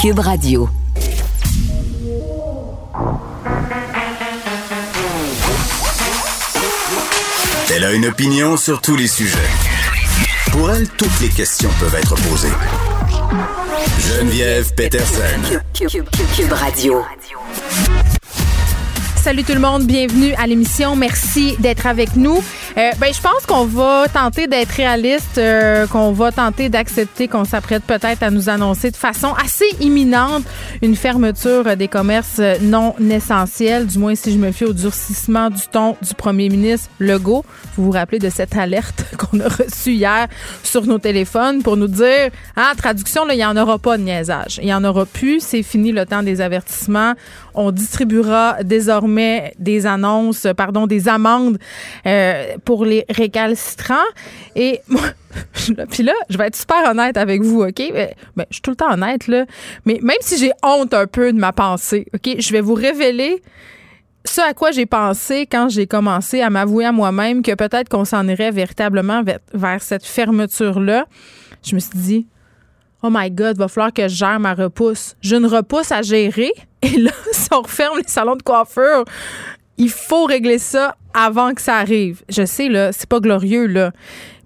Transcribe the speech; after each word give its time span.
Cube 0.00 0.20
Radio. 0.20 0.66
Elle 7.70 7.84
a 7.84 7.92
une 7.92 8.06
opinion 8.06 8.56
sur 8.56 8.80
tous 8.80 8.96
les 8.96 9.06
sujets. 9.06 9.36
Pour 10.52 10.70
elle, 10.70 10.88
toutes 10.88 11.20
les 11.20 11.28
questions 11.28 11.68
peuvent 11.78 11.94
être 11.96 12.14
posées. 12.14 12.48
Geneviève 13.98 14.74
Peterson. 14.74 15.60
Cube, 15.74 16.52
Radio. 16.52 17.04
Salut 19.16 19.44
tout 19.44 19.52
le 19.52 19.60
monde, 19.60 19.86
bienvenue 19.86 20.32
à 20.38 20.46
l'émission. 20.46 20.96
Merci 20.96 21.56
d'être 21.58 21.86
avec 21.86 22.16
nous. 22.16 22.42
Euh, 22.80 22.92
ben, 22.98 23.12
je 23.12 23.20
pense 23.20 23.44
qu'on 23.46 23.66
va 23.66 24.06
tenter 24.08 24.46
d'être 24.46 24.70
réaliste, 24.70 25.36
euh, 25.36 25.86
qu'on 25.86 26.12
va 26.12 26.32
tenter 26.32 26.70
d'accepter 26.70 27.28
qu'on 27.28 27.44
s'apprête 27.44 27.82
peut-être 27.82 28.22
à 28.22 28.30
nous 28.30 28.48
annoncer 28.48 28.90
de 28.90 28.96
façon 28.96 29.34
assez 29.34 29.66
imminente 29.80 30.44
une 30.80 30.96
fermeture 30.96 31.76
des 31.76 31.88
commerces 31.88 32.40
non 32.62 32.94
essentiels, 32.98 33.86
du 33.86 33.98
moins 33.98 34.14
si 34.14 34.32
je 34.32 34.38
me 34.38 34.50
fie 34.50 34.64
au 34.64 34.72
durcissement 34.72 35.50
du 35.50 35.60
ton 35.70 35.94
du 36.00 36.14
premier 36.14 36.48
ministre 36.48 36.88
Legault. 36.98 37.44
Vous 37.76 37.84
vous 37.84 37.90
rappelez 37.90 38.18
de 38.18 38.30
cette 38.30 38.56
alerte 38.56 39.04
qu'on 39.18 39.40
a 39.40 39.48
reçue 39.48 39.92
hier 39.92 40.28
sur 40.62 40.86
nos 40.86 40.98
téléphones 40.98 41.62
pour 41.62 41.76
nous 41.76 41.88
dire, 41.88 42.30
ah, 42.56 42.72
traduction, 42.78 43.28
il 43.28 43.36
n'y 43.36 43.44
en 43.44 43.58
aura 43.58 43.78
pas 43.78 43.98
de 43.98 44.04
niaisage. 44.04 44.58
Il 44.62 44.64
n'y 44.64 44.74
en 44.74 44.84
aura 44.84 45.04
plus. 45.04 45.40
C'est 45.40 45.62
fini 45.62 45.92
le 45.92 46.06
temps 46.06 46.22
des 46.22 46.40
avertissements. 46.40 47.12
On 47.52 47.72
distribuera 47.72 48.62
désormais 48.62 49.52
des 49.58 49.84
annonces, 49.84 50.46
pardon, 50.56 50.86
des 50.86 51.08
amendes 51.08 51.58
euh, 52.06 52.56
les 52.84 53.04
récalcitrants. 53.08 53.96
Et 54.56 54.80
moi, 54.88 55.02
puis 55.90 56.02
là, 56.02 56.12
je 56.28 56.38
vais 56.38 56.46
être 56.46 56.56
super 56.56 56.90
honnête 56.90 57.16
avec 57.16 57.42
vous, 57.42 57.62
OK? 57.62 57.82
Mais, 57.92 58.14
je 58.50 58.54
suis 58.54 58.62
tout 58.62 58.70
le 58.70 58.76
temps 58.76 58.92
honnête, 58.92 59.26
là. 59.28 59.46
Mais 59.84 59.98
même 60.02 60.16
si 60.20 60.38
j'ai 60.38 60.52
honte 60.62 60.94
un 60.94 61.06
peu 61.06 61.32
de 61.32 61.38
ma 61.38 61.52
pensée, 61.52 62.06
OK? 62.14 62.36
Je 62.38 62.52
vais 62.52 62.60
vous 62.60 62.74
révéler 62.74 63.42
ce 64.24 64.40
à 64.40 64.54
quoi 64.54 64.70
j'ai 64.70 64.86
pensé 64.86 65.46
quand 65.46 65.68
j'ai 65.68 65.86
commencé 65.86 66.42
à 66.42 66.50
m'avouer 66.50 66.84
à 66.84 66.92
moi-même 66.92 67.42
que 67.42 67.54
peut-être 67.54 67.88
qu'on 67.88 68.04
s'en 68.04 68.26
irait 68.28 68.50
véritablement 68.50 69.22
vers, 69.22 69.38
vers 69.54 69.82
cette 69.82 70.04
fermeture-là. 70.04 71.06
Je 71.62 71.74
me 71.74 71.80
suis 71.80 71.90
dit, 71.98 72.26
Oh 73.02 73.08
my 73.10 73.30
God, 73.30 73.56
va 73.56 73.68
falloir 73.68 73.92
que 73.92 74.08
je 74.08 74.14
gère 74.14 74.38
ma 74.38 74.52
repousse. 74.52 75.16
J'ai 75.22 75.36
une 75.36 75.46
repousse 75.46 75.90
à 75.90 76.02
gérer. 76.02 76.52
Et 76.82 76.98
là, 76.98 77.12
si 77.32 77.48
on 77.52 77.62
referme 77.62 77.98
les 77.98 78.04
salons 78.06 78.36
de 78.36 78.42
coiffure, 78.42 79.04
il 79.80 79.88
faut 79.88 80.26
régler 80.26 80.58
ça 80.58 80.94
avant 81.14 81.54
que 81.54 81.62
ça 81.62 81.76
arrive. 81.76 82.22
Je 82.28 82.44
sais, 82.44 82.68
là, 82.68 82.92
c'est 82.92 83.08
pas 83.08 83.18
glorieux, 83.18 83.66
là. 83.66 83.92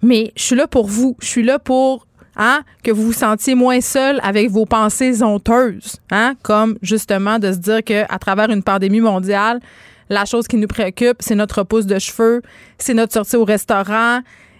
Mais 0.01 0.31
je 0.37 0.43
suis 0.43 0.55
là 0.55 0.65
pour 0.65 0.87
vous. 0.87 1.17
Je 1.19 1.27
suis 1.27 1.43
là 1.43 1.59
pour 1.59 2.07
Hein, 2.37 2.63
que 2.83 2.91
vous 2.91 3.03
vous 3.03 3.13
sentiez 3.13 3.55
moins 3.55 3.79
seul 3.79 4.19
avec 4.21 4.49
vos 4.49 4.65
pensées 4.65 5.23
honteuses, 5.23 6.01
hein, 6.11 6.35
comme 6.43 6.77
justement 6.81 7.39
de 7.39 7.53
se 7.53 7.59
dire 7.59 7.81
que 7.81 8.03
à 8.13 8.19
travers 8.19 8.49
une 8.49 8.61
pandémie 8.61 8.99
mondiale, 8.99 9.61
la 10.09 10.25
chose 10.25 10.45
qui 10.45 10.57
nous 10.57 10.67
préoccupe, 10.67 11.15
c'est 11.21 11.35
notre 11.35 11.59
repousse 11.59 11.85
de 11.85 11.97
cheveux, 11.97 12.41
c'est 12.77 12.93
notre 12.93 13.13
sortie 13.13 13.37
au 13.37 13.45
restaurant, 13.45 14.19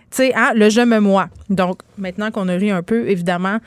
tu 0.09 0.17
sais, 0.17 0.33
hein, 0.35 0.53
le 0.55 0.69
je 0.69 0.79
me 0.79 0.99
moi. 0.99 1.27
Donc 1.49 1.81
maintenant 1.97 2.31
qu'on 2.31 2.47
a 2.47 2.53
ri 2.53 2.71
un 2.71 2.81
peu, 2.81 3.09
évidemment, 3.09 3.57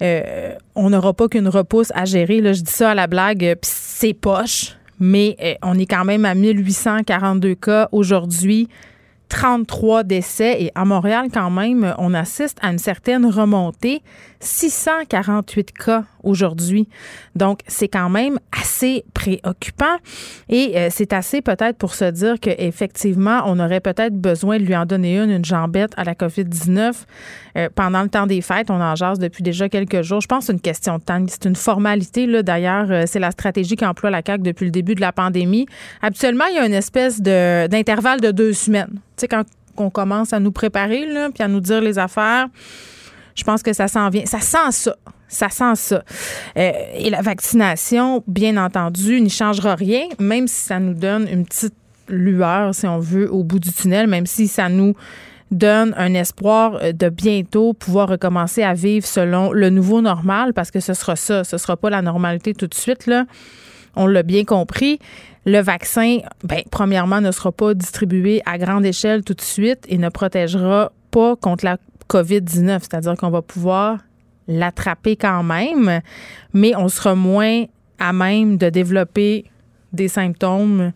euh, 0.00 0.54
on 0.74 0.88
n'aura 0.88 1.12
pas 1.12 1.28
qu'une 1.28 1.48
repousse 1.48 1.92
à 1.94 2.06
gérer. 2.06 2.40
Là, 2.40 2.54
je 2.54 2.62
dis 2.62 2.72
ça 2.72 2.92
à 2.92 2.94
la 2.94 3.06
blague, 3.06 3.58
puis 3.60 3.70
c'est 3.70 4.14
poche, 4.14 4.76
mais 5.02 5.36
euh, 5.42 5.54
on 5.62 5.78
est 5.78 5.86
quand 5.86 6.04
même 6.04 6.24
à 6.24 6.34
1842 6.34 7.56
cas 7.56 7.88
aujourd'hui. 7.90 8.68
33 9.32 10.02
décès 10.04 10.62
et 10.62 10.72
à 10.74 10.84
Montréal 10.84 11.28
quand 11.32 11.48
même, 11.48 11.94
on 11.96 12.12
assiste 12.12 12.58
à 12.60 12.70
une 12.70 12.78
certaine 12.78 13.24
remontée, 13.24 14.02
648 14.40 15.72
cas 15.72 16.04
aujourd'hui. 16.22 16.86
Donc 17.34 17.60
c'est 17.66 17.88
quand 17.88 18.10
même 18.10 18.38
assez 18.60 19.04
préoccupant 19.14 19.96
et 20.50 20.76
euh, 20.76 20.88
c'est 20.90 21.14
assez 21.14 21.40
peut-être 21.40 21.78
pour 21.78 21.94
se 21.94 22.04
dire 22.04 22.38
qu'effectivement 22.40 23.42
on 23.46 23.58
aurait 23.58 23.80
peut-être 23.80 24.14
besoin 24.14 24.58
de 24.58 24.64
lui 24.64 24.76
en 24.76 24.84
donner 24.84 25.18
une 25.18 25.30
une 25.30 25.44
jambette 25.46 25.92
à 25.96 26.04
la 26.04 26.12
Covid-19 26.12 26.92
euh, 27.56 27.68
pendant 27.74 28.02
le 28.02 28.10
temps 28.10 28.26
des 28.26 28.42
fêtes, 28.42 28.70
on 28.70 28.82
en 28.82 28.94
jase 28.96 29.18
depuis 29.18 29.42
déjà 29.42 29.70
quelques 29.70 30.02
jours. 30.02 30.20
Je 30.20 30.26
pense 30.26 30.40
que 30.40 30.46
c'est 30.48 30.52
une 30.52 30.60
question 30.60 30.98
de 30.98 31.02
temps, 31.02 31.24
c'est 31.26 31.46
une 31.46 31.56
formalité 31.56 32.26
là 32.26 32.42
d'ailleurs, 32.42 32.90
euh, 32.90 33.04
c'est 33.06 33.18
la 33.18 33.30
stratégie 33.30 33.76
qu'emploie 33.76 34.10
la 34.10 34.20
CAQ 34.24 34.42
depuis 34.42 34.66
le 34.66 34.72
début 34.72 34.94
de 34.94 35.00
la 35.00 35.12
pandémie. 35.12 35.66
Habituellement, 36.02 36.44
il 36.50 36.56
y 36.56 36.58
a 36.58 36.66
une 36.66 36.74
espèce 36.74 37.22
de 37.22 37.66
d'intervalle 37.68 38.20
de 38.20 38.30
deux 38.30 38.52
semaines 38.52 39.00
quand 39.28 39.44
on 39.76 39.90
commence 39.90 40.32
à 40.32 40.40
nous 40.40 40.52
préparer, 40.52 41.06
là, 41.06 41.30
puis 41.32 41.42
à 41.42 41.48
nous 41.48 41.60
dire 41.60 41.80
les 41.80 41.98
affaires, 41.98 42.48
je 43.34 43.44
pense 43.44 43.62
que 43.62 43.72
ça 43.72 43.88
s'en 43.88 44.08
vient. 44.10 44.26
Ça 44.26 44.40
sent 44.40 44.70
ça. 44.70 44.96
Ça 45.28 45.48
sent 45.48 45.76
ça. 45.76 46.04
Euh, 46.58 46.72
et 46.94 47.08
la 47.08 47.22
vaccination, 47.22 48.22
bien 48.26 48.62
entendu, 48.62 49.20
n'y 49.20 49.30
changera 49.30 49.74
rien, 49.74 50.02
même 50.18 50.46
si 50.46 50.66
ça 50.66 50.78
nous 50.78 50.92
donne 50.92 51.26
une 51.26 51.46
petite 51.46 51.74
lueur, 52.08 52.74
si 52.74 52.86
on 52.86 52.98
veut, 52.98 53.32
au 53.32 53.42
bout 53.42 53.58
du 53.58 53.72
tunnel, 53.72 54.06
même 54.08 54.26
si 54.26 54.46
ça 54.46 54.68
nous 54.68 54.94
donne 55.50 55.94
un 55.96 56.12
espoir 56.14 56.80
de 56.92 57.08
bientôt 57.08 57.72
pouvoir 57.72 58.08
recommencer 58.08 58.62
à 58.62 58.74
vivre 58.74 59.06
selon 59.06 59.52
le 59.52 59.70
nouveau 59.70 60.00
normal, 60.00 60.52
parce 60.52 60.70
que 60.70 60.80
ce 60.80 60.94
sera 60.94 61.16
ça, 61.16 61.44
ce 61.44 61.56
sera 61.58 61.76
pas 61.76 61.90
la 61.90 62.02
normalité 62.02 62.54
tout 62.54 62.66
de 62.66 62.74
suite, 62.74 63.06
là. 63.06 63.24
On 63.96 64.06
l'a 64.06 64.22
bien 64.22 64.44
compris. 64.44 64.98
Le 65.44 65.60
vaccin, 65.60 66.18
ben, 66.44 66.62
premièrement, 66.70 67.20
ne 67.20 67.30
sera 67.30 67.52
pas 67.52 67.74
distribué 67.74 68.42
à 68.46 68.58
grande 68.58 68.86
échelle 68.86 69.24
tout 69.24 69.34
de 69.34 69.40
suite 69.40 69.80
et 69.88 69.98
ne 69.98 70.08
protégera 70.08 70.92
pas 71.10 71.36
contre 71.36 71.64
la 71.64 71.78
COVID-19, 72.08 72.80
c'est-à-dire 72.80 73.16
qu'on 73.16 73.30
va 73.30 73.42
pouvoir 73.42 73.98
l'attraper 74.48 75.16
quand 75.16 75.42
même, 75.42 76.00
mais 76.52 76.74
on 76.76 76.88
sera 76.88 77.14
moins 77.14 77.64
à 77.98 78.12
même 78.12 78.56
de 78.56 78.68
développer 78.68 79.46
des 79.92 80.08
symptômes 80.08 80.92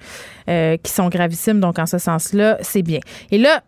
euh, 0.48 0.76
qui 0.82 0.92
sont 0.92 1.08
gravissimes. 1.08 1.60
Donc, 1.60 1.78
en 1.78 1.86
ce 1.86 1.98
sens-là, 1.98 2.58
c'est 2.62 2.82
bien. 2.82 3.00
Et 3.30 3.38
là, 3.38 3.62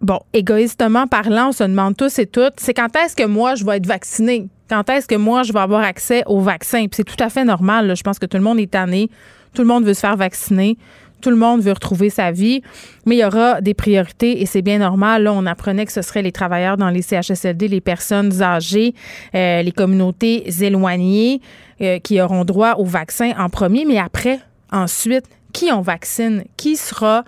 bon, 0.00 0.20
égoïstement 0.32 1.06
parlant, 1.06 1.48
on 1.48 1.52
se 1.52 1.64
demande 1.64 1.96
tous 1.96 2.18
et 2.18 2.26
toutes, 2.26 2.54
c'est 2.58 2.74
quand 2.74 2.94
est-ce 2.96 3.16
que 3.16 3.26
moi, 3.26 3.54
je 3.54 3.64
vais 3.64 3.76
être 3.76 3.86
vacciné? 3.86 4.48
Quand 4.70 4.88
est-ce 4.88 5.06
que 5.06 5.16
moi, 5.16 5.42
je 5.42 5.52
vais 5.52 5.58
avoir 5.58 5.82
accès 5.82 6.22
au 6.26 6.40
vaccin? 6.40 6.86
Puis 6.86 6.96
c'est 6.96 7.04
tout 7.04 7.22
à 7.22 7.28
fait 7.28 7.44
normal. 7.44 7.94
Je 7.94 8.02
pense 8.02 8.18
que 8.18 8.26
tout 8.26 8.38
le 8.38 8.42
monde 8.42 8.58
est 8.58 8.70
tanné 8.70 9.10
tout 9.54 9.62
le 9.62 9.68
monde 9.68 9.84
veut 9.84 9.94
se 9.94 10.00
faire 10.00 10.16
vacciner. 10.16 10.76
Tout 11.20 11.30
le 11.30 11.36
monde 11.36 11.60
veut 11.60 11.72
retrouver 11.72 12.08
sa 12.08 12.32
vie, 12.32 12.62
mais 13.04 13.16
il 13.16 13.18
y 13.18 13.24
aura 13.24 13.60
des 13.60 13.74
priorités 13.74 14.40
et 14.40 14.46
c'est 14.46 14.62
bien 14.62 14.78
normal. 14.78 15.24
Là, 15.24 15.34
on 15.34 15.44
apprenait 15.44 15.84
que 15.84 15.92
ce 15.92 16.00
seraient 16.00 16.22
les 16.22 16.32
travailleurs 16.32 16.78
dans 16.78 16.88
les 16.88 17.02
CHSLD, 17.02 17.68
les 17.68 17.82
personnes 17.82 18.40
âgées, 18.40 18.94
euh, 19.34 19.60
les 19.60 19.72
communautés 19.72 20.48
éloignées 20.62 21.42
euh, 21.82 21.98
qui 21.98 22.22
auront 22.22 22.46
droit 22.46 22.76
au 22.78 22.84
vaccin 22.84 23.32
en 23.38 23.50
premier, 23.50 23.84
mais 23.84 23.98
après, 23.98 24.40
ensuite, 24.72 25.26
qui 25.52 25.70
on 25.70 25.82
vaccine? 25.82 26.44
Qui 26.56 26.76
sera 26.76 27.24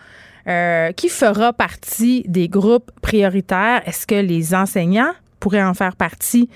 euh, 0.49 0.91
qui 0.93 1.09
fera 1.09 1.53
partie 1.53 2.25
des 2.27 2.49
groupes 2.49 2.91
prioritaires? 3.03 3.83
Est-ce 3.85 4.07
que 4.07 4.15
les 4.15 4.55
enseignants 4.55 5.13
pourraient 5.39 5.63
en 5.63 5.75
faire 5.75 5.97
partie? 5.97 6.49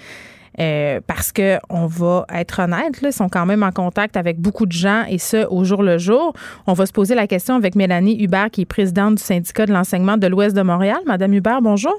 Euh, 0.58 1.00
parce 1.06 1.32
que 1.32 1.58
on 1.68 1.86
va 1.86 2.26
être 2.32 2.62
honnête, 2.62 3.02
là, 3.02 3.10
ils 3.10 3.12
sont 3.12 3.28
quand 3.28 3.46
même 3.46 3.62
en 3.62 3.72
contact 3.72 4.16
avec 4.16 4.40
beaucoup 4.40 4.66
de 4.66 4.72
gens 4.72 5.04
et 5.08 5.18
ce 5.18 5.46
au 5.48 5.64
jour 5.64 5.82
le 5.82 5.98
jour. 5.98 6.32
On 6.66 6.72
va 6.72 6.86
se 6.86 6.92
poser 6.92 7.14
la 7.14 7.26
question 7.26 7.54
avec 7.54 7.74
Mélanie 7.74 8.22
Hubert, 8.22 8.50
qui 8.50 8.62
est 8.62 8.66
présidente 8.66 9.16
du 9.16 9.22
syndicat 9.22 9.66
de 9.66 9.72
l'enseignement 9.72 10.16
de 10.16 10.26
l'Ouest 10.26 10.56
de 10.56 10.62
Montréal. 10.62 10.98
Madame 11.06 11.34
Hubert, 11.34 11.60
bonjour. 11.60 11.98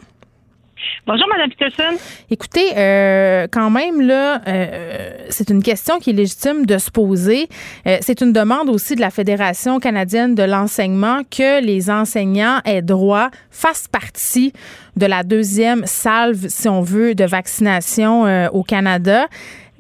Bonjour, 1.06 1.28
Madame 1.30 1.50
Peterson. 1.50 1.98
Écoutez, 2.30 2.74
euh, 2.78 3.48
quand 3.52 3.70
même, 3.70 4.02
là, 4.02 4.42
euh, 4.48 5.12
c'est 5.30 5.50
une 5.50 5.64
question 5.64 6.00
qui 6.00 6.10
est 6.10 6.14
légitime 6.14 6.66
de 6.66 6.78
se 6.78 6.92
poser. 6.92 7.48
Euh, 7.86 7.98
c'est 8.02 8.22
une 8.22 8.34
demande 8.34 8.70
aussi 8.70 8.96
de 8.96 9.02
la 9.02 9.10
Fédération 9.10 9.80
canadienne 9.80 10.36
de 10.36 10.44
l'enseignement 10.44 11.22
que 11.24 11.64
les 11.64 11.90
enseignants 11.90 12.60
aient 12.66 12.82
droit, 12.82 13.30
fassent 13.52 13.88
partie 13.88 14.54
de 14.96 15.06
la 15.06 15.24
deuxième 15.24 15.86
salve, 15.86 16.48
si 16.48 16.68
on 16.68 16.82
veut, 16.82 17.16
de 17.16 17.26
vaccination 17.26 18.24
au 18.52 18.64
Canada. 18.64 19.28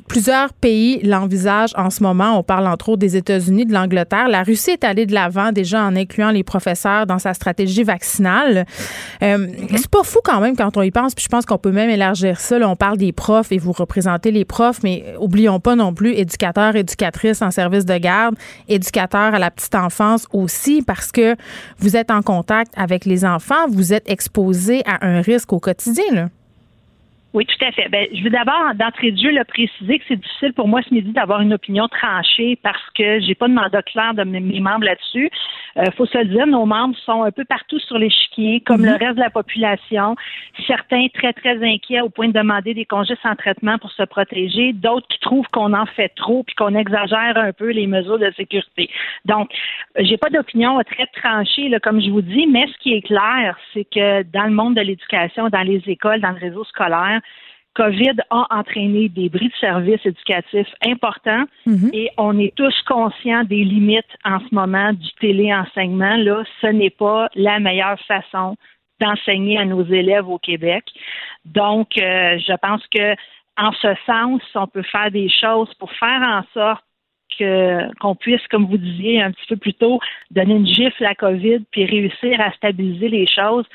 Plusieurs 0.07 0.53
pays 0.53 1.01
l'envisagent 1.03 1.73
en 1.75 1.89
ce 1.89 2.01
moment. 2.01 2.39
On 2.39 2.43
parle 2.43 2.65
entre 2.67 2.89
autres 2.89 2.99
des 2.99 3.17
États-Unis, 3.17 3.65
de 3.65 3.73
l'Angleterre. 3.73 4.29
La 4.29 4.43
Russie 4.43 4.71
est 4.71 4.85
allée 4.85 5.05
de 5.05 5.13
l'avant 5.13 5.51
déjà 5.51 5.83
en 5.83 5.95
incluant 5.97 6.31
les 6.31 6.43
professeurs 6.43 7.05
dans 7.05 7.19
sa 7.19 7.33
stratégie 7.33 7.83
vaccinale. 7.83 8.65
Euh, 9.21 9.37
mhm. 9.37 9.67
C'est 9.75 9.89
pas 9.89 10.03
fou 10.03 10.19
quand 10.23 10.39
même 10.39 10.55
quand 10.55 10.77
on 10.77 10.81
y 10.81 10.91
pense. 10.91 11.13
Puis 11.13 11.25
je 11.25 11.29
pense 11.29 11.45
qu'on 11.45 11.57
peut 11.57 11.71
même 11.71 11.89
élargir 11.89 12.39
ça. 12.39 12.57
on 12.61 12.77
parle 12.77 12.97
des 12.97 13.11
profs 13.11 13.51
et 13.51 13.57
vous 13.57 13.73
représentez 13.73 14.31
les 14.31 14.45
profs, 14.45 14.81
mais 14.81 15.03
oublions 15.19 15.59
pas 15.59 15.75
non 15.75 15.93
plus 15.93 16.13
éducateurs, 16.13 16.75
éducatrices 16.75 17.41
en 17.41 17.51
service 17.51 17.85
de 17.85 17.97
garde, 17.97 18.35
éducateurs 18.69 19.35
à 19.35 19.39
la 19.39 19.51
petite 19.51 19.75
enfance 19.75 20.25
aussi, 20.31 20.81
parce 20.81 21.11
que 21.11 21.35
vous 21.79 21.97
êtes 21.97 22.11
en 22.11 22.21
contact 22.21 22.71
avec 22.77 23.05
les 23.05 23.25
enfants, 23.25 23.67
vous 23.69 23.93
êtes 23.93 24.09
exposés 24.09 24.83
à 24.85 25.05
un 25.05 25.21
risque 25.21 25.51
au 25.51 25.59
quotidien. 25.59 26.05
Là. 26.13 26.29
Oui, 27.33 27.45
tout 27.45 27.65
à 27.65 27.71
fait. 27.71 27.89
Ben, 27.89 28.07
je 28.13 28.23
veux 28.23 28.29
d'abord, 28.29 28.73
d'entrée 28.75 29.11
de 29.11 29.17
jeu, 29.17 29.31
le 29.31 29.43
préciser 29.43 29.99
que 29.99 30.05
c'est 30.07 30.15
difficile 30.15 30.53
pour 30.53 30.67
moi 30.67 30.81
ce 30.87 30.93
midi 30.93 31.11
d'avoir 31.11 31.41
une 31.41 31.53
opinion 31.53 31.87
tranchée 31.87 32.57
parce 32.63 32.81
que 32.95 33.19
j'ai 33.19 33.35
pas 33.35 33.47
de 33.47 33.53
mandat 33.53 33.81
clair 33.81 34.13
de 34.13 34.23
mes, 34.23 34.59
membres 34.59 34.85
là-dessus. 34.85 35.29
Il 35.75 35.81
euh, 35.81 35.91
faut 35.97 36.05
se 36.05 36.17
le 36.17 36.25
dire, 36.25 36.47
nos 36.47 36.65
membres 36.65 36.95
sont 37.05 37.23
un 37.23 37.31
peu 37.31 37.43
partout 37.43 37.79
sur 37.79 37.97
l'échiquier, 37.97 38.61
comme 38.61 38.83
le 38.83 38.91
mhm. 38.91 38.97
reste 38.97 39.15
de 39.15 39.19
la 39.19 39.29
population. 39.29 40.15
Certains 40.65 41.07
très, 41.13 41.33
très 41.33 41.61
inquiets 41.63 42.01
au 42.01 42.09
point 42.09 42.29
de 42.29 42.33
demander 42.33 42.73
des 42.73 42.85
congés 42.85 43.17
sans 43.21 43.35
traitement 43.35 43.77
pour 43.77 43.91
se 43.91 44.03
protéger. 44.03 44.71
D'autres 44.73 45.07
qui 45.07 45.19
trouvent 45.19 45.47
qu'on 45.51 45.73
en 45.73 45.85
fait 45.85 46.09
trop 46.15 46.43
puis 46.43 46.55
qu'on 46.55 46.75
exagère 46.75 47.37
un 47.37 47.51
peu 47.51 47.71
les 47.71 47.87
mesures 47.87 48.19
de 48.19 48.31
sécurité. 48.37 48.89
Donc, 49.25 49.51
j'ai 49.99 50.17
pas 50.17 50.29
d'opinion 50.29 50.79
très 50.83 51.07
tranchée, 51.07 51.67
là, 51.69 51.79
comme 51.79 52.01
je 52.01 52.09
vous 52.09 52.21
dis, 52.21 52.47
mais 52.47 52.67
ce 52.67 52.77
qui 52.79 52.93
est 52.93 53.01
clair, 53.01 53.57
c'est 53.73 53.85
que 53.85 54.23
dans 54.23 54.45
le 54.45 54.51
monde 54.51 54.75
de 54.75 54.81
l'éducation, 54.81 55.49
dans 55.49 55.61
les 55.61 55.83
écoles, 55.87 56.21
dans 56.21 56.31
le 56.31 56.39
réseau 56.39 56.63
scolaire, 56.63 57.21
COVID 57.77 58.15
a 58.31 58.47
entraîné 58.49 59.07
des 59.07 59.29
bris 59.29 59.49
de 59.49 59.55
services 59.59 60.03
éducatifs 60.03 60.73
importants 60.83 61.45
mhm. 61.67 61.91
et 61.93 62.09
on 62.17 62.37
est 62.39 62.53
tous 62.55 62.73
conscients 62.87 63.43
des 63.43 63.63
limites 63.63 64.17
en 64.25 64.39
ce 64.39 64.53
moment 64.53 64.93
du 64.93 65.07
téléenseignement. 65.21 66.15
Là, 66.17 66.43
ce 66.59 66.67
n'est 66.67 66.89
pas 66.89 67.29
la 67.35 67.59
meilleure 67.59 67.99
façon 68.07 68.55
d'enseigner 68.99 69.59
à 69.59 69.65
nos 69.65 69.85
élèves 69.85 70.27
au 70.27 70.39
Québec. 70.39 70.85
Donc, 71.45 71.89
euh, 71.99 72.39
je 72.39 72.55
pense 72.57 72.81
que 72.87 73.13
en 73.57 73.71
ce 73.73 73.93
sens, 74.07 74.41
on 74.55 74.67
peut 74.67 74.83
faire 74.83 75.11
des 75.11 75.29
choses 75.29 75.71
pour 75.75 75.91
faire 75.93 76.21
en 76.21 76.43
sorte 76.53 76.83
qu'on 77.99 78.15
puisse, 78.15 78.45
comme 78.47 78.65
vous 78.65 78.77
disiez 78.77 79.21
un 79.21 79.31
petit 79.31 79.45
peu 79.47 79.57
plus 79.57 79.73
tôt, 79.73 79.99
donner 80.31 80.55
une 80.55 80.65
gifle 80.65 81.05
à 81.05 81.09
la 81.09 81.15
COVID 81.15 81.59
puis 81.71 81.85
réussir 81.85 82.41
à 82.41 82.51
stabiliser 82.53 83.09
les 83.09 83.27
choses 83.27 83.65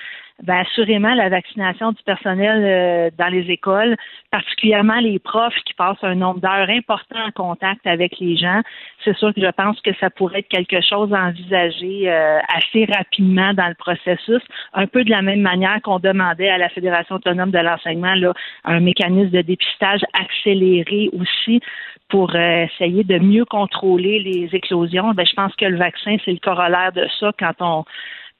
ben, 0.42 0.56
assurément 0.56 1.14
la 1.14 1.28
vaccination 1.28 1.92
du 1.92 2.02
personnel 2.04 2.62
euh, 2.64 3.10
dans 3.18 3.28
les 3.28 3.50
écoles, 3.50 3.96
particulièrement 4.30 4.98
les 5.00 5.18
profs 5.18 5.54
qui 5.64 5.74
passent 5.74 6.02
un 6.02 6.14
nombre 6.14 6.40
d'heures 6.40 6.68
important 6.68 7.18
en 7.26 7.30
contact 7.30 7.86
avec 7.86 8.18
les 8.18 8.36
gens, 8.36 8.60
c'est 9.04 9.16
sûr 9.16 9.32
que 9.34 9.40
je 9.40 9.50
pense 9.50 9.80
que 9.80 9.90
ça 10.00 10.10
pourrait 10.10 10.40
être 10.40 10.48
quelque 10.48 10.80
chose 10.80 11.12
à 11.12 11.26
envisager 11.26 12.10
euh, 12.10 12.38
assez 12.56 12.86
rapidement 12.86 13.54
dans 13.54 13.68
le 13.68 13.74
processus, 13.74 14.42
un 14.72 14.86
peu 14.86 15.04
de 15.04 15.10
la 15.10 15.22
même 15.22 15.40
manière 15.40 15.80
qu'on 15.82 15.98
demandait 15.98 16.48
à 16.48 16.58
la 16.58 16.68
Fédération 16.68 17.16
autonome 17.16 17.50
de 17.50 17.58
l'enseignement 17.58 18.14
là, 18.14 18.32
un 18.64 18.80
mécanisme 18.80 19.30
de 19.30 19.42
dépistage 19.42 20.00
accéléré 20.12 21.10
aussi 21.12 21.60
pour 22.08 22.34
euh, 22.34 22.66
essayer 22.66 23.04
de 23.04 23.18
mieux 23.18 23.44
contrôler 23.44 24.18
les 24.18 24.48
éclosions. 24.52 25.12
Ben, 25.12 25.24
je 25.26 25.34
pense 25.34 25.54
que 25.56 25.64
le 25.64 25.78
vaccin, 25.78 26.16
c'est 26.24 26.32
le 26.32 26.38
corollaire 26.38 26.92
de 26.92 27.06
ça 27.18 27.32
quand 27.38 27.54
on 27.60 27.84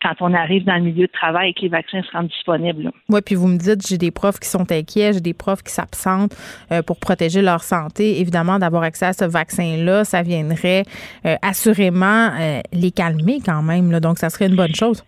quand 0.03 0.15
on 0.21 0.35
arrive 0.35 0.65
dans 0.65 0.77
le 0.77 0.83
milieu 0.83 1.07
de 1.07 1.13
travail 1.13 1.51
et 1.51 1.55
que 1.55 1.61
les 1.61 1.69
vaccins 1.69 2.03
se 2.03 2.11
rendent 2.11 2.29
disponibles. 2.29 2.91
Oui, 3.09 3.21
puis 3.25 3.35
vous 3.35 3.49
me 3.49 3.57
dites, 3.57 3.87
j'ai 3.87 3.99
des 3.99 4.11
profs 4.11 4.41
qui 4.41 4.49
sont 4.49 4.71
inquiets, 4.71 5.13
j'ai 5.13 5.21
des 5.21 5.35
profs 5.35 5.63
qui 5.63 5.73
s'absentent 5.73 6.37
euh, 6.71 6.83
pour 6.83 6.99
protéger 6.99 7.43
leur 7.43 7.63
santé. 7.63 8.21
Évidemment, 8.21 8.59
d'avoir 8.59 8.83
accès 8.83 9.07
à 9.07 9.13
ce 9.13 9.25
vaccin-là, 9.25 10.05
ça 10.05 10.23
viendrait 10.23 10.85
euh, 11.27 11.37
assurément 11.43 12.31
euh, 12.39 12.61
les 12.73 12.91
calmer 12.91 13.39
quand 13.45 13.63
même. 13.63 13.99
Donc, 14.01 14.19
ça 14.19 14.31
serait 14.31 14.47
une 14.47 14.57
bonne 14.57 14.75
chose. 14.75 15.05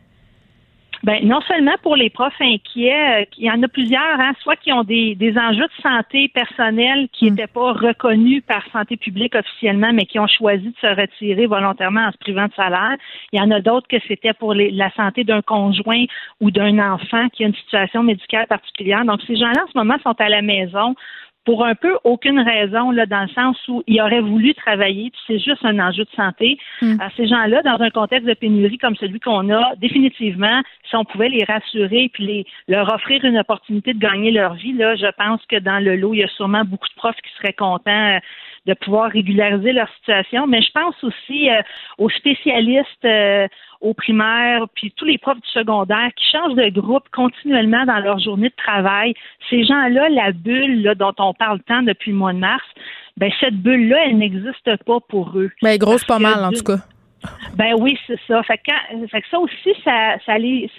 Ben, 1.05 1.23
non 1.29 1.43
seulement 1.43 1.75
pour 1.83 1.97
les 1.97 2.09
profs 2.09 2.41
inquiets, 2.41 3.21
euh, 3.21 3.25
il 3.37 3.45
y 3.45 3.51
en 3.51 3.62
a 3.62 3.69
plusieurs, 3.69 4.19
hein, 4.19 4.33
soit 4.41 4.56
qui 4.56 4.73
ont 4.73 4.85
des, 4.85 5.15
des 5.15 5.37
enjeux 5.37 5.67
de 5.67 5.83
santé 5.83 6.29
personnelle 6.29 7.09
qui 7.12 7.31
n'étaient 7.31 7.45
mm. 7.45 7.55
pas 7.55 7.73
reconnus 7.73 8.43
par 8.49 8.62
santé 8.73 8.97
publique 8.97 9.35
officiellement, 9.35 9.93
mais 9.93 10.06
qui 10.06 10.19
ont 10.19 10.27
choisi 10.27 10.65
de 10.65 10.77
se 10.81 10.87
retirer 10.87 11.47
volontairement 11.47 12.06
en 12.06 12.11
se 12.11 12.17
privant 12.17 12.47
de 12.47 12.55
salaire. 12.55 12.97
Il 13.33 13.39
y 13.39 13.43
en 13.43 13.51
a 13.51 13.61
d'autres 13.61 13.87
que 13.87 13.99
c'était 14.09 14.33
pour 14.33 14.55
les, 14.55 14.71
la 14.71 14.91
santé 14.93 15.25
d'un 15.25 15.43
conjoint 15.43 16.06
ou 16.41 16.51
d'un 16.51 16.79
enfant 16.79 17.29
qui 17.35 17.45
a 17.45 17.49
une 17.49 17.55
situation 17.55 18.03
médicale 18.03 18.47
particulière. 18.47 19.05
Donc, 19.05 19.21
ces 19.27 19.37
gens-là, 19.37 19.62
en 19.62 19.71
ce 19.71 19.77
moment, 19.77 19.99
sont 20.03 20.19
à 20.19 20.29
la 20.31 20.41
maison 20.41 20.95
pour 21.44 21.64
un 21.64 21.75
peu 21.75 21.99
aucune 22.05 22.41
raison, 22.41 22.91
là, 22.91 23.06
dans 23.06 23.23
le 23.23 23.29
sens 23.29 23.56
où 23.69 23.82
ils 23.87 24.00
auraient 24.00 24.20
voulu 24.20 24.55
travailler, 24.55 25.11
puis 25.11 25.20
c'est 25.26 25.38
juste 25.38 25.64
un 25.64 25.79
enjeu 25.79 26.05
de 26.05 26.11
santé. 26.17 26.58
Hmm. 26.81 26.96
ces 27.17 27.26
gens-là, 27.26 27.62
dans 27.62 27.81
un 27.81 27.91
contexte 27.91 28.26
de 28.26 28.35
pénurie 28.35 28.79
comme 28.79 28.96
celui 28.96 29.20
qu'on 29.20 29.50
a, 29.50 29.75
définitivement, 29.76 30.62
si 30.88 30.96
on 30.96 31.05
pouvait 31.05 31.29
les 31.29 31.44
rassurer 31.44 32.11
puis 32.12 32.26
les, 32.26 32.46
leur 32.69 32.93
offrir 32.93 33.25
une 33.25 33.38
opportunité 33.38 33.93
de 33.93 33.99
gagner 33.99 34.31
leur 34.31 34.55
vie, 34.55 34.73
là, 34.73 34.96
je 34.96 35.11
pense 35.17 35.41
que 35.46 35.56
dans 35.56 35.82
le 35.82 35.96
lot, 35.96 36.14
il 36.14 36.20
y 36.20 36.25
a 36.25 36.29
sûrement 36.29 36.64
beaucoup 36.64 36.88
de 36.88 36.94
profs 36.94 37.20
qui 37.23 37.31
seraient 37.37 37.52
contents 37.52 38.14
euh, 38.17 38.19
de 38.66 38.75
pouvoir 38.75 39.11
régulariser 39.11 39.72
leur 39.72 39.88
situation. 39.99 40.46
Mais 40.46 40.62
je 40.62 40.70
pense 40.72 40.94
aussi 41.02 41.50
euh, 41.50 41.61
aux 41.99 42.11
spécialistes 42.11 43.05
euh, 43.05 43.46
aux 43.81 43.94
primaires, 43.94 44.64
puis 44.75 44.93
tous 44.96 45.05
les 45.05 45.19
profs 45.19 45.40
du 45.40 45.50
secondaire 45.50 46.11
qui 46.16 46.25
changent 46.31 46.55
de 46.55 46.70
groupe 46.70 47.05
continuellement 47.12 47.84
dans 47.84 47.99
leur 47.99 48.19
journée 48.19 48.49
de 48.49 48.55
travail. 48.56 49.14
Ces 49.50 49.64
gens-là, 49.64 50.08
la 50.08 50.32
bulle 50.32 50.82
là, 50.82 50.94
dont 50.94 51.12
on 51.19 51.34
parle 51.34 51.61
tant 51.61 51.82
depuis 51.82 52.12
le 52.12 52.16
mois 52.16 52.32
de 52.32 52.38
mars, 52.38 52.64
ben 53.16 53.31
cette 53.40 53.56
bulle-là, 53.56 54.06
elle 54.06 54.19
n'existe 54.19 54.82
pas 54.84 55.00
pour 55.08 55.32
eux. 55.37 55.50
Ben, 55.62 55.76
grosse 55.76 56.05
pas 56.05 56.19
mal, 56.19 56.43
en 56.43 56.50
tout 56.50 56.64
cas. 56.64 56.78
Ben 57.56 57.75
oui, 57.79 57.97
c'est 58.06 58.19
ça. 58.26 58.43
Fait 58.43 58.59
que, 58.59 58.73
ça 59.31 59.38
aussi, 59.38 59.75
ça, 59.85 60.17
ça 60.26 60.35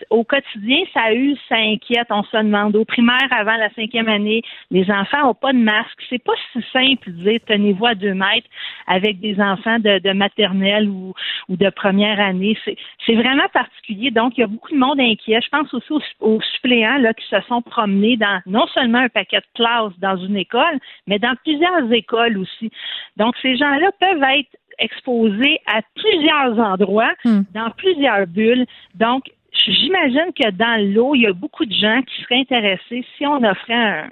au 0.09 0.23
quotidien, 0.23 0.79
ça 0.93 1.13
eu, 1.13 1.35
ça 1.47 1.55
inquiète. 1.55 2.07
On 2.09 2.23
se 2.23 2.35
demande. 2.35 2.75
Au 2.75 2.83
primaire, 2.83 3.27
avant 3.31 3.55
la 3.55 3.69
cinquième 3.73 4.09
année, 4.09 4.41
les 4.71 4.89
enfants 4.91 5.23
n'ont 5.23 5.33
pas 5.33 5.53
de 5.53 5.57
masque. 5.57 5.97
C'est 6.09 6.23
pas 6.23 6.33
si 6.51 6.59
simple 6.73 7.11
de 7.11 7.23
dire 7.23 7.39
tenez-vous 7.47 7.85
à 7.85 7.95
deux 7.95 8.13
mètres 8.13 8.47
avec 8.87 9.19
des 9.19 9.39
enfants 9.39 9.79
de, 9.79 10.13
maternelle 10.13 10.89
ou, 10.89 11.13
ou 11.47 11.55
de 11.55 11.69
première 11.69 12.19
année. 12.19 12.57
C'est 13.05 13.15
vraiment 13.15 13.47
particulier. 13.53 14.11
Donc, 14.11 14.37
il 14.37 14.41
y 14.41 14.43
a 14.43 14.47
beaucoup 14.47 14.71
de 14.71 14.77
monde 14.77 14.99
inquiet. 14.99 15.39
Je 15.41 15.49
pense 15.49 15.73
aussi 15.73 15.93
aux, 16.19 16.41
suppléants 16.41 16.97
là, 16.97 17.13
qui 17.13 17.25
se 17.27 17.39
sont 17.47 17.61
promenés 17.61 18.17
dans 18.17 18.41
non 18.45 18.67
seulement 18.73 18.99
un 18.99 19.09
paquet 19.09 19.39
de 19.39 19.45
classes 19.55 19.97
dans 19.99 20.17
une 20.17 20.37
école, 20.37 20.79
mais 21.07 21.19
dans 21.19 21.35
plusieurs 21.43 21.91
écoles 21.91 22.37
aussi. 22.37 22.69
Donc, 23.17 23.35
ces 23.41 23.55
gens-là 23.55 23.91
peuvent 23.99 24.23
être 24.23 24.49
exposés 24.79 25.59
à 25.65 25.81
plusieurs 25.95 26.59
endroits, 26.59 27.13
hmm. 27.23 27.41
dans 27.53 27.69
plusieurs 27.71 28.27
bulles. 28.27 28.65
Donc, 28.95 29.23
j'imagine 29.65 30.31
que 30.39 30.51
dans 30.51 30.93
l'eau, 30.93 31.15
il 31.15 31.21
y 31.21 31.27
a 31.27 31.33
beaucoup 31.33 31.65
de 31.65 31.73
gens 31.73 32.01
qui 32.01 32.21
seraient 32.23 32.39
intéressés 32.41 33.05
si 33.17 33.25
on 33.25 33.43
offrait 33.43 34.05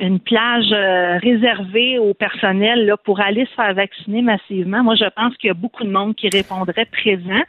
une 0.00 0.18
plage 0.18 0.72
euh, 0.72 1.18
réservée 1.18 1.98
au 1.98 2.14
personnel 2.14 2.86
là, 2.86 2.96
pour 2.96 3.20
aller 3.20 3.46
se 3.46 3.54
faire 3.54 3.74
vacciner 3.74 4.22
massivement. 4.22 4.82
Moi, 4.82 4.96
je 4.96 5.08
pense 5.14 5.36
qu'il 5.36 5.48
y 5.48 5.50
a 5.50 5.54
beaucoup 5.54 5.84
de 5.84 5.90
monde 5.90 6.14
qui 6.16 6.28
répondrait 6.28 6.86
présent. 6.86 7.42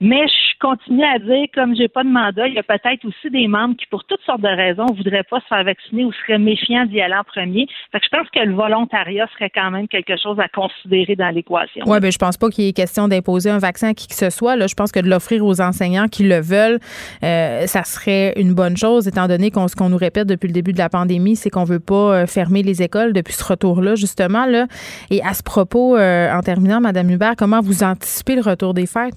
Mais 0.00 0.26
je 0.28 0.48
continue 0.60 1.04
à 1.04 1.18
dire, 1.18 1.46
comme 1.54 1.74
j'ai 1.74 1.88
pas 1.88 2.04
de 2.04 2.08
mandat, 2.08 2.46
il 2.46 2.54
y 2.54 2.58
a 2.58 2.62
peut-être 2.62 3.04
aussi 3.04 3.30
des 3.30 3.48
membres 3.48 3.76
qui, 3.76 3.86
pour 3.86 4.04
toutes 4.04 4.20
sortes 4.22 4.40
de 4.40 4.48
raisons, 4.48 4.86
voudraient 4.86 5.24
pas 5.28 5.40
se 5.40 5.46
faire 5.46 5.64
vacciner 5.64 6.04
ou 6.04 6.12
seraient 6.12 6.38
méfiants 6.38 6.86
d'y 6.86 7.00
aller 7.00 7.14
en 7.14 7.24
premier. 7.24 7.66
Fait 7.92 8.00
que 8.00 8.04
je 8.04 8.16
pense 8.16 8.28
que 8.30 8.40
le 8.40 8.54
volontariat 8.54 9.26
serait 9.34 9.50
quand 9.50 9.70
même 9.70 9.88
quelque 9.88 10.16
chose 10.16 10.38
à 10.38 10.48
considérer 10.48 11.16
dans 11.16 11.30
l'équation. 11.30 11.84
Oui, 11.86 12.00
ben 12.00 12.12
je 12.12 12.18
pense 12.18 12.36
pas 12.36 12.48
qu'il 12.50 12.64
y 12.64 12.68
ait 12.68 12.72
question 12.72 13.08
d'imposer 13.08 13.50
un 13.50 13.58
vaccin 13.58 13.88
à 13.88 13.94
qui 13.94 14.06
que 14.06 14.14
ce 14.14 14.30
soit. 14.30 14.56
Là, 14.56 14.66
je 14.66 14.74
pense 14.74 14.92
que 14.92 15.00
de 15.00 15.08
l'offrir 15.08 15.44
aux 15.44 15.60
enseignants 15.60 16.06
qui 16.06 16.24
le 16.24 16.40
veulent, 16.40 16.78
euh, 17.24 17.66
ça 17.66 17.82
serait 17.84 18.34
une 18.36 18.54
bonne 18.54 18.76
chose, 18.76 19.08
étant 19.08 19.26
donné 19.26 19.50
qu'on 19.50 19.68
ce 19.68 19.76
qu'on 19.76 19.88
nous 19.88 19.96
répète 19.96 20.28
depuis 20.28 20.46
le 20.46 20.52
début 20.52 20.72
de 20.72 20.78
la 20.78 20.88
pandémie, 20.88 21.36
c'est 21.36 21.50
qu'on 21.50 21.64
veut 21.64 21.80
pas 21.80 21.94
euh, 22.22 22.26
fermer 22.26 22.62
les 22.62 22.82
écoles 22.82 23.12
depuis 23.12 23.34
ce 23.34 23.44
retour-là, 23.44 23.94
justement. 23.96 24.46
Là. 24.46 24.66
Et 25.10 25.22
à 25.22 25.34
ce 25.34 25.42
propos, 25.42 25.96
euh, 25.96 26.32
en 26.32 26.40
terminant, 26.40 26.80
Madame 26.80 27.10
Hubert, 27.10 27.34
comment 27.36 27.60
vous 27.60 27.82
anticipez 27.82 28.36
le 28.36 28.42
retour 28.42 28.74
des 28.74 28.86
fêtes? 28.86 29.16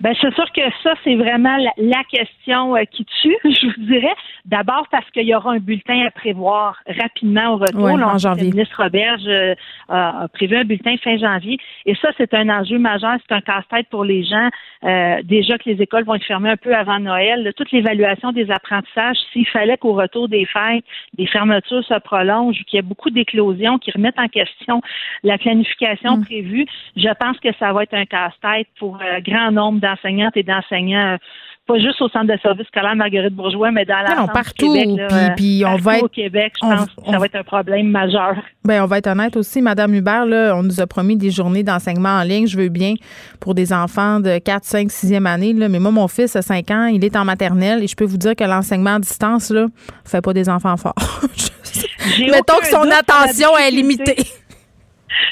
Ben 0.00 0.14
c'est 0.20 0.34
sûr 0.34 0.50
que 0.52 0.62
ça 0.82 0.94
c'est 1.04 1.14
vraiment 1.14 1.56
la, 1.76 2.04
question 2.10 2.76
euh, 2.76 2.82
qui 2.90 3.04
tue, 3.04 3.36
je 3.44 3.66
vous 3.66 3.86
dirais. 3.86 4.14
D'abord 4.44 4.86
parce 4.90 5.08
qu'il 5.10 5.26
y 5.26 5.34
aura 5.34 5.52
un 5.52 5.58
bulletin 5.58 6.06
à 6.06 6.10
prévoir 6.10 6.78
rapidement 6.86 7.54
au 7.54 7.56
retour. 7.56 7.84
en 7.84 8.18
janvier. 8.18 8.44
Le 8.44 8.50
ministre 8.50 8.82
Roberge 8.82 9.26
euh, 9.26 9.54
a 9.88 10.28
prévu 10.32 10.56
un 10.56 10.64
bulletin 10.64 10.96
fin 11.02 11.16
janvier, 11.16 11.58
et 11.86 11.94
ça 11.96 12.08
c'est 12.16 12.34
un 12.34 12.48
enjeu 12.48 12.78
majeur, 12.78 13.16
c'est 13.26 13.34
un 13.34 13.40
casse-tête 13.40 13.88
pour 13.88 14.04
les 14.04 14.24
gens. 14.24 14.48
Euh, 14.84 15.22
déjà 15.22 15.56
que 15.58 15.68
les 15.68 15.80
écoles 15.80 16.04
vont 16.04 16.14
être 16.14 16.24
fermées 16.24 16.50
un 16.50 16.56
peu 16.56 16.74
avant 16.74 16.98
Noël, 16.98 17.52
toute 17.56 17.72
l'évaluation 17.72 18.32
des 18.32 18.50
apprentissages, 18.50 19.16
s'il 19.32 19.46
fallait 19.48 19.78
qu'au 19.78 19.94
retour 19.94 20.28
des 20.28 20.44
fêtes, 20.44 20.84
des 21.14 21.26
fermetures 21.26 21.84
se 21.84 21.98
prolongent, 22.00 22.62
qu'il 22.66 22.76
y 22.76 22.78
ait 22.78 22.82
beaucoup 22.82 23.10
d'éclosions 23.10 23.78
qui 23.78 23.90
remettent 23.90 24.18
en 24.18 24.28
question 24.28 24.82
la 25.22 25.38
planification 25.38 26.18
mm. 26.18 26.24
prévue, 26.24 26.66
je 26.96 27.08
pense 27.18 27.38
que 27.40 27.48
ça 27.58 27.72
va 27.72 27.84
être 27.84 27.94
un 27.94 28.04
casse-tête 28.04 28.68
pour 28.78 28.98
un 29.00 29.20
grand 29.20 29.50
nombre 29.50 29.80
d'enseignantes 29.84 30.36
et 30.36 30.42
d'enseignants 30.42 31.18
pas 31.66 31.78
juste 31.78 32.00
au 32.02 32.08
centre 32.10 32.26
de 32.26 32.38
service 32.42 32.66
scolaire 32.66 32.94
Marguerite 32.94 33.34
Bourgeois, 33.34 33.70
mais 33.70 33.86
dans 33.86 34.00
la 34.02 34.26
partout, 34.26 34.74
Québec, 34.74 35.00
puis, 35.36 35.64
on 35.66 35.76
va 35.76 35.96
être, 35.96 36.04
au 36.04 36.08
Québec, 36.08 36.52
je 36.62 36.68
pense 36.68 36.86
que 36.86 37.10
ça 37.10 37.18
va 37.18 37.24
être 37.24 37.36
un 37.36 37.42
problème 37.42 37.88
majeur. 37.88 38.34
Ben, 38.64 38.82
on 38.82 38.86
va 38.86 38.98
être 38.98 39.06
honnête 39.06 39.36
aussi, 39.36 39.62
Madame 39.62 39.94
Hubert, 39.94 40.26
là, 40.26 40.54
on 40.56 40.62
nous 40.62 40.80
a 40.80 40.86
promis 40.86 41.16
des 41.16 41.30
journées 41.30 41.62
d'enseignement 41.62 42.20
en 42.20 42.22
ligne. 42.22 42.46
Je 42.46 42.58
veux 42.58 42.68
bien 42.68 42.94
pour 43.40 43.54
des 43.54 43.72
enfants 43.72 44.20
de 44.20 44.38
4, 44.38 44.64
5, 44.64 44.88
6e 44.88 45.26
année, 45.26 45.54
là, 45.54 45.68
mais 45.68 45.78
moi, 45.78 45.90
mon 45.90 46.08
fils 46.08 46.36
a 46.36 46.42
5 46.42 46.70
ans, 46.70 46.86
il 46.86 47.02
est 47.02 47.16
en 47.16 47.24
maternelle 47.24 47.82
et 47.82 47.86
je 47.86 47.96
peux 47.96 48.04
vous 48.04 48.18
dire 48.18 48.36
que 48.36 48.44
l'enseignement 48.44 48.96
à 48.96 48.98
distance, 48.98 49.50
là, 49.50 49.66
fait 50.04 50.20
pas 50.20 50.34
des 50.34 50.50
enfants 50.50 50.76
forts. 50.76 50.94
Mettons 52.20 52.58
que 52.60 52.66
son 52.66 52.90
attention 52.90 53.56
est 53.56 53.70
limitée. 53.70 54.16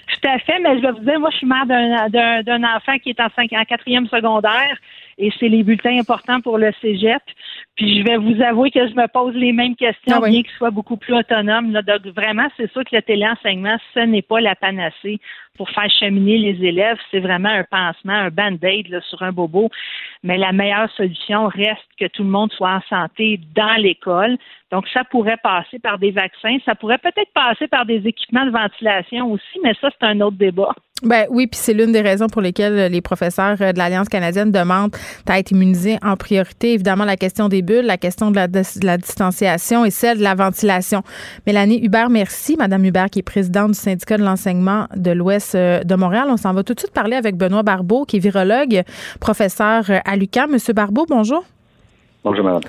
Tout 0.09 0.29
à 0.29 0.39
fait, 0.39 0.59
mais 0.61 0.77
je 0.77 0.83
vais 0.83 0.93
vous 0.93 1.01
dire, 1.01 1.21
moi, 1.21 1.31
je 1.31 1.39
suis 1.39 1.47
mère 1.47 1.67
d'un 1.67 2.65
enfant 2.65 2.99
qui 2.99 3.11
est 3.11 3.21
en, 3.21 3.29
5, 3.35 3.53
en 3.53 3.65
quatrième 3.65 4.07
secondaire 4.09 4.77
et 5.19 5.33
c'est 5.39 5.49
les 5.49 5.62
bulletins 5.62 5.99
importants 5.99 6.41
pour 6.41 6.59
le 6.59 6.73
cégep. 6.81 7.23
Puis 7.76 7.99
je 7.99 8.05
vais 8.05 8.19
vous 8.19 8.43
avouer 8.43 8.71
que 8.71 8.87
je 8.87 8.95
me 8.95 9.09
pose 9.09 9.35
les 9.35 9.52
mêmes 9.52 9.76
questions, 9.76 10.21
ah 10.23 10.29
bien 10.29 10.43
qu'il 10.43 10.52
soit 10.59 10.71
beaucoup 10.71 10.99
plus 10.99 11.14
autonome. 11.14 11.73
Donc 11.73 12.07
vraiment, 12.14 12.47
c'est 12.57 12.71
sûr 12.71 12.85
que 12.85 12.95
le 12.95 13.02
téléenseignement, 13.02 13.76
ce 13.95 14.00
n'est 14.00 14.23
pas 14.23 14.41
la 14.41 14.55
panacée 14.55 15.21
pour 15.57 15.71
faire 15.71 15.91
cheminer 15.91 16.37
les 16.37 16.67
élèves. 16.67 16.99
C'est 17.11 17.21
vraiment 17.21 17.49
un 17.49 17.64
pansement, 17.64 18.12
un 18.12 18.31
band-aid 18.31 19.00
sur 19.09 19.23
un 19.23 19.33
bobo. 19.33 19.71
Mais 20.23 20.37
la 20.37 20.52
meilleure 20.52 20.91
solution 20.93 21.47
reste 21.47 21.88
que 21.99 22.07
tout 22.09 22.25
le 22.25 22.29
monde 22.31 22.52
soit 22.52 22.75
en 22.75 22.83
santé 22.91 23.41
dans 23.55 23.81
l'école. 23.81 24.37
Donc, 24.71 24.87
ça 24.88 25.05
pourrait 25.05 25.38
passer 25.43 25.79
par 25.79 25.99
des 25.99 26.11
vaccins, 26.11 26.59
ça 26.64 26.75
pourrait 26.75 26.99
peut-être 26.99 27.33
passer 27.33 27.69
par 27.69 27.87
des 27.87 28.07
équipements 28.07 28.47
de 28.47 28.50
ventilation 28.50 29.31
aussi, 29.33 29.61
mais 29.62 29.75
ça, 29.81 29.88
c'est 29.91 30.07
un 30.07 30.21
autre 30.21 30.37
débat. 30.37 30.75
Ben 31.02 31.26
oui, 31.30 31.49
puis 31.49 31.59
c'est 31.61 31.73
l'une 31.73 31.90
des 31.90 32.00
raisons 32.00 32.28
pour 32.28 32.40
lesquelles 32.40 32.90
les 32.90 33.00
professeurs 33.00 33.56
de 33.56 33.76
l'Alliance 33.76 34.09
canadienne 34.09 34.52
demandent 34.52 34.94
à 35.26 35.40
être 35.40 35.50
immunisés 35.50 35.99
en 36.00 36.16
priorité. 36.16 36.75
Évidemment, 36.75 37.04
la 37.04 37.16
question 37.16 37.49
des 37.49 37.61
bulles, 37.61 37.87
la 37.87 37.99
question 37.99 38.30
de 38.30 38.37
la, 38.37 38.47
de 38.47 38.62
la 38.85 38.99
distanciation 38.99 39.85
et 39.85 39.90
celle 39.90 40.18
de 40.18 40.23
la 40.23 40.37
ventilation. 40.37 41.02
Mélanie 41.47 41.85
Hubert, 41.85 42.09
merci. 42.09 42.56
Madame 42.56 42.85
Hubert, 42.85 43.11
qui 43.11 43.18
est 43.18 43.23
présidente 43.23 43.73
du 43.73 43.78
syndicat 43.78 44.16
de 44.16 44.23
l'enseignement 44.23 44.87
de 44.94 45.11
l'Ouest 45.11 45.56
euh, 45.56 45.82
de 45.82 45.94
Montréal. 45.97 46.26
On 46.28 46.37
s'en 46.37 46.52
va 46.52 46.62
tout 46.62 46.75
de 46.75 46.78
suite 46.78 46.92
parler 46.92 47.16
avec 47.16 47.37
Benoît 47.37 47.64
Barbeau, 47.64 48.04
qui 48.04 48.18
est 48.18 48.21
virologue, 48.21 48.82
professeur 49.18 49.85
à 50.04 50.16
l'UQAM. 50.16 50.52
Monsieur 50.52 50.73
Barbeau, 50.73 51.04
bonjour. 51.09 51.44
Bonjour, 52.23 52.44
Madame 52.44 52.62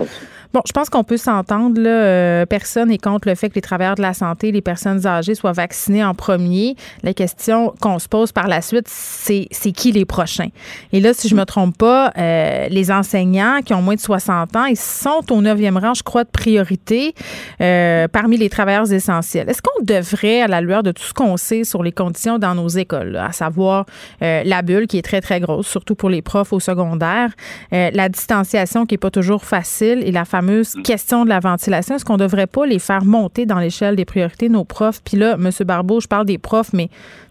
Bon, 0.53 0.62
je 0.67 0.72
pense 0.72 0.91
qu'on 0.91 1.03
peut 1.03 1.17
s'entendre. 1.17 1.81
Là, 1.81 1.89
euh, 1.89 2.45
personne 2.45 2.89
n'est 2.89 3.00
contre 3.00 3.27
le 3.27 3.33
fait 3.33 3.50
que 3.50 3.55
les 3.55 3.62
travailleurs 3.62 3.95
de 3.95 4.03
la 4.03 4.13
santé, 4.13 4.51
les 4.51 4.62
personnes 4.62 5.07
âgées 5.07 5.33
soient 5.33 5.51
vaccinées 5.51 6.03
en 6.03 6.13
premier. 6.13 6.75
La 7.01 7.15
question 7.15 7.74
qu'on 7.81 7.98
se 7.98 8.07
pose 8.07 8.31
par 8.31 8.48
la 8.48 8.62
suite, 8.62 8.86
c'est 8.88 9.48
c'est 9.50 9.72
qui 9.72 9.91
les 9.91 10.05
prochains? 10.05 10.50
Et 10.91 11.00
là, 11.00 11.15
si 11.15 11.27
je 11.27 11.33
me 11.36 11.43
trompe 11.45 11.75
pas, 11.75 12.13
euh, 12.19 12.67
les 12.69 12.91
enseignants 12.91 13.62
qui 13.65 13.74
ont 13.74 13.81
moins 13.81 13.95
de 13.95 14.00
60 14.00 14.55
ans, 14.55 14.65
ils 14.65 14.77
sont 14.77 15.24
au 15.31 15.41
9e 15.41 15.79
rang, 15.79 15.95
je 15.95 16.03
crois, 16.03 16.24
de 16.24 16.29
priorité 16.29 17.15
euh, 17.60 18.07
parmi 18.07 18.38
les 18.38 18.51
travailleurs 18.51 18.93
essentiels. 18.93 19.50
Est-ce 19.50 19.63
qu'on 19.63 19.83
devrait, 19.83 20.41
à 20.41 20.48
la 20.48 20.62
lueur 20.62 20.83
de 20.83 20.91
tout 20.91 21.01
ce 21.01 21.13
qu'on 21.13 21.36
sait 21.36 21.63
sur 21.63 21.81
les 21.81 21.91
conditions 21.91 22.38
dans 22.38 22.53
nos 22.53 22.67
écoles, 22.67 23.15
à 23.15 23.31
savoir 23.31 23.88
la 24.22 24.62
bulle 24.62 24.86
qui 24.86 25.00
est 25.00 25.01
très, 25.01 25.22
très 25.22 25.39
grosse, 25.39 25.67
surtout 25.67 25.95
pour 25.95 26.12
les 26.12 26.22
profs 26.22 26.53
au 26.53 26.60
secondaire, 26.60 27.31
la 27.72 28.10
distanciation 28.10 28.86
qui 28.86 28.95
est 28.95 29.00
pas 29.00 29.10
toujours 29.10 29.43
facile 29.43 30.03
et 30.05 30.12
la 30.12 30.25
fameuse 30.43 30.75
mm. 30.75 30.83
question 30.83 31.23
de 31.23 31.29
la 31.29 31.39
ventilation. 31.39 31.95
Est-ce 31.95 32.05
qu'on 32.05 32.13
ne 32.13 32.19
devrait 32.19 32.47
pas 32.47 32.65
les 32.65 32.79
faire 32.79 33.05
monter 33.05 33.45
dans 33.45 33.59
l'échelle 33.59 33.95
des 33.95 34.05
priorités, 34.05 34.50
nos 34.50 34.63
profs? 34.63 35.01
Puis 35.03 35.17
là, 35.17 35.33
M. 35.33 35.50
Barbeau, 35.65 36.00
je 36.00 36.07
parle 36.07 36.25
des 36.25 36.38
profs, 36.38 36.73
mais 36.73 36.89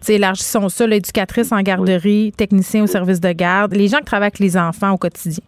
élargissons 0.08 0.68
ça, 0.68 0.86
l'éducatrice 0.86 1.52
en 1.52 1.60
garderie, 1.62 2.32
technicien 2.36 2.84
au 2.84 2.86
service 2.86 3.20
de 3.20 3.32
garde, 3.32 3.74
les 3.74 3.88
gens 3.88 3.98
qui 3.98 4.04
travaillent 4.04 4.28
avec 4.28 4.38
les 4.38 4.56
enfants 4.56 4.92
au 4.92 4.98
quotidien. 4.98 5.42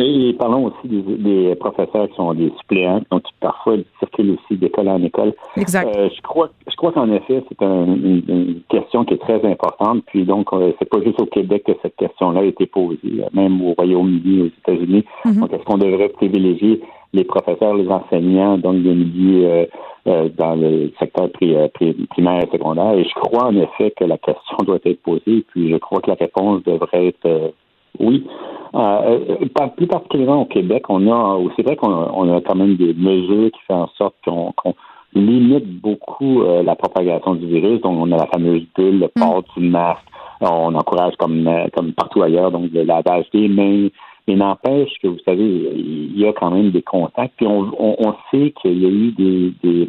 Et 0.00 0.32
parlons 0.34 0.66
aussi 0.66 0.86
des, 0.86 1.56
professeurs 1.56 2.08
qui 2.08 2.14
sont 2.14 2.32
des 2.32 2.52
suppléants, 2.60 3.02
donc 3.10 3.24
qui 3.24 3.32
parfois 3.40 3.74
circulent 3.98 4.36
aussi 4.38 4.56
d'école 4.56 4.88
en 4.88 5.02
école. 5.02 5.34
Exact. 5.56 5.96
Euh, 5.96 6.08
je 6.14 6.22
crois, 6.22 6.50
je 6.70 6.76
crois 6.76 6.92
qu'en 6.92 7.10
effet, 7.10 7.42
c'est 7.48 7.60
une, 7.60 8.60
question 8.68 9.04
qui 9.04 9.14
est 9.14 9.18
très 9.18 9.44
importante. 9.44 10.04
Puis 10.06 10.24
donc, 10.24 10.52
euh, 10.52 10.70
c'est 10.78 10.88
pas 10.88 11.02
juste 11.02 11.20
au 11.20 11.26
Québec 11.26 11.64
que 11.66 11.72
cette 11.82 11.96
question-là 11.96 12.40
a 12.40 12.44
été 12.44 12.66
posée, 12.66 12.98
même 13.32 13.60
au 13.60 13.74
Royaume-Uni, 13.74 14.42
aux 14.42 14.46
États-Unis. 14.46 15.04
Mm-hmm. 15.24 15.40
Donc, 15.40 15.52
est-ce 15.52 15.64
qu'on 15.64 15.78
devrait 15.78 16.10
privilégier 16.10 16.80
les 17.12 17.24
professeurs, 17.24 17.74
les 17.74 17.88
enseignants, 17.88 18.56
donc 18.56 18.80
des 18.82 18.94
milieux 18.94 19.66
euh, 20.06 20.28
dans 20.36 20.54
le 20.54 20.92
secteur 21.00 21.28
primaire 21.32 22.44
et 22.44 22.50
secondaire? 22.52 22.92
Et 22.92 23.02
je 23.02 23.14
crois 23.14 23.46
en 23.46 23.56
effet 23.56 23.92
que 23.96 24.04
la 24.04 24.18
question 24.18 24.58
doit 24.64 24.78
être 24.84 25.02
posée. 25.02 25.44
Puis 25.48 25.70
je 25.70 25.76
crois 25.76 26.00
que 26.00 26.10
la 26.10 26.16
réponse 26.16 26.62
devrait 26.62 27.08
être 27.08 27.52
oui. 28.00 28.26
Euh, 28.74 29.36
euh 29.40 29.66
plus 29.76 29.86
particulièrement 29.86 30.42
au 30.42 30.46
Québec, 30.46 30.84
on 30.88 31.10
a, 31.10 31.38
c'est 31.56 31.62
vrai 31.62 31.76
qu'on 31.76 32.34
a, 32.34 32.40
quand 32.42 32.54
même 32.54 32.76
des 32.76 32.94
mesures 32.94 33.50
qui 33.50 33.60
font 33.66 33.82
en 33.82 33.88
sorte 33.96 34.14
qu'on 34.24 34.74
limite 35.14 35.80
beaucoup 35.80 36.42
euh, 36.42 36.62
la 36.62 36.76
propagation 36.76 37.34
du 37.34 37.46
virus. 37.46 37.80
Donc, 37.80 37.98
on 37.98 38.12
a 38.12 38.16
la 38.16 38.26
fameuse 38.26 38.66
bulle, 38.76 39.00
le 39.00 39.06
mm. 39.06 39.20
port 39.20 39.42
du 39.56 39.64
masque. 39.64 40.04
On 40.40 40.74
encourage 40.74 41.14
comme, 41.16 41.46
euh, 41.46 41.66
comme 41.74 41.92
partout 41.92 42.22
ailleurs, 42.22 42.50
donc 42.50 42.70
le 42.72 42.84
lavage 42.84 43.26
des 43.32 43.48
mains. 43.48 43.88
Mais 44.26 44.36
n'empêche 44.36 44.90
que, 45.02 45.08
vous 45.08 45.18
savez, 45.24 45.44
il 45.44 46.18
y 46.18 46.26
a 46.26 46.32
quand 46.34 46.50
même 46.50 46.70
des 46.70 46.82
contacts. 46.82 47.34
Puis 47.38 47.46
on, 47.46 47.70
on, 47.78 48.14
sait 48.30 48.52
qu'il 48.60 48.82
y 48.82 48.84
a 48.84 48.90
eu 48.90 49.12
des, 49.12 49.52
des, 49.62 49.88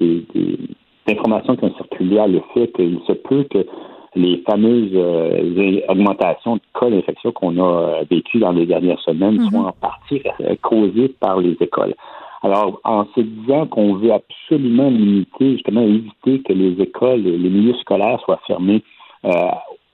des, 0.00 0.24
des 0.34 0.58
informations 1.06 1.54
qui 1.54 1.64
ont 1.64 1.74
circulé 1.74 2.18
à 2.18 2.26
le 2.26 2.40
fait 2.54 2.68
qu'il 2.68 2.98
se 3.06 3.12
peut 3.12 3.44
que 3.44 3.66
les 4.16 4.42
fameuses 4.48 4.92
euh, 4.94 5.80
augmentations 5.88 6.56
de 6.56 6.60
cas 6.78 6.88
d'infection 6.88 7.32
qu'on 7.32 7.58
a 7.58 7.62
euh, 7.62 8.04
vécues 8.10 8.38
dans 8.38 8.52
les 8.52 8.66
dernières 8.66 9.00
semaines 9.00 9.40
mhm. 9.40 9.50
sont 9.50 9.64
en 9.64 9.72
partie 9.72 10.22
euh, 10.40 10.54
causées 10.62 11.08
par 11.20 11.40
les 11.40 11.56
écoles. 11.60 11.94
Alors, 12.42 12.80
en 12.84 13.06
se 13.16 13.20
disant 13.20 13.66
qu'on 13.66 13.94
veut 13.94 14.12
absolument 14.12 14.90
limiter, 14.90 15.52
justement, 15.52 15.80
éviter 15.80 16.42
que 16.42 16.52
les 16.52 16.80
écoles, 16.80 17.22
les 17.22 17.48
milieux 17.48 17.74
scolaires 17.80 18.20
soient 18.20 18.40
fermés 18.46 18.82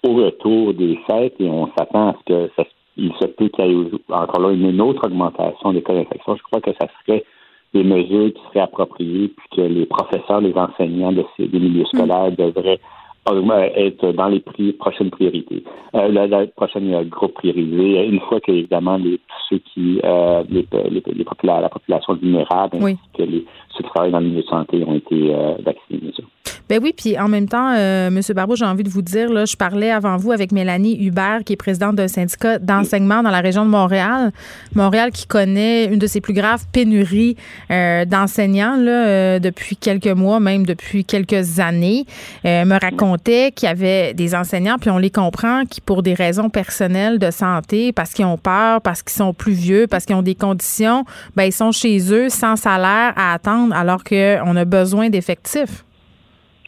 au 0.03 0.15
retour 0.15 0.75
des 0.75 0.99
fêtes, 1.09 1.37
et 1.39 1.49
on 1.49 1.69
s'attend 1.79 2.09
à 2.09 2.15
ce 2.19 2.33
que 2.33 2.51
ça, 2.57 2.65
il 2.97 3.13
se 3.21 3.27
peut 3.27 3.47
qu'il 3.49 3.65
y 3.65 3.71
ait 3.71 3.91
encore 4.13 4.41
là 4.41 4.51
une 4.51 4.81
autre 4.81 5.07
augmentation 5.07 5.73
des 5.73 5.81
cas 5.81 5.95
d'infection, 5.95 6.35
je 6.35 6.43
crois 6.43 6.61
que 6.61 6.73
ça 6.73 6.89
serait 7.07 7.25
des 7.73 7.85
mesures 7.85 8.33
qui 8.33 8.43
seraient 8.49 8.65
appropriées, 8.65 9.29
puis 9.29 9.49
que 9.57 9.63
les 9.63 9.87
professeurs, 9.87 10.41
les 10.41 10.55
enseignants 10.55 11.13
de 11.13 11.25
ces, 11.37 11.47
des 11.47 11.61
milieux 11.61 11.85
scolaires 11.85 12.33
devraient 12.33 12.81
être 13.27 14.13
dans 14.13 14.29
les 14.29 14.41
prochaines 14.73 15.11
priorités, 15.11 15.63
euh, 15.95 16.09
la, 16.09 16.47
prochaine 16.47 16.93
euh, 16.95 17.05
groupe 17.05 17.35
priorisé, 17.35 18.07
une 18.07 18.21
fois 18.21 18.41
que 18.41 18.51
évidemment 18.51 18.97
les, 18.97 19.21
ceux 19.49 19.59
qui 19.59 20.01
euh, 20.05 20.43
les, 20.49 20.67
les, 20.91 21.03
les 21.07 21.25
la 21.43 21.69
population 21.69 22.15
vulnérable, 22.15 22.79
ainsi 22.81 22.99
que 23.17 23.23
les, 23.23 23.45
ceux 23.77 23.85
qui 23.85 23.91
travaillent 23.91 24.13
dans 24.13 24.21
le 24.21 24.27
milieu 24.27 24.43
de 24.43 24.47
santé 24.47 24.85
ont 24.85 24.95
été 24.95 25.33
vaccinés, 25.65 26.01
bien 26.01 26.13
sûr. 26.13 26.25
Ben 26.71 26.79
oui, 26.81 26.95
puis 26.97 27.19
en 27.19 27.27
même 27.27 27.49
temps, 27.49 27.75
euh, 27.77 28.07
M. 28.07 28.21
Barbeau, 28.33 28.55
j'ai 28.55 28.65
envie 28.65 28.85
de 28.85 28.89
vous 28.89 29.03
dire, 29.03 29.29
là, 29.29 29.45
je 29.45 29.57
parlais 29.57 29.91
avant 29.91 30.17
vous 30.17 30.31
avec 30.31 30.53
Mélanie 30.53 31.05
Hubert, 31.05 31.41
qui 31.45 31.55
est 31.55 31.57
présidente 31.57 31.97
d'un 31.97 32.07
syndicat 32.07 32.61
d'enseignement 32.61 33.25
dans 33.25 33.31
la 33.31 33.41
région 33.41 33.65
de 33.65 33.71
Montréal. 33.71 34.31
Montréal 34.77 35.11
qui 35.11 35.27
connaît 35.27 35.87
une 35.87 35.99
de 35.99 36.07
ses 36.07 36.21
plus 36.21 36.33
graves 36.33 36.65
pénuries 36.71 37.35
euh, 37.73 38.05
d'enseignants 38.05 38.77
euh, 38.79 39.41
depuis 39.41 39.75
quelques 39.75 40.07
mois, 40.07 40.39
même 40.39 40.65
depuis 40.65 41.05
quelques 41.05 41.59
années. 41.59 42.05
me 42.45 42.81
racontait 42.81 43.51
qu'il 43.51 43.69
y 43.69 43.73
avait 43.73 44.15
des 44.15 44.37
enseignants, 44.37 44.77
puis 44.81 44.91
on 44.91 44.99
les 44.99 45.11
comprend, 45.11 45.65
qui 45.65 45.81
pour 45.81 46.05
des 46.05 46.15
raisons 46.15 46.51
personnelles 46.51 47.19
de 47.19 47.33
santé, 47.33 47.93
parce 47.93 48.13
qu'ils 48.13 48.27
ont 48.27 48.39
peur, 48.39 48.81
parce 48.81 49.03
qu'ils 49.03 49.17
sont 49.17 49.35
plus 49.35 49.55
vieux, 49.55 49.89
parce 49.89 50.07
qu'ils 50.07 50.15
ont 50.15 50.23
des 50.23 50.37
conditions, 50.37 51.05
ben 51.35 51.43
ils 51.43 51.53
sont 51.53 51.73
chez 51.73 52.13
eux 52.13 52.29
sans 52.29 52.55
salaire 52.55 53.13
à 53.17 53.35
attendre 53.35 53.60
alors 53.73 54.05
qu'on 54.05 54.57
a 54.57 54.65
besoin 54.65 55.11
d'effectifs. 55.11 55.85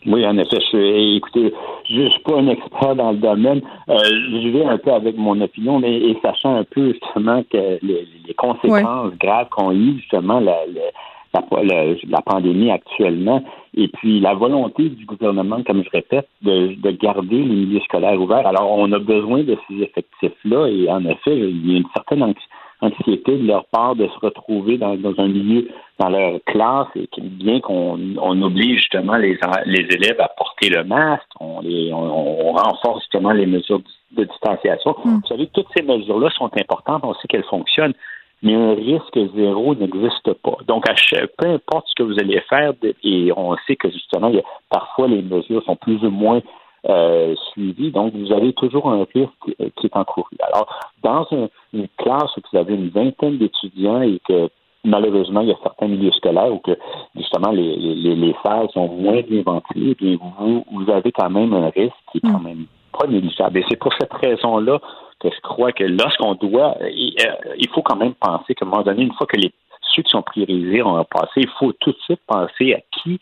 Oui, 0.05 0.27
en 0.27 0.37
effet, 0.37 0.59
je 0.61 0.67
suis, 0.67 1.17
écoutez, 1.17 1.55
je, 1.89 2.09
suis 2.09 2.23
pas 2.23 2.39
un 2.39 2.49
expert 2.49 2.97
dans 2.97 3.13
le 3.13 3.19
domaine. 3.19 3.63
Euh, 3.89 3.99
je 4.03 4.49
vais 4.49 4.65
un 4.65 4.79
peu 4.79 4.93
avec 4.93 5.17
mon 5.17 5.41
opinion, 5.41 5.79
mais 5.79 5.95
et 5.95 6.19
sachant 6.23 6.57
un 6.57 6.65
peu 6.65 6.93
justement 6.93 7.43
que 7.45 7.79
les, 7.83 8.35
conséquences 8.37 9.13
graves 9.21 9.49
qu'ont 9.51 9.71
eu 9.71 9.99
justement 9.99 10.41
la, 10.41 10.57
la, 10.67 11.93
la, 12.09 12.23
pandémie 12.23 12.71
actuellement, 12.71 13.45
et 13.77 13.87
puis 13.89 14.19
la 14.19 14.35
volonté 14.35 14.89
du 14.89 15.05
gouvernement, 15.05 15.63
comme 15.65 15.85
je 15.85 15.91
répète, 15.91 16.29
de, 16.43 16.75
de 16.75 16.91
garder 16.91 17.37
les 17.37 17.55
milieux 17.55 17.81
scolaires 17.81 18.21
ouverts. 18.21 18.47
Alors, 18.47 18.73
on 18.73 18.91
a 18.91 18.99
besoin 18.99 19.45
de 19.45 19.57
ces 19.69 19.83
effectifs-là, 19.83 20.67
et 20.67 20.91
en 20.91 21.05
effet, 21.05 21.37
il 21.39 21.71
y 21.71 21.75
a 21.75 21.79
une 21.79 21.89
certaine 21.95 22.25
anxiété 22.25 22.49
anxiété 22.83 23.37
de 23.37 23.47
leur 23.47 23.65
part 23.67 23.95
de 23.95 24.07
se 24.07 24.19
retrouver 24.27 24.77
dans, 24.77 24.97
un 25.19 25.29
milieu, 25.29 25.69
dans 25.99 26.09
leur 26.09 26.41
classe, 26.45 26.89
et 26.97 27.09
bien 27.21 27.61
qu'on 27.61 27.99
on 28.21 28.43
oblige 28.43 28.81
justement 28.81 29.17
les, 29.17 29.39
les 29.67 29.87
élèves 29.95 30.21
à 30.21 30.29
porter 30.29 30.69
le 30.69 30.85
masque, 30.85 31.29
on, 31.41 31.61
les, 31.61 31.93
on, 31.93 32.53
renforce 32.53 33.01
justement 33.01 33.33
les 33.33 33.47
mesures 33.47 33.81
de, 34.13 34.25
distanciation. 34.25 34.95
Mm. 35.05 35.21
Vous 35.21 35.27
savez, 35.29 35.47
toutes 35.55 35.69
ces 35.77 35.83
mesures-là 35.83 36.31
sont 36.31 36.51
importantes, 36.59 37.03
on 37.05 37.15
sait 37.15 37.29
qu'elles 37.29 37.45
fonctionnent, 37.45 37.95
mais 38.43 38.55
un 38.55 38.75
risque 38.75 39.19
zéro 39.37 39.75
n'existe 39.75 40.33
pas. 40.43 40.57
Donc, 40.67 40.89
à 40.89 40.95
peu 41.39 41.49
importe 41.49 41.87
ce 41.89 41.95
que 41.95 42.03
vous 42.03 42.19
allez 42.19 42.41
faire, 42.49 42.73
et 43.05 43.33
on 43.37 43.57
sait 43.67 43.77
que 43.77 43.91
justement, 43.91 44.33
parfois 44.69 45.09
les 45.09 45.23
mesures 45.23 45.63
sont 45.65 45.77
plus 45.77 46.03
ou 46.05 46.11
moins 46.11 46.41
euh, 46.89 47.35
suivi. 47.53 47.91
Donc, 47.91 48.15
vous 48.15 48.33
avez 48.33 48.53
toujours 48.53 48.91
un 48.91 49.07
risque 49.15 49.31
qui, 49.45 49.87
est 49.87 49.97
encouru. 49.97 50.37
Alors, 50.53 50.69
dans 51.03 51.27
une 51.73 51.89
classe 51.99 52.37
où 52.37 52.41
vous 52.53 52.59
avez 52.59 52.75
une 52.75 52.89
vingtaine 52.89 53.39
d'étudiants 53.39 54.03
et 54.03 54.21
que 54.27 54.49
malheureusement, 54.85 55.43
il 55.43 55.49
y 55.49 55.53
a 55.53 55.59
certains 55.63 55.89
milieux 55.89 56.13
scolaires 56.13 56.53
où 56.53 56.59
que 56.59 56.77
justement 57.17 57.51
les, 57.53 57.77
les, 57.77 58.17
les 58.17 58.35
salles 58.43 58.69
sont 58.73 58.89
moins 58.89 59.21
bien 59.23 59.43
ventilées, 59.43 59.95
bien 59.95 60.17
vous, 60.39 60.65
vous 60.73 60.91
avez 60.91 61.13
quand 61.13 61.31
même 61.31 61.53
un 61.55 61.71
risque 61.71 61.95
qui 62.11 62.19
est 62.19 62.21
quand 62.23 62.41
mm. 62.41 62.45
même 62.45 62.67
pas 62.99 63.07
négligeable. 63.07 63.59
Et 63.59 63.65
c'est 63.69 63.79
pour 63.79 63.93
cette 63.99 64.13
raison-là 64.13 64.81
que 65.21 65.29
je 65.31 65.41
crois 65.41 65.73
que 65.73 65.85
lorsqu'on 65.85 66.35
doit, 66.35 66.77
il, 66.81 67.15
euh, 67.21 67.55
il 67.59 67.69
faut 67.69 67.83
quand 67.83 67.97
même 67.97 68.15
penser 68.15 68.55
qu'à 68.55 68.67
un 68.67 68.69
moment 68.69 68.83
donné, 68.83 69.03
une 69.03 69.15
fois 69.15 69.27
que 69.27 69.37
les 69.37 69.53
ceux 69.95 70.03
qui 70.03 70.11
sont 70.11 70.23
priorisés 70.23 70.83
ont 70.83 71.05
passé, 71.05 71.33
il 71.37 71.49
faut 71.59 71.73
tout 71.73 71.93
de 71.93 71.99
suite 71.99 72.21
penser 72.27 72.75
à 72.75 72.81
qui 72.91 73.21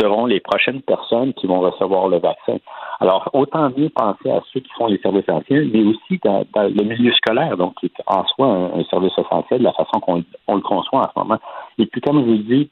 seront 0.00 0.26
les 0.26 0.40
prochaines 0.40 0.82
personnes 0.82 1.32
qui 1.34 1.46
vont 1.46 1.60
recevoir 1.60 2.08
le 2.08 2.18
vaccin. 2.18 2.58
Alors, 3.00 3.28
autant 3.32 3.70
mieux 3.76 3.90
penser 3.90 4.30
à 4.30 4.40
ceux 4.52 4.60
qui 4.60 4.70
font 4.76 4.86
les 4.86 4.98
services 4.98 5.24
essentiels, 5.28 5.70
mais 5.72 5.82
aussi 5.82 6.20
dans, 6.22 6.44
le 6.54 6.82
milieu 6.82 7.12
scolaire, 7.12 7.56
donc 7.56 7.74
qui 7.80 7.86
est 7.86 8.02
en 8.06 8.24
soi 8.26 8.46
un, 8.46 8.84
service 8.84 9.12
essentiel 9.18 9.60
de 9.60 9.64
la 9.64 9.72
façon 9.72 10.00
qu'on 10.00 10.16
le 10.16 10.60
conçoit 10.60 11.00
en 11.00 11.10
ce 11.14 11.18
moment. 11.18 11.38
Et 11.78 11.86
puis, 11.86 12.00
comme 12.00 12.20
je 12.20 12.30
vous 12.30 12.36
dis, 12.36 12.70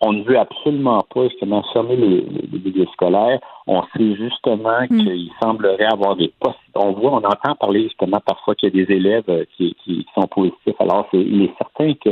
on 0.00 0.12
ne 0.12 0.24
veut 0.24 0.38
absolument 0.38 1.04
pas 1.14 1.28
justement 1.28 1.62
fermer 1.72 1.94
les, 1.94 2.22
les, 2.22 2.58
milieux 2.58 2.88
scolaires. 2.92 3.38
On 3.68 3.82
sait 3.96 4.16
justement 4.16 4.82
mm. 4.82 4.88
qu'il 4.88 5.30
semblerait 5.40 5.92
avoir 5.92 6.16
des. 6.16 6.32
On 6.74 6.92
voit, 6.92 7.12
on 7.12 7.18
entend 7.18 7.54
parler 7.54 7.84
justement 7.84 8.18
parfois 8.26 8.56
qu'il 8.56 8.74
y 8.74 8.80
a 8.80 8.84
des 8.84 8.92
élèves 8.92 9.24
euh, 9.28 9.44
qui, 9.56 9.76
qui 9.84 10.04
sont 10.14 10.26
positifs. 10.26 10.74
Alors, 10.80 11.06
il 11.12 11.42
est 11.44 11.54
certain 11.56 11.94
que 11.94 12.10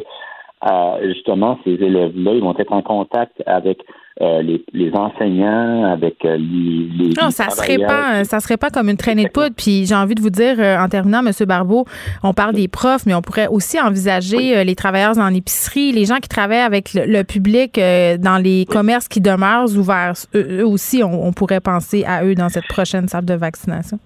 justement, 1.02 1.58
ces 1.64 1.72
élèves-là, 1.72 2.34
ils 2.34 2.42
vont 2.42 2.56
être 2.56 2.72
en 2.72 2.82
contact 2.82 3.42
avec 3.46 3.82
euh, 4.20 4.42
les, 4.42 4.90
enseignants, 4.92 5.84
avec 5.90 6.16
euh, 6.26 6.36
les, 6.36 7.14
Non, 7.18 7.30
ça 7.30 7.48
serait 7.48 7.78
pas, 7.78 8.24
ça 8.24 8.40
serait 8.40 8.58
pas 8.58 8.68
comme 8.68 8.90
une 8.90 8.98
traînée 8.98 9.24
de 9.24 9.30
poudre. 9.30 9.54
Puis 9.56 9.86
j'ai 9.86 9.94
envie 9.94 10.14
de 10.14 10.20
vous 10.20 10.28
dire, 10.28 10.56
euh, 10.58 10.78
en 10.78 10.88
terminant, 10.88 11.24
M. 11.24 11.32
Barbeau, 11.46 11.86
on 12.22 12.34
parle 12.34 12.54
des 12.54 12.68
profs, 12.68 13.06
mais 13.06 13.14
on 13.14 13.22
pourrait 13.22 13.46
aussi 13.46 13.80
envisager 13.80 14.62
les 14.62 14.74
travailleurs 14.74 15.16
en 15.16 15.32
épicerie, 15.32 15.92
les 15.92 16.04
gens 16.04 16.16
qui 16.16 16.28
travaillent 16.28 16.58
avec 16.58 16.92
le, 16.92 17.22
public 17.22 17.80
dans 18.18 18.36
les 18.42 18.66
commerces 18.66 19.08
qui 19.08 19.20
demeurent 19.20 19.74
ouverts. 19.76 20.14
Eux, 20.34 20.66
aussi, 20.66 21.02
on, 21.02 21.32
pourrait 21.32 21.60
penser 21.60 22.04
à 22.04 22.24
eux 22.24 22.34
dans 22.34 22.48
cette 22.48 22.66
prochaine 22.66 23.08
salle 23.08 23.24
de 23.24 23.34
vaccination. 23.34 23.98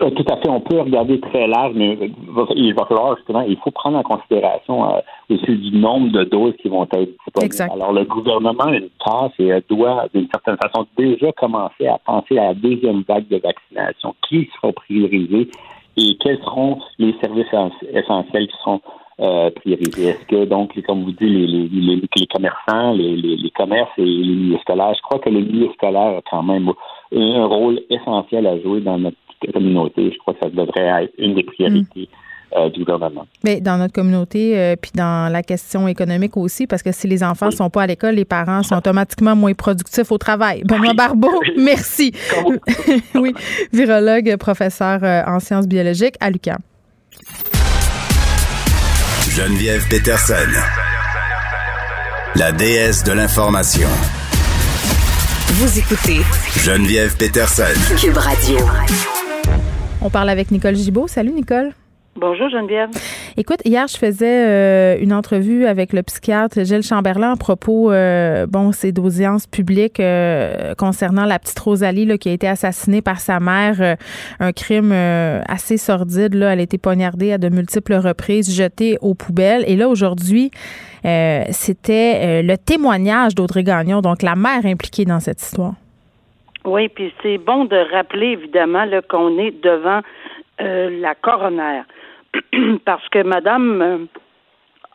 Tout 0.00 0.24
à 0.30 0.36
fait. 0.38 0.48
On 0.48 0.60
peut 0.60 0.80
regarder 0.80 1.20
très 1.20 1.46
large, 1.46 1.74
mais 1.74 1.98
il 2.56 2.74
va 2.74 2.86
falloir 2.86 3.16
justement, 3.16 3.42
il 3.42 3.58
faut 3.58 3.70
prendre 3.70 3.98
en 3.98 4.02
considération 4.02 4.94
euh, 4.94 5.00
aussi 5.28 5.54
du 5.56 5.76
nombre 5.76 6.10
de 6.10 6.24
doses 6.24 6.54
qui 6.62 6.68
vont 6.68 6.84
être 6.84 7.10
disponibles. 7.26 7.72
Alors, 7.74 7.92
le 7.92 8.04
gouvernement 8.04 8.64
a 8.64 8.76
une 8.76 8.88
tâche 9.04 9.32
et 9.38 9.52
doit, 9.68 10.06
d'une 10.14 10.26
certaine 10.30 10.56
façon, 10.56 10.86
déjà 10.96 11.30
commencer 11.32 11.86
à 11.86 11.98
penser 11.98 12.38
à 12.38 12.46
la 12.46 12.54
deuxième 12.54 13.02
vague 13.06 13.28
de 13.28 13.36
vaccination. 13.36 14.14
Qui 14.26 14.48
sera 14.56 14.72
priorisé 14.72 15.50
et 15.98 16.16
quels 16.18 16.38
seront 16.38 16.78
les 16.98 17.14
services 17.20 17.52
essentiels 17.92 18.48
qui 18.48 18.56
seront 18.56 18.80
euh, 19.20 19.50
priorisés? 19.50 20.08
Est-ce 20.08 20.24
que, 20.24 20.46
donc, 20.46 20.80
comme 20.86 21.02
vous 21.02 21.10
dites, 21.10 21.20
les, 21.20 21.46
les, 21.46 21.96
les, 21.96 22.26
commerçants, 22.26 22.92
les, 22.92 23.16
les, 23.16 23.50
commerces 23.50 23.90
et 23.98 24.04
les 24.06 24.34
milieux 24.34 24.58
scolaires, 24.62 24.94
je 24.94 25.02
crois 25.02 25.18
que 25.18 25.28
le 25.28 25.40
milieu 25.40 25.68
scolaire 25.74 26.16
a 26.16 26.22
quand 26.30 26.42
même 26.42 26.72
un 27.12 27.44
rôle 27.44 27.80
essentiel 27.90 28.46
à 28.46 28.58
jouer 28.60 28.80
dans 28.80 28.96
notre 28.96 29.18
communauté. 29.48 30.10
Je 30.12 30.18
crois 30.18 30.34
que 30.34 30.40
ça 30.40 30.50
devrait 30.50 31.04
être 31.04 31.12
une 31.18 31.34
des 31.34 31.44
priorités. 31.44 32.08
Euh, 32.56 32.68
du 32.68 32.80
gouvernement. 32.80 33.28
Mais 33.44 33.60
dans 33.60 33.78
notre 33.78 33.92
communauté, 33.92 34.58
euh, 34.58 34.74
puis 34.74 34.90
dans 34.92 35.32
la 35.32 35.40
question 35.44 35.86
économique 35.86 36.36
aussi, 36.36 36.66
parce 36.66 36.82
que 36.82 36.90
si 36.90 37.06
les 37.06 37.22
enfants 37.22 37.46
ne 37.46 37.52
sont 37.52 37.70
pas 37.70 37.82
à 37.82 37.86
l'école, 37.86 38.16
les 38.16 38.24
parents 38.24 38.64
sont 38.64 38.74
automatiquement 38.74 39.36
moins 39.36 39.54
productifs 39.54 40.10
au 40.10 40.18
travail. 40.18 40.64
Benoît 40.64 40.92
Barbeau, 40.92 41.30
merci. 41.56 42.12
oui, 43.14 43.34
virologue, 43.72 44.36
professeur 44.36 44.98
euh, 45.04 45.22
en 45.28 45.38
sciences 45.38 45.68
biologiques 45.68 46.16
à 46.18 46.28
l'UQAM. 46.28 46.58
Geneviève 49.28 49.86
Peterson, 49.88 50.34
la 52.34 52.50
déesse 52.50 53.04
de 53.04 53.12
l'information. 53.12 53.88
Vous 55.50 55.78
écoutez 55.78 56.20
Geneviève 56.64 57.16
Peterson, 57.16 57.62
Cube 57.96 58.16
Radio. 58.16 58.58
On 60.02 60.08
parle 60.08 60.30
avec 60.30 60.50
Nicole 60.50 60.76
Gibault. 60.76 61.08
Salut 61.08 61.32
Nicole. 61.32 61.72
Bonjour 62.16 62.48
Geneviève. 62.48 62.90
Écoute, 63.36 63.60
hier 63.64 63.86
je 63.86 63.96
faisais 63.96 64.46
euh, 64.46 64.98
une 65.00 65.12
entrevue 65.12 65.64
avec 65.66 65.92
le 65.92 66.02
psychiatre 66.02 66.64
Gilles 66.64 66.82
Chamberlain 66.82 67.32
à 67.32 67.36
propos, 67.36 67.92
euh, 67.92 68.46
bon, 68.46 68.72
c'est 68.72 68.90
d'audience 68.92 69.46
publique 69.46 70.00
euh, 70.00 70.74
concernant 70.74 71.24
la 71.24 71.38
petite 71.38 71.58
Rosalie 71.58 72.06
là, 72.06 72.18
qui 72.18 72.28
a 72.28 72.32
été 72.32 72.48
assassinée 72.48 73.00
par 73.00 73.20
sa 73.20 73.38
mère, 73.40 73.96
un 74.40 74.52
crime 74.52 74.92
assez 74.92 75.76
sordide. 75.76 76.34
Là, 76.34 76.52
elle 76.52 76.60
a 76.60 76.62
été 76.62 76.78
poignardée 76.78 77.32
à 77.32 77.38
de 77.38 77.48
multiples 77.48 77.94
reprises, 77.94 78.54
jetée 78.54 78.98
aux 79.00 79.14
poubelles. 79.14 79.64
Et 79.66 79.76
là 79.76 79.88
aujourd'hui, 79.88 80.50
c'était 81.04 82.42
le 82.42 82.56
témoignage 82.56 83.34
d'Audrey 83.34 83.62
Gagnon, 83.62 84.00
donc 84.00 84.22
la 84.22 84.34
mère 84.34 84.66
impliquée 84.66 85.04
dans 85.04 85.20
cette 85.20 85.40
histoire. 85.40 85.74
Oui, 86.64 86.88
puis 86.88 87.12
c'est 87.22 87.38
bon 87.38 87.64
de 87.64 87.76
rappeler 87.92 88.28
évidemment 88.28 88.84
qu'on 89.08 89.38
est 89.38 89.62
devant 89.62 90.00
euh, 90.60 91.00
la 91.00 91.14
coroner 91.14 91.82
parce 92.84 93.08
que 93.08 93.22
Madame 93.22 93.82
euh, 93.82 93.98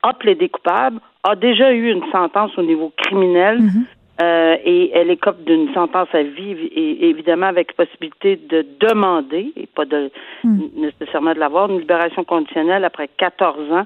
a 0.03 0.13
plaidé 0.13 0.50
coupable, 0.50 1.00
a 1.24 1.36
déjà 1.36 1.72
eu 1.74 1.91
une 1.91 2.05
sentence 2.12 2.55
au 2.57 2.63
niveau 2.63 2.91
criminel. 2.95 3.62
Mhm. 3.62 3.86
Euh, 4.22 4.55
et 4.63 4.91
elle 4.93 5.10
écope 5.10 5.43
d'une 5.43 5.74
sentence 5.74 6.07
à 6.13 6.24
vie, 6.24 6.53
et 6.74 7.10
évidemment 7.10 7.48
avec 7.48 7.75
possibilité 7.75 8.38
de 8.38 8.65
demander, 8.80 9.51
et 9.58 9.67
pas 9.67 9.84
de 9.84 10.10
mhm. 10.45 10.69
nécessairement 10.78 11.34
de 11.34 11.39
l'avoir, 11.39 11.69
une 11.69 11.80
libération 11.80 12.23
conditionnelle 12.23 12.86
après 12.86 13.10
14 13.17 13.73
ans 13.73 13.86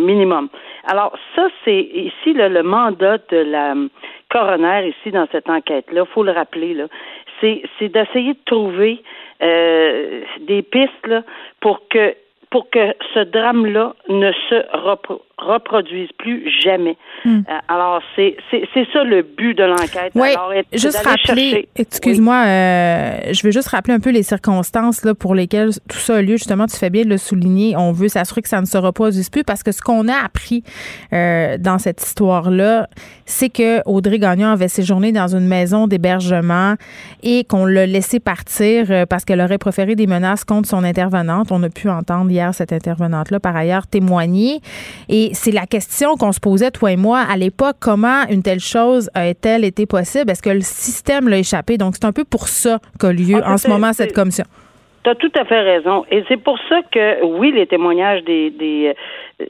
minimum. 0.00 0.48
Alors 0.88 1.16
ça, 1.36 1.48
c'est 1.64 1.80
ici 1.80 2.32
le 2.32 2.62
mandat 2.64 3.18
de 3.30 3.36
la 3.36 3.74
coroner 4.30 4.88
ici 4.88 5.10
dans 5.10 5.26
cette 5.30 5.48
enquête-là, 5.48 6.04
faut 6.06 6.22
le 6.22 6.32
rappeler, 6.32 6.74
là, 6.74 6.86
c'est, 7.40 7.62
d'essayer 7.80 8.34
de 8.34 8.44
trouver 8.44 9.02
euh, 9.42 10.22
des 10.40 10.62
pistes 10.62 11.06
là, 11.06 11.22
pour 11.60 11.88
que 11.88 12.14
pour 12.50 12.68
que 12.68 12.94
ce 13.14 13.20
drame-là 13.20 13.94
ne 14.08 14.32
se 14.48 14.56
reproduise 15.38 16.08
plus 16.18 16.50
jamais. 16.62 16.96
Hmm. 17.24 17.40
Euh, 17.48 17.52
alors, 17.68 18.02
c'est, 18.16 18.36
ça 18.92 19.04
le 19.04 19.22
but 19.22 19.54
de 19.54 19.64
l'enquête. 19.64 20.12
Oui, 20.14 20.28
juste 20.72 21.06
rappeler, 21.06 21.68
excuse-moi, 21.76 22.44
euh, 22.46 23.18
je 23.32 23.42
veux 23.44 23.52
juste 23.52 23.68
rappeler 23.68 23.94
un 23.94 24.00
peu 24.00 24.10
les 24.10 24.24
circonstances 24.24 25.04
là, 25.04 25.14
pour 25.14 25.34
lesquelles 25.34 25.70
tout 25.88 25.98
ça 25.98 26.16
a 26.16 26.22
lieu. 26.22 26.36
Justement, 26.36 26.66
tu 26.66 26.76
fais 26.76 26.90
bien 26.90 27.04
de 27.04 27.08
le 27.08 27.18
souligner. 27.18 27.76
On 27.76 27.92
veut 27.92 28.08
s'assurer 28.08 28.42
que 28.42 28.48
ça 28.48 28.60
ne 28.60 28.66
se 28.66 28.76
reproduise 28.76 29.30
plus 29.30 29.44
parce 29.44 29.62
que 29.62 29.72
ce 29.72 29.80
qu'on 29.80 30.08
a 30.08 30.16
appris 30.24 30.64
euh, 31.12 31.56
dans 31.56 31.78
cette 31.78 32.02
histoire-là, 32.02 32.88
c'est 33.26 33.48
que 33.48 33.80
Audrey 33.86 34.18
Gagnon 34.18 34.48
avait 34.48 34.68
séjourné 34.68 35.12
dans 35.12 35.34
une 35.34 35.46
maison 35.46 35.86
d'hébergement 35.86 36.74
et 37.22 37.44
qu'on 37.44 37.64
l'a 37.64 37.86
laissé 37.86 38.18
partir 38.18 39.06
parce 39.08 39.24
qu'elle 39.24 39.40
aurait 39.40 39.58
préféré 39.58 39.94
des 39.94 40.06
menaces 40.06 40.44
contre 40.44 40.68
son 40.68 40.82
intervenante. 40.82 41.52
On 41.52 41.62
a 41.62 41.68
pu 41.70 41.88
entendre 41.88 42.30
hier 42.30 42.39
cette 42.52 42.72
intervenante-là, 42.72 43.40
par 43.40 43.56
ailleurs, 43.56 43.86
témoigner. 43.86 44.60
Et 45.08 45.30
c'est 45.34 45.52
la 45.52 45.66
question 45.66 46.16
qu'on 46.16 46.32
se 46.32 46.40
posait, 46.40 46.70
toi 46.70 46.92
et 46.92 46.96
moi, 46.96 47.20
à 47.20 47.36
l'époque, 47.36 47.76
comment 47.80 48.26
une 48.28 48.42
telle 48.42 48.60
chose 48.60 49.10
a-t-elle 49.14 49.64
été 49.64 49.86
possible? 49.86 50.30
Est-ce 50.30 50.42
que 50.42 50.50
le 50.50 50.62
système 50.62 51.28
l'a 51.28 51.38
échappé? 51.38 51.78
Donc, 51.78 51.94
c'est 51.94 52.06
un 52.06 52.12
peu 52.12 52.24
pour 52.24 52.48
ça 52.48 52.78
qu'a 52.98 53.12
lieu 53.12 53.42
en 53.44 53.58
ce 53.58 53.68
moment 53.68 53.92
cette 53.92 54.12
commission. 54.12 54.44
Tu 55.02 55.10
as 55.10 55.14
tout 55.14 55.32
à 55.34 55.44
fait 55.44 55.60
raison. 55.60 56.04
Et 56.10 56.24
c'est 56.28 56.36
pour 56.36 56.58
ça 56.68 56.82
que, 56.82 57.24
oui, 57.24 57.52
les 57.52 57.66
témoignages 57.66 58.22
des, 58.24 58.50
des, 58.50 58.94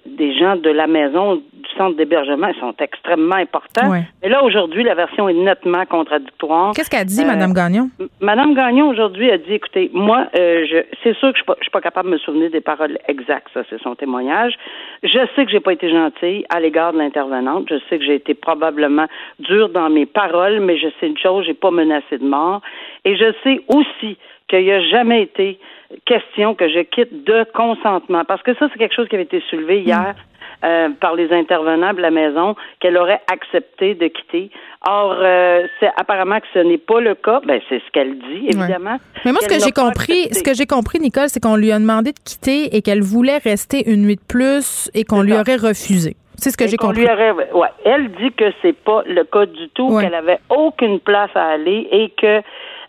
des 0.06 0.38
gens 0.38 0.56
de 0.56 0.70
la 0.70 0.86
maison, 0.86 1.36
du 1.36 1.70
centre 1.76 1.96
d'hébergement, 1.96 2.52
sont 2.60 2.74
extrêmement 2.78 3.36
importants. 3.36 3.90
Mais 4.22 4.28
là, 4.28 4.44
aujourd'hui, 4.44 4.84
la 4.84 4.94
version 4.94 5.28
est 5.28 5.34
nettement 5.34 5.84
contradictoire. 5.86 6.72
Qu'est-ce 6.74 6.90
qu'a 6.90 7.04
dit 7.04 7.24
Mme 7.24 7.50
euh, 7.50 7.54
Gagnon? 7.54 7.90
Mme 8.20 8.54
Gagnon, 8.54 8.88
aujourd'hui, 8.88 9.30
a 9.30 9.38
dit, 9.38 9.54
écoutez, 9.54 9.90
moi, 9.92 10.26
euh, 10.38 10.64
je, 10.70 10.78
c'est 11.02 11.16
sûr 11.16 11.32
que 11.32 11.38
je 11.38 11.44
ne 11.48 11.54
suis, 11.62 11.70
pas 11.70 11.80
capable 11.80 12.08
de 12.10 12.14
me 12.14 12.18
souvenir 12.18 12.50
des 12.50 12.60
paroles 12.60 12.98
exactes, 13.08 13.48
ça, 13.52 13.62
c'est 13.68 13.80
son 13.82 13.96
témoignage. 13.96 14.54
Je 15.02 15.18
sais 15.34 15.44
que 15.44 15.50
j'ai 15.50 15.60
pas 15.60 15.72
été 15.72 15.90
gentille 15.90 16.44
à 16.50 16.60
l'égard 16.60 16.92
de 16.92 16.98
l'intervenante. 16.98 17.66
Je 17.70 17.76
sais 17.88 17.98
que 17.98 18.04
j'ai 18.04 18.14
été 18.14 18.34
probablement 18.34 19.06
dure 19.40 19.68
dans 19.68 19.90
mes 19.90 20.06
paroles, 20.06 20.60
mais 20.60 20.78
je 20.78 20.88
sais 21.00 21.08
une 21.08 21.18
chose, 21.18 21.44
j'ai 21.46 21.54
pas 21.54 21.70
menacé 21.70 22.18
de 22.18 22.24
mort. 22.24 22.60
Et 23.04 23.16
je 23.16 23.32
sais 23.42 23.62
aussi 23.68 24.16
qu'il 24.50 24.64
n'y 24.64 24.72
a 24.72 24.82
jamais 24.88 25.22
été 25.22 25.58
question 26.06 26.54
que 26.54 26.68
je 26.68 26.80
quitte 26.80 27.24
de 27.24 27.44
consentement. 27.54 28.24
Parce 28.24 28.42
que 28.42 28.54
ça, 28.54 28.68
c'est 28.72 28.78
quelque 28.78 28.94
chose 28.94 29.08
qui 29.08 29.14
avait 29.14 29.24
été 29.24 29.42
soulevé 29.48 29.80
hier. 29.80 30.14
Euh, 30.62 30.90
par 31.00 31.14
les 31.14 31.32
intervenants 31.32 31.94
de 31.94 32.02
la 32.02 32.10
maison 32.10 32.54
qu'elle 32.80 32.98
aurait 32.98 33.22
accepté 33.32 33.94
de 33.94 34.08
quitter. 34.08 34.50
Or, 34.86 35.16
euh, 35.18 35.62
c'est 35.78 35.88
apparemment 35.96 36.38
que 36.38 36.46
ce 36.52 36.58
n'est 36.58 36.76
pas 36.76 37.00
le 37.00 37.14
cas. 37.14 37.40
Ben, 37.46 37.62
c'est 37.70 37.78
ce 37.78 37.90
qu'elle 37.92 38.18
dit, 38.18 38.48
évidemment. 38.48 38.98
Mais 39.24 39.32
moi, 39.32 39.40
ce 39.40 39.48
que 39.48 39.58
j'ai 39.58 39.70
compris, 39.70 40.28
ce 40.32 40.42
que 40.42 40.52
j'ai 40.52 40.66
compris, 40.66 41.00
Nicole, 41.00 41.30
c'est 41.30 41.40
qu'on 41.40 41.56
lui 41.56 41.72
a 41.72 41.78
demandé 41.78 42.12
de 42.12 42.18
quitter 42.22 42.76
et 42.76 42.82
qu'elle 42.82 43.00
voulait 43.00 43.38
rester 43.38 43.90
une 43.90 44.02
nuit 44.02 44.16
de 44.16 44.26
plus 44.28 44.90
et 44.92 45.04
qu'on 45.04 45.22
lui 45.22 45.32
aurait 45.32 45.56
refusé. 45.56 46.14
C'est 46.36 46.50
ce 46.50 46.58
que 46.58 46.66
j'ai 46.66 46.76
compris. 46.76 47.00
Lui 47.00 47.10
aurait, 47.10 47.32
ouais, 47.32 47.68
elle 47.86 48.10
dit 48.12 48.32
que 48.32 48.52
c'est 48.60 48.76
pas 48.76 49.02
le 49.06 49.24
cas 49.24 49.46
du 49.46 49.70
tout, 49.70 49.98
qu'elle 49.98 50.14
avait 50.14 50.40
aucune 50.50 51.00
place 51.00 51.30
à 51.34 51.52
aller 51.52 51.88
et 51.90 52.12
que 52.20 52.42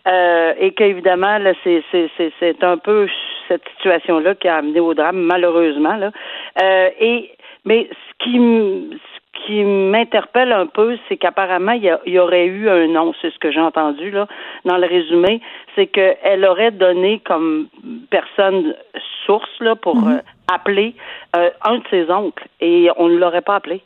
euh, 0.06 0.54
et 0.58 0.72
qu'évidemment, 0.72 1.38
là, 1.38 1.52
c'est, 1.62 1.82
c'est, 1.90 2.10
c'est, 2.16 2.32
c'est 2.40 2.64
un 2.64 2.76
peu 2.76 3.08
cette 3.48 3.62
situation-là 3.76 4.34
qui 4.34 4.48
a 4.48 4.56
amené 4.56 4.80
au 4.80 4.94
drame, 4.94 5.20
malheureusement. 5.20 5.96
Là. 5.96 6.10
Euh, 6.62 6.90
et 7.00 7.30
mais 7.64 7.88
ce 7.90 8.24
qui 8.24 8.38
ce 8.38 9.46
qui 9.46 9.64
m'interpelle 9.64 10.52
un 10.52 10.66
peu, 10.66 10.98
c'est 11.08 11.16
qu'apparemment, 11.16 11.72
il 11.72 11.98
y, 12.06 12.18
aurait 12.18 12.46
eu 12.46 12.68
un 12.68 12.86
nom, 12.86 13.12
c'est 13.20 13.32
ce 13.32 13.38
que 13.38 13.50
j'ai 13.50 13.60
entendu 13.60 14.10
là 14.10 14.28
dans 14.64 14.76
le 14.76 14.86
résumé, 14.86 15.40
c'est 15.74 15.86
qu'elle 15.86 16.44
aurait 16.44 16.70
donné 16.70 17.20
comme 17.24 17.68
personne 18.10 18.74
source 19.26 19.50
là 19.60 19.74
pour 19.74 19.96
mhm. 19.96 20.16
euh, 20.16 20.20
appeler 20.52 20.94
euh, 21.36 21.50
un 21.64 21.78
de 21.78 21.84
ses 21.90 22.10
oncles 22.10 22.46
et 22.60 22.88
on 22.96 23.08
ne 23.08 23.16
l'aurait 23.16 23.42
pas 23.42 23.56
appelé. 23.56 23.82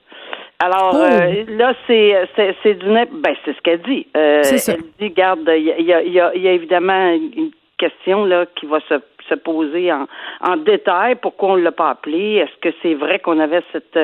Alors 0.59 0.93
oh. 0.95 0.99
euh, 0.99 1.45
là, 1.49 1.75
c'est 1.87 2.29
c'est 2.63 2.75
du 2.75 2.87
ben 2.87 3.35
c'est 3.45 3.55
ce 3.55 3.61
qu'elle 3.63 3.83
dit. 3.83 4.07
Euh, 4.17 4.43
elle 4.45 4.83
dit, 4.99 5.11
garde, 5.11 5.51
il 5.55 5.65
y 5.65 5.93
a, 5.93 6.03
y, 6.03 6.21
a, 6.21 6.35
y 6.35 6.49
a 6.49 6.53
évidemment 6.53 7.11
une 7.13 7.51
question 7.79 8.25
là 8.25 8.47
qui 8.55 8.67
va 8.67 8.81
se 8.89 8.95
se 9.29 9.35
poser 9.35 9.93
en, 9.93 10.07
en 10.41 10.57
détail 10.57 11.17
pourquoi 11.17 11.51
on 11.51 11.57
ne 11.57 11.63
l'a 11.63 11.73
pas 11.73 11.91
appelé? 11.91 12.37
Est-ce 12.37 12.57
que 12.61 12.75
c'est 12.83 12.95
vrai 12.95 13.19
qu'on 13.19 13.41
avait 13.41 13.63
cette 13.73 13.99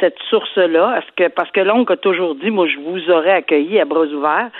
cette 0.00 0.18
source-là? 0.28 0.98
Est-ce 0.98 1.12
que 1.16 1.28
parce 1.28 1.50
que 1.50 1.60
l'oncle 1.60 1.92
a 1.92 1.96
toujours 1.96 2.34
dit, 2.34 2.50
moi, 2.50 2.66
je 2.66 2.78
vous 2.78 3.10
aurais 3.10 3.32
accueilli 3.32 3.80
à 3.80 3.84
bras 3.84 4.06
ouverts. 4.06 4.50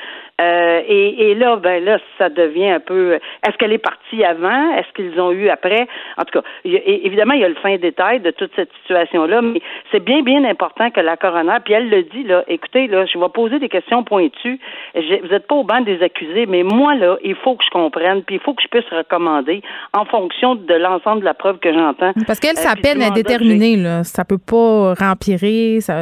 Euh, 0.40 0.81
et, 0.88 1.31
et, 1.31 1.35
là, 1.35 1.57
ben 1.57 1.85
là, 1.85 1.98
ça 2.16 2.31
devient 2.31 2.70
un 2.70 2.81
peu. 2.81 3.14
Est-ce 3.14 3.57
qu'elle 3.59 3.72
est 3.72 3.79
partie 3.79 4.24
avant? 4.24 4.72
Est-ce 4.72 4.90
qu'ils 4.94 5.20
ont 5.20 5.33
eu 5.33 5.50
après? 5.50 5.87
En 6.16 6.24
tout 6.24 6.40
cas, 6.40 6.46
évidemment, 6.64 7.35
il 7.35 7.40
y 7.40 7.44
a 7.44 7.48
le 7.48 7.57
fin 7.57 7.76
détail 7.76 8.20
de 8.20 8.31
toute 8.31 8.50
cette 8.57 8.70
situation-là, 8.81 9.42
mais 9.42 9.61
c'est 9.92 10.03
bien, 10.03 10.22
bien 10.22 10.44
important 10.44 10.90
que 10.90 11.00
la 11.00 11.18
coroner, 11.18 11.59
puis 11.62 11.74
elle 11.74 11.90
le 11.90 12.05
dit 12.05 12.22
là. 12.22 12.42
Écoutez, 12.48 12.87
là, 12.87 13.05
je 13.05 13.18
vais 13.18 13.29
poser 13.29 13.59
des 13.59 13.68
questions 13.68 14.03
pointues. 14.03 14.59
vous 14.94 15.29
n'êtes 15.29 15.46
pas 15.46 15.57
au 15.57 15.64
banc 15.64 15.83
des 15.83 16.03
accusés, 16.03 16.46
mais 16.46 16.62
moi 16.62 16.94
là, 16.94 17.18
il 17.22 17.35
faut 17.35 17.57
que 17.57 17.64
je 17.64 17.70
comprenne, 17.70 18.22
puis 18.22 18.37
il 18.37 18.40
faut 18.40 18.55
que 18.55 18.62
je 18.62 18.68
puisse 18.68 18.88
recommander 18.90 19.61
en 19.92 20.07
fonction 20.07 20.55
de 20.55 20.74
l'ensemble 20.74 21.20
de 21.20 21.26
la 21.26 21.35
preuve 21.35 21.59
que 21.59 21.72
j'entends. 21.72 22.12
Parce 22.26 22.40
qu'elle, 22.40 22.57
sa 22.57 22.76
peine 22.76 23.03
est 23.03 23.11
déterminée 23.11 23.76
là. 23.76 24.05
Ça 24.05 24.24
peut 24.24 24.38
pas 24.38 24.94
rempirer. 25.30 25.80
Ça... 25.80 25.94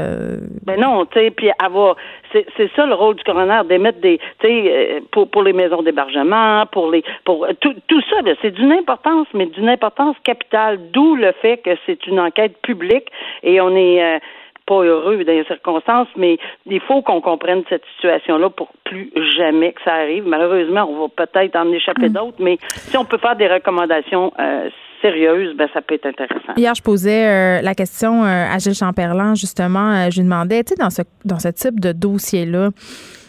Ben 0.65 0.81
non, 0.81 1.07
tu 1.07 1.19
sais, 1.19 1.31
puis 1.31 1.51
avoir 1.59 1.97
c'est 2.33 2.71
ça 2.77 2.87
le 2.87 2.95
rôle 2.95 3.17
du 3.17 3.25
coroner, 3.25 3.63
d'émettre 3.69 4.01
des, 4.01 4.19
tu 4.41 4.47
sais, 4.47 4.65
euh, 4.67 5.01
pour, 5.11 5.31
pour 5.31 5.43
les 5.43 5.53
maisons 5.53 5.83
d'hébergement, 5.83 6.67
pour 6.67 6.91
les, 6.91 7.03
pour 7.25 7.45
euh, 7.45 7.53
tout, 7.61 7.75
tout 7.87 8.03
ça, 8.03 8.17
c'est 8.43 8.51
d'une 8.51 8.73
importance, 8.73 9.27
mais 9.33 9.47
d'une 9.47 9.69
importance 9.69 10.17
capitale. 10.25 10.79
D'où 10.93 11.17
le 11.17 11.33
fait 11.41 11.59
que 11.59 11.71
c'est 11.87 12.07
une 12.07 12.21
enquête 12.21 12.57
publique 12.63 13.07
et 13.43 13.61
on 13.61 13.75
est 13.75 14.03
euh, 14.03 14.19
pas 14.67 14.83
heureux 14.83 15.25
dans 15.25 15.33
les 15.33 15.45
circonstances, 15.45 16.09
mais 16.17 16.39
il 16.67 16.81
faut 16.81 17.01
qu'on 17.01 17.23
comprenne 17.23 17.63
cette 17.71 17.85
situation-là 17.97 18.51
pour 18.51 18.69
plus 18.85 19.11
jamais 19.37 19.73
que 19.73 19.81
ça 19.83 19.95
arrive. 19.95 20.27
Malheureusement, 20.27 20.87
on 20.89 21.07
va 21.07 21.27
peut-être 21.27 21.57
en 21.57 21.73
échapper 21.73 22.11
mm. 22.11 22.13
d'autres, 22.13 22.37
mais 22.39 22.59
si 22.61 22.97
on 22.99 23.05
peut 23.07 23.19
faire 23.19 23.37
des 23.37 23.49
recommandations, 23.49 24.33
euh, 24.39 24.69
sérieuse, 25.01 25.57
ben, 25.57 25.69
ça 25.73 25.83
peut 25.83 25.95
être 25.95 26.07
intéressant. 26.07 26.55
Hier, 26.57 26.75
je 26.75 26.83
posais 26.83 27.27
euh, 27.27 27.63
la 27.63 27.75
question 27.75 28.25
euh, 28.25 28.47
à 28.51 28.59
Gilles 28.59 28.75
Champerlan, 28.75 29.35
justement. 29.35 29.93
Euh, 29.93 30.11
je 30.11 30.17
lui 30.17 30.25
demandais, 30.25 30.65
tu 30.65 30.71
sais, 30.71 30.75
dans 30.77 30.91
ce, 30.91 31.03
dans 31.25 31.39
ce 31.39 31.49
type 31.49 31.81
de 31.81 31.93
dossier-là, 31.93 32.71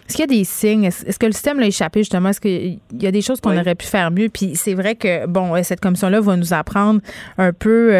est-ce 0.08 0.16
qu'il 0.16 0.24
y 0.24 0.36
a 0.36 0.40
des 0.40 0.44
signes? 0.44 0.86
Est-ce 0.86 1.20
que 1.20 1.28
le 1.28 1.32
système 1.34 1.60
l'a 1.60 1.68
échappé, 1.68 2.00
justement? 2.00 2.30
Est-ce 2.30 2.42
qu'il 2.42 2.80
y 3.00 3.06
a 3.06 3.12
des 3.12 3.22
choses 3.22 3.40
qu'on 3.42 3.56
aurait 3.56 3.76
pu 3.76 3.86
faire 3.86 4.10
mieux? 4.10 4.30
Puis 4.30 4.56
c'est 4.56 4.74
vrai 4.74 4.96
que, 4.96 5.28
bon, 5.28 5.62
cette 5.62 5.82
commission-là 5.82 6.20
va 6.20 6.36
nous 6.36 6.52
apprendre 6.52 7.00
un 7.38 7.54
peu 7.54 7.92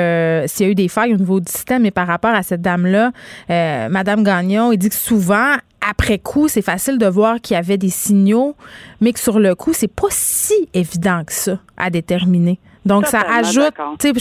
s'il 0.48 0.66
y 0.66 0.70
a 0.70 0.72
eu 0.72 0.76
des 0.76 0.88
failles 0.88 1.14
au 1.14 1.18
niveau 1.18 1.40
du 1.40 1.52
système. 1.52 1.84
Mais 1.84 1.92
par 1.92 2.08
rapport 2.08 2.34
à 2.34 2.42
cette 2.42 2.62
dame-là, 2.62 3.12
Madame 3.48 4.24
Gagnon, 4.24 4.72
il 4.72 4.80
dit 4.80 4.90
que 4.90 4.96
souvent, 4.96 5.54
après 5.88 6.18
coup, 6.18 6.48
c'est 6.48 6.64
facile 6.64 6.98
de 6.98 7.06
voir 7.06 7.42
qu'il 7.42 7.54
y 7.54 7.58
avait 7.58 7.78
des 7.78 7.90
signaux, 7.90 8.56
mais 9.02 9.14
que 9.14 9.20
sur 9.20 9.40
le 9.40 9.54
coup, 9.54 9.74
c'est 9.74 9.94
pas 9.94 10.08
si 10.10 10.68
évident 10.74 11.24
que 11.24 11.34
ça 11.34 11.60
à 11.78 11.92
déterminer. 11.92 12.60
Donc, 12.86 13.06
ça 13.06 13.22
ajoute, 13.22 13.74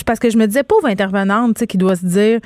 parce 0.04 0.18
que 0.18 0.30
je 0.30 0.36
me 0.36 0.46
disais, 0.46 0.62
pauvre 0.62 0.86
intervenante, 0.86 1.66
qui 1.66 1.78
doit 1.78 1.96
se 1.96 2.06
dire, 2.06 2.40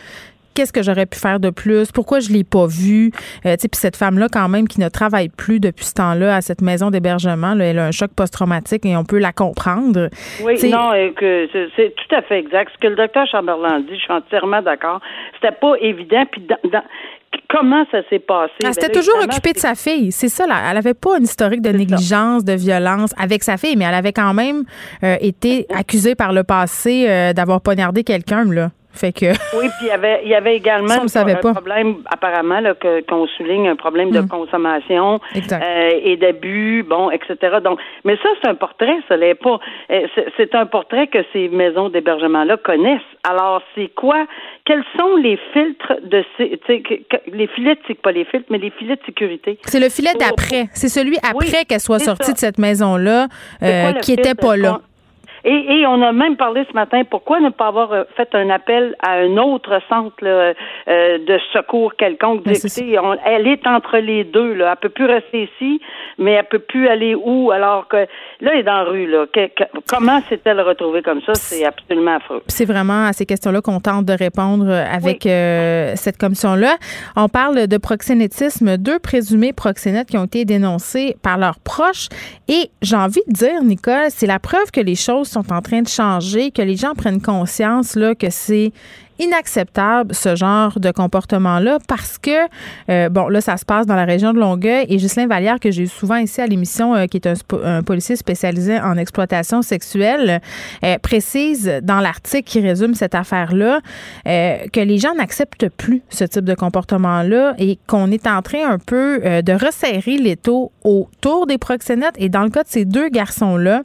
qu'est-ce 0.55 0.73
que 0.73 0.83
j'aurais 0.83 1.07
pu 1.07 1.19
faire 1.19 1.41
de 1.41 1.51
plus, 1.51 1.93
pourquoi 1.93 2.21
je 2.21 2.31
l'ai 2.31 2.45
pas 2.45 2.67
vu? 2.67 3.11
Euh, 3.47 3.57
puis 3.57 3.69
cette 3.73 3.97
femme-là, 3.97 4.27
quand 4.31 4.49
même, 4.49 4.69
qui 4.69 4.81
ne 4.81 4.89
travaille 4.89 5.29
plus 5.29 5.61
depuis 5.61 5.85
ce 5.85 5.95
temps-là 5.95 6.37
à 6.37 6.41
cette 6.41 6.61
maison 6.61 6.91
d'hébergement, 6.91 7.55
elle 7.59 7.79
a 7.79 7.87
un 7.87 7.91
choc 7.91 8.11
post-traumatique 8.15 8.85
et 8.85 8.97
on 8.97 9.05
peut 9.05 9.19
la 9.19 9.33
comprendre. 9.33 10.09
Oui, 10.43 10.55
non, 10.71 10.91
c'est 11.77 11.95
tout 11.95 12.15
à 12.15 12.23
fait 12.23 12.39
exact. 12.39 12.73
Ce 12.75 12.79
que 12.79 12.89
le 12.89 12.97
docteur 12.97 13.27
Chamberlain 13.27 13.81
dit, 13.81 13.95
je 13.95 14.03
suis 14.03 14.13
entièrement 14.13 14.63
d'accord. 14.63 15.01
C'était 15.41 15.55
pas 15.55 15.75
évident. 15.81 16.25
Puis 16.31 16.43
dans, 16.43 16.83
comment 17.49 17.85
ça 17.91 17.99
s'est 18.09 18.19
passé? 18.19 18.53
Elle 18.65 18.75
s'était 18.75 18.89
ben 18.89 19.01
toujours 19.01 19.23
occupée 19.23 19.53
de 19.53 19.59
sa 19.59 19.75
fille. 19.75 20.13
C'est 20.13 20.29
ça, 20.29 20.47
là. 20.47 20.57
Elle 20.69 20.75
n'avait 20.75 20.95
pas 20.95 21.17
un 21.17 21.23
historique 21.23 21.63
de 21.63 21.71
négligence, 21.71 22.45
de 22.45 22.55
violence 22.55 23.15
avec 23.19 23.43
sa 23.43 23.57
fille, 23.57 23.77
mais 23.77 23.85
elle 23.85 23.95
avait 23.95 24.13
quand 24.13 24.35
même 24.35 24.65
euh, 25.05 25.17
été 25.21 25.67
accusée 25.75 26.15
par 26.15 26.33
le 26.33 26.45
passé 26.45 27.07
euh, 27.09 27.33
d'avoir 27.33 27.61
poignardé 27.61 28.05
quelqu'un, 28.05 28.45
là. 28.45 28.71
Fait 28.93 29.13
que. 29.13 29.27
Oui, 29.59 29.69
puis 29.79 29.83
il 29.83 29.89
y 29.89 29.91
avait, 29.91 30.21
il 30.25 30.31
y 30.31 30.35
avait 30.35 30.57
également 30.57 30.95
un 30.95 31.53
problème, 31.53 31.97
apparemment, 32.07 32.61
là, 32.61 32.75
que, 32.75 33.01
qu'on 33.03 33.27
souligne 33.27 33.69
un 33.69 33.77
problème 33.77 34.11
de 34.11 34.21
mm. 34.21 34.29
consommation 34.29 35.21
euh, 35.35 35.91
et 36.03 36.17
d'abus, 36.17 36.85
bon, 36.89 37.11
etc. 37.11 37.59
Donc, 37.63 37.79
mais 38.05 38.17
ça, 38.17 38.29
c'est 38.41 38.49
un 38.49 38.55
portrait, 38.55 38.97
ça 39.09 39.17
l'est 39.17 39.35
pas. 39.35 39.59
Euh, 39.91 40.07
c'est, 40.37 40.55
un 40.55 40.67
portrait 40.67 41.07
que 41.07 41.19
ces 41.33 41.49
maisons 41.49 41.89
d'hébergement-là 41.89 42.57
connaissent. 42.59 43.01
Alors, 43.25 43.63
c'est 43.75 43.89
quoi? 43.95 44.27
Quels 44.65 44.85
sont 44.97 45.17
les 45.17 45.39
filtres 45.53 45.95
de 46.05 46.25
ces, 46.37 46.61
les 47.33 47.47
filets, 47.49 47.77
c'est 47.89 48.01
pas 48.01 48.13
les 48.13 48.25
filtres, 48.25 48.47
mais 48.49 48.59
les 48.59 48.71
filets 48.71 48.95
de 48.95 49.03
sécurité? 49.05 49.59
C'est 49.67 49.81
le 49.81 49.89
filet 49.89 50.13
d'après. 50.19 50.69
C'est 50.73 50.89
celui 50.89 51.17
après 51.23 51.65
qu'elle 51.65 51.81
soit 51.81 51.99
sortie 51.99 52.33
de 52.33 52.39
cette 52.39 52.59
maison-là, 52.59 53.27
euh, 53.63 53.93
qui 53.95 54.13
était 54.13 54.37
pas 54.37 54.57
là. 54.57 54.81
Et, 55.45 55.85
on 55.87 56.01
a 56.03 56.13
même 56.13 56.37
parlé 56.37 56.65
ce 56.71 56.75
matin, 56.75 57.03
pourquoi 57.09 57.41
ne 57.41 57.51
pas 57.51 57.67
avoir 57.67 57.93
euh, 57.93 58.05
fait 58.17 58.29
un 58.35 58.49
appel 58.51 58.95
à 59.03 59.15
un 59.15 59.37
autre 59.39 59.81
centre 59.89 60.15
euh, 60.23 60.55
de 60.87 61.39
secours 61.53 61.95
quelconque? 61.97 62.45
Ben, 62.45 62.55
elle 63.25 63.49
est 63.49 63.67
entre 63.67 63.99
les 63.99 64.25
deux. 64.25 64.55
Là. 64.55 64.73
Elle 64.73 64.81
peut 64.81 64.89
plus 64.89 65.07
rester 65.07 65.45
ici, 65.45 65.81
mais 66.19 66.33
elle 66.33 66.45
peut 66.45 66.61
plus 66.61 66.89
aller 66.89 67.15
où? 67.17 67.51
Alors 67.51 67.89
que 67.89 67.97
là, 67.97 68.51
elle 68.53 68.61
est 68.61 68.63
dans 68.63 68.73
la 68.73 68.85
rue. 68.85 69.07
Là. 69.07 69.27
comment 69.89 70.21
s'est-elle 70.29 70.61
retrouvée 70.61 71.03
comme 71.03 71.21
ça? 71.23 71.35
C'est 71.35 71.65
absolument 71.65 72.17
affreux. 72.17 72.43
C'est 72.47 72.65
vraiment 72.65 73.07
à 73.07 73.13
ces 73.13 73.27
questions-là 73.27 73.61
qu'on 73.61 73.81
tente 73.81 74.07
de 74.07 74.13
répondre 74.13 74.71
avec 74.71 75.27
euh, 75.27 75.93
cette 75.97 76.19
commission-là. 76.19 76.77
On 77.17 77.29
parle 77.29 77.67
de 77.67 77.77
proxénétisme. 77.79 78.77
Deux 78.77 79.01
présumés 79.01 79.53
proxénètes 79.53 80.09
qui 80.09 80.19
ont 80.19 80.25
été 80.25 80.45
dénoncés 80.45 81.17
par 81.23 81.37
leurs 81.37 81.59
proches. 81.59 82.09
Et 82.49 82.71
j'ai 82.81 82.97
envie 82.97 83.23
de 83.27 83.33
dire, 83.33 83.63
Nicole, 83.63 84.11
c'est 84.11 84.27
la 84.27 84.39
preuve 84.39 84.71
que 84.73 84.81
les 84.81 84.95
choses 84.95 85.32
sont 85.33 85.53
en 85.53 85.63
train 85.63 85.83
de 85.83 85.89
changer, 85.89 86.51
que 86.51 86.63
les 86.63 86.77
gens 86.77 86.95
prennent 86.95 87.21
conscience 87.21 87.97
là, 87.97 88.15
que 88.15 88.31
c'est 88.31 88.73
inacceptable 89.19 90.15
ce 90.15 90.37
genre 90.37 90.79
de 90.79 90.91
comportement-là 90.91 91.79
parce 91.89 92.19
que, 92.19 92.31
euh, 92.91 93.09
bon, 93.09 93.29
là, 93.29 93.41
ça 93.41 93.57
se 93.57 93.65
passe 93.65 93.87
dans 93.87 93.95
la 93.95 94.05
région 94.05 94.33
de 94.33 94.39
Longueuil 94.39 94.87
et 94.89 94.97
Ghislain 94.97 95.27
Vallière, 95.27 95.61
que 95.61 95.71
j'ai 95.71 95.85
eu 95.85 95.87
souvent 95.89 96.17
ici 96.17 96.41
à 96.41 96.47
l'émission, 96.47 96.95
euh, 96.95 97.07
qui 97.07 97.19
est 97.19 97.27
un, 97.27 97.83
policier 97.83 98.17
spécialisé 98.17 98.79
en 98.79 98.97
exploitation 98.97 99.63
sexuelle, 99.63 100.41
euh, 100.85 100.99
précise 100.99 101.81
dans 101.83 102.01
l'article 102.01 102.49
qui 102.49 102.61
résume 102.61 102.95
cette 102.95 103.15
affaire-là 103.15 103.81
que 104.25 104.81
les 104.81 104.99
gens 104.99 105.15
n'acceptent 105.15 105.69
plus 105.69 106.03
ce 106.09 106.25
type 106.25 106.45
de 106.45 106.55
comportement-là 106.55 107.55
et 107.59 107.79
qu'on 107.87 108.11
est 108.11 108.27
en 108.27 108.43
train 108.43 108.69
un 108.69 108.79
peu 108.79 109.21
de 109.43 109.53
resserrer 109.53 110.17
les 110.17 110.37
taux 110.37 110.73
autour 110.85 111.47
des 111.47 111.59
proxénètes. 111.59 112.15
Et 112.19 112.29
dans 112.29 112.43
le 112.43 112.51
cas 112.51 112.63
de 112.63 112.69
ces 112.69 112.85
deux 112.85 113.09
garçons-là, 113.09 113.83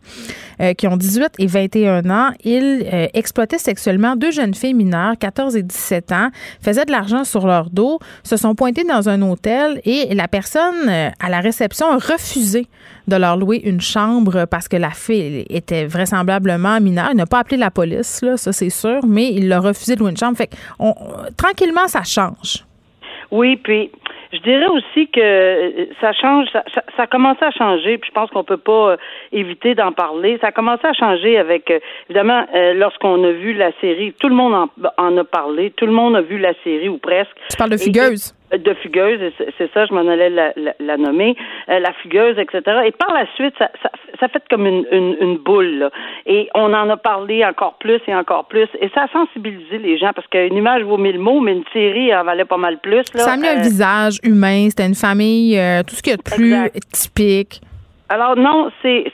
qui 0.78 0.88
ont 0.88 0.98
18 0.98 1.34
et 1.40 1.48
21 1.48 2.10
ans, 2.10 2.32
ils 2.44 2.88
exploitaient 3.14 3.58
sexuellement 3.58 4.16
deux 4.16 4.32
jeunes 4.32 4.54
filles 4.54 4.74
mineures 4.74 5.17
14 5.20 5.56
et 5.56 5.64
17 5.64 6.12
ans, 6.12 6.30
faisaient 6.62 6.86
de 6.86 6.92
l'argent 6.92 7.24
sur 7.24 7.48
leur 7.48 7.70
dos, 7.70 8.00
se 8.24 8.38
sont 8.38 8.56
pointés 8.56 8.84
dans 8.84 9.10
un 9.10 9.22
hôtel 9.22 9.82
et 9.86 10.14
la 10.14 10.28
personne 10.28 10.88
euh, 10.88 11.10
à 11.20 11.30
la 11.30 11.40
réception 11.40 11.88
a 11.88 11.98
refusé 11.98 12.68
de 13.08 13.16
leur 13.16 13.38
louer 13.38 13.62
une 13.64 13.82
chambre 13.82 14.46
parce 14.46 14.68
que 14.68 14.78
la 14.78 14.92
fille 14.92 15.46
était 15.50 15.86
vraisemblablement 15.86 16.80
mineure. 16.80 17.10
Il 17.12 17.18
n'a 17.18 17.26
pas 17.26 17.40
appelé 17.40 17.58
la 17.58 17.72
police, 17.72 18.22
là, 18.22 18.38
ça 18.38 18.52
c'est 18.52 18.70
sûr, 18.70 19.06
mais 19.08 19.34
il 19.34 19.52
a 19.52 19.60
refusé 19.60 19.96
de 19.96 20.00
louer 20.02 20.12
une 20.12 20.18
chambre. 20.18 20.38
Fait 20.38 20.50
tranquillement, 21.38 21.88
ça 21.88 22.04
change. 22.04 22.66
Oui, 23.32 23.58
puis 23.58 23.92
je 24.34 24.40
dirais 24.40 24.68
aussi 24.68 25.08
que 25.08 25.20
euh, 25.20 25.86
ça 26.02 26.14
change, 26.14 26.48
ça, 26.52 26.64
ça, 26.74 27.04
a 27.04 27.08
commencé 27.08 27.44
à 27.44 27.52
changer, 27.52 27.98
puis 27.98 28.10
je 28.10 28.14
pense 28.14 28.30
qu'on 28.30 28.44
peut 28.44 28.58
pas 28.58 28.92
euh, 28.92 28.98
éviter 29.32 29.76
d'en 29.76 29.92
parler. 29.92 30.38
Ça 30.42 30.48
a 30.48 30.52
commencé 30.52 30.86
à 30.86 30.94
changer 30.94 31.38
avec, 31.38 31.72
euh, 31.72 31.80
évidemment, 32.10 32.46
lorsqu'on 32.76 33.24
a 33.24 33.32
vu 33.32 33.54
la 33.54 33.72
série, 33.80 34.14
tout 34.20 34.30
le 34.30 34.36
monde 34.36 34.54
en, 34.54 34.70
en, 34.98 35.18
a 35.18 35.24
parlé, 35.24 35.72
tout 35.72 35.86
le 35.86 35.92
monde 35.92 36.16
a 36.16 36.22
vu 36.22 36.38
la 36.38 36.54
série 36.64 36.90
ou 36.90 36.98
presque. 36.98 37.32
Tu 37.50 37.58
parles 37.58 37.72
de 37.72 37.78
Fugueuse 37.78 38.37
de 38.52 38.74
fugueuse, 38.76 39.20
c'est 39.58 39.72
ça, 39.74 39.86
je 39.86 39.94
m'en 39.94 40.08
allais 40.08 40.30
la, 40.30 40.54
la, 40.80 40.98
nommer, 40.98 41.36
euh, 41.70 41.80
la 41.80 41.92
fugueuse, 42.02 42.38
etc. 42.38 42.62
Et 42.86 42.92
par 42.92 43.14
la 43.14 43.26
suite, 43.36 43.54
ça, 43.60 43.70
ça, 43.84 43.92
ça 44.20 44.28
fait 44.30 44.42
comme 44.50 44.66
une, 44.66 44.86
une, 44.92 45.18
une 45.20 45.38
boule. 45.38 45.80
Là. 45.80 45.90
Et 46.26 46.50
on 46.56 46.74
en 46.74 46.90
a 46.90 46.98
parlé 46.98 47.44
encore 47.46 47.78
plus 47.80 48.00
et 48.08 48.16
encore 48.16 48.46
plus. 48.46 48.68
Et 48.80 48.90
ça 48.96 49.04
a 49.04 49.08
sensibilisé 49.10 49.80
les 49.80 49.98
gens 49.98 50.12
parce 50.16 50.28
qu'une 50.28 50.56
image 50.56 50.84
vaut 50.84 50.98
mille 50.98 51.20
mots, 51.20 51.42
mais 51.42 51.54
une 51.54 51.66
série 51.74 52.16
en 52.16 52.24
valait 52.24 52.46
pas 52.46 52.58
mal 52.58 52.78
plus. 52.80 53.04
Là. 53.14 53.24
Ça 53.24 53.34
a 53.34 53.38
mis 53.38 53.48
un 53.48 53.60
euh, 53.60 53.64
visage 53.64 54.20
humain, 54.24 54.70
c'était 54.70 54.88
une 54.88 54.96
famille, 54.96 55.60
euh, 55.60 55.84
tout 55.84 55.96
ce 55.96 56.02
qu'il 56.02 56.12
y 56.12 56.14
a 56.14 56.18
de 56.18 56.24
plus 56.24 56.82
typique. 56.94 57.62
Alors 58.10 58.38
non, 58.38 58.72
c'est 58.82 59.12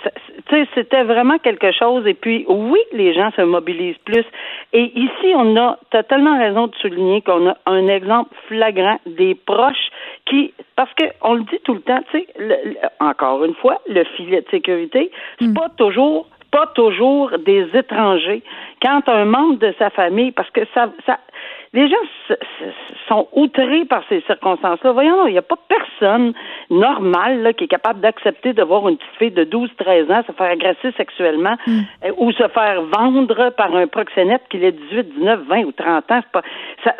c'était 0.49 1.03
vraiment 1.03 1.37
quelque 1.39 1.71
chose. 1.71 2.05
Et 2.07 2.13
puis 2.13 2.45
oui, 2.47 2.79
les 2.91 3.13
gens 3.13 3.31
se 3.35 3.41
mobilisent 3.41 3.97
plus. 4.05 4.25
Et 4.73 4.91
ici, 4.97 5.33
on 5.35 5.55
a 5.57 5.77
totalement 5.91 6.37
raison 6.37 6.67
de 6.67 6.75
souligner 6.75 7.21
qu'on 7.21 7.49
a 7.49 7.57
un 7.65 7.87
exemple 7.87 8.35
flagrant 8.47 8.99
des 9.05 9.35
proches 9.35 9.89
qui, 10.25 10.53
parce 10.75 10.93
que 10.95 11.05
on 11.21 11.35
le 11.35 11.43
dit 11.43 11.59
tout 11.63 11.73
le 11.73 11.81
temps, 11.81 12.01
tu 12.11 12.19
sais, 12.19 12.27
encore 12.99 13.43
une 13.43 13.55
fois, 13.55 13.81
le 13.87 14.03
filet 14.15 14.41
de 14.41 14.49
sécurité, 14.49 15.11
c'est 15.39 15.47
mm. 15.47 15.53
pas 15.53 15.69
toujours 15.77 16.27
pas 16.51 16.67
toujours 16.75 17.31
des 17.39 17.67
étrangers. 17.73 18.43
Quand 18.79 19.09
un 19.09 19.25
membre 19.25 19.57
de 19.57 19.73
sa 19.79 19.89
famille, 19.89 20.31
parce 20.31 20.51
que 20.51 20.61
ça, 20.75 20.91
ça 21.07 21.17
les 21.73 21.89
gens 21.89 22.35
sont 23.07 23.27
outrés 23.33 23.85
par 23.85 24.03
ces 24.07 24.21
circonstances-là. 24.21 24.91
Voyons, 24.91 25.25
il 25.27 25.31
n'y 25.31 25.39
a 25.39 25.43
pas 25.43 25.57
personne 25.67 26.33
normal 26.69 27.41
là, 27.41 27.53
qui 27.53 27.63
est 27.63 27.67
capable 27.67 27.99
d'accepter 27.99 28.53
de 28.53 28.61
voir 28.61 28.87
une 28.87 28.97
petite 28.97 29.15
fille 29.17 29.31
de 29.31 29.43
12-13 29.43 30.13
ans 30.13 30.23
se 30.27 30.31
faire 30.33 30.51
agresser 30.51 30.91
sexuellement 30.95 31.55
mm. 31.65 31.79
euh, 32.05 32.11
ou 32.17 32.31
se 32.31 32.47
faire 32.49 32.83
vendre 32.83 33.49
par 33.57 33.75
un 33.75 33.87
proxénète 33.87 34.43
qui 34.49 34.57
est 34.57 34.71
18, 34.71 35.15
19, 35.17 35.39
20 35.47 35.63
ou 35.63 35.71
30 35.71 36.11
ans. 36.11 36.21
Pas, 36.31 36.41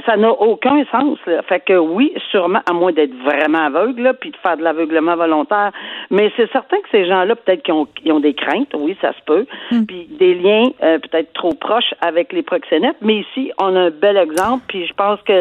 ça 0.06 0.18
n'a 0.18 0.32
aucun 0.32 0.84
sens. 0.86 1.20
Là. 1.28 1.42
Fait 1.44 1.60
que 1.60 1.78
oui, 1.78 2.14
sûrement, 2.32 2.62
à 2.68 2.74
moins 2.74 2.92
d'être 2.92 3.16
vraiment 3.24 3.66
aveugle, 3.66 4.16
puis 4.20 4.32
de 4.32 4.38
faire 4.38 4.58
de 4.58 4.64
l'aveuglement 4.64 5.16
volontaire, 5.16 5.72
mais 6.10 6.32
c'est 6.36 6.52
certain 6.52 6.78
que 6.78 6.90
ces 6.92 7.06
gens-là, 7.06 7.36
peut-être 7.36 7.64
qu'ils 7.64 7.74
ont, 7.74 7.88
ont, 8.08 8.20
des 8.20 8.34
craintes, 8.34 8.74
oui, 8.76 8.98
ça 9.02 9.14
se 9.14 9.22
peut, 9.26 9.46
mm. 9.72 9.86
puis 9.86 10.08
des 10.10 10.34
liens 10.34 10.70
euh, 10.82 11.00
peut-être 11.00 11.32
trop 11.34 11.54
proches 11.54 11.94
avec 12.02 12.34
les 12.34 12.42
proxénètes, 12.44 12.98
mais 13.02 13.18
ici, 13.18 13.52
on 13.60 13.76
a 13.76 13.82
un 13.82 13.90
bel 13.90 14.18
exemple, 14.18 14.63
puis 14.68 14.88
je 14.88 14.94
pense 14.94 15.20
que 15.22 15.34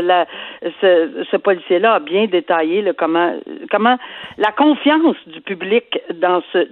ce, 0.80 1.36
policier-là 1.36 1.94
a 1.94 2.00
bien 2.00 2.26
détaillé 2.26 2.84
comment, 2.98 3.96
la 4.38 4.52
confiance 4.52 5.16
du 5.26 5.40
public 5.40 5.98
dans 6.14 6.42
ce, 6.52 6.66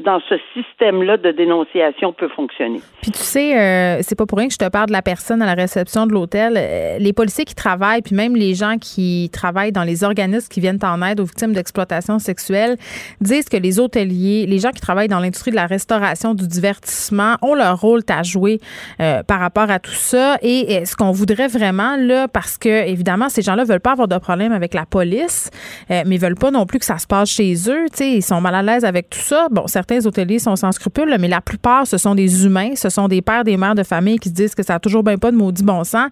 système-là 0.54 1.16
de 1.16 1.30
dénonciation 1.32 2.12
peut 2.12 2.28
fonctionner. 2.28 2.80
Puis 3.02 3.10
tu 3.10 3.18
sais, 3.18 3.58
euh, 3.58 3.98
c'est 4.02 4.16
pas 4.16 4.26
pour 4.26 4.38
rien 4.38 4.48
que 4.48 4.54
je 4.54 4.58
te 4.58 4.68
parle 4.68 4.86
de 4.86 4.92
la 4.92 5.02
personne 5.02 5.42
à 5.42 5.46
la 5.46 5.54
réception 5.54 6.06
de 6.06 6.12
l'hôtel. 6.12 6.54
Euh, 6.56 6.98
les 6.98 7.12
policiers 7.12 7.44
qui 7.44 7.54
travaillent, 7.54 8.02
puis 8.02 8.14
même 8.14 8.36
les 8.36 8.54
gens 8.54 8.76
qui 8.80 9.30
travaillent 9.32 9.72
dans 9.72 9.84
les 9.84 10.04
organismes 10.04 10.48
qui 10.48 10.60
viennent 10.60 10.78
en 10.82 11.02
aide 11.02 11.20
aux 11.20 11.24
victimes 11.24 11.52
d'exploitation 11.52 12.18
sexuelle, 12.18 12.76
disent 13.20 13.48
que 13.48 13.56
les 13.56 13.78
hôteliers, 13.80 14.46
les 14.46 14.58
gens 14.58 14.70
qui 14.70 14.80
travaillent 14.80 15.08
dans 15.08 15.20
l'industrie 15.20 15.50
de 15.50 15.56
la 15.56 15.66
restauration, 15.66 16.34
du 16.34 16.46
divertissement, 16.46 17.36
ont 17.42 17.54
leur 17.54 17.80
rôle 17.80 18.02
à 18.08 18.22
jouer 18.22 18.58
euh, 19.00 19.22
par 19.22 19.40
rapport 19.40 19.70
à 19.70 19.78
tout 19.78 19.90
ça. 19.90 20.36
Et 20.42 20.84
ce 20.84 20.96
qu'on 20.96 21.12
voudrait 21.12 21.48
vraiment, 21.48 21.96
là, 21.96 22.28
parce 22.40 22.56
que, 22.56 22.88
évidemment, 22.88 23.28
ces 23.28 23.42
gens-là 23.42 23.64
veulent 23.64 23.80
pas 23.80 23.92
avoir 23.92 24.08
de 24.08 24.16
problème 24.16 24.52
avec 24.52 24.72
la 24.72 24.86
police, 24.86 25.50
mais 25.90 26.04
ils 26.06 26.18
veulent 26.18 26.36
pas 26.36 26.50
non 26.50 26.64
plus 26.64 26.78
que 26.78 26.86
ça 26.86 26.96
se 26.96 27.06
passe 27.06 27.28
chez 27.28 27.52
eux. 27.68 27.84
sais, 27.92 28.12
ils 28.12 28.22
sont 28.22 28.40
mal 28.40 28.54
à 28.54 28.62
l'aise 28.62 28.86
avec 28.86 29.10
tout 29.10 29.18
ça. 29.18 29.48
Bon, 29.50 29.66
certains 29.66 30.06
hôteliers 30.06 30.38
sont 30.38 30.56
sans 30.56 30.72
scrupules, 30.72 31.14
mais 31.20 31.28
la 31.28 31.42
plupart, 31.42 31.86
ce 31.86 31.98
sont 31.98 32.14
des 32.14 32.46
humains, 32.46 32.70
ce 32.76 32.88
sont 32.88 33.08
des 33.08 33.20
pères, 33.20 33.44
des 33.44 33.58
mères 33.58 33.74
de 33.74 33.82
famille 33.82 34.18
qui 34.18 34.30
se 34.30 34.34
disent 34.34 34.54
que 34.54 34.62
ça 34.62 34.72
n'a 34.72 34.78
toujours 34.80 35.04
pas 35.04 35.30
de 35.30 35.36
maudit 35.36 35.62
bon 35.62 35.84
sens. 35.84 36.08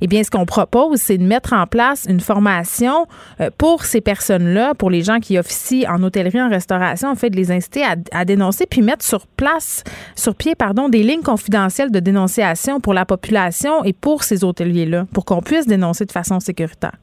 Eh 0.00 0.06
bien, 0.06 0.22
ce 0.22 0.30
qu'on 0.30 0.46
propose, 0.46 1.00
c'est 1.00 1.18
de 1.18 1.24
mettre 1.24 1.52
en 1.52 1.66
place 1.66 2.06
une 2.08 2.20
formation 2.20 3.06
euh, 3.40 3.50
pour 3.58 3.84
ces 3.84 4.00
personnes-là, 4.00 4.74
pour 4.74 4.88
les 4.88 5.02
gens 5.02 5.18
qui 5.18 5.36
officient 5.36 5.90
en 5.90 6.00
hôtellerie, 6.04 6.42
en 6.42 6.48
restauration, 6.48 7.08
en 7.08 7.16
fait, 7.16 7.30
de 7.30 7.36
les 7.36 7.50
inciter 7.50 7.82
à, 7.82 7.96
à 8.12 8.24
dénoncer, 8.24 8.66
puis 8.70 8.82
mettre 8.82 9.04
sur 9.04 9.26
place, 9.26 9.82
sur 10.14 10.36
pied, 10.36 10.54
pardon, 10.54 10.88
des 10.88 11.02
lignes 11.02 11.22
confidentielles 11.22 11.90
de 11.90 11.98
dénonciation 11.98 12.78
pour 12.78 12.94
la 12.94 13.04
population 13.04 13.82
et 13.82 13.92
pour 13.92 14.22
ces 14.22 14.44
hôteliers-là, 14.44 15.06
pour 15.12 15.24
qu'on 15.24 15.42
puisse 15.42 15.66
dénoncer 15.74 16.04
de 16.04 16.12
façon 16.12 16.40
sécuritaire? 16.40 16.98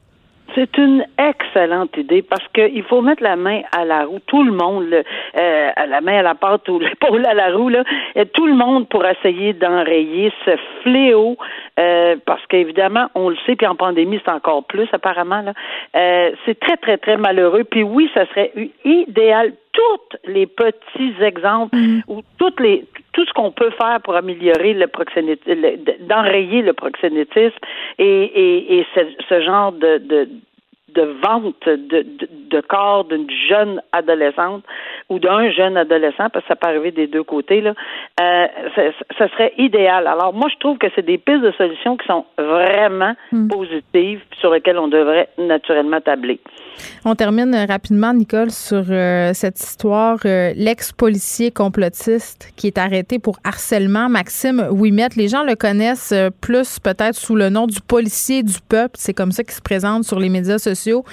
C'est 0.54 0.76
une 0.78 1.04
excellente 1.16 1.96
idée 1.96 2.22
parce 2.22 2.46
qu'il 2.48 2.82
faut 2.84 3.02
mettre 3.02 3.22
la 3.22 3.36
main 3.36 3.60
à 3.72 3.84
la 3.84 4.04
roue. 4.04 4.18
Tout 4.26 4.42
le 4.42 4.52
monde, 4.52 4.92
euh, 4.92 5.70
la 5.76 6.00
main 6.00 6.18
à 6.18 6.22
la 6.22 6.34
pâte 6.34 6.68
ou 6.68 6.78
l'épaule 6.80 7.24
à 7.26 7.34
la 7.34 7.54
roue, 7.54 7.68
là, 7.68 7.84
et 8.16 8.26
tout 8.26 8.46
le 8.46 8.54
monde 8.54 8.88
pour 8.88 9.04
essayer 9.06 9.52
d'enrayer 9.52 10.32
ce 10.44 10.52
fléau. 10.82 11.36
Euh, 11.78 12.16
parce 12.26 12.44
qu'évidemment, 12.46 13.06
on 13.14 13.28
le 13.28 13.36
sait, 13.46 13.54
puis 13.54 13.66
en 13.66 13.76
pandémie, 13.76 14.20
c'est 14.24 14.32
encore 14.32 14.64
plus 14.64 14.88
apparemment. 14.92 15.40
Là. 15.40 15.52
Euh, 15.96 16.32
c'est 16.44 16.58
très, 16.58 16.76
très, 16.76 16.98
très 16.98 17.16
malheureux. 17.16 17.64
Puis 17.64 17.82
oui, 17.82 18.10
ça 18.14 18.26
serait 18.26 18.52
idéal 18.84 19.52
tous 19.72 20.18
les 20.26 20.46
petits 20.46 21.14
exemples 21.22 21.76
mm-hmm. 21.76 22.02
ou 22.08 22.22
toutes 22.38 22.58
les 22.60 22.84
tout 23.12 23.24
ce 23.24 23.32
qu'on 23.32 23.50
peut 23.50 23.70
faire 23.70 24.00
pour 24.02 24.14
améliorer 24.14 24.74
le 24.74 24.86
proxénétisme, 24.86 25.62
d'enrayer 26.00 26.62
le 26.62 26.72
proxénétisme 26.72 27.58
et, 27.98 28.78
et, 28.78 28.86
ce, 28.94 29.40
genre 29.40 29.72
de, 29.72 29.98
de, 29.98 31.02
vente 31.22 31.66
de, 31.66 32.06
de 32.50 32.60
corps 32.60 33.04
d'une 33.04 33.30
jeune 33.48 33.82
adolescente 33.92 34.64
ou 35.10 35.18
d'un 35.18 35.50
jeune 35.50 35.76
adolescent, 35.76 36.30
parce 36.32 36.44
que 36.44 36.48
ça 36.48 36.56
peut 36.56 36.68
arriver 36.68 36.92
des 36.92 37.08
deux 37.08 37.24
côtés, 37.24 37.60
là, 37.60 37.74
euh, 38.20 38.46
ça, 39.18 39.28
serait 39.28 39.52
idéal. 39.58 40.06
Alors, 40.06 40.32
moi, 40.32 40.48
je 40.52 40.58
trouve 40.58 40.78
que 40.78 40.86
c'est 40.94 41.04
des 41.04 41.18
pistes 41.18 41.42
de 41.42 41.50
solutions 41.52 41.96
qui 41.96 42.06
sont 42.06 42.24
vraiment 42.38 43.14
hmm. 43.32 43.48
positives, 43.48 44.20
sur 44.38 44.52
lesquelles 44.52 44.78
on 44.78 44.86
devrait 44.86 45.28
naturellement 45.36 46.00
tabler. 46.00 46.40
On 47.04 47.14
termine 47.16 47.54
rapidement, 47.68 48.14
Nicole, 48.14 48.50
sur 48.50 48.84
euh, 48.88 49.32
cette 49.34 49.58
histoire. 49.58 50.18
Euh, 50.24 50.52
l'ex-policier 50.54 51.50
complotiste 51.50 52.52
qui 52.56 52.68
est 52.68 52.78
arrêté 52.78 53.18
pour 53.18 53.36
harcèlement, 53.42 54.08
Maxime 54.08 54.68
Ouimet. 54.70 55.08
Les 55.16 55.28
gens 55.28 55.42
le 55.42 55.56
connaissent 55.56 56.14
plus 56.40 56.78
peut-être 56.78 57.16
sous 57.16 57.34
le 57.34 57.50
nom 57.50 57.66
du 57.66 57.80
policier 57.80 58.44
du 58.44 58.60
peuple. 58.68 58.94
C'est 58.94 59.14
comme 59.14 59.32
ça 59.32 59.42
qu'il 59.42 59.54
se 59.54 59.60
présente 59.60 60.04
sur 60.04 60.20
les 60.20 60.28
médias 60.28 60.58
sociaux. 60.58 61.04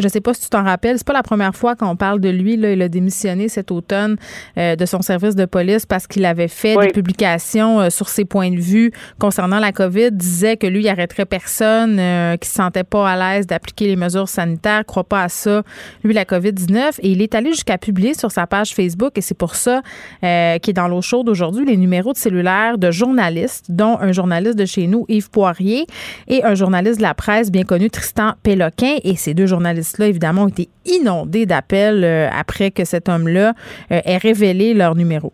Je 0.00 0.06
ne 0.06 0.10
sais 0.10 0.20
pas 0.20 0.34
si 0.34 0.42
tu 0.42 0.48
t'en 0.48 0.64
rappelles, 0.64 0.98
c'est 0.98 1.06
pas 1.06 1.12
la 1.12 1.22
première 1.22 1.54
fois 1.54 1.76
qu'on 1.76 1.96
parle 1.96 2.20
de 2.20 2.28
lui. 2.28 2.56
Là. 2.56 2.72
Il 2.72 2.82
a 2.82 2.88
démissionné 2.88 3.48
cet 3.48 3.70
automne 3.70 4.16
euh, 4.58 4.76
de 4.76 4.86
son 4.86 5.02
service 5.02 5.36
de 5.36 5.44
police 5.44 5.86
parce 5.86 6.06
qu'il 6.06 6.24
avait 6.24 6.48
fait 6.48 6.76
des 6.76 6.88
publications 6.88 7.80
euh, 7.80 7.90
sur 7.90 8.08
ses 8.08 8.24
points 8.24 8.50
de 8.50 8.60
vue 8.60 8.92
concernant 9.18 9.58
la 9.58 9.72
COVID, 9.72 10.12
disait 10.12 10.56
que 10.56 10.66
lui, 10.66 10.80
il 10.82 10.88
arrêterait 10.88 11.26
personne 11.26 11.98
euh, 11.98 12.36
qui 12.36 12.48
se 12.48 12.54
sentait 12.54 12.84
pas 12.84 13.08
à 13.08 13.16
l'aise 13.16 13.46
d'appliquer 13.46 13.86
les 13.86 13.96
mesures 13.96 14.28
sanitaires, 14.28 14.84
croit 14.86 15.04
pas 15.04 15.24
à 15.24 15.28
ça, 15.28 15.62
lui, 16.02 16.14
la 16.14 16.24
COVID-19. 16.24 16.98
Et 17.02 17.10
il 17.12 17.22
est 17.22 17.34
allé 17.34 17.50
jusqu'à 17.50 17.78
publier 17.78 18.14
sur 18.14 18.30
sa 18.30 18.46
page 18.46 18.74
Facebook, 18.74 19.12
et 19.16 19.20
c'est 19.20 19.36
pour 19.36 19.54
ça 19.54 19.82
qu'il 20.20 20.28
est 20.28 20.72
dans 20.72 20.88
l'eau 20.88 21.02
chaude 21.02 21.28
aujourd'hui, 21.28 21.64
les 21.66 21.76
numéros 21.76 22.12
de 22.12 22.18
cellulaire 22.18 22.78
de 22.78 22.90
journalistes, 22.90 23.66
dont 23.68 23.98
un 24.00 24.12
journaliste 24.12 24.56
de 24.56 24.64
chez 24.64 24.86
nous, 24.86 25.04
Yves 25.08 25.30
Poirier, 25.30 25.86
et 26.28 26.44
un 26.44 26.54
journaliste 26.54 26.98
de 26.98 27.02
la 27.02 27.14
presse 27.14 27.50
bien 27.50 27.64
connu, 27.64 27.90
Tristan 27.90 28.32
Péloquin. 28.42 28.96
Et 29.04 29.16
ces 29.16 29.34
deux 29.34 29.46
journalistes-là, 29.90 30.06
évidemment, 30.06 30.44
ont 30.44 30.48
été 30.48 30.68
inondés 30.84 31.46
d'appels 31.46 32.04
après 32.32 32.70
que 32.70 32.84
cet 32.84 33.08
homme-là 33.08 33.54
euh, 33.92 34.00
ait 34.04 34.16
révélé 34.16 34.74
leur 34.74 34.94
numéro. 34.94 35.32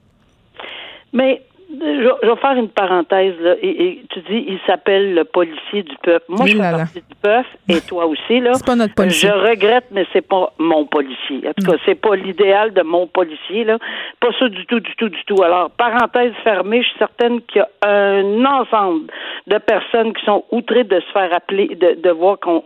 Mais 1.12 1.42
je, 1.80 2.26
vais 2.26 2.36
faire 2.36 2.56
une 2.56 2.68
parenthèse 2.68 3.34
là. 3.40 3.54
Et, 3.62 4.02
tu 4.10 4.20
dis, 4.20 4.44
il 4.48 4.58
s'appelle 4.66 5.14
le 5.14 5.24
policier 5.24 5.82
du 5.82 5.96
peuple. 6.02 6.24
Moi, 6.28 6.46
je 6.46 6.50
suis 6.50 6.58
partie 6.58 7.00
du 7.00 7.14
peuple 7.22 7.48
et 7.68 7.80
toi 7.80 8.06
aussi 8.06 8.40
là. 8.40 8.54
C'est 8.54 8.66
pas 8.66 8.76
notre 8.76 8.94
policier. 8.94 9.28
Je 9.28 9.34
regrette, 9.34 9.86
mais 9.90 10.06
c'est 10.12 10.26
pas 10.26 10.52
mon 10.58 10.86
policier. 10.86 11.48
En 11.48 11.52
tout 11.52 11.70
cas, 11.70 11.78
c'est 11.84 11.94
pas 11.94 12.16
l'idéal 12.16 12.72
de 12.72 12.82
mon 12.82 13.06
policier 13.06 13.64
là. 13.64 13.78
Pas 14.20 14.28
ça 14.38 14.48
du 14.48 14.64
tout, 14.66 14.80
du 14.80 14.94
tout, 14.96 15.08
du 15.08 15.24
tout. 15.26 15.42
Alors, 15.42 15.70
parenthèse 15.70 16.32
fermée, 16.44 16.82
je 16.82 16.88
suis 16.88 16.98
certaine 16.98 17.40
qu'il 17.42 17.62
y 17.62 17.86
a 17.86 17.88
un 17.88 18.44
ensemble 18.44 19.10
de 19.46 19.58
personnes 19.58 20.12
qui 20.14 20.24
sont 20.24 20.44
outrées 20.50 20.84
de 20.84 21.00
se 21.00 21.12
faire 21.12 21.32
appeler, 21.32 21.68
de, 21.68 22.00
de 22.00 22.10
voir 22.10 22.38
qu'on 22.40 22.62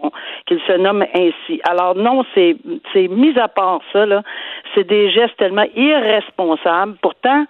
qu'il 0.47 0.61
se 0.67 0.73
nomme 0.73 1.05
ainsi. 1.15 1.61
Alors 1.69 1.95
non, 1.95 2.25
c'est 2.35 2.57
c'est 2.93 3.09
mis 3.09 3.39
à 3.39 3.49
part 3.49 3.81
ça 3.93 4.07
là, 4.07 4.23
c'est 4.75 4.87
des 4.87 5.11
gestes 5.11 5.37
tellement 5.37 5.67
irresponsables. 5.75 6.97
Pourtant, 7.03 7.45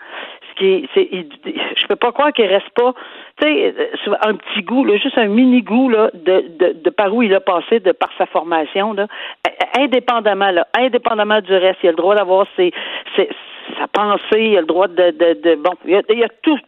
qui 0.61 0.89
c'est, 0.95 1.09
je 1.11 1.87
peux 1.89 1.97
pas 1.97 2.13
croire 2.13 2.33
qu'il 2.33 2.47
reste 2.47 2.71
pas, 2.75 2.93
tu 3.41 3.49
sais, 3.49 3.75
euh, 3.79 4.15
un 4.23 4.35
petit 4.35 4.63
goût, 4.63 4.85
là, 4.85 4.97
juste 4.99 5.19
un 5.19 5.27
mini 5.27 5.63
goût 5.63 5.89
là, 5.89 6.11
de, 6.15 6.45
de, 6.59 6.77
de 6.85 6.91
par 6.91 7.13
où 7.15 7.23
il 7.23 7.35
a 7.35 7.41
passé, 7.41 7.81
de 7.81 7.93
par 7.93 8.11
sa 8.19 8.27
formation, 8.27 8.93
là, 8.93 9.07
indépendamment, 9.79 10.51
là, 10.51 10.67
indépendamment 10.79 11.41
du 11.41 11.53
reste, 11.53 11.79
il 11.83 11.89
a 11.89 11.93
le 11.93 11.97
droit 11.97 12.15
d'avoir 12.15 12.47
ses, 12.57 12.73
ses 13.17 13.29
sa 13.79 13.87
pensée, 13.89 14.43
il 14.53 14.57
a 14.57 14.61
le 14.61 14.67
droit 14.67 14.89
de, 14.89 15.11
de, 15.11 15.41
de 15.43 15.55
bon, 15.57 15.73
il 15.85 15.93
y 15.93 15.97
a, 15.97 16.03
il 16.11 16.19
y 16.19 16.25
a 16.25 16.29
tout, 16.43 16.59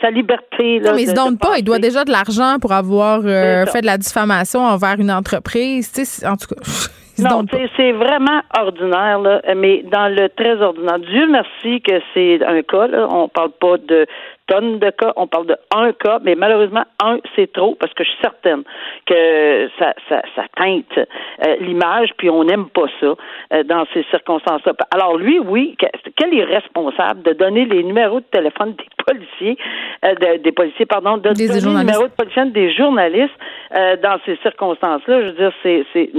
sa 0.00 0.10
liberté. 0.10 0.80
Là, 0.80 0.90
non, 0.90 0.96
mais 0.96 1.02
il 1.02 1.08
se 1.08 1.14
donne 1.14 1.38
pas. 1.38 1.58
Il 1.58 1.64
doit 1.64 1.78
déjà 1.78 2.04
de 2.04 2.10
l'argent 2.10 2.56
pour 2.60 2.72
avoir 2.72 3.20
euh, 3.24 3.64
fait 3.66 3.80
de 3.80 3.86
la 3.86 3.98
diffamation 3.98 4.60
envers 4.60 4.96
une 4.98 5.10
entreprise. 5.10 5.92
En 6.26 6.36
tout 6.36 6.54
cas. 6.54 6.60
Non, 7.18 7.44
c'est 7.76 7.92
vraiment 7.92 8.40
ordinaire, 8.58 9.20
là, 9.20 9.40
mais 9.54 9.82
dans 9.84 10.12
le 10.12 10.28
très 10.30 10.60
ordinaire. 10.60 10.98
Dieu 10.98 11.26
merci 11.28 11.80
que 11.80 12.00
c'est 12.12 12.44
un 12.44 12.62
cas, 12.62 12.88
là. 12.88 13.08
On 13.10 13.28
parle 13.28 13.52
pas 13.52 13.76
de 13.78 14.06
tonnes 14.46 14.78
de 14.78 14.90
cas, 14.90 15.12
on 15.16 15.26
parle 15.26 15.46
de 15.46 15.56
un 15.74 15.92
cas, 15.92 16.18
mais 16.22 16.34
malheureusement, 16.34 16.84
un, 17.02 17.18
c'est 17.34 17.52
trop 17.52 17.74
parce 17.76 17.92
que 17.94 18.04
je 18.04 18.10
suis 18.10 18.20
certaine 18.20 18.62
que 19.06 19.68
ça, 19.78 19.94
ça, 20.08 20.22
ça 20.36 20.42
teinte 20.56 20.98
euh, 20.98 21.56
l'image, 21.60 22.10
puis 22.18 22.28
on 22.28 22.44
n'aime 22.44 22.68
pas 22.68 22.86
ça 23.00 23.14
euh, 23.52 23.62
dans 23.64 23.86
ces 23.94 24.04
circonstances-là. 24.10 24.72
Alors 24.90 25.16
lui, 25.16 25.38
oui, 25.38 25.76
quel 26.16 26.34
est 26.34 26.44
responsable 26.44 27.22
de 27.22 27.32
donner 27.32 27.64
les 27.64 27.82
numéros 27.82 28.20
de 28.20 28.26
téléphone 28.30 28.74
des 28.74 28.84
policiers, 29.06 29.56
euh, 30.04 30.38
des 30.38 30.52
policiers, 30.52 30.86
pardon, 30.86 31.16
de 31.16 31.30
donner 31.30 31.46
les 31.46 31.62
numéros 31.62 32.08
de 32.08 32.14
policiers 32.14 32.44
des 32.46 32.72
journalistes 32.74 33.32
dans 34.02 34.18
ces 34.26 34.36
circonstances-là? 34.42 35.20
Je 35.20 35.26
veux 35.26 35.32
dire, 35.32 35.52
c'est 35.62 36.10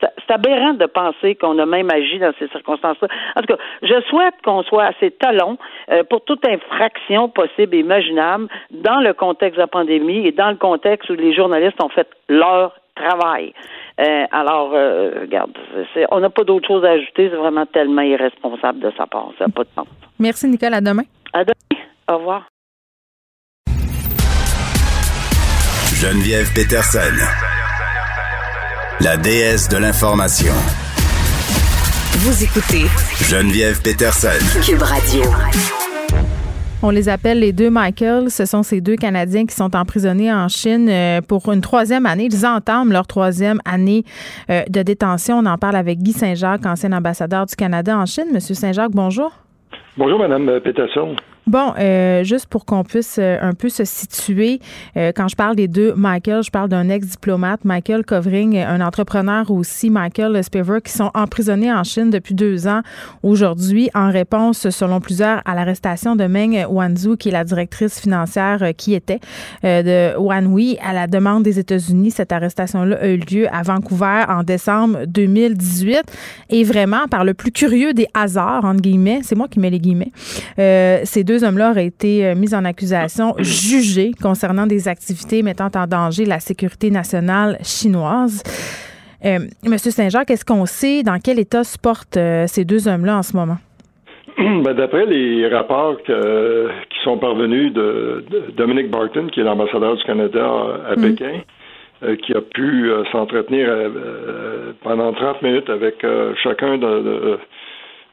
c'est 0.00 0.34
aberrant 0.34 0.74
de 0.74 0.86
penser 0.86 1.34
qu'on 1.36 1.58
a 1.58 1.66
même 1.66 1.90
agi 1.90 2.18
dans 2.18 2.32
ces 2.38 2.48
circonstances-là. 2.48 3.08
En 3.36 3.40
tout 3.40 3.54
cas, 3.54 3.62
je 3.82 4.00
souhaite 4.08 4.34
qu'on 4.44 4.62
soit 4.64 4.84
assez 4.84 5.10
talons 5.10 5.58
euh, 5.90 6.04
pour 6.04 6.24
toute 6.24 6.46
infraction 6.46 7.28
possible 7.28 7.74
et 7.74 7.80
imaginable 7.80 8.48
dans 8.70 9.00
le 9.00 9.12
contexte 9.14 9.56
de 9.56 9.62
la 9.62 9.66
pandémie 9.66 10.26
et 10.26 10.32
dans 10.32 10.50
le 10.50 10.56
contexte 10.56 11.08
où 11.10 11.14
les 11.14 11.34
journalistes 11.34 11.82
ont 11.82 11.88
fait 11.88 12.08
leur 12.28 12.74
travail. 12.94 13.52
Euh, 14.00 14.24
alors, 14.30 14.72
euh, 14.74 15.20
regarde, 15.22 15.52
on 16.10 16.20
n'a 16.20 16.30
pas 16.30 16.44
d'autre 16.44 16.66
chose 16.66 16.84
à 16.84 16.90
ajouter. 16.90 17.30
C'est 17.30 17.36
vraiment 17.36 17.66
tellement 17.66 18.02
irresponsable 18.02 18.80
de 18.80 18.92
sa 18.96 19.06
part. 19.06 19.30
Ça 19.38 19.46
n'a 19.46 19.52
pas 19.52 19.64
de 19.64 19.70
sens. 19.74 19.86
Merci, 20.18 20.48
Nicole. 20.48 20.74
À 20.74 20.80
demain. 20.80 21.04
À 21.32 21.44
demain. 21.44 21.82
Au 22.08 22.18
revoir. 22.18 22.48
Geneviève 25.98 26.52
Peterson, 26.54 27.16
la 29.00 29.16
déesse 29.18 29.68
de 29.68 29.76
l'information. 29.76 30.52
Vous 32.18 32.42
écoutez 32.42 32.86
Geneviève 33.22 33.82
Peterson, 33.82 34.28
Cube 34.64 34.80
Radio. 34.80 35.22
On 36.82 36.90
les 36.90 37.08
appelle 37.10 37.40
les 37.40 37.52
deux 37.52 37.68
Michael. 37.68 38.30
Ce 38.30 38.46
sont 38.46 38.62
ces 38.62 38.80
deux 38.80 38.96
Canadiens 38.96 39.44
qui 39.44 39.54
sont 39.54 39.76
emprisonnés 39.76 40.32
en 40.32 40.48
Chine 40.48 40.88
euh, 40.88 41.20
pour 41.20 41.52
une 41.52 41.60
troisième 41.60 42.06
année. 42.06 42.28
Ils 42.30 42.46
entament 42.46 42.90
leur 42.90 43.06
troisième 43.06 43.60
année 43.66 44.04
euh, 44.50 44.62
de 44.68 44.82
détention. 44.82 45.38
On 45.40 45.46
en 45.46 45.58
parle 45.58 45.76
avec 45.76 45.98
Guy 45.98 46.12
Saint-Jacques, 46.12 46.64
ancien 46.64 46.92
ambassadeur 46.92 47.44
du 47.44 47.54
Canada 47.54 47.96
en 47.98 48.06
Chine. 48.06 48.28
Monsieur 48.32 48.54
Saint-Jacques, 48.54 48.92
bonjour. 48.92 49.30
Bonjour, 49.98 50.18
Madame 50.18 50.60
Peterson. 50.60 51.16
Bon, 51.48 51.74
euh, 51.78 52.24
juste 52.24 52.46
pour 52.46 52.64
qu'on 52.64 52.82
puisse 52.82 53.18
euh, 53.20 53.38
un 53.40 53.54
peu 53.54 53.68
se 53.68 53.84
situer, 53.84 54.58
euh, 54.96 55.12
quand 55.14 55.28
je 55.28 55.36
parle 55.36 55.54
des 55.54 55.68
deux 55.68 55.94
Michael, 55.94 56.42
je 56.42 56.50
parle 56.50 56.68
d'un 56.68 56.88
ex-diplomate, 56.88 57.64
Michael 57.64 58.04
Covering, 58.04 58.58
un 58.58 58.80
entrepreneur 58.80 59.48
aussi, 59.52 59.88
Michael 59.88 60.42
Spiver, 60.42 60.78
qui 60.84 60.90
sont 60.90 61.12
emprisonnés 61.14 61.72
en 61.72 61.84
Chine 61.84 62.10
depuis 62.10 62.34
deux 62.34 62.66
ans 62.66 62.80
aujourd'hui 63.22 63.90
en 63.94 64.10
réponse, 64.10 64.70
selon 64.70 64.98
plusieurs, 64.98 65.40
à 65.44 65.54
l'arrestation 65.54 66.16
de 66.16 66.24
Meng 66.26 66.66
Wanzhou, 66.68 67.16
qui 67.16 67.28
est 67.28 67.32
la 67.32 67.44
directrice 67.44 68.00
financière 68.00 68.72
qui 68.76 68.94
était 68.94 69.20
de 69.62 70.18
Wanhui, 70.18 70.78
à 70.84 70.92
la 70.92 71.06
demande 71.06 71.44
des 71.44 71.60
États-Unis. 71.60 72.10
Cette 72.10 72.32
arrestation-là 72.32 72.96
a 73.00 73.06
eu 73.06 73.18
lieu 73.18 73.46
à 73.54 73.62
Vancouver 73.62 74.24
en 74.28 74.42
décembre 74.42 75.04
2018 75.06 76.02
et 76.50 76.64
vraiment 76.64 77.06
par 77.06 77.24
le 77.24 77.34
plus 77.34 77.52
curieux 77.52 77.94
des 77.94 78.08
hasards, 78.14 78.64
entre 78.64 78.80
guillemets, 78.80 79.20
c'est 79.22 79.36
moi 79.36 79.46
qui 79.46 79.60
mets 79.60 79.70
les 79.70 79.78
guillemets, 79.78 80.10
ces 80.56 81.22
deux 81.22 81.35
deux 81.36 81.44
hommes-là 81.44 81.70
auraient 81.70 81.86
été 81.86 82.26
euh, 82.26 82.34
mis 82.34 82.54
en 82.54 82.64
accusation, 82.64 83.34
jugés 83.38 84.12
concernant 84.22 84.66
des 84.66 84.88
activités 84.88 85.42
mettant 85.42 85.68
en 85.74 85.86
danger 85.86 86.24
la 86.24 86.40
sécurité 86.40 86.90
nationale 86.90 87.58
chinoise. 87.62 88.42
Euh, 89.24 89.38
Monsieur 89.64 89.90
Saint-Jacques, 89.90 90.30
est-ce 90.30 90.44
qu'on 90.44 90.66
sait 90.66 91.02
dans 91.02 91.18
quel 91.22 91.38
état 91.38 91.64
se 91.64 91.78
portent 91.78 92.16
euh, 92.16 92.46
ces 92.46 92.64
deux 92.64 92.88
hommes-là 92.88 93.18
en 93.18 93.22
ce 93.22 93.36
moment? 93.36 93.56
Ben, 94.38 94.74
d'après 94.74 95.06
les 95.06 95.48
rapports 95.48 95.96
qui 96.02 96.98
sont 97.04 97.16
parvenus 97.18 97.72
de, 97.72 98.24
Dominique 98.56 98.90
Barton, 98.90 99.28
qui 99.32 99.40
est 99.40 99.44
l'ambassadeur 99.44 99.96
du 99.96 100.04
Canada 100.04 100.46
à 100.90 100.96
mm. 100.96 101.02
Pékin, 101.02 101.40
qui 102.22 102.34
a 102.34 102.42
pu 102.42 102.90
s'entretenir 103.12 103.66
pendant 104.82 105.14
30 105.14 105.40
minutes 105.40 105.70
avec 105.70 106.04
chacun 106.42 106.76
de, 106.76 107.38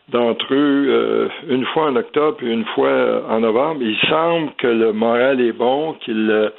d'entre 0.09 0.53
eux 0.53 0.85
euh, 0.89 1.27
une 1.47 1.65
fois 1.65 1.87
en 1.87 1.95
octobre 1.95 2.37
et 2.43 2.51
une 2.51 2.65
fois 2.65 2.89
euh, 2.89 3.21
en 3.29 3.39
novembre. 3.39 3.81
Il 3.81 3.97
semble 4.09 4.51
que 4.57 4.67
le 4.67 4.91
moral 4.91 5.39
est 5.39 5.53
bon, 5.53 5.93
qu'ils 6.01 6.29
euh, 6.29 6.49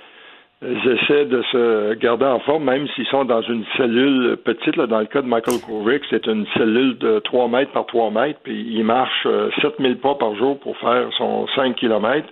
essaient 0.62 1.26
de 1.26 1.42
se 1.52 1.94
garder 1.94 2.24
en 2.24 2.40
forme, 2.40 2.64
même 2.64 2.88
s'ils 2.94 3.06
sont 3.06 3.24
dans 3.24 3.42
une 3.42 3.64
cellule 3.76 4.38
petite. 4.44 4.76
Là, 4.76 4.86
dans 4.86 5.00
le 5.00 5.06
cas 5.06 5.20
de 5.20 5.26
Michael 5.26 5.60
Kovic, 5.66 6.02
c'est 6.08 6.26
une 6.26 6.46
cellule 6.56 6.96
de 6.98 7.18
3 7.18 7.48
mètres 7.48 7.72
par 7.72 7.84
3 7.86 8.10
mètres, 8.10 8.40
puis 8.42 8.66
il 8.70 8.84
marche 8.84 9.26
7000 9.60 9.98
pas 9.98 10.14
par 10.14 10.34
jour 10.36 10.58
pour 10.60 10.76
faire 10.78 11.08
son 11.18 11.46
5 11.54 11.76
kilomètres. 11.76 12.28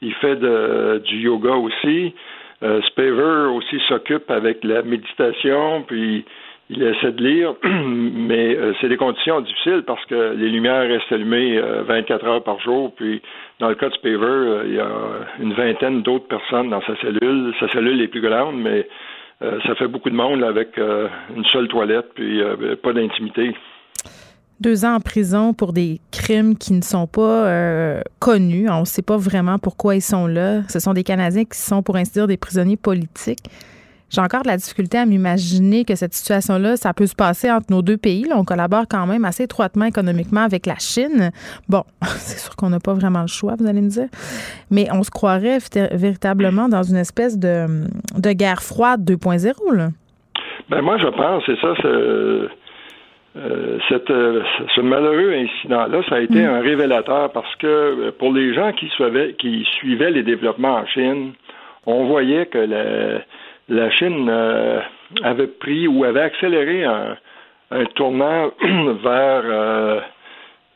Il 0.00 0.14
fait 0.14 0.36
de, 0.36 1.02
du 1.04 1.18
yoga 1.18 1.54
aussi. 1.54 2.14
Spaver 2.86 3.50
aussi 3.56 3.80
s'occupe 3.88 4.30
avec 4.30 4.62
la 4.62 4.82
méditation, 4.82 5.82
puis 5.82 6.24
il 6.74 6.82
essaie 6.82 7.12
de 7.12 7.22
lire, 7.22 7.54
mais 7.64 8.56
euh, 8.56 8.72
c'est 8.80 8.88
des 8.88 8.96
conditions 8.96 9.40
difficiles 9.40 9.82
parce 9.86 10.04
que 10.06 10.34
les 10.34 10.48
lumières 10.48 10.88
restent 10.88 11.12
allumées 11.12 11.60
24 11.60 12.24
euh, 12.24 12.28
heures 12.28 12.42
par 12.42 12.60
jour. 12.60 12.92
Puis, 12.94 13.20
dans 13.60 13.68
le 13.68 13.74
cas 13.74 13.88
de 13.88 13.94
Spaver, 13.94 14.24
euh, 14.24 14.62
il 14.66 14.74
y 14.74 14.80
a 14.80 14.90
une 15.40 15.52
vingtaine 15.52 16.02
d'autres 16.02 16.28
personnes 16.28 16.70
dans 16.70 16.82
sa 16.82 16.96
cellule. 16.96 17.52
Sa 17.60 17.68
cellule 17.68 18.00
est 18.00 18.08
plus 18.08 18.22
grande, 18.22 18.60
mais 18.60 18.88
ça 19.66 19.74
fait 19.74 19.88
beaucoup 19.88 20.08
de 20.08 20.14
monde 20.14 20.44
avec 20.44 20.78
une 20.78 21.44
seule 21.46 21.66
toilette, 21.66 22.10
puis 22.14 22.40
pas 22.80 22.92
d'intimité. 22.92 23.52
Deux 24.60 24.84
ans 24.84 24.94
en 24.94 25.00
prison 25.00 25.52
pour 25.52 25.72
des 25.72 25.98
crimes 26.12 26.56
qui 26.56 26.72
ne 26.72 26.80
sont 26.80 27.08
pas 27.08 28.00
connus. 28.20 28.70
On 28.70 28.80
ne 28.80 28.84
sait 28.84 29.02
pas 29.02 29.16
vraiment 29.16 29.58
pourquoi 29.58 29.96
ils 29.96 30.00
sont 30.00 30.28
là. 30.28 30.62
Ce 30.68 30.78
sont 30.78 30.92
des 30.92 31.02
Canadiens 31.02 31.44
qui 31.44 31.58
sont, 31.58 31.82
pour 31.82 31.96
ainsi 31.96 32.12
dire, 32.12 32.28
des 32.28 32.36
prisonniers 32.36 32.76
politiques. 32.76 33.50
J'ai 34.12 34.20
encore 34.20 34.42
de 34.42 34.48
la 34.48 34.58
difficulté 34.58 34.98
à 34.98 35.06
m'imaginer 35.06 35.86
que 35.86 35.94
cette 35.94 36.12
situation-là, 36.12 36.76
ça 36.76 36.92
peut 36.92 37.06
se 37.06 37.14
passer 37.14 37.50
entre 37.50 37.70
nos 37.70 37.80
deux 37.80 37.96
pays. 37.96 38.26
on 38.34 38.44
collabore 38.44 38.84
quand 38.88 39.06
même 39.06 39.24
assez 39.24 39.44
étroitement 39.44 39.86
économiquement 39.86 40.42
avec 40.42 40.66
la 40.66 40.76
Chine. 40.78 41.30
Bon, 41.68 41.82
c'est 42.02 42.38
sûr 42.38 42.54
qu'on 42.54 42.68
n'a 42.68 42.78
pas 42.78 42.92
vraiment 42.92 43.22
le 43.22 43.26
choix, 43.26 43.54
vous 43.58 43.66
allez 43.66 43.80
me 43.80 43.88
dire. 43.88 44.08
Mais 44.70 44.88
on 44.92 45.02
se 45.02 45.10
croirait 45.10 45.58
véritablement 45.92 46.68
dans 46.68 46.82
une 46.82 46.96
espèce 46.96 47.38
de, 47.38 47.86
de 48.18 48.32
guerre 48.32 48.62
froide 48.62 49.00
2.0. 49.10 49.90
Ben 50.68 50.82
moi, 50.82 50.98
je 50.98 51.08
pense, 51.08 51.42
c'est 51.46 51.58
ça, 51.60 51.74
euh, 53.34 53.78
cette, 53.88 54.10
euh, 54.10 54.42
ce 54.74 54.82
malheureux 54.82 55.32
incident-là, 55.32 56.02
ça 56.10 56.16
a 56.16 56.20
été 56.20 56.42
mm. 56.42 56.50
un 56.50 56.60
révélateur 56.60 57.32
parce 57.32 57.54
que 57.56 57.66
euh, 57.66 58.12
pour 58.18 58.30
les 58.30 58.52
gens 58.52 58.72
qui 58.72 58.88
suivaient, 58.90 59.34
qui 59.38 59.66
suivaient 59.78 60.10
les 60.10 60.22
développements 60.22 60.76
en 60.76 60.86
Chine, 60.86 61.32
on 61.86 62.04
voyait 62.04 62.44
que 62.44 62.58
la, 62.58 63.22
la 63.68 63.90
Chine 63.90 64.28
euh, 64.28 64.80
avait 65.22 65.46
pris 65.46 65.86
ou 65.86 66.04
avait 66.04 66.20
accéléré 66.20 66.84
un, 66.84 67.16
tournant 67.94 68.50
vers 69.02 69.42
euh, 69.44 70.00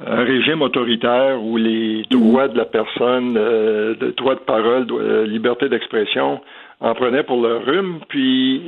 un 0.04 0.24
régime 0.24 0.62
autoritaire 0.62 1.42
où 1.42 1.56
les 1.56 2.04
droits 2.10 2.48
de 2.48 2.56
la 2.56 2.64
personne, 2.64 3.36
euh, 3.36 3.94
droits 4.16 4.34
de 4.34 4.40
parole, 4.40 4.86
liberté 5.26 5.68
d'expression 5.68 6.40
en 6.80 6.94
prenaient 6.94 7.22
pour 7.22 7.40
leur 7.40 7.64
rhume. 7.64 8.00
Puis, 8.08 8.64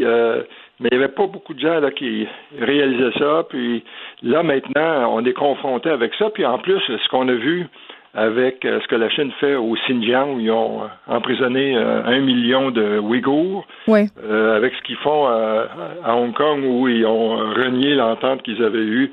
mais 0.81 0.89
il 0.93 0.99
n'y 0.99 1.05
avait 1.05 1.13
pas 1.13 1.27
beaucoup 1.27 1.55
de 1.55 1.61
gens 1.61 1.81
là, 1.81 1.91
qui 1.91 2.27
réalisaient 2.59 3.19
ça. 3.19 3.45
Puis 3.49 3.83
là, 4.23 4.43
maintenant, 4.43 5.15
on 5.15 5.25
est 5.25 5.33
confronté 5.33 5.91
avec 5.91 6.15
ça. 6.15 6.31
Puis 6.31 6.47
en 6.47 6.59
plus, 6.59 6.81
ce 6.81 7.09
qu'on 7.09 7.29
a 7.29 7.35
vu, 7.35 7.67
avec 8.15 8.65
euh, 8.65 8.81
ce 8.81 8.89
que 8.89 8.97
la 8.97 9.11
Chine 9.11 9.31
fait 9.39 9.55
au 9.55 9.75
Xinjiang, 9.75 10.35
où 10.35 10.41
ils 10.41 10.51
ont 10.51 10.83
euh, 10.83 10.87
emprisonné 11.07 11.77
euh, 11.77 12.03
un 12.05 12.21
million 12.21 12.71
de 12.71 12.99
Ouïghours, 12.99 13.67
avec 13.89 14.75
ce 14.75 14.83
qu'ils 14.83 14.97
font 14.97 15.27
à, 15.27 16.15
Hong 16.15 16.33
Kong, 16.33 16.65
où 16.65 16.89
ils 16.89 17.05
ont 17.07 17.37
renié 17.37 17.95
l'entente 17.95 18.43
qu'ils 18.43 18.63
avaient 18.63 18.79
eue 18.79 19.11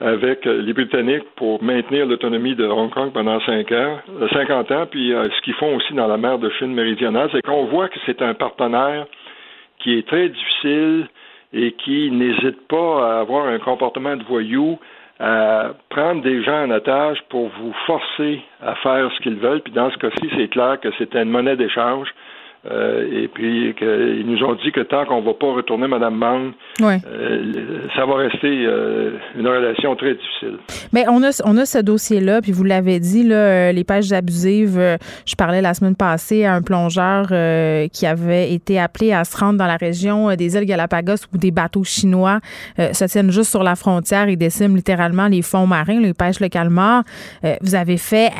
avec 0.00 0.44
les 0.44 0.74
Britanniques 0.74 1.24
pour 1.36 1.62
maintenir 1.62 2.04
l'autonomie 2.04 2.54
de 2.54 2.66
Hong 2.66 2.90
Kong 2.90 3.12
pendant 3.12 3.40
cinq 3.40 3.72
ans, 3.72 3.98
50 4.30 4.70
ans, 4.70 4.86
puis 4.90 5.10
ce 5.10 5.40
qu'ils 5.42 5.54
font 5.54 5.74
aussi 5.74 5.94
dans 5.94 6.06
la 6.06 6.18
mer 6.18 6.38
de 6.38 6.50
Chine 6.58 6.74
méridionale, 6.74 7.30
c'est 7.32 7.40
qu'on 7.40 7.64
voit 7.64 7.88
que 7.88 7.98
c'est 8.04 8.20
un 8.20 8.34
partenaire 8.34 9.06
qui 9.78 9.96
est 9.96 10.06
très 10.06 10.28
difficile 10.28 11.08
et 11.54 11.72
qui 11.72 12.10
n'hésite 12.10 12.68
pas 12.68 13.16
à 13.16 13.20
avoir 13.20 13.46
un 13.46 13.58
comportement 13.58 14.16
de 14.16 14.24
voyou, 14.24 14.78
à 15.18 15.70
prendre 15.88 16.22
des 16.22 16.42
gens 16.42 16.64
en 16.64 16.70
otage 16.70 17.18
pour 17.30 17.48
vous 17.48 17.72
forcer 17.86 18.42
à 18.62 18.74
faire 18.76 19.10
ce 19.12 19.20
qu'ils 19.22 19.36
veulent. 19.36 19.62
Puis 19.62 19.72
dans 19.72 19.90
ce 19.90 19.96
cas-ci, 19.96 20.30
c'est 20.36 20.48
clair 20.48 20.78
que 20.80 20.90
c'était 20.98 21.22
une 21.22 21.30
monnaie 21.30 21.56
d'échange. 21.56 22.08
Euh, 22.70 23.06
et 23.12 23.28
puis 23.28 23.74
ils 23.80 24.26
nous 24.26 24.42
ont 24.44 24.54
dit 24.54 24.72
que 24.72 24.80
tant 24.80 25.04
qu'on 25.04 25.20
ne 25.20 25.26
va 25.26 25.34
pas 25.34 25.52
retourner 25.52 25.86
Mme 25.86 26.14
Mang, 26.14 26.52
euh, 26.82 27.52
ça 27.94 28.06
va 28.06 28.16
rester 28.16 28.66
euh, 28.66 29.12
une 29.38 29.46
relation 29.46 29.94
très 29.94 30.14
difficile. 30.14 30.58
Mais 30.92 31.04
on 31.08 31.22
a, 31.22 31.42
on 31.44 31.56
a 31.58 31.64
ce 31.64 31.78
dossier-là, 31.78 32.40
puis 32.42 32.52
vous 32.52 32.64
l'avez 32.64 32.98
dit, 32.98 33.22
là, 33.22 33.72
les 33.72 33.84
pêches 33.84 34.12
abusives. 34.12 34.80
je 35.26 35.34
parlais 35.36 35.62
la 35.62 35.74
semaine 35.74 35.96
passée 35.96 36.44
à 36.44 36.54
un 36.54 36.62
plongeur 36.62 37.26
qui 37.92 38.06
avait 38.06 38.52
été 38.52 38.78
appelé 38.78 39.12
à 39.12 39.24
se 39.24 39.36
rendre 39.36 39.58
dans 39.58 39.66
la 39.66 39.76
région 39.76 40.34
des 40.34 40.56
îles 40.56 40.64
Galapagos 40.64 41.26
où 41.32 41.38
des 41.38 41.50
bateaux 41.50 41.84
chinois 41.84 42.40
se 42.78 43.04
tiennent 43.04 43.30
juste 43.30 43.50
sur 43.50 43.62
la 43.62 43.76
frontière 43.76 44.28
et 44.28 44.36
déciment 44.36 44.74
littéralement 44.74 45.28
les 45.28 45.42
fonds 45.42 45.66
marins, 45.66 46.00
les 46.00 46.14
pêches 46.14 46.40
localement. 46.40 47.02
vous 47.60 47.74
avez 47.74 47.96
fait 47.96 48.30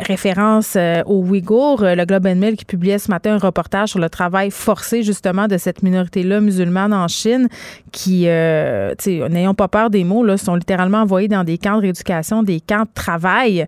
référence 0.00 0.76
aux 1.06 1.24
Ouïghours. 1.24 1.82
Le 1.82 2.04
Globe 2.04 2.26
and 2.26 2.36
Mail 2.36 2.56
qui 2.56 2.64
publiait 2.64 2.98
ce 2.98 3.10
matin 3.10 3.34
un 3.34 3.38
reportage 3.38 3.67
sur 3.86 3.98
le 3.98 4.08
travail 4.08 4.50
forcé 4.50 5.02
justement 5.02 5.46
de 5.46 5.56
cette 5.58 5.82
minorité-là 5.82 6.40
musulmane 6.40 6.92
en 6.92 7.08
Chine 7.08 7.48
qui, 7.92 8.24
euh, 8.26 8.94
n'ayons 9.06 9.54
pas 9.54 9.68
peur 9.68 9.90
des 9.90 10.04
mots, 10.04 10.24
là, 10.24 10.36
sont 10.36 10.54
littéralement 10.54 10.98
envoyés 10.98 11.28
dans 11.28 11.44
des 11.44 11.58
camps 11.58 11.76
de 11.76 11.82
rééducation, 11.82 12.42
des 12.42 12.60
camps 12.60 12.82
de 12.82 12.92
travail. 12.94 13.66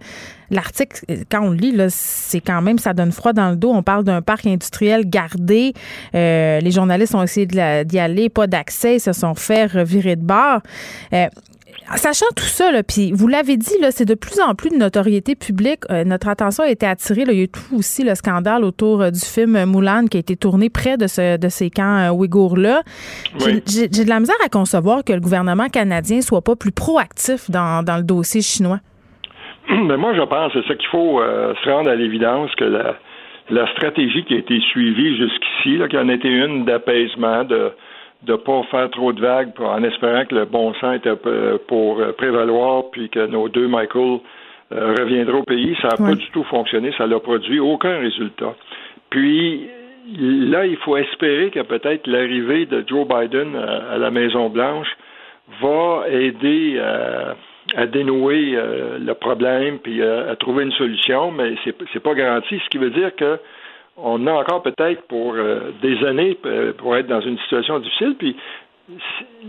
L'article, 0.50 1.04
quand 1.30 1.42
on 1.42 1.50
le 1.50 1.56
lit, 1.56 1.76
c'est 1.90 2.40
quand 2.40 2.60
même, 2.60 2.78
ça 2.78 2.92
donne 2.92 3.12
froid 3.12 3.32
dans 3.32 3.50
le 3.50 3.56
dos. 3.56 3.70
On 3.70 3.84
parle 3.84 4.02
d'un 4.02 4.20
parc 4.20 4.46
industriel 4.46 5.08
gardé. 5.08 5.74
Euh, 6.14 6.60
les 6.60 6.70
journalistes 6.72 7.14
ont 7.14 7.22
essayé 7.22 7.46
d'y 7.46 7.98
aller, 7.98 8.28
pas 8.28 8.48
d'accès, 8.48 8.98
se 8.98 9.12
sont 9.12 9.34
fait 9.34 9.66
revirer 9.66 10.16
de 10.16 10.24
bord. 10.24 10.60
Euh, 11.12 11.28
Sachant 11.96 12.26
tout 12.37 12.44
ça, 12.44 12.70
puis 12.87 13.11
vous 13.12 13.26
l'avez 13.26 13.57
dit, 13.57 13.74
c'est 13.90 14.05
de 14.05 14.14
plus 14.14 14.40
en 14.40 14.55
plus 14.55 14.70
de 14.70 14.76
notoriété 14.76 15.35
publique. 15.35 15.81
Euh, 15.90 16.05
notre 16.05 16.29
attention 16.29 16.62
a 16.62 16.70
été 16.70 16.87
attirée. 16.87 17.22
il 17.26 17.33
y 17.35 17.40
a 17.40 17.42
eu 17.42 17.48
tout 17.48 17.76
aussi 17.76 18.05
le 18.05 18.14
scandale 18.14 18.64
autour 18.64 19.03
euh, 19.03 19.11
du 19.11 19.18
film 19.18 19.64
Moulin 19.64 20.07
qui 20.07 20.16
a 20.16 20.20
été 20.20 20.37
tourné 20.37 20.70
près 20.70 20.96
de, 20.96 21.09
ce, 21.09 21.37
de 21.37 21.49
ces 21.49 21.68
camps 21.68 21.99
euh, 21.99 22.11
ouïghours-là. 22.11 22.82
J'ai 23.38 23.88
de 23.88 24.09
la 24.09 24.20
misère 24.20 24.36
à 24.45 24.49
concevoir 24.49 25.03
que 25.05 25.12
le 25.12 25.20
gouvernement 25.20 25.66
canadien 25.66 26.20
soit 26.20 26.43
pas 26.43 26.55
plus 26.55 26.70
proactif 26.70 27.51
dans, 27.51 27.84
le 27.84 28.05
dossier 28.05 28.41
chinois. 28.41 28.78
Mais 29.68 29.97
moi, 29.99 30.14
je 30.14 30.22
pense, 30.22 30.53
c'est 30.53 30.66
ça 30.68 30.74
qu'il 30.76 30.88
faut 30.91 31.20
se 31.20 31.68
rendre 31.68 31.91
à 31.91 31.97
l'évidence 31.97 32.55
que 32.55 32.64
la 33.51 33.66
stratégie 33.72 34.24
qui 34.24 34.34
a 34.34 34.38
été 34.38 34.61
suivie 34.70 35.16
jusqu'ici, 35.16 35.76
là, 35.76 35.88
qui 35.88 35.99
en 35.99 36.09
était 36.09 36.28
une 36.28 36.64
d'apaisement, 36.64 37.43
de 37.43 37.72
de 38.23 38.37
pas 38.37 38.62
faire 38.71 38.91
trop 38.91 39.12
de 39.12 39.21
vagues 39.21 39.53
en 39.59 39.83
espérant 39.83 40.25
que 40.27 40.35
le 40.35 40.45
bon 40.45 40.75
sens 40.75 40.97
était 40.97 41.14
euh, 41.27 41.59
pour 41.66 42.01
euh, 42.01 42.12
prévaloir 42.12 42.91
puis 42.91 43.09
que 43.09 43.27
nos 43.27 43.49
deux 43.49 43.66
Michael 43.66 44.18
euh, 44.73 44.95
reviendraient 44.99 45.39
au 45.39 45.43
pays. 45.43 45.77
Ça 45.81 45.89
n'a 45.89 45.97
pas 45.97 46.14
du 46.14 46.31
tout 46.31 46.45
fonctionné. 46.45 46.93
Ça 46.99 47.07
n'a 47.07 47.18
produit 47.18 47.61
aucun 47.61 47.99
résultat. 47.99 48.55
Puis 49.09 49.68
là, 50.18 50.66
il 50.66 50.77
faut 50.79 50.97
espérer 50.97 51.51
que 51.51 51.61
peut-être 51.61 52.07
l'arrivée 52.07 52.66
de 52.66 52.85
Joe 52.87 53.07
Biden 53.09 53.57
à, 53.57 53.97
la 53.97 54.11
Maison-Blanche 54.11 54.89
va 55.62 56.05
aider 56.09 56.79
à, 56.79 57.87
dénouer 57.87 58.57
le 59.01 59.12
problème 59.14 59.79
puis 59.79 60.03
à, 60.03 60.37
trouver 60.37 60.64
une 60.64 60.73
solution, 60.73 61.33
mais 61.33 61.55
c'est, 61.64 61.75
c'est 61.93 62.03
pas 62.03 62.14
garanti. 62.14 62.61
Ce 62.64 62.68
qui 62.68 62.79
veut 62.79 62.91
dire 62.91 63.14
que 63.16 63.39
on 64.03 64.26
a 64.26 64.32
encore 64.32 64.62
peut-être 64.62 65.03
pour 65.03 65.34
euh, 65.34 65.72
des 65.82 66.05
années 66.05 66.36
euh, 66.46 66.72
pour 66.72 66.96
être 66.96 67.07
dans 67.07 67.20
une 67.20 67.38
situation 67.38 67.78
difficile. 67.78 68.14
Puis 68.18 68.36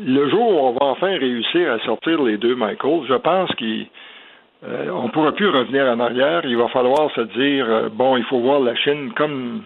le 0.06 0.30
jour 0.30 0.42
où 0.42 0.58
on 0.68 0.72
va 0.74 0.86
enfin 0.86 1.18
réussir 1.18 1.72
à 1.72 1.80
sortir 1.80 2.22
les 2.24 2.38
deux 2.38 2.56
Michael, 2.56 3.02
je 3.08 3.16
pense 3.16 3.50
qu'on 3.56 4.68
euh, 4.68 5.04
ne 5.04 5.10
pourra 5.10 5.32
plus 5.32 5.50
revenir 5.50 5.86
en 5.86 6.00
arrière. 6.00 6.42
Il 6.46 6.58
va 6.58 6.68
falloir 6.68 7.12
se 7.16 7.22
dire 7.22 7.90
bon, 7.94 8.18
il 8.18 8.24
faut 8.26 8.40
voir 8.40 8.60
la 8.60 8.76
Chine 8.76 9.12
comme 9.16 9.64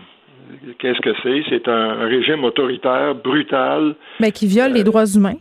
qu'est-ce 0.79 1.01
que 1.01 1.13
c'est? 1.23 1.43
C'est 1.49 1.67
un 1.67 2.05
régime 2.05 2.43
autoritaire, 2.43 3.15
brutal, 3.15 3.95
mais 4.19 4.31
qui 4.31 4.47
viole 4.47 4.71
les 4.71 4.83
droits 4.83 5.05
humains 5.05 5.38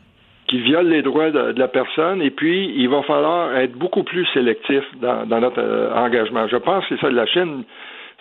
qui 0.47 0.59
viole 0.61 0.89
les 0.89 1.01
droits 1.01 1.31
de, 1.31 1.59
la 1.59 1.69
personne, 1.69 2.21
et 2.21 2.31
puis 2.31 2.71
il 2.77 2.87
va 2.91 3.03
falloir 3.05 3.57
être 3.57 3.73
beaucoup 3.79 4.03
plus 4.03 4.27
sélectif 4.35 4.85
dans, 5.01 5.25
dans 5.25 5.41
notre 5.41 5.63
engagement. 5.97 6.47
Je 6.49 6.59
pense 6.59 6.85
que 6.85 6.95
c'est 6.95 7.01
ça, 7.01 7.11
la 7.11 7.25
Chine 7.25 7.65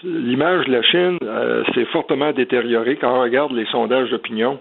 l'image 0.04 0.66
de 0.66 0.72
la 0.72 0.82
Chine 0.84 1.18
euh, 1.24 1.64
s'est 1.74 1.86
fortement 1.86 2.32
détériorée 2.32 2.97
quand 2.97 3.18
on 3.18 3.22
regarde 3.22 3.51
les 3.51 3.66
sondages 3.66 4.10
d'opinion. 4.10 4.60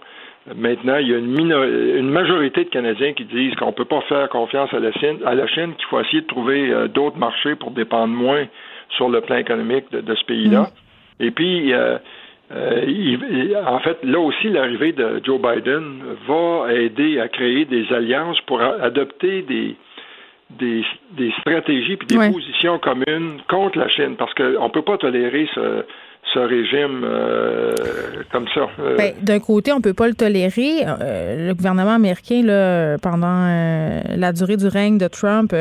Maintenant, 0.57 0.97
il 0.97 1.09
y 1.09 1.15
a 1.15 1.19
une, 1.19 2.11
majorité 2.11 2.65
de 2.65 2.69
Canadiens 2.69 3.13
qui 3.13 3.25
disent 3.25 3.55
qu'on 3.55 3.69
ne 3.69 3.73
peut 3.73 3.85
pas 3.85 4.01
faire 4.03 4.29
confiance 4.29 4.75
à 4.75 4.81
la 4.81 4.91
Chine, 4.93 5.19
à 5.25 5.35
la 5.35 5.47
Chine 5.47 5.75
qu'il 5.77 5.87
faut 5.87 6.01
essayer 6.01 6.23
de 6.23 6.27
trouver 6.27 6.71
euh, 6.71 6.89
d'autres 6.89 7.19
marchés 7.19 7.55
pour 7.55 7.71
dépendre 7.71 8.13
moins 8.13 8.47
sur 8.97 9.09
le 9.09 9.21
plan 9.21 9.37
économique 9.37 9.85
de, 9.93 10.15
ce 10.15 10.25
pays-là. 10.25 10.63
Mm. 10.63 11.25
Et 11.25 11.31
puis, 11.31 11.73
euh, 11.73 11.99
en 13.65 13.79
fait, 13.79 13.99
là 14.03 14.19
aussi, 14.19 14.49
l'arrivée 14.49 14.93
de 14.93 15.21
Joe 15.25 15.41
Biden 15.41 16.01
va 16.27 16.73
aider 16.73 17.21
à 17.21 17.29
créer 17.29 17.65
des 17.65 17.93
alliances 17.93 18.41
pour 18.43 18.61
adopter 18.61 19.43
des, 19.43 19.77
des, 20.59 20.85
des 21.13 21.33
stratégies 21.41 21.97
puis 21.97 22.07
des 22.07 22.31
positions 22.31 22.79
communes 22.79 23.41
contre 23.49 23.79
la 23.79 23.89
Chine 23.89 24.17
parce 24.17 24.33
qu'on 24.35 24.65
ne 24.65 24.73
peut 24.73 24.83
pas 24.83 24.99
tolérer 24.99 25.49
ce, 25.55 25.85
ce 26.33 26.39
régime 26.39 27.03
euh, 27.05 27.75
comme 28.31 28.47
ça. 28.55 28.69
Euh, 28.79 28.97
ben, 28.97 29.13
d'un 29.21 29.41
côté, 29.41 29.73
on 29.73 29.81
peut 29.81 29.93
pas 29.93 30.07
le 30.07 30.15
tolérer. 30.15 30.85
Euh, 30.87 31.49
le 31.49 31.55
gouvernement 31.55 31.95
américain, 31.95 32.43
là, 32.43 32.97
pendant 32.99 33.47
la 34.17 34.33
durée 34.33 34.57
du 34.57 34.67
règne 34.67 34.99
de 34.99 35.09
Trump, 35.09 35.55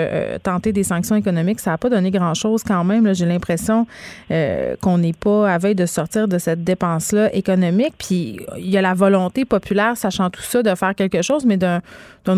tenté 0.43 0.71
des 0.71 0.83
sanctions 0.83 1.15
économiques, 1.15 1.59
ça 1.59 1.71
n'a 1.71 1.77
pas 1.77 1.89
donné 1.89 2.11
grand-chose 2.11 2.63
quand 2.63 2.83
même. 2.83 3.13
J'ai 3.13 3.25
l'impression 3.25 3.87
qu'on 4.29 4.97
n'est 4.97 5.13
pas 5.13 5.51
à 5.51 5.57
veille 5.57 5.75
de 5.75 5.85
sortir 5.85 6.27
de 6.27 6.37
cette 6.37 6.63
dépense-là 6.63 7.33
économique. 7.35 7.93
Puis 7.97 8.39
il 8.57 8.69
y 8.69 8.77
a 8.77 8.81
la 8.81 8.93
volonté 8.93 9.45
populaire, 9.45 9.97
sachant 9.97 10.29
tout 10.29 10.41
ça, 10.41 10.63
de 10.63 10.73
faire 10.75 10.95
quelque 10.95 11.21
chose, 11.21 11.45
mais 11.45 11.57
d'un 11.57 11.81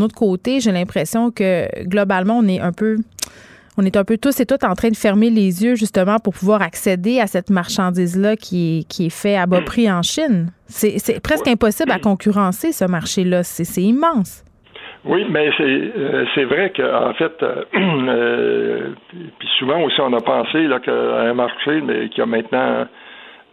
autre 0.01 0.15
côté, 0.15 0.59
j'ai 0.59 0.71
l'impression 0.71 1.31
que 1.31 1.67
globalement, 1.83 2.39
on 2.39 2.47
est 2.47 2.59
un 2.59 2.71
peu 2.71 2.97
on 3.77 3.85
est 3.85 3.97
un 3.97 4.03
peu 4.03 4.17
tous 4.17 4.39
et 4.39 4.45
toutes 4.45 4.63
en 4.63 4.75
train 4.75 4.89
de 4.89 4.95
fermer 4.95 5.29
les 5.29 5.63
yeux 5.63 5.75
justement 5.75 6.17
pour 6.23 6.33
pouvoir 6.33 6.61
accéder 6.61 7.19
à 7.19 7.27
cette 7.27 7.49
marchandise-là 7.49 8.35
qui 8.35 8.79
est, 8.79 8.87
qui 8.87 9.07
est 9.07 9.21
fait 9.21 9.35
à 9.35 9.45
bas 9.45 9.61
hmm. 9.61 9.65
prix 9.65 9.91
en 9.91 10.01
Chine. 10.01 10.47
C'est 10.67 11.21
presque 11.21 11.47
impossible 11.47 11.91
à 11.91 11.99
concurrencer 11.99 12.71
ce 12.71 12.85
marché-là. 12.85 13.43
C'est 13.43 13.81
immense. 13.81 14.43
Oui, 15.05 15.25
mais 15.29 15.51
c'est 15.57 15.63
euh, 15.63 16.45
vrai 16.45 16.71
qu'en 16.75 17.13
fait, 17.13 17.33
euh, 17.43 17.63
euh, 17.75 18.89
puis 19.11 19.49
souvent 19.59 19.81
aussi 19.81 19.99
on 19.99 20.13
a 20.13 20.21
pensé 20.21 20.65
là 20.65 20.79
qu'à 20.79 20.93
un 20.93 21.33
marché 21.33 21.81
mais 21.81 22.07
qui 22.09 22.21
a 22.21 22.25
maintenant 22.25 22.87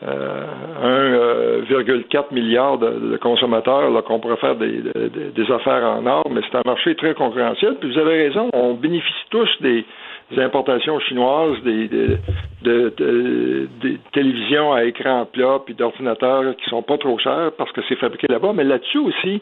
1,4 0.02 2.32
milliard 2.32 2.78
de, 2.78 3.18
consommateurs 3.20 4.02
qu'on 4.04 4.20
pourrait 4.20 4.36
faire 4.36 4.56
des, 4.56 4.82
des, 5.34 5.52
affaires 5.52 5.84
en 5.84 6.06
or, 6.06 6.26
mais 6.30 6.40
c'est 6.50 6.56
un 6.56 6.62
marché 6.64 6.94
très 6.94 7.12
concurrentiel. 7.12 7.76
Puis 7.80 7.92
vous 7.92 7.98
avez 7.98 8.28
raison, 8.28 8.48
on 8.54 8.72
bénéficie 8.74 9.26
tous 9.28 9.50
des, 9.60 9.84
des 10.30 10.40
importations 10.42 10.98
chinoises, 11.00 11.60
des, 11.62 11.88
de, 12.62 13.68
télévisions 14.12 14.72
à 14.72 14.84
écran 14.84 15.26
plat, 15.26 15.60
puis 15.64 15.74
d'ordinateurs 15.74 16.56
qui 16.56 16.68
sont 16.70 16.82
pas 16.82 16.98
trop 16.98 17.18
chers 17.18 17.52
parce 17.58 17.72
que 17.72 17.80
c'est 17.88 17.96
fabriqué 17.96 18.26
là-bas. 18.28 18.52
Mais 18.54 18.64
là-dessus 18.64 18.98
aussi, 18.98 19.40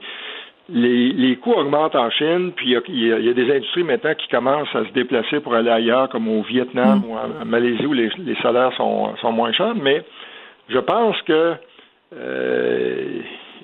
les, 0.70 1.12
les 1.12 1.36
coûts 1.36 1.55
augmentent 1.55 1.95
en 1.95 2.11
Chine, 2.11 2.53
puis 2.55 2.76
il 2.89 3.07
y, 3.07 3.12
a, 3.12 3.32
des 3.32 3.51
industries 3.51 3.84
maintenant 3.84 4.14
qui 4.14 4.28
commencent 4.28 4.74
à 4.74 4.84
se 4.84 4.93
déplacer 4.93 5.41
pour 5.41 5.55
aller 5.55 5.70
ailleurs, 5.70 6.09
comme 6.09 6.28
au 6.28 6.43
Vietnam 6.43 7.03
ou 7.07 7.14
en, 7.14 7.45
Malaisie, 7.45 7.86
où 7.86 7.93
les, 7.93 8.11
salaires 8.43 8.72
sont, 8.76 9.16
sont 9.16 9.32
moins 9.32 9.53
chers. 9.53 9.74
Mais 9.74 10.03
je 10.68 10.78
pense 10.78 11.20
que 11.22 11.55
euh, 12.14 13.20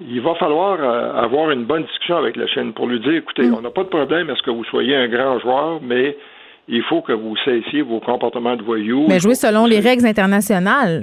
il 0.08 0.20
va 0.20 0.34
falloir 0.34 0.78
euh, 0.80 1.14
avoir 1.14 1.50
une 1.50 1.64
bonne 1.64 1.84
discussion 1.84 2.16
avec 2.16 2.36
la 2.36 2.46
Chine 2.46 2.72
pour 2.72 2.86
lui 2.86 3.00
dire, 3.00 3.14
écoutez, 3.14 3.48
mm. 3.48 3.54
on 3.54 3.60
n'a 3.60 3.70
pas 3.70 3.84
de 3.84 3.88
problème 3.88 4.30
à 4.30 4.36
ce 4.36 4.42
que 4.42 4.50
vous 4.50 4.64
soyez 4.64 4.96
un 4.96 5.08
grand 5.08 5.38
joueur, 5.38 5.80
mais 5.82 6.16
il 6.68 6.82
faut 6.82 7.02
que 7.02 7.12
vous 7.12 7.36
cessiez 7.44 7.82
vos 7.82 8.00
comportements 8.00 8.56
de 8.56 8.62
voyous. 8.62 9.06
Mais 9.08 9.20
jouer 9.20 9.34
selon 9.34 9.66
les 9.66 9.80
règles 9.80 10.06
internationales. 10.06 11.02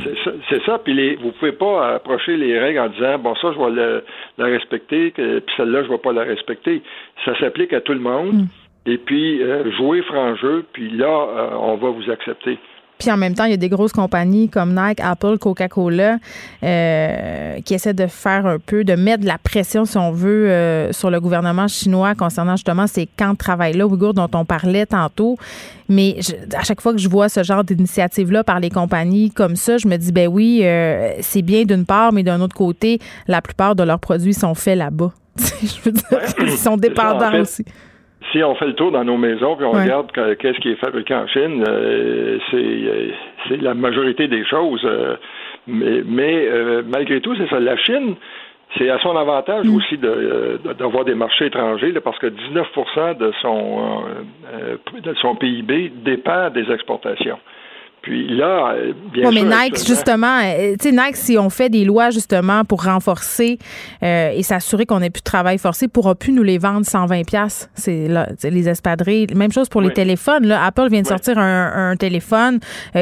C'est 0.49 0.63
ça, 0.65 0.79
puis 0.79 0.93
les, 0.93 1.15
vous 1.15 1.31
pouvez 1.31 1.51
pas 1.51 1.95
approcher 1.95 2.35
les 2.35 2.57
règles 2.59 2.79
en 2.79 2.89
disant 2.89 3.19
bon 3.19 3.35
ça 3.35 3.53
je 3.53 3.59
vais 3.59 4.01
la, 4.37 4.45
respecter, 4.45 5.11
puis 5.11 5.53
celle-là 5.57 5.83
je 5.83 5.89
vais 5.89 5.97
pas 5.97 6.13
la 6.13 6.23
respecter. 6.23 6.81
Ça 7.25 7.37
s'applique 7.39 7.73
à 7.73 7.81
tout 7.81 7.93
le 7.93 7.99
monde. 7.99 8.33
Hmm. 8.33 8.45
Et 8.87 8.97
puis 8.97 9.43
euh, 9.43 9.71
jouer 9.77 10.01
franc 10.01 10.35
jeu, 10.35 10.65
puis 10.73 10.89
là 10.89 11.07
euh, 11.07 11.49
on 11.59 11.75
va 11.75 11.89
vous 11.89 12.09
accepter. 12.09 12.57
Puis 13.01 13.09
en 13.09 13.17
même 13.17 13.33
temps, 13.33 13.45
il 13.45 13.49
y 13.49 13.55
a 13.55 13.57
des 13.57 13.67
grosses 13.67 13.93
compagnies 13.93 14.47
comme 14.47 14.75
Nike, 14.79 14.99
Apple, 14.99 15.39
Coca-Cola 15.39 16.19
euh, 16.61 17.59
qui 17.61 17.73
essaient 17.73 17.95
de 17.95 18.05
faire 18.05 18.45
un 18.45 18.59
peu, 18.59 18.83
de 18.83 18.93
mettre 18.93 19.23
de 19.23 19.27
la 19.27 19.39
pression, 19.39 19.85
si 19.85 19.97
on 19.97 20.11
veut, 20.11 20.51
euh, 20.51 20.93
sur 20.93 21.09
le 21.09 21.19
gouvernement 21.19 21.67
chinois 21.67 22.13
concernant 22.13 22.57
justement 22.57 22.85
ces 22.85 23.07
camps 23.07 23.31
de 23.31 23.37
travail-là, 23.37 23.87
Ouïghours, 23.87 24.13
dont 24.13 24.29
on 24.35 24.45
parlait 24.45 24.85
tantôt. 24.85 25.35
Mais 25.89 26.17
à 26.53 26.63
chaque 26.63 26.79
fois 26.79 26.93
que 26.93 26.99
je 26.99 27.09
vois 27.09 27.27
ce 27.27 27.41
genre 27.41 27.63
d'initiative-là 27.63 28.43
par 28.43 28.59
les 28.59 28.69
compagnies 28.69 29.31
comme 29.31 29.55
ça, 29.55 29.79
je 29.79 29.87
me 29.87 29.97
dis, 29.97 30.11
ben 30.11 30.27
oui, 30.27 30.61
euh, 30.61 31.15
c'est 31.21 31.41
bien 31.41 31.63
d'une 31.63 31.87
part, 31.87 32.13
mais 32.13 32.21
d'un 32.21 32.39
autre 32.39 32.55
côté, 32.55 32.99
la 33.27 33.41
plupart 33.41 33.75
de 33.75 33.81
leurs 33.81 33.99
produits 33.99 34.35
sont 34.35 34.53
faits 34.53 34.77
là-bas. 34.77 35.11
je 35.39 35.81
veux 35.83 35.91
dire, 35.91 36.19
ils 36.39 36.51
sont 36.51 36.77
dépendants 36.77 37.39
aussi 37.39 37.65
si 38.31 38.43
on 38.43 38.55
fait 38.55 38.67
le 38.67 38.73
tour 38.73 38.91
dans 38.91 39.03
nos 39.03 39.17
maisons 39.17 39.55
puis 39.55 39.65
on 39.65 39.71
regarde 39.71 40.11
qu'est-ce 40.11 40.59
qui 40.59 40.69
est 40.69 40.75
fabriqué 40.75 41.13
en 41.15 41.27
Chine, 41.27 41.63
euh, 41.67 42.37
euh, 42.53 43.09
c'est 43.47 43.61
la 43.61 43.73
majorité 43.73 44.27
des 44.27 44.45
choses. 44.45 44.81
Euh, 44.85 45.15
mais, 45.67 46.47
malgré 46.87 47.21
tout, 47.21 47.35
c'est 47.35 47.49
ça. 47.49 47.59
La 47.59 47.77
Chine, 47.77 48.15
c'est 48.77 48.89
à 48.89 48.99
son 48.99 49.15
avantage 49.15 49.65
mm. 49.65 49.75
aussi 49.75 49.97
d'avoir 49.97 51.05
des 51.05 51.15
marchés 51.15 51.47
étrangers 51.47 51.93
parce 52.03 52.17
que 52.19 52.27
19 52.27 52.67
de 53.19 53.31
son, 53.41 54.03
de 55.03 55.13
son 55.15 55.35
PIB 55.35 55.91
dépend 56.03 56.49
des 56.49 56.71
exportations. 56.71 57.37
Puis 58.01 58.27
là, 58.27 58.73
euh, 58.73 58.93
bien 59.13 59.31
sûr. 59.31 59.43
Mais 59.43 59.55
Nike, 59.55 59.77
justement, 59.85 60.39
euh, 60.43 60.73
tu 60.79 60.89
sais, 60.89 60.91
Nike, 60.91 61.15
si 61.15 61.37
on 61.37 61.51
fait 61.51 61.69
des 61.69 61.85
lois, 61.85 62.09
justement, 62.09 62.65
pour 62.65 62.83
renforcer 62.83 63.59
euh, 64.01 64.31
et 64.35 64.41
s'assurer 64.41 64.87
qu'on 64.87 64.99
n'ait 64.99 65.11
plus 65.11 65.21
de 65.21 65.25
travail 65.25 65.59
forcé, 65.59 65.87
pourra 65.87 66.15
plus 66.15 66.31
nous 66.31 66.41
les 66.41 66.57
vendre 66.57 66.81
120$. 66.81 67.69
C'est 67.75 68.07
là, 68.07 68.27
les 68.43 68.69
espadrilles. 68.69 69.27
Même 69.35 69.51
chose 69.51 69.69
pour 69.69 69.81
les 69.81 69.93
téléphones. 69.93 70.47
Là. 70.47 70.65
Apple 70.65 70.87
vient 70.89 71.03
de 71.03 71.07
sortir 71.07 71.37
un, 71.37 71.95
téléphone 71.95 72.59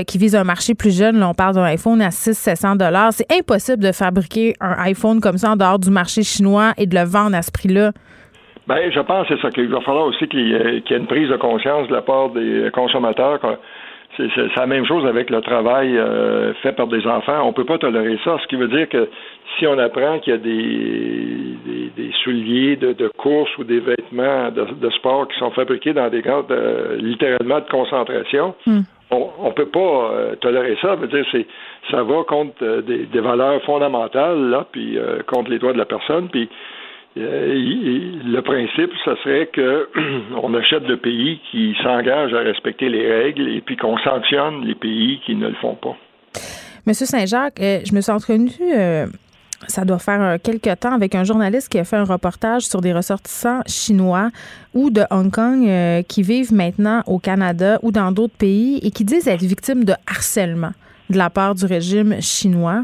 qui 0.08 0.18
vise 0.18 0.36
un 0.36 0.44
marché 0.44 0.74
plus 0.74 0.98
jeune. 0.98 1.20
Là, 1.20 1.30
on 1.30 1.34
parle 1.34 1.56
d'un 1.56 1.64
iPhone 1.64 2.02
à 2.02 2.10
600-700$. 2.10 3.12
C'est 3.12 3.32
impossible 3.32 3.82
de 3.84 3.92
fabriquer 3.92 4.56
un 4.60 4.76
iPhone 4.80 5.22
comme 5.22 5.38
ça 5.38 5.52
en 5.52 5.56
dehors 5.56 5.80
du 5.80 5.92
marché 5.92 6.24
chinois 6.24 6.74
et 6.78 6.88
de 6.88 6.96
le 6.96 7.06
vendre 7.06 7.36
à 7.36 7.42
ce 7.42 7.52
prix-là. 7.52 7.92
Bien, 8.68 8.92
je 8.92 9.00
pense 9.00 9.28
que 9.28 9.36
c'est 9.36 9.42
ça 9.42 9.50
qu'il 9.50 9.70
va 9.70 9.82
falloir 9.82 10.06
aussi 10.06 10.28
qu'il 10.28 10.48
y, 10.48 10.54
ait 10.54 10.84
une 10.90 11.08
prise 11.08 11.30
de 11.30 11.38
conscience 11.38 11.88
de 11.88 11.94
la 11.94 12.02
part 12.02 12.30
des 12.30 12.70
consommateurs 12.74 13.40
c'est 14.36 14.56
la 14.58 14.68
même 14.68 14.86
chose 14.86 15.06
avec 15.06 15.30
le 15.30 15.42
travail 15.42 15.98
euh, 15.98 16.54
fait 16.56 16.74
par 16.74 16.88
des 16.88 17.06
enfants. 17.08 17.48
On 17.48 17.54
peut 17.54 17.64
pas 17.64 17.78
tolérer 17.78 18.20
ça. 18.24 18.38
Ce 18.42 18.48
qui 18.48 18.56
veut 18.56 18.68
dire 18.68 18.90
que 18.90 19.08
si 19.58 19.66
on 19.66 19.78
apprend 19.78 20.20
qu'il 20.20 20.34
y 20.34 20.36
a 20.36 20.40
des, 20.40 21.92
des, 21.96 22.12
souliers 22.24 22.76
de, 22.76 22.94
de, 22.94 23.08
course 23.08 23.50
ou 23.58 23.64
des 23.64 23.80
vêtements 23.80 24.52
de, 24.52 24.90
sport 24.92 25.28
qui 25.28 25.38
sont 25.40 25.52
fabriqués 25.52 25.94
dans 25.94 26.10
des 26.10 26.22
grandes, 26.22 26.52
euh, 26.52 26.98
littéralement, 26.98 27.60
de 27.60 27.70
concentration, 27.70 28.54
hmm. 28.66 28.82
on, 29.12 29.30
on 29.40 29.52
peut 29.52 29.70
pas 29.70 29.80
euh, 29.80 30.36
tolérer 30.36 30.78
ça. 30.82 30.90
Ça 30.90 30.96
veut 30.96 31.08
dire 31.08 31.26
c'est 31.32 31.46
ça 31.90 32.04
va 32.04 32.24
contre 32.24 32.82
des, 32.82 33.06
des, 33.06 33.20
valeurs 33.20 33.62
fondamentales 33.64 34.50
là, 34.50 34.66
puis 34.72 34.98
contre 35.28 35.50
les 35.50 35.60
droits 35.60 35.74
de 35.74 35.78
la 35.78 35.86
personne, 35.86 36.28
puis 36.30 36.50
le 37.16 38.40
principe, 38.42 38.92
ce 39.04 39.16
serait 39.24 39.48
que 39.48 39.90
on 40.42 40.54
achète 40.54 40.84
de 40.84 40.96
pays 40.96 41.40
qui 41.52 41.76
s'engagent 41.84 42.34
à 42.34 42.40
respecter 42.40 42.90
les 42.90 43.12
règles 43.12 43.50
et 43.50 43.62
puis 43.62 43.78
qu'on 43.78 43.98
sanctionne 43.98 44.66
les 44.66 44.76
pays 44.76 45.20
qui 45.26 45.36
ne 45.36 45.48
le 45.48 45.56
font 45.56 45.76
pas. 45.76 45.98
Monsieur 46.86 47.06
Saint-Jacques, 47.06 47.60
je 47.60 47.94
me 47.94 48.02
suis 48.02 48.12
entretenue 48.12 49.10
ça 49.68 49.84
doit 49.86 50.00
faire 50.00 50.40
quelques 50.42 50.80
temps 50.80 50.94
avec 50.94 51.16
un 51.16 51.24
journaliste 51.24 51.70
qui 51.70 51.80
a 51.80 51.84
fait 51.84 51.98
un 51.98 52.06
reportage 52.06 52.64
sur 52.64 52.82
des 52.82 52.94
ressortissants 52.94 53.62
chinois 53.68 54.30
ou 54.74 54.90
de 54.90 55.04
Hong 55.12 55.32
Kong 55.32 55.68
euh, 55.68 56.02
qui 56.04 56.24
vivent 56.24 56.54
maintenant 56.54 57.04
au 57.08 57.20
Canada 57.20 57.80
ou 57.82 57.92
dans 57.92 58.12
d'autres 58.12 58.36
pays 58.38 58.80
et 58.84 58.92
qui 58.92 59.04
disent 59.04 59.28
être 59.28 59.44
victimes 59.44 59.84
de 59.84 59.94
harcèlement 60.08 60.72
de 61.10 61.18
la 61.18 61.30
part 61.30 61.56
du 61.56 61.66
régime 61.66 62.22
chinois. 62.22 62.84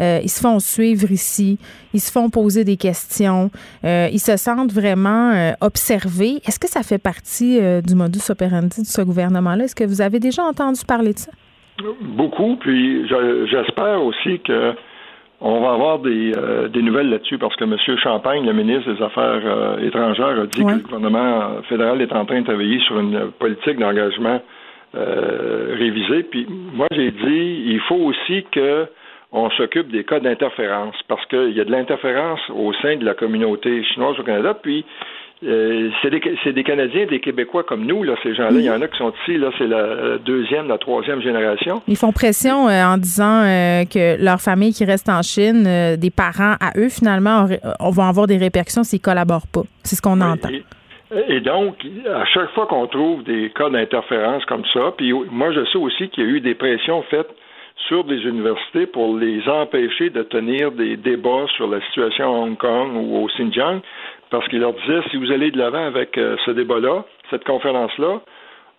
Euh, 0.00 0.20
ils 0.22 0.28
se 0.28 0.40
font 0.40 0.58
suivre 0.58 1.10
ici, 1.10 1.58
ils 1.92 2.00
se 2.00 2.10
font 2.10 2.30
poser 2.30 2.64
des 2.64 2.76
questions, 2.76 3.50
euh, 3.84 4.08
ils 4.12 4.20
se 4.20 4.36
sentent 4.36 4.72
vraiment 4.72 5.54
observés. 5.60 6.40
Est-ce 6.46 6.58
que 6.58 6.68
ça 6.68 6.82
fait 6.82 6.98
partie 6.98 7.60
du 7.82 7.94
modus 7.94 8.30
operandi 8.30 8.82
de 8.82 8.86
ce 8.86 9.02
gouvernement-là? 9.02 9.64
Est-ce 9.64 9.74
que 9.74 9.84
vous 9.84 10.00
avez 10.00 10.18
déjà 10.18 10.42
entendu 10.42 10.80
parler 10.86 11.12
de 11.12 11.18
ça? 11.18 11.32
Beaucoup, 12.00 12.56
puis 12.56 13.06
j'espère 13.08 14.02
aussi 14.02 14.40
que 14.40 14.74
on 15.46 15.60
va 15.60 15.72
avoir 15.72 15.98
des, 15.98 16.32
euh, 16.36 16.68
des 16.68 16.80
nouvelles 16.80 17.10
là-dessus 17.10 17.36
parce 17.36 17.54
que 17.56 17.64
M. 17.64 17.76
Champagne, 18.02 18.46
le 18.46 18.54
ministre 18.54 18.90
des 18.90 19.02
Affaires 19.02 19.42
euh, 19.44 19.78
étrangères, 19.86 20.40
a 20.40 20.46
dit 20.46 20.64
que 20.64 20.70
le 20.70 20.78
gouvernement 20.78 21.62
fédéral 21.68 22.00
est 22.00 22.12
en 22.14 22.24
train 22.24 22.40
de 22.40 22.46
travailler 22.46 22.80
sur 22.80 22.98
une 22.98 23.30
politique 23.38 23.78
d'engagement 23.78 24.40
euh, 24.96 25.74
révisée. 25.78 26.22
Puis 26.24 26.46
moi, 26.48 26.86
j'ai 26.92 27.10
dit, 27.10 27.64
il 27.66 27.80
faut 27.88 27.96
aussi 27.96 28.44
que 28.50 28.86
on 29.32 29.50
s'occupe 29.50 29.90
des 29.90 30.04
cas 30.04 30.20
d'interférence 30.20 30.94
parce 31.08 31.26
qu'il 31.26 31.50
y 31.50 31.60
a 31.60 31.64
de 31.64 31.70
l'interférence 31.70 32.40
au 32.50 32.72
sein 32.74 32.96
de 32.96 33.04
la 33.04 33.14
communauté 33.14 33.82
chinoise 33.82 34.18
au 34.20 34.22
Canada. 34.22 34.54
Puis 34.54 34.84
euh, 35.42 35.90
c'est 36.00 36.10
des, 36.10 36.20
des, 36.52 36.64
Canadiens, 36.64 37.06
des 37.06 37.20
Québécois 37.20 37.64
comme 37.64 37.84
nous, 37.84 38.02
là, 38.02 38.14
ces 38.22 38.34
gens-là. 38.34 38.52
Il 38.52 38.64
y 38.64 38.70
en 38.70 38.80
a 38.80 38.88
qui 38.88 38.96
sont 38.96 39.12
ici, 39.22 39.36
là, 39.36 39.50
c'est 39.58 39.66
la 39.66 40.18
deuxième, 40.18 40.68
la 40.68 40.78
troisième 40.78 41.20
génération. 41.20 41.82
Ils 41.86 41.96
font 41.96 42.12
pression 42.12 42.68
euh, 42.68 42.84
en 42.84 42.96
disant 42.96 43.42
euh, 43.42 43.84
que 43.84 44.22
leur 44.22 44.40
famille 44.40 44.72
qui 44.72 44.84
reste 44.84 45.08
en 45.08 45.20
Chine, 45.22 45.64
des 45.96 46.10
parents 46.10 46.54
à 46.60 46.78
eux, 46.78 46.88
finalement, 46.88 47.46
on 47.80 47.90
va 47.90 48.08
avoir 48.08 48.26
des 48.26 48.38
répercussions 48.38 48.84
s'ils 48.84 49.00
collaborent 49.00 49.48
pas. 49.52 49.62
C'est 49.82 49.96
ce 49.96 50.02
qu'on 50.02 50.20
entend. 50.20 50.48
Et, 50.48 50.64
donc, 51.40 51.76
à 52.12 52.24
chaque 52.26 52.50
fois 52.50 52.66
qu'on 52.66 52.86
trouve 52.86 53.22
des 53.24 53.50
cas 53.50 53.68
d'interférence 53.68 54.44
comme 54.46 54.64
ça, 54.72 54.92
puis 54.96 55.12
moi, 55.12 55.52
je 55.52 55.64
sais 55.66 55.78
aussi 55.78 56.08
qu'il 56.08 56.24
y 56.24 56.26
a 56.26 56.30
eu 56.30 56.40
des 56.40 56.54
pressions 56.54 57.02
faites 57.02 57.30
sur 57.88 58.04
des 58.04 58.22
universités 58.24 58.86
pour 58.86 59.16
les 59.16 59.46
empêcher 59.48 60.10
de 60.10 60.22
tenir 60.22 60.72
des 60.72 60.96
débats 60.96 61.46
sur 61.56 61.68
la 61.68 61.80
situation 61.82 62.24
à 62.24 62.38
Hong 62.38 62.56
Kong 62.56 62.94
ou 62.94 63.24
au 63.24 63.26
Xinjiang 63.26 63.80
parce 64.30 64.48
qu'il 64.48 64.60
leur 64.60 64.72
disait 64.72 65.00
si 65.10 65.16
vous 65.16 65.30
allez 65.30 65.50
de 65.50 65.58
l'avant 65.58 65.84
avec 65.84 66.16
euh, 66.18 66.36
ce 66.44 66.50
débat-là, 66.50 67.04
cette 67.30 67.44
conférence-là, 67.44 68.20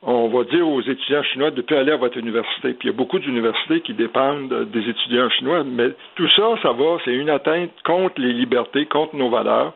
on 0.01 0.27
va 0.27 0.43
dire 0.43 0.67
aux 0.67 0.81
étudiants 0.81 1.23
chinois 1.23 1.51
de 1.51 1.57
ne 1.57 1.61
plus 1.61 1.75
aller 1.75 1.91
à 1.91 1.97
votre 1.97 2.17
université. 2.17 2.73
Puis 2.73 2.89
il 2.89 2.91
y 2.91 2.93
a 2.93 2.97
beaucoup 2.97 3.19
d'universités 3.19 3.81
qui 3.81 3.93
dépendent 3.93 4.69
des 4.71 4.89
étudiants 4.89 5.29
chinois, 5.29 5.63
mais 5.63 5.89
tout 6.15 6.27
ça, 6.35 6.55
ça 6.61 6.71
va, 6.73 6.97
c'est 7.05 7.13
une 7.13 7.29
atteinte 7.29 7.71
contre 7.83 8.19
les 8.19 8.33
libertés, 8.33 8.85
contre 8.85 9.15
nos 9.15 9.29
valeurs. 9.29 9.73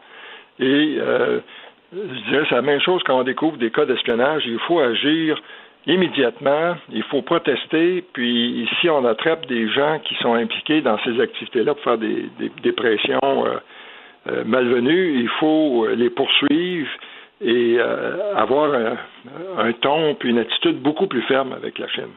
Et 0.59 0.97
euh, 0.99 1.39
je 1.93 2.29
dirais 2.29 2.45
c'est 2.49 2.55
la 2.55 2.61
même 2.61 2.81
chose 2.81 3.01
quand 3.05 3.19
on 3.19 3.23
découvre 3.23 3.57
des 3.57 3.71
cas 3.71 3.85
d'espionnage. 3.85 4.43
Il 4.45 4.59
faut 4.59 4.79
agir 4.79 5.39
immédiatement, 5.87 6.75
il 6.91 7.03
faut 7.03 7.21
protester, 7.21 8.03
puis 8.13 8.63
ici 8.63 8.89
on 8.89 9.05
attrape 9.05 9.45
des 9.47 9.67
gens 9.69 9.99
qui 9.99 10.15
sont 10.15 10.33
impliqués 10.33 10.81
dans 10.81 10.99
ces 10.99 11.19
activités-là 11.19 11.73
pour 11.73 11.83
faire 11.83 11.97
des, 11.97 12.29
des, 12.61 12.71
pressions. 12.73 13.19
Euh, 13.23 13.57
euh, 14.27 14.43
malvenus, 14.45 15.21
il 15.21 15.29
faut 15.39 15.85
euh, 15.85 15.95
les 15.95 16.09
poursuivre 16.09 16.89
et 17.41 17.77
euh, 17.79 18.35
avoir 18.35 18.73
un, 19.57 19.71
ton 19.73 20.15
puis 20.15 20.29
une 20.29 20.39
attitude 20.39 20.81
beaucoup 20.81 21.07
plus 21.07 21.21
ferme 21.21 21.53
avec 21.53 21.79
la 21.79 21.87
Chine. 21.87 22.11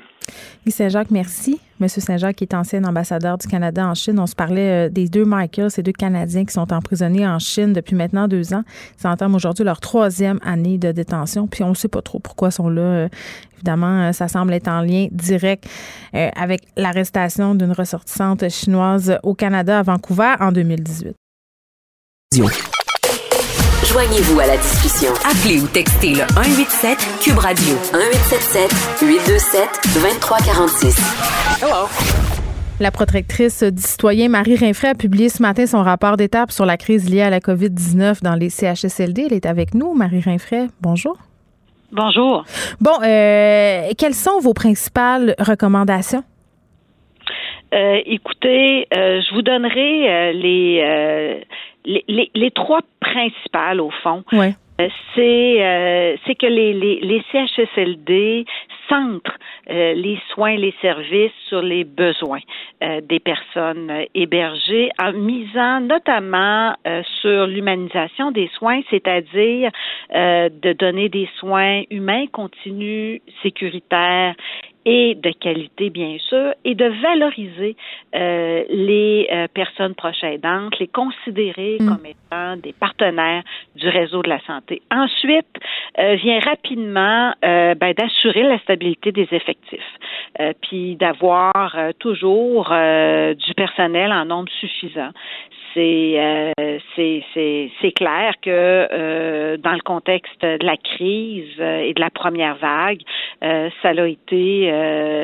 Guy 0.64 0.72
Saint-Jacques, 0.72 1.10
merci. 1.10 1.60
Monsieur 1.80 2.00
Saint-Jacques 2.00 2.36
qui 2.36 2.44
est 2.44 2.54
ancien 2.54 2.84
ambassadeur 2.84 3.38
du 3.38 3.48
Canada 3.48 3.86
en 3.86 3.94
Chine. 3.94 4.18
On 4.20 4.26
se 4.26 4.34
parlait 4.36 4.88
des 4.90 5.08
deux 5.08 5.24
Michael, 5.24 5.70
ces 5.70 5.82
deux 5.82 5.92
Canadiens 5.92 6.44
qui 6.44 6.52
sont 6.52 6.72
emprisonnés 6.72 7.26
en 7.26 7.40
Chine 7.40 7.72
depuis 7.72 7.96
maintenant 7.96 8.28
deux 8.28 8.54
ans. 8.54 8.62
Ils 9.02 9.06
entament 9.08 9.34
aujourd'hui 9.34 9.64
leur 9.64 9.80
troisième 9.80 10.38
année 10.44 10.78
de 10.78 10.92
détention. 10.92 11.48
Puis 11.48 11.64
on 11.64 11.70
ne 11.70 11.74
sait 11.74 11.88
pas 11.88 12.02
trop 12.02 12.20
pourquoi 12.20 12.48
ils 12.48 12.52
sont 12.52 12.68
là. 12.68 13.08
Évidemment, 13.54 14.12
ça 14.12 14.28
semble 14.28 14.52
être 14.52 14.68
en 14.68 14.82
lien 14.82 15.08
direct 15.10 15.68
avec 16.12 16.62
l'arrestation 16.76 17.56
d'une 17.56 17.72
ressortissante 17.72 18.48
chinoise 18.48 19.18
au 19.24 19.34
Canada 19.34 19.80
à 19.80 19.82
Vancouver 19.82 20.34
en 20.38 20.52
2018. 20.52 21.16
Joignez-vous 23.84 24.38
à 24.38 24.46
la 24.46 24.56
discussion. 24.56 25.10
Appelez 25.24 25.60
ou 25.60 25.66
textez 25.66 26.10
le 26.10 26.22
187 26.34 26.98
Cube 27.20 27.36
Radio 27.36 27.74
1877 27.92 29.02
827 29.02 29.68
2346. 29.94 30.96
Hello. 31.60 31.88
La 32.78 32.92
protectrice 32.92 33.64
du 33.64 33.82
citoyen 33.82 34.28
Marie 34.28 34.54
Rinfray 34.54 34.92
a 34.92 34.94
publié 34.94 35.28
ce 35.28 35.42
matin 35.42 35.66
son 35.66 35.82
rapport 35.82 36.16
d'étape 36.16 36.52
sur 36.52 36.64
la 36.64 36.76
crise 36.76 37.12
liée 37.12 37.22
à 37.22 37.30
la 37.30 37.40
COVID-19 37.40 38.22
dans 38.22 38.36
les 38.36 38.50
CHSLD. 38.50 39.26
Elle 39.26 39.32
est 39.32 39.46
avec 39.46 39.74
nous. 39.74 39.94
Marie 39.94 40.20
Rinfray, 40.20 40.68
bonjour. 40.80 41.18
Bonjour. 41.90 42.44
Bon, 42.80 43.02
euh, 43.02 43.90
quelles 43.98 44.14
sont 44.14 44.38
vos 44.38 44.54
principales 44.54 45.34
recommandations? 45.40 46.22
Euh, 47.74 47.98
écoutez, 48.06 48.86
euh, 48.94 49.20
je 49.20 49.34
vous 49.34 49.42
donnerai 49.42 50.32
les 50.34 51.42
les, 51.84 52.30
les, 52.34 52.50
trois 52.50 52.80
principales, 53.00 53.80
au 53.80 53.90
fond, 53.90 54.24
ouais. 54.32 54.54
Euh, 54.80 54.88
c'est 55.14 55.56
euh, 55.60 56.16
c'est 56.26 56.34
que 56.34 56.46
les, 56.46 56.72
les, 56.72 57.00
les 57.00 57.22
CHSLD 57.30 58.46
centrent 58.88 59.38
euh, 59.70 59.94
les 59.94 60.18
soins, 60.30 60.56
les 60.56 60.74
services 60.80 61.32
sur 61.48 61.62
les 61.62 61.84
besoins 61.84 62.40
des 63.04 63.20
personnes 63.20 63.92
hébergées, 64.12 64.90
en 65.00 65.12
misant 65.12 65.80
notamment 65.80 66.74
sur 67.20 67.46
l'humanisation 67.46 68.32
des 68.32 68.50
soins, 68.58 68.80
c'est-à-dire 68.90 69.70
de 70.12 70.72
donner 70.72 71.08
des 71.08 71.28
soins 71.38 71.82
humains, 71.90 72.26
continus, 72.26 73.20
sécuritaires 73.40 74.34
et 74.84 75.14
de 75.14 75.30
qualité, 75.30 75.90
bien 75.90 76.16
sûr, 76.18 76.54
et 76.64 76.74
de 76.74 76.86
valoriser 76.86 77.76
euh, 78.14 78.64
les 78.68 79.28
euh, 79.32 79.46
personnes 79.52 79.94
proches 79.94 80.24
aidantes, 80.24 80.78
les 80.78 80.88
considérer 80.88 81.76
mm. 81.80 81.88
comme 81.88 82.06
étant 82.06 82.56
des 82.56 82.72
partenaires 82.72 83.42
du 83.76 83.88
réseau 83.88 84.22
de 84.22 84.28
la 84.28 84.40
santé. 84.40 84.82
Ensuite, 84.90 85.46
euh, 85.98 86.14
vient 86.16 86.40
rapidement 86.40 87.32
euh, 87.44 87.74
ben, 87.74 87.92
d'assurer 87.94 88.42
la 88.42 88.58
stabilité 88.60 89.12
des 89.12 89.28
effectifs, 89.30 89.80
puis 90.62 90.96
d'avoir 90.96 91.76
toujours 91.98 92.64
du 92.70 93.54
personnel 93.54 94.12
en 94.12 94.24
nombre 94.24 94.50
suffisant 94.60 95.10
c'est 95.74 96.14
euh, 96.16 96.78
c'est 96.94 97.92
clair 97.92 98.34
que 98.42 98.50
euh, 98.50 99.56
dans 99.56 99.72
le 99.72 99.80
contexte 99.80 100.40
de 100.42 100.64
la 100.64 100.76
crise 100.76 101.54
euh, 101.58 101.80
et 101.80 101.94
de 101.94 102.00
la 102.00 102.10
première 102.10 102.56
vague, 102.56 103.00
euh, 103.42 103.70
ça 103.82 103.90
a 103.90 104.06
été 104.06 104.70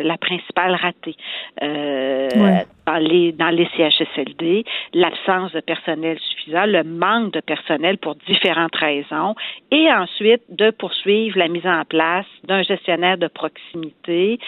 la 0.02 0.16
principale 0.18 0.74
ratée. 0.74 1.16
Dans 1.60 2.96
les 2.96 3.32
dans 3.32 3.50
les 3.50 3.68
CHSLD, 3.76 4.64
l'absence 4.94 5.52
de 5.52 5.60
personnel 5.60 6.18
suffisant, 6.18 6.64
le 6.64 6.84
manque 6.84 7.34
de 7.34 7.40
personnel 7.40 7.98
pour 7.98 8.14
différentes 8.26 8.74
raisons, 8.76 9.34
et 9.70 9.92
ensuite 9.92 10.42
de 10.48 10.70
poursuivre 10.70 11.38
la 11.38 11.48
mise 11.48 11.66
en 11.66 11.84
place 11.84 12.26
d'un 12.44 12.62
gestionnaire 12.62 13.18
de 13.18 13.26
proximité 13.26 14.38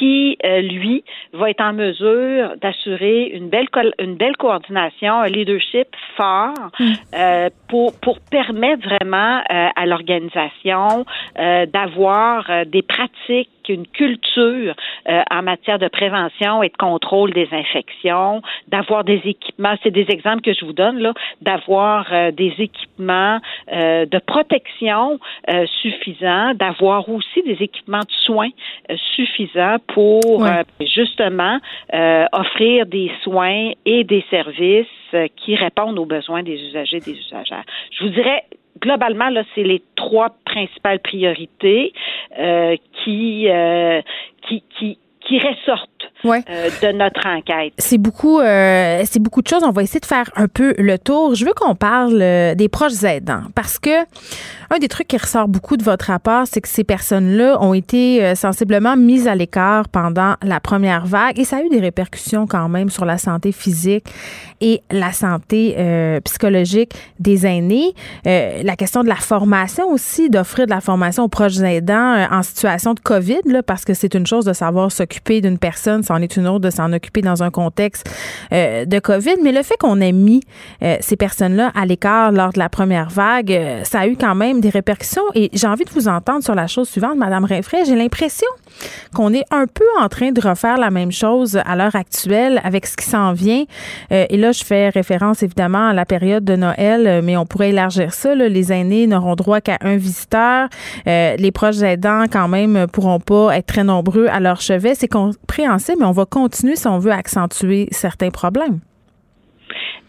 qui, 0.00 0.38
euh, 0.44 0.62
lui, 0.62 1.04
va 1.34 1.50
être 1.50 1.60
en 1.60 1.74
mesure 1.74 2.56
d'assurer 2.60 3.26
une 3.34 3.50
belle 3.50 3.68
une 3.98 4.16
belle 4.16 4.36
coordination, 4.36 5.20
un 5.20 5.28
leadership 5.28 5.88
fort 6.16 6.70
mm. 6.78 6.92
euh, 7.14 7.50
pour 7.68 7.92
pour 8.00 8.18
permettre 8.20 8.82
vraiment 8.88 9.38
euh, 9.38 9.68
à 9.76 9.86
l'organisation 9.86 11.04
d'avoir 11.36 12.66
des 12.66 12.82
pratiques 12.82 13.59
une 13.70 13.86
culture 13.86 14.74
en 15.06 15.42
matière 15.42 15.78
de 15.78 15.88
prévention 15.88 16.62
et 16.62 16.68
de 16.68 16.76
contrôle 16.76 17.32
des 17.32 17.48
infections, 17.52 18.42
d'avoir 18.68 19.04
des 19.04 19.20
équipements, 19.24 19.74
c'est 19.82 19.90
des 19.90 20.06
exemples 20.08 20.42
que 20.42 20.52
je 20.52 20.64
vous 20.64 20.72
donne 20.72 20.98
là, 20.98 21.14
d'avoir 21.40 22.06
des 22.32 22.54
équipements 22.58 23.38
de 23.70 24.18
protection 24.18 25.18
suffisants, 25.82 26.54
d'avoir 26.54 27.08
aussi 27.08 27.42
des 27.42 27.62
équipements 27.62 28.00
de 28.00 28.12
soins 28.24 28.50
suffisants 29.14 29.76
pour 29.88 30.44
euh, 30.44 30.62
justement 30.80 31.58
euh, 31.92 32.24
offrir 32.32 32.86
des 32.86 33.10
soins 33.22 33.72
et 33.84 34.04
des 34.04 34.24
services 34.30 34.86
euh, 35.14 35.26
qui 35.36 35.56
répondent 35.56 35.98
aux 35.98 36.06
besoins 36.06 36.42
des 36.42 36.60
usagers 36.60 36.98
et 36.98 37.00
des 37.00 37.18
usagères. 37.18 37.64
Je 37.92 38.04
vous 38.04 38.10
dirais 38.10 38.44
globalement, 38.80 39.28
là, 39.30 39.44
c'est 39.54 39.62
les 39.62 39.82
trois 39.96 40.30
principales 40.44 41.00
priorités 41.00 41.92
qui, 43.04 43.48
qui, 44.42 44.62
qui, 44.78 44.98
qui 45.20 45.38
ressortent 45.38 45.99
de 46.24 46.92
notre 46.92 47.26
enquête. 47.26 47.72
C'est 47.78 47.98
beaucoup, 47.98 48.40
c'est 48.40 49.18
beaucoup 49.20 49.42
de 49.42 49.48
choses. 49.48 49.62
On 49.64 49.70
va 49.70 49.82
essayer 49.82 50.00
de 50.00 50.06
faire 50.06 50.30
un 50.36 50.48
peu 50.48 50.74
le 50.78 50.98
tour. 50.98 51.34
Je 51.34 51.44
veux 51.44 51.52
qu'on 51.54 51.74
parle 51.74 52.18
des 52.54 52.68
proches 52.68 53.02
aidants 53.04 53.42
parce 53.54 53.78
que 53.78 53.90
un 54.72 54.78
des 54.78 54.86
trucs 54.86 55.08
qui 55.08 55.16
ressort 55.16 55.48
beaucoup 55.48 55.76
de 55.76 55.82
votre 55.82 56.06
rapport, 56.06 56.46
c'est 56.46 56.60
que 56.60 56.68
ces 56.68 56.84
personnes-là 56.84 57.60
ont 57.60 57.74
été 57.74 58.34
sensiblement 58.36 58.96
mises 58.96 59.26
à 59.26 59.34
l'écart 59.34 59.88
pendant 59.88 60.34
la 60.42 60.60
première 60.60 61.06
vague 61.06 61.38
et 61.40 61.44
ça 61.44 61.56
a 61.56 61.62
eu 61.62 61.68
des 61.68 61.80
répercussions 61.80 62.46
quand 62.46 62.68
même 62.68 62.88
sur 62.88 63.04
la 63.04 63.18
santé 63.18 63.50
physique 63.50 64.06
et 64.60 64.80
la 64.90 65.12
santé 65.12 66.20
psychologique 66.24 66.92
des 67.18 67.46
aînés. 67.46 67.94
la 68.24 68.76
question 68.76 69.02
de 69.02 69.08
la 69.08 69.16
formation 69.16 69.90
aussi, 69.90 70.30
d'offrir 70.30 70.66
de 70.66 70.70
la 70.70 70.80
formation 70.80 71.24
aux 71.24 71.28
proches 71.28 71.58
aidants 71.58 72.14
euh, 72.14 72.26
en 72.30 72.42
situation 72.42 72.94
de 72.94 73.00
COVID, 73.00 73.40
là, 73.46 73.62
parce 73.62 73.84
que 73.84 73.94
c'est 73.94 74.14
une 74.14 74.26
chose 74.26 74.44
de 74.44 74.52
savoir 74.52 74.90
s'occuper 74.92 75.40
d'une 75.40 75.58
personne, 75.58 75.89
c'en 76.02 76.16
est 76.16 76.36
une 76.36 76.46
autre 76.46 76.60
de 76.60 76.70
s'en 76.70 76.92
occuper 76.92 77.22
dans 77.22 77.42
un 77.42 77.50
contexte 77.50 78.08
euh, 78.52 78.84
de 78.84 78.98
COVID. 78.98 79.36
Mais 79.42 79.52
le 79.52 79.62
fait 79.62 79.76
qu'on 79.78 80.00
ait 80.00 80.12
mis 80.12 80.40
euh, 80.82 80.96
ces 81.00 81.16
personnes-là 81.16 81.72
à 81.74 81.86
l'écart 81.86 82.32
lors 82.32 82.52
de 82.52 82.58
la 82.58 82.68
première 82.68 83.10
vague, 83.10 83.58
ça 83.84 84.00
a 84.00 84.06
eu 84.06 84.16
quand 84.16 84.34
même 84.34 84.60
des 84.60 84.70
répercussions. 84.70 85.22
Et 85.34 85.50
j'ai 85.52 85.66
envie 85.66 85.84
de 85.84 85.90
vous 85.90 86.08
entendre 86.08 86.42
sur 86.42 86.54
la 86.54 86.66
chose 86.66 86.88
suivante, 86.88 87.16
Madame 87.16 87.44
Rinfray. 87.44 87.84
J'ai 87.84 87.96
l'impression 87.96 88.48
qu'on 89.14 89.32
est 89.32 89.44
un 89.50 89.66
peu 89.66 89.84
en 90.00 90.08
train 90.08 90.32
de 90.32 90.40
refaire 90.40 90.78
la 90.78 90.90
même 90.90 91.12
chose 91.12 91.60
à 91.64 91.76
l'heure 91.76 91.96
actuelle 91.96 92.60
avec 92.64 92.86
ce 92.86 92.96
qui 92.96 93.06
s'en 93.06 93.32
vient. 93.32 93.64
et 94.10 94.36
là, 94.36 94.52
je 94.52 94.64
fais 94.64 94.88
référence 94.88 95.42
évidemment 95.42 95.88
à 95.88 95.92
la 95.92 96.04
période 96.04 96.44
de 96.44 96.56
Noël, 96.56 97.22
mais 97.22 97.36
on 97.36 97.46
pourrait 97.46 97.70
élargir 97.70 98.14
ça. 98.14 98.34
Les 98.34 98.72
aînés 98.72 99.06
n'auront 99.06 99.34
droit 99.34 99.60
qu'à 99.60 99.78
un 99.80 99.96
visiteur. 99.96 100.68
Euh, 101.06 101.36
les 101.36 101.52
proches 101.52 101.82
aidants, 101.82 102.24
quand 102.30 102.48
même, 102.48 102.86
pourront 102.92 103.20
pas 103.20 103.56
être 103.56 103.66
très 103.66 103.84
nombreux 103.84 104.26
à 104.26 104.40
leur 104.40 104.60
chevet. 104.60 104.94
C'est 104.94 105.08
compréhensible, 105.08 105.79
mais 105.98 106.04
on 106.04 106.12
va 106.12 106.26
continuer 106.26 106.76
si 106.76 106.86
on 106.86 106.98
veut 106.98 107.12
accentuer 107.12 107.88
certains 107.90 108.30
problèmes. 108.30 108.80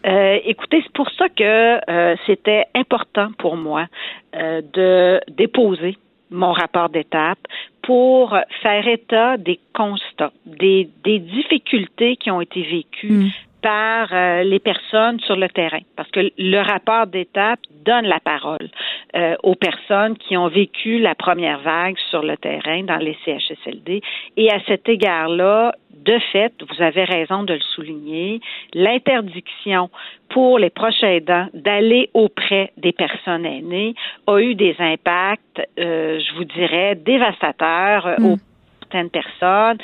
Euh, 0.06 0.40
écoutez, 0.46 0.82
c'est 0.84 0.94
pour 0.94 1.10
ça 1.12 1.30
que 1.30 1.44
euh, 1.92 2.16
c'était 2.26 2.66
important 2.74 3.30
pour 3.38 3.56
moi 3.56 3.86
de 4.34 5.20
déposer 5.30 5.98
mon 6.32 6.54
rapport 6.54 6.90
d'étape 6.90 7.40
pour 7.84 8.36
faire 8.62 8.88
état 8.88 9.38
des 9.38 9.60
constats, 9.76 10.32
des, 10.46 10.90
difficultés 11.04 12.16
qui 12.16 12.32
ont 12.32 12.42
été 12.42 12.64
vécues 12.64 13.12
mm 13.12 13.30
par 13.62 14.10
euh, 14.12 14.44
les 14.44 14.60
personnes 14.60 15.20
sur 15.22 15.36
le 15.36 15.48
terrain, 15.50 15.82
parce 15.96 16.10
que 16.12 16.32
le 16.38 16.60
rapport 16.60 17.08
d'étape 17.08 17.60
donne 17.86 18.06
la 18.06 18.20
parole 18.20 18.70
euh, 19.16 19.36
aux 19.44 19.56
personnes 19.56 20.18
qui 20.18 20.38
ont 20.38 20.48
vécu 20.48 21.00
la 21.00 21.16
première 21.16 21.60
vague 21.60 21.98
sur 22.10 22.24
le 22.24 22.38
terrain 22.38 22.84
dans 22.84 22.98
les 22.98 23.18
CHSLD. 23.26 24.02
Et 24.38 24.52
à 24.52 24.60
cet 24.68 24.90
égard-là, 24.90 25.74
de 25.94 26.18
fait, 26.32 26.54
vous 26.62 26.82
avez 26.82 27.04
raison 27.04 27.44
de 27.44 27.54
le 27.54 27.60
souligner, 27.76 28.40
l'interdiction 28.74 29.90
pour 30.30 30.58
les 30.58 30.70
proches 30.70 31.04
aidants 31.04 31.48
d'aller 31.54 32.10
auprès 32.14 32.72
des 32.78 32.92
personnes 32.92 33.46
aînées 33.46 33.94
a 34.28 34.40
eu 34.40 34.56
des 34.56 34.76
impacts, 34.80 35.62
euh, 35.80 36.20
je 36.20 36.36
vous 36.36 36.46
dirais, 36.46 36.96
dévastateurs 36.96 38.20
mmh. 38.20 38.26
aux 38.26 38.38
certaines 38.82 39.10
personnes 39.10 39.78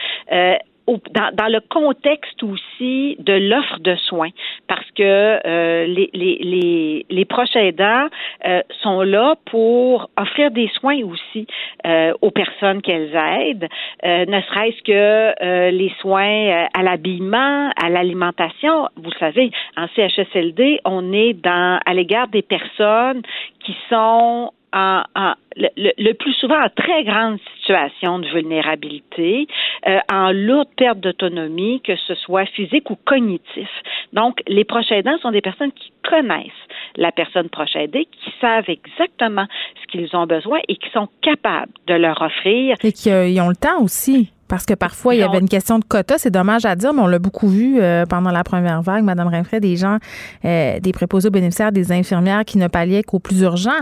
dans, 0.88 1.36
dans, 1.36 1.52
le 1.52 1.60
contexte 1.60 2.42
aussi 2.44 3.18
de 3.20 3.34
l'offre 3.34 3.80
de 3.80 3.96
soins, 3.96 4.30
parce 4.68 4.90
que 4.92 5.04
euh, 5.04 5.86
les, 5.86 6.10
les, 6.14 6.38
les, 6.42 7.06
les, 7.10 7.26
proches 7.26 7.56
aidants 7.56 8.08
euh, 8.46 8.62
sont 8.82 9.02
là 9.02 9.36
pour 9.46 10.10
offrir 10.18 10.52
des 10.52 10.70
soins 10.80 11.00
aussi 11.04 11.46
euh, 11.86 12.14
aux 12.22 12.32
personnes 12.32 12.82
qu'elles 12.82 13.16
aident, 13.16 13.68
ne 14.04 14.42
serait-ce 14.42 14.82
que 14.84 15.70
les 15.72 15.94
soins 16.00 16.68
à 16.74 16.84
l'habillement, 16.84 17.70
à 17.82 17.90
l'alimentation. 17.90 18.88
Vous 18.96 19.12
savez, 19.20 19.52
en 19.76 19.88
CHSLD, 19.96 20.80
on 20.86 21.12
est 21.12 21.34
dans 21.34 21.80
à 21.86 21.94
l'égard 21.94 22.28
des 22.28 22.42
personnes 22.42 23.22
qui 23.60 23.76
sont 23.90 24.52
en, 24.78 25.34
le, 25.56 26.14
plus 26.14 26.34
souvent 26.34 26.62
en 26.64 26.70
très 26.70 27.04
grande 27.04 27.40
situation 27.58 28.20
de 28.20 28.28
vulnérabilité, 28.28 29.48
euh, 29.88 30.00
en 30.12 30.32
lourde 30.32 30.68
perte 30.78 31.00
d'autonomie, 31.00 31.82
que 31.82 31.96
ce 32.08 32.16
soit 32.16 32.46
physique 32.46 32.90
ou 32.90 32.98
cognitif. 33.06 33.70
Donc, 34.14 34.42
les 34.48 34.64
proches 34.64 34.92
aidants 34.92 35.18
sont 35.22 35.32
des 35.32 35.42
personnes 35.42 35.72
qui 35.72 35.92
connaissent 36.08 36.52
la 36.96 37.12
personne 37.12 37.50
proche 37.50 37.76
aidée, 37.76 38.06
qui 38.06 38.32
savent 38.40 38.70
exactement 38.70 39.46
ce 39.82 39.88
qu'ils 39.92 40.16
ont 40.16 40.26
besoin 40.26 40.60
et 40.68 40.76
qui 40.76 40.90
sont 40.92 41.10
capables 41.22 41.72
de 41.88 41.96
leur 41.96 42.22
offrir. 42.22 42.78
Et 42.84 42.92
qui 42.92 43.10
euh, 43.10 43.44
ont 43.44 43.50
le 43.50 43.56
temps 43.56 43.82
aussi. 43.82 44.32
Parce 44.48 44.66
que 44.66 44.76
parfois, 44.76 45.14
il 45.14 45.20
y 45.20 45.24
avait 45.24 45.40
une 45.40 45.50
question 45.50 45.78
de 45.78 45.84
quota, 45.84 46.18
c'est 46.18 46.32
dommage 46.32 46.64
à 46.64 46.78
dire, 46.78 46.94
mais 46.94 47.02
on 47.02 47.08
l'a 47.08 47.20
beaucoup 47.20 47.50
vu 47.50 47.82
euh, 47.82 48.06
pendant 48.06 48.32
la 48.32 48.46
première 48.46 48.82
vague, 48.82 49.04
Mme 49.04 49.28
Rinfray, 49.28 49.60
des 49.60 49.76
gens, 49.76 49.98
des 50.42 50.92
préposés 50.94 51.28
aux 51.28 51.32
bénéficiaires, 51.32 51.74
des 51.74 51.92
infirmières 51.92 52.46
qui 52.46 52.58
ne 52.58 52.70
palliaient 52.70 53.04
qu'au 53.04 53.20
plus 53.20 53.42
urgent 53.42 53.82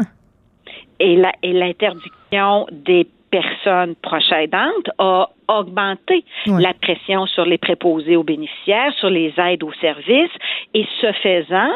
et 1.00 1.16
l'interdiction 1.54 2.68
des 2.72 3.08
personnes 3.30 3.96
proches 3.96 4.32
aidantes 4.32 4.90
a 4.98 5.30
augmenté 5.48 6.24
la 6.48 6.74
pression 6.74 7.26
sur 7.28 7.46
les 7.46 7.58
préposés 7.58 8.16
aux 8.16 8.24
bénéficiaires, 8.24 8.94
sur 9.00 9.10
les 9.10 9.34
aides 9.38 9.64
aux 9.64 9.74
services, 9.82 10.32
et 10.74 10.86
ce 11.02 11.12
faisant, 11.22 11.72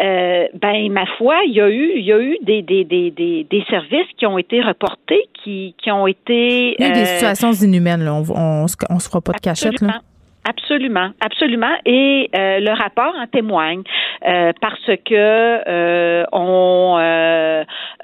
euh, 0.00 0.46
ben 0.54 0.90
ma 0.90 1.06
foi, 1.18 1.36
il 1.46 1.52
y 1.52 1.60
a 1.60 1.68
eu, 1.68 1.92
il 1.96 2.04
y 2.04 2.12
a 2.12 2.20
eu 2.20 2.36
des, 2.42 2.62
des, 2.62 2.84
des, 2.84 3.10
des, 3.10 3.46
des 3.48 3.64
services 3.68 4.08
qui 4.16 4.26
ont 4.26 4.38
été 4.38 4.60
reportés, 4.60 5.28
qui, 5.44 5.74
qui 5.78 5.90
ont 5.90 6.06
été. 6.06 6.74
Il 6.78 6.84
y 6.84 6.90
a 6.90 6.92
des 6.92 7.02
euh, 7.02 7.06
situations 7.06 7.52
inhumaines, 7.52 8.04
là. 8.04 8.14
On, 8.14 8.64
on, 8.90 8.98
se 8.98 9.08
fera 9.08 9.20
pas 9.20 9.32
de 9.32 9.40
cachette, 9.40 9.80
là. 9.80 10.00
Absolument, 10.44 11.10
absolument. 11.20 11.74
Et 11.86 12.28
euh, 12.34 12.58
le 12.58 12.72
rapport 12.72 13.14
en 13.16 13.26
témoigne 13.28 13.82
euh, 14.26 14.52
parce 14.60 14.90
que 15.04 15.14
euh, 15.14 16.24
on 16.32 16.98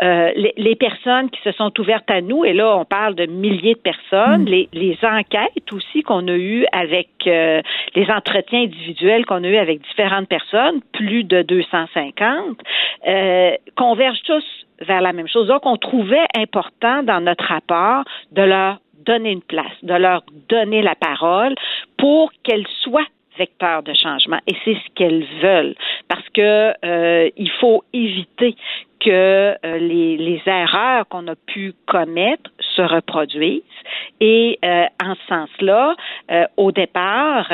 les, 0.00 0.54
les, 0.56 0.76
personnes 0.76 1.30
qui 1.30 1.40
se 1.42 1.50
sont 1.52 1.72
ouvertes 1.80 2.08
à 2.10 2.20
nous, 2.20 2.44
et 2.44 2.52
là 2.52 2.76
on 2.76 2.84
parle 2.84 3.16
de 3.16 3.26
milliers 3.26 3.74
de 3.74 3.80
personnes, 3.80 4.42
mm. 4.42 4.48
les, 4.48 4.68
les, 4.72 4.98
enquêtes 5.02 5.72
aussi 5.72 6.02
qu'on 6.02 6.28
a 6.28 6.36
eues 6.36 6.64
avec 6.70 7.08
les 7.24 8.10
entretiens 8.10 8.62
individuels 8.62 9.26
qu'on 9.26 9.42
a 9.42 9.48
eu 9.48 9.56
avec 9.56 9.80
différentes 9.82 10.28
personnes, 10.28 10.80
plus 10.92 11.24
de 11.24 11.42
250, 11.42 12.58
convergent 13.74 14.22
tous 14.22 14.44
vers 14.80 15.00
la 15.00 15.12
même 15.12 15.28
chose. 15.28 15.48
Donc, 15.48 15.66
on 15.66 15.76
trouvait 15.76 16.26
important 16.36 17.02
dans 17.02 17.20
notre 17.20 17.44
rapport 17.44 18.04
de 18.32 18.42
leur 18.42 18.78
donner 19.04 19.32
une 19.32 19.42
place, 19.42 19.72
de 19.82 19.94
leur 19.94 20.22
donner 20.48 20.82
la 20.82 20.94
parole 20.94 21.54
pour 21.96 22.30
qu'elles 22.42 22.66
soient 22.82 23.06
vecteurs 23.38 23.82
de 23.82 23.94
changement. 23.94 24.38
Et 24.46 24.54
c'est 24.64 24.74
ce 24.74 24.94
qu'elles 24.94 25.24
veulent, 25.40 25.74
parce 26.08 26.28
que 26.30 26.72
euh, 26.84 27.30
il 27.36 27.50
faut 27.60 27.84
éviter 27.92 28.56
que 29.00 29.10
euh, 29.10 29.78
les, 29.78 30.16
les, 30.16 30.42
erreurs 30.46 31.06
qu'on 31.08 31.28
a 31.28 31.36
pu 31.36 31.72
commettre 31.86 32.50
se 32.58 32.82
reproduisent. 32.82 33.62
Et 34.20 34.58
euh, 34.64 34.86
en 35.04 35.14
ce 35.14 35.26
sens-là, 35.28 35.94
au 36.56 36.72
départ, 36.72 37.46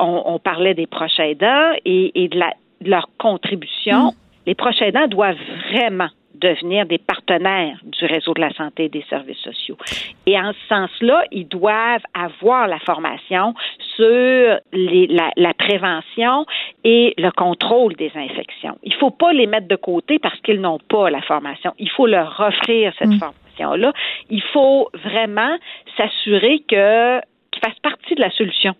on, 0.00 0.22
on, 0.24 0.38
parlait 0.38 0.72
des 0.72 0.86
proches 0.86 1.20
aidants 1.20 1.72
et, 1.84 2.24
et 2.24 2.28
de, 2.28 2.38
la, 2.38 2.52
de, 2.80 2.90
leur 2.90 3.08
contribution. 3.18 4.06
Mm. 4.06 4.10
Les 4.46 4.54
proches 4.54 4.80
aidants 4.80 5.06
doivent 5.06 5.36
vraiment 5.70 6.08
devenir 6.34 6.86
des 6.86 6.98
partenaires 6.98 7.78
du 7.84 8.04
réseau 8.04 8.34
de 8.34 8.40
la 8.40 8.52
santé 8.54 8.84
et 8.84 8.88
des 8.88 9.04
services 9.08 9.38
sociaux. 9.38 9.76
Et 10.26 10.38
en 10.38 10.52
ce 10.52 10.68
sens-là, 10.68 11.24
ils 11.30 11.48
doivent 11.48 12.02
avoir 12.14 12.68
la 12.68 12.78
formation 12.80 13.54
sur 13.96 14.58
les, 14.72 15.06
la, 15.08 15.30
la, 15.36 15.54
prévention 15.54 16.46
et 16.82 17.14
le 17.18 17.30
contrôle 17.30 17.94
des 17.94 18.10
infections. 18.14 18.76
Il 18.82 18.92
ne 18.92 18.98
faut 18.98 19.10
pas 19.10 19.32
les 19.32 19.46
mettre 19.46 19.68
de 19.68 19.76
côté 19.76 20.18
parce 20.18 20.38
qu'ils 20.40 20.60
n'ont 20.60 20.80
pas 20.88 21.10
la 21.10 21.22
formation. 21.22 21.72
Il 21.78 21.90
faut 21.90 22.06
leur 22.06 22.38
offrir 22.40 22.92
cette 22.98 23.08
mm. 23.08 23.18
formation-là. 23.18 23.92
Il 24.30 24.42
faut 24.52 24.90
vraiment 25.04 25.56
s'assurer 25.96 26.62
que 26.68 27.20
qu'ils 27.52 27.62
fassent 27.62 27.80
partie 27.82 28.14
de 28.14 28.20
la 28.20 28.30
solution. 28.30 28.74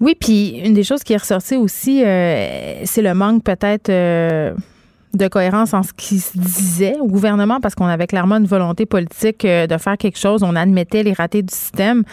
Oui, 0.00 0.14
puis 0.18 0.60
une 0.64 0.72
des 0.72 0.82
choses 0.82 1.04
qui 1.04 1.12
est 1.12 1.18
ressortie 1.18 1.56
aussi, 1.56 2.02
euh, 2.02 2.80
c'est 2.84 3.02
le 3.02 3.12
manque 3.12 3.44
peut-être 3.44 3.90
euh, 3.90 4.54
de 5.14 5.26
cohérence 5.26 5.74
en 5.74 5.82
ce 5.82 5.92
qui 5.92 6.20
se 6.20 6.38
disait 6.38 6.96
au 7.00 7.06
gouvernement 7.06 7.60
parce 7.60 7.74
qu'on 7.74 7.86
avait 7.86 8.06
clairement 8.06 8.36
une 8.36 8.46
volonté 8.46 8.86
politique 8.86 9.44
euh, 9.44 9.66
de 9.66 9.76
faire 9.76 9.96
quelque 9.96 10.18
chose. 10.18 10.42
On 10.42 10.54
admettait 10.54 11.02
les 11.02 11.12
ratés 11.12 11.42
du 11.42 11.52
système. 11.52 12.04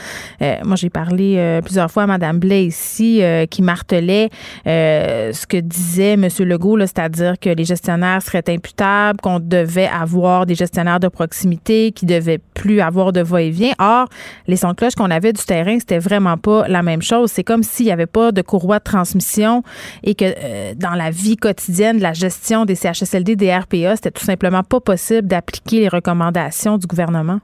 Euh, 0.42 0.56
moi, 0.64 0.76
j'ai 0.76 0.90
parlé 0.90 1.36
euh, 1.38 1.62
plusieurs 1.62 1.92
fois 1.92 2.04
à 2.04 2.08
Mme 2.08 2.40
Blais 2.40 2.66
ici 2.66 3.22
qui 3.50 3.62
martelait 3.62 4.30
ce 4.66 5.46
que 5.46 5.58
disait 5.58 6.14
M. 6.14 6.28
Legault, 6.40 6.80
c'est-à-dire 6.80 7.40
que 7.40 7.50
les 7.50 7.66
gestionnaires 7.66 8.22
seraient 8.22 8.44
imputables, 8.48 9.20
qu'on 9.22 9.40
devait 9.40 9.88
avoir 9.88 10.46
des 10.46 10.56
gestionnaires 10.56 11.00
de 11.00 11.08
proximité, 11.08 11.92
qui 11.92 12.06
devaient 12.06 12.40
plus 12.54 12.82
avoir 12.82 13.12
de 13.12 13.22
va-et-vient. 13.22 13.74
Or, 13.80 14.08
les 14.48 14.56
sons 14.56 14.70
de 14.70 14.74
cloche 14.74 14.96
qu'on 14.96 15.12
avait 15.12 15.34
du 15.34 15.44
terrain, 15.44 15.78
c'était 15.80 16.00
vraiment 16.00 16.38
pas 16.38 16.68
la 16.68 16.84
même 16.84 17.02
chose. 17.02 17.32
C'est 17.32 17.44
comme 17.44 17.64
s'il 17.64 17.86
n'y 17.86 17.92
avait 17.92 18.06
pas 18.06 18.32
de 18.32 18.42
courroie 18.42 18.80
de 18.80 18.84
transmission 18.84 19.64
et 20.04 20.16
que 20.16 20.74
dans 20.76 20.94
la 20.94 21.12
vie 21.12 21.38
quotidienne, 21.38 22.00
la 22.00 22.14
gestion 22.14 22.66
des 22.66 22.76
CHSLD, 22.94 23.36
des 23.36 23.58
c'était 23.96 24.12
tout 24.12 24.24
simplement 24.24 24.64
pas 24.64 24.80
possible 24.80 25.28
d'appliquer 25.28 25.82
les 25.82 25.88
recommandations 25.88 26.78
du 26.78 26.88
gouvernement? 26.88 27.40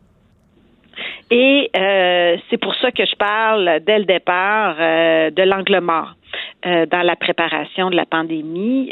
Et 1.31 1.69
euh, 1.75 2.37
c'est 2.49 2.57
pour 2.57 2.75
ça 2.75 2.91
que 2.91 3.05
je 3.05 3.15
parle 3.15 3.79
dès 3.85 3.99
le 3.99 4.05
départ 4.05 4.75
de 4.77 5.43
l'angle 5.43 5.79
mort. 5.81 6.15
dans 6.63 7.01
la 7.03 7.15
préparation 7.15 7.89
de 7.89 7.95
la 7.95 8.05
pandémie 8.05 8.91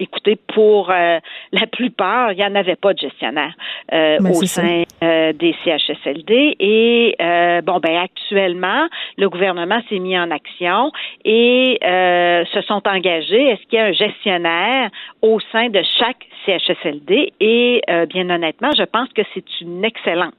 écoutez, 0.00 0.36
pour 0.54 0.90
euh, 0.90 1.18
la 1.52 1.66
plupart, 1.66 2.32
il 2.32 2.36
n'y 2.36 2.44
en 2.44 2.54
avait 2.54 2.76
pas 2.76 2.94
de 2.94 2.98
gestionnaire 2.98 3.54
euh, 3.92 4.18
ben, 4.18 4.30
au 4.30 4.42
sein 4.42 4.82
euh, 5.02 5.32
des 5.32 5.54
CHSLD. 5.64 6.56
Et 6.58 7.16
bon, 7.62 7.78
ben 7.78 7.96
actuellement, 7.96 8.88
le 9.18 9.28
gouvernement 9.28 9.80
s'est 9.88 9.98
mis 9.98 10.18
en 10.18 10.30
action 10.30 10.90
et 11.24 11.78
se 11.82 12.60
sont 12.62 12.82
engagés. 12.86 13.48
Est-ce 13.50 13.62
qu'il 13.68 13.78
y 13.78 13.82
a 13.82 13.86
un 13.86 13.92
gestionnaire 13.92 14.90
au 15.22 15.38
sein 15.52 15.68
de 15.68 15.82
chaque 15.98 16.26
CHSLD? 16.46 17.32
Et 17.40 17.82
bien 18.08 18.30
honnêtement, 18.30 18.70
je 18.76 18.84
pense 18.84 19.08
que 19.12 19.22
c'est 19.34 19.60
une 19.60 19.84
excellente 19.84 20.34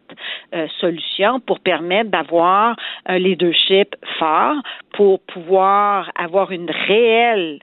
solution 0.79 1.39
pour 1.39 1.59
permettre 1.59 2.09
d'avoir 2.09 2.75
un 3.05 3.19
leadership 3.19 3.95
fort, 4.17 4.55
pour 4.93 5.19
pouvoir 5.21 6.11
avoir 6.15 6.51
une 6.51 6.71
réelle 6.87 7.59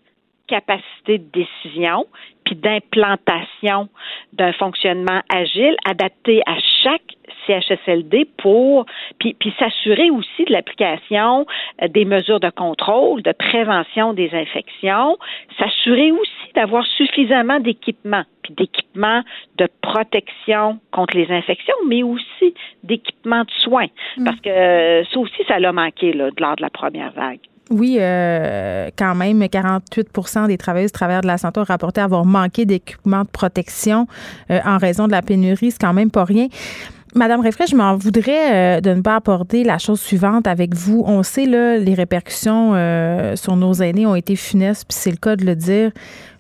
capacité 0.49 1.19
de 1.19 1.27
décision 1.33 2.07
puis 2.45 2.57
d'implantation 2.57 3.89
d'un 4.33 4.53
fonctionnement 4.53 5.21
agile 5.29 5.77
adapté 5.85 6.41
à 6.47 6.57
chaque 6.83 7.03
CHSLD 7.47 8.27
pour 8.39 8.87
puis, 9.19 9.35
puis 9.35 9.53
s'assurer 9.59 10.11
aussi 10.11 10.45
de 10.47 10.53
l'application 10.53 11.47
euh, 11.83 11.89
des 11.89 12.05
mesures 12.05 12.41
de 12.41 12.51
contrôle, 12.51 13.23
de 13.23 13.33
prévention 13.33 14.13
des 14.13 14.31
infections, 14.33 15.19
s'assurer 15.59 16.13
aussi 16.13 16.53
d'avoir 16.55 16.87
suffisamment 16.87 17.61
d'équipements, 17.61 18.25
puis 18.43 18.55
d'équipements 18.55 19.23
de 19.57 19.69
protection 19.83 20.79
contre 20.91 21.17
les 21.17 21.31
infections, 21.31 21.77
mais 21.87 22.03
aussi 22.03 22.55
d'équipements 22.83 23.45
de 23.45 23.51
soins, 23.63 23.89
mm. 24.17 24.25
parce 24.25 24.41
que 24.41 24.49
euh, 24.49 25.05
ça 25.05 25.19
aussi, 25.19 25.45
ça 25.47 25.59
l'a 25.59 25.73
manqué 25.73 26.13
là, 26.13 26.31
lors 26.39 26.57
de 26.57 26.63
la 26.63 26.71
première 26.71 27.13
vague. 27.13 27.41
Oui, 27.71 27.99
euh, 28.01 28.89
quand 28.97 29.15
même, 29.15 29.47
48 29.47 30.47
des 30.47 30.57
travailleuses 30.57 30.89
et 30.89 30.93
travailleurs 30.93 31.21
de 31.21 31.27
la 31.27 31.39
santé 31.39 31.61
ont 31.61 31.65
rapporté 31.65 32.01
avoir 32.01 32.25
manqué 32.25 32.65
d'équipements 32.65 33.25
de 33.25 33.29
protection 33.29 34.07
euh, 34.51 34.59
en 34.65 34.79
raison 34.79 35.07
de 35.07 35.13
la 35.13 35.21
pénurie. 35.23 35.71
C'est 35.71 35.81
quand 35.81 35.93
même 35.93 36.11
pas 36.11 36.25
rien. 36.25 36.49
Madame 37.15 37.41
Réfray, 37.41 37.67
je 37.67 37.77
m'en 37.77 37.97
voudrais 37.97 38.79
euh, 38.79 38.81
de 38.81 38.91
ne 38.91 39.03
pas 39.03 39.17
apporter 39.17 39.65
la 39.65 39.79
chose 39.79 40.01
suivante 40.01 40.47
avec 40.47 40.75
vous. 40.75 41.03
On 41.07 41.23
sait, 41.23 41.47
là, 41.47 41.77
les 41.77 41.95
répercussions 41.95 42.73
sur 43.37 43.57
nos 43.57 43.75
aînés 43.75 44.07
ont 44.07 44.15
été 44.15 44.37
funestes, 44.37 44.87
puis 44.89 44.97
c'est 44.99 45.11
le 45.11 45.17
cas 45.17 45.37
de 45.37 45.45
le 45.45 45.55
dire. 45.55 45.91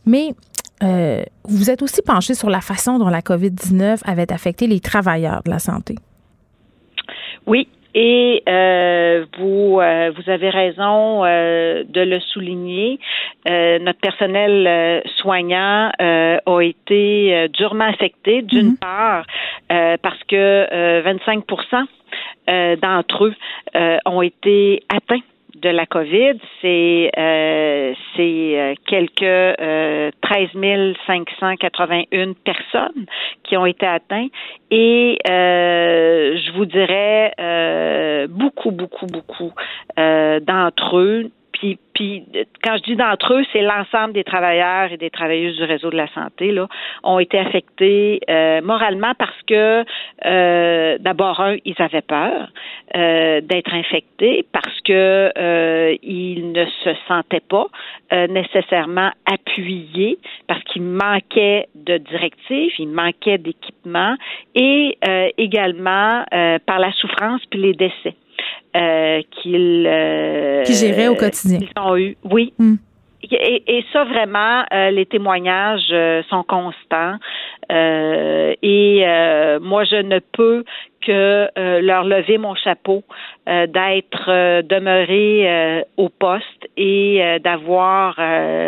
Mais 0.07 0.35
vous 1.45 1.70
êtes 1.70 1.83
aussi 1.83 2.01
penché 2.03 2.35
sur 2.35 2.49
la 2.49 2.61
façon 2.61 2.99
dont 2.99 3.09
la 3.09 3.20
COVID-19 3.20 4.01
avait 4.05 4.33
affecté 4.33 4.66
les 4.66 4.81
travailleurs 4.81 5.43
de 5.43 5.51
la 5.51 5.59
santé. 5.59 5.97
Oui, 7.47 7.68
et 8.01 8.44
euh, 8.49 9.26
vous, 9.36 9.80
euh, 9.80 10.12
vous 10.14 10.30
avez 10.30 10.51
raison 10.51 11.24
euh, 11.24 11.82
de 11.82 12.01
le 12.01 12.20
souligner. 12.20 13.01
notre 13.44 13.99
personnel 13.99 15.03
soignant 15.16 15.90
a 15.99 16.61
été 16.61 17.49
durement 17.49 17.86
affecté, 17.86 18.42
d'une 18.42 18.74
mm-hmm. 18.74 18.78
part, 18.78 19.24
parce 19.68 20.22
que 20.28 21.03
25% 21.03 22.76
d'entre 22.80 23.24
eux 23.24 23.34
ont 24.07 24.22
été 24.22 24.84
atteints 24.88 25.24
de 25.61 25.68
la 25.70 25.86
COVID, 25.86 26.38
c'est 26.61 27.11
euh, 27.16 27.94
c'est 28.16 28.74
quelques 28.86 29.22
euh, 29.22 30.11
13 30.20 30.48
581 31.06 32.32
personnes 32.44 33.06
qui 33.44 33.56
ont 33.56 33.66
été 33.66 33.86
atteintes. 33.86 34.30
Et 34.70 35.18
euh, 35.28 36.36
je 36.36 36.52
vous 36.52 36.66
dirais 36.66 37.32
euh, 37.40 38.26
beaucoup 38.28 38.70
beaucoup 38.70 39.06
beaucoup 39.06 39.52
euh, 39.98 40.40
d'entre 40.40 40.98
eux 40.98 41.30
puis, 41.59 41.78
puis 41.94 42.24
quand 42.62 42.76
je 42.76 42.82
dis 42.82 42.96
d'entre 42.96 43.34
eux, 43.34 43.44
c'est 43.52 43.62
l'ensemble 43.62 44.12
des 44.12 44.24
travailleurs 44.24 44.92
et 44.92 44.96
des 44.96 45.11
travailleuses 45.11 45.56
du 45.56 45.64
réseau 45.64 45.90
de 45.90 45.96
la 45.96 46.09
santé 46.12 46.52
là 46.52 46.68
ont 47.02 47.18
été 47.18 47.38
affectés 47.38 48.20
euh, 48.28 48.61
moralement 48.62 49.12
parce 49.18 49.42
que 49.46 49.84
euh, 50.24 50.98
d'abord 50.98 51.40
un, 51.40 51.56
ils 51.64 51.74
avaient 51.78 52.02
peur 52.02 52.48
euh, 52.96 53.40
d'être 53.40 53.74
infectés 53.74 54.46
parce 54.52 54.80
que 54.82 55.32
euh, 55.36 55.96
ils 56.02 56.52
ne 56.52 56.64
se 56.84 56.90
sentaient 57.06 57.40
pas 57.40 57.66
euh, 58.12 58.26
nécessairement 58.28 59.11
appuyés 59.30 60.18
parce 60.46 60.62
qu'il 60.64 60.82
manquait 60.82 61.68
de 61.74 61.98
directives, 61.98 62.72
il 62.78 62.88
manquait 62.88 63.38
d'équipement 63.38 64.14
et 64.54 64.98
également 65.36 66.24
par 66.66 66.78
la 66.78 66.92
souffrance 66.92 67.40
puis 67.50 67.61
les 67.61 67.72
décès. 67.74 68.14
Euh, 68.79 69.22
qu'ils 69.31 69.87
euh, 69.89 70.62
qui 70.62 70.74
géraient 70.74 71.09
au 71.09 71.16
quotidien. 71.16 71.59
ont 71.81 71.97
eu, 71.97 72.16
oui. 72.22 72.53
Hmm. 72.59 72.76
Et, 73.31 73.85
ça 73.93 74.05
vraiment, 74.05 74.64
euh, 74.72 74.91
les 74.93 75.05
témoignages 75.05 75.93
sont 76.31 76.45
constants. 76.45 77.16
et 77.68 79.05
moi, 79.61 79.85
je 79.85 80.01
ne 80.01 80.20
peux 80.20 80.64
que 81.05 81.49
leur 81.81 82.05
lever 82.05 82.39
mon 82.39 82.55
chapeau 82.55 83.03
d'être 83.47 84.62
demeuré 84.62 85.85
au 85.97 86.09
poste 86.09 86.68
et 86.76 87.39
d'avoir 87.43 88.20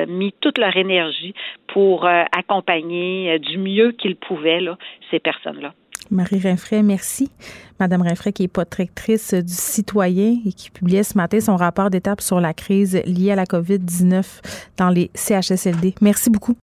mis 0.08 0.34
toute 0.40 0.58
leur 0.58 0.76
énergie 0.76 1.32
pour 1.68 2.06
accompagner 2.06 3.38
du 3.38 3.56
mieux 3.56 3.92
qu'ils 3.92 4.16
pouvaient 4.16 4.60
là, 4.60 4.76
ces 5.10 5.20
personnes-là. 5.20 5.72
Marie 6.10 6.40
Rinfray, 6.40 6.82
merci. 6.82 7.30
Madame 7.78 8.02
Rinfray, 8.02 8.32
qui 8.32 8.42
est 8.44 8.48
protectrice 8.48 9.34
du 9.34 9.52
citoyen 9.52 10.38
et 10.44 10.52
qui 10.52 10.70
publiait 10.70 11.02
ce 11.02 11.16
matin 11.16 11.40
son 11.40 11.56
rapport 11.56 11.90
d'étape 11.90 12.20
sur 12.20 12.40
la 12.40 12.52
crise 12.52 13.00
liée 13.06 13.32
à 13.32 13.36
la 13.36 13.44
COVID-19 13.44 14.24
dans 14.76 14.90
les 14.90 15.10
CHSLD. 15.14 15.94
Merci 16.00 16.30
beaucoup. 16.30 16.56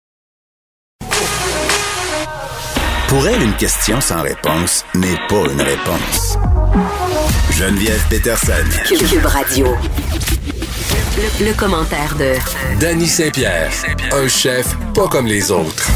Pour 3.09 3.28
elle, 3.28 3.42
une 3.42 3.55
question 3.55 4.01
sans 4.01 4.22
réponse 4.22 4.84
n'est 4.95 5.20
pas 5.28 5.45
une 5.53 5.61
réponse. 5.61 6.36
Geneviève 7.53 8.03
Peterson. 8.09 8.53
Cube 8.88 9.26
Radio. 9.26 9.68
Le, 11.16 11.47
le, 11.47 11.55
commentaire 11.55 12.16
de 12.16 12.34
Danny 12.80 13.07
Saint-Pierre, 13.07 13.70
un 14.12 14.26
chef 14.26 14.76
pas 14.95 15.07
comme 15.07 15.26
les 15.26 15.53
autres. 15.53 15.88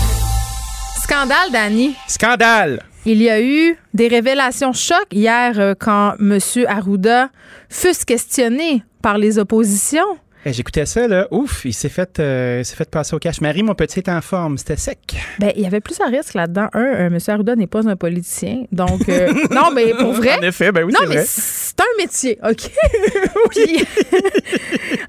Scandale, 1.03 1.51
Danny. 1.51 1.96
Scandale. 2.07 2.88
Il 3.07 3.22
y 3.22 3.30
a 3.30 3.40
eu 3.40 3.76
des 3.94 4.09
révélations 4.09 4.72
choc 4.72 5.07
hier 5.12 5.59
euh, 5.59 5.74
quand 5.78 6.14
M. 6.20 6.38
Arruda 6.66 7.30
fut 7.68 7.94
questionné 8.07 8.82
par 9.03 9.18
les 9.18 9.38
oppositions. 9.38 10.18
Eh, 10.49 10.53
j'écoutais 10.55 10.86
ça, 10.86 11.07
là. 11.07 11.28
Ouf, 11.30 11.66
il 11.66 11.74
s'est 11.74 11.90
fait, 11.90 12.20
euh, 12.20 12.64
s'est 12.64 12.74
fait 12.74 12.88
passer 12.88 13.14
au 13.14 13.18
cache. 13.18 13.42
Marie, 13.42 13.62
mon 13.62 13.74
petit 13.74 13.99
est 13.99 14.09
en 14.09 14.22
forme. 14.22 14.57
C'était 14.57 14.76
sec. 14.76 15.16
Ben, 15.38 15.53
il 15.55 15.62
y 15.62 15.66
avait 15.66 15.80
plusieurs 15.80 16.09
risques 16.09 16.32
là-dedans. 16.32 16.68
Un, 16.72 16.84
euh, 16.84 17.07
M. 17.09 17.18
Arruda 17.26 17.55
n'est 17.55 17.66
pas 17.66 17.86
un 17.86 17.96
politicien. 17.96 18.64
Donc, 18.72 19.07
euh, 19.11 19.30
non, 19.51 19.70
mais 19.74 19.92
pour 19.92 20.12
vrai. 20.14 20.38
En 20.38 20.42
effet, 20.42 20.72
ben 20.72 20.84
oui, 20.84 20.94
c'est 20.99 21.05
vrai. 21.05 21.24
C'est 21.26 21.80
un 21.80 21.99
métier, 21.99 22.38
OK? 22.42 22.70
Puis, 23.51 23.84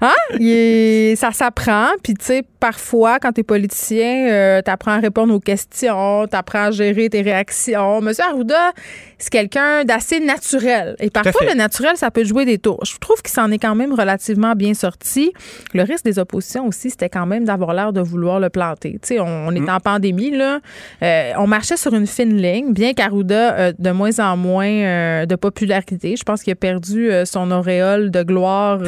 hein? 0.02 1.16
ça 1.16 1.32
s'apprend. 1.32 1.88
Puis, 2.02 2.12
tu 2.14 2.24
sais, 2.26 2.42
parfois, 2.58 3.18
quand 3.18 3.32
tu 3.32 3.40
es 3.40 3.44
politicien, 3.44 4.60
tu 4.62 4.70
apprends 4.70 4.92
à 4.92 4.98
répondre 4.98 5.32
aux 5.34 5.40
questions, 5.40 6.26
tu 6.30 6.36
apprends 6.36 6.66
à 6.66 6.70
gérer 6.70 7.08
tes 7.08 7.22
réactions. 7.22 8.06
M. 8.06 8.12
Arruda, 8.30 8.72
c'est 9.20 9.30
quelqu'un 9.30 9.84
d'assez 9.84 10.18
naturel. 10.18 10.96
Et 10.98 11.10
parfois, 11.10 11.46
le 11.46 11.54
naturel, 11.54 11.96
ça 11.96 12.10
peut 12.10 12.24
jouer 12.24 12.46
des 12.46 12.58
tours. 12.58 12.80
Je 12.84 12.96
trouve 12.98 13.20
qu'il 13.22 13.32
s'en 13.32 13.50
est 13.50 13.58
quand 13.58 13.74
même 13.74 13.92
relativement 13.92 14.54
bien 14.54 14.72
sorti. 14.72 15.32
Le 15.74 15.82
risque 15.82 16.04
des 16.04 16.18
oppositions 16.18 16.66
aussi, 16.66 16.88
c'était 16.90 17.10
quand 17.10 17.26
même 17.26 17.44
d'avoir 17.44 17.74
l'air 17.74 17.92
de 17.92 18.00
vouloir 18.00 18.40
le 18.40 18.48
planter. 18.48 18.98
Tu 19.02 19.14
sais, 19.14 19.20
on, 19.20 19.50
est 19.50 19.60
mm. 19.60 19.68
en 19.68 19.80
pandémie, 19.80 20.30
là. 20.30 20.60
Euh, 21.02 21.32
on 21.36 21.46
marchait 21.46 21.76
sur 21.76 21.94
une 21.94 22.06
fine 22.06 22.36
ligne, 22.36 22.72
bien 22.72 22.94
qu'Arruda 22.94 23.54
euh, 23.58 23.72
de 23.78 23.90
moins 23.90 24.18
en 24.18 24.38
moins 24.38 24.70
euh, 24.70 25.26
de 25.26 25.36
popularité. 25.36 26.16
Je 26.16 26.24
pense 26.24 26.42
qu'il 26.42 26.52
a 26.52 26.56
perdu 26.56 27.10
son 27.26 27.50
auréole 27.50 28.10
de 28.10 28.22
gloire 28.22 28.80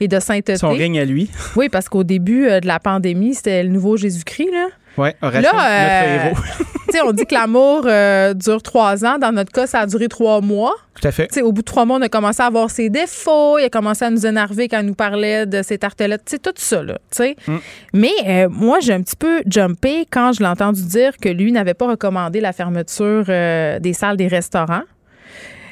et 0.00 0.08
de 0.08 0.18
sainteté. 0.18 0.56
Son 0.56 0.70
règne 0.70 0.98
à 0.98 1.04
lui. 1.04 1.30
Oui, 1.54 1.68
parce 1.68 1.88
qu'au 1.88 2.02
début 2.02 2.48
de 2.48 2.66
la 2.66 2.80
pandémie, 2.80 3.34
c'était 3.34 3.62
le 3.62 3.68
nouveau 3.68 3.96
Jésus-Christ, 3.96 4.50
là. 4.52 4.66
Oui, 4.98 5.10
Horatio, 5.20 5.50
notre 5.52 5.64
euh, 5.64 6.26
héros. 6.26 6.36
on 7.04 7.12
dit 7.12 7.26
que 7.26 7.34
l'amour 7.34 7.82
euh, 7.86 8.34
dure 8.34 8.62
trois 8.62 9.04
ans. 9.04 9.18
Dans 9.18 9.32
notre 9.32 9.52
cas, 9.52 9.66
ça 9.66 9.80
a 9.80 9.86
duré 9.86 10.08
trois 10.08 10.40
mois. 10.40 10.74
Tout 11.00 11.06
à 11.06 11.12
fait. 11.12 11.42
au 11.42 11.52
bout 11.52 11.60
de 11.60 11.66
trois 11.66 11.84
mois, 11.84 11.98
on 11.98 12.02
a 12.02 12.08
commencé 12.08 12.42
à 12.42 12.46
avoir 12.46 12.70
ses 12.70 12.88
défauts. 12.88 13.58
Il 13.58 13.64
a 13.64 13.68
commencé 13.68 14.04
à 14.04 14.10
nous 14.10 14.24
énerver 14.26 14.68
quand 14.68 14.80
il 14.80 14.86
nous 14.86 14.94
parlait 14.94 15.44
de 15.44 15.62
ses 15.62 15.78
tartelettes. 15.78 16.36
tout 16.42 16.52
ça, 16.56 16.82
là. 16.82 16.98
Mm. 17.18 17.56
Mais 17.92 18.12
euh, 18.26 18.48
moi, 18.50 18.80
j'ai 18.80 18.94
un 18.94 19.02
petit 19.02 19.16
peu 19.16 19.42
jumpé 19.46 20.06
quand 20.10 20.32
je 20.32 20.40
l'ai 20.40 20.48
entendu 20.48 20.82
dire 20.84 21.16
que 21.18 21.28
lui 21.28 21.52
n'avait 21.52 21.74
pas 21.74 21.88
recommandé 21.88 22.40
la 22.40 22.52
fermeture 22.52 23.26
des 23.26 23.92
salles 23.92 24.16
des 24.16 24.28
restaurants. 24.28 24.84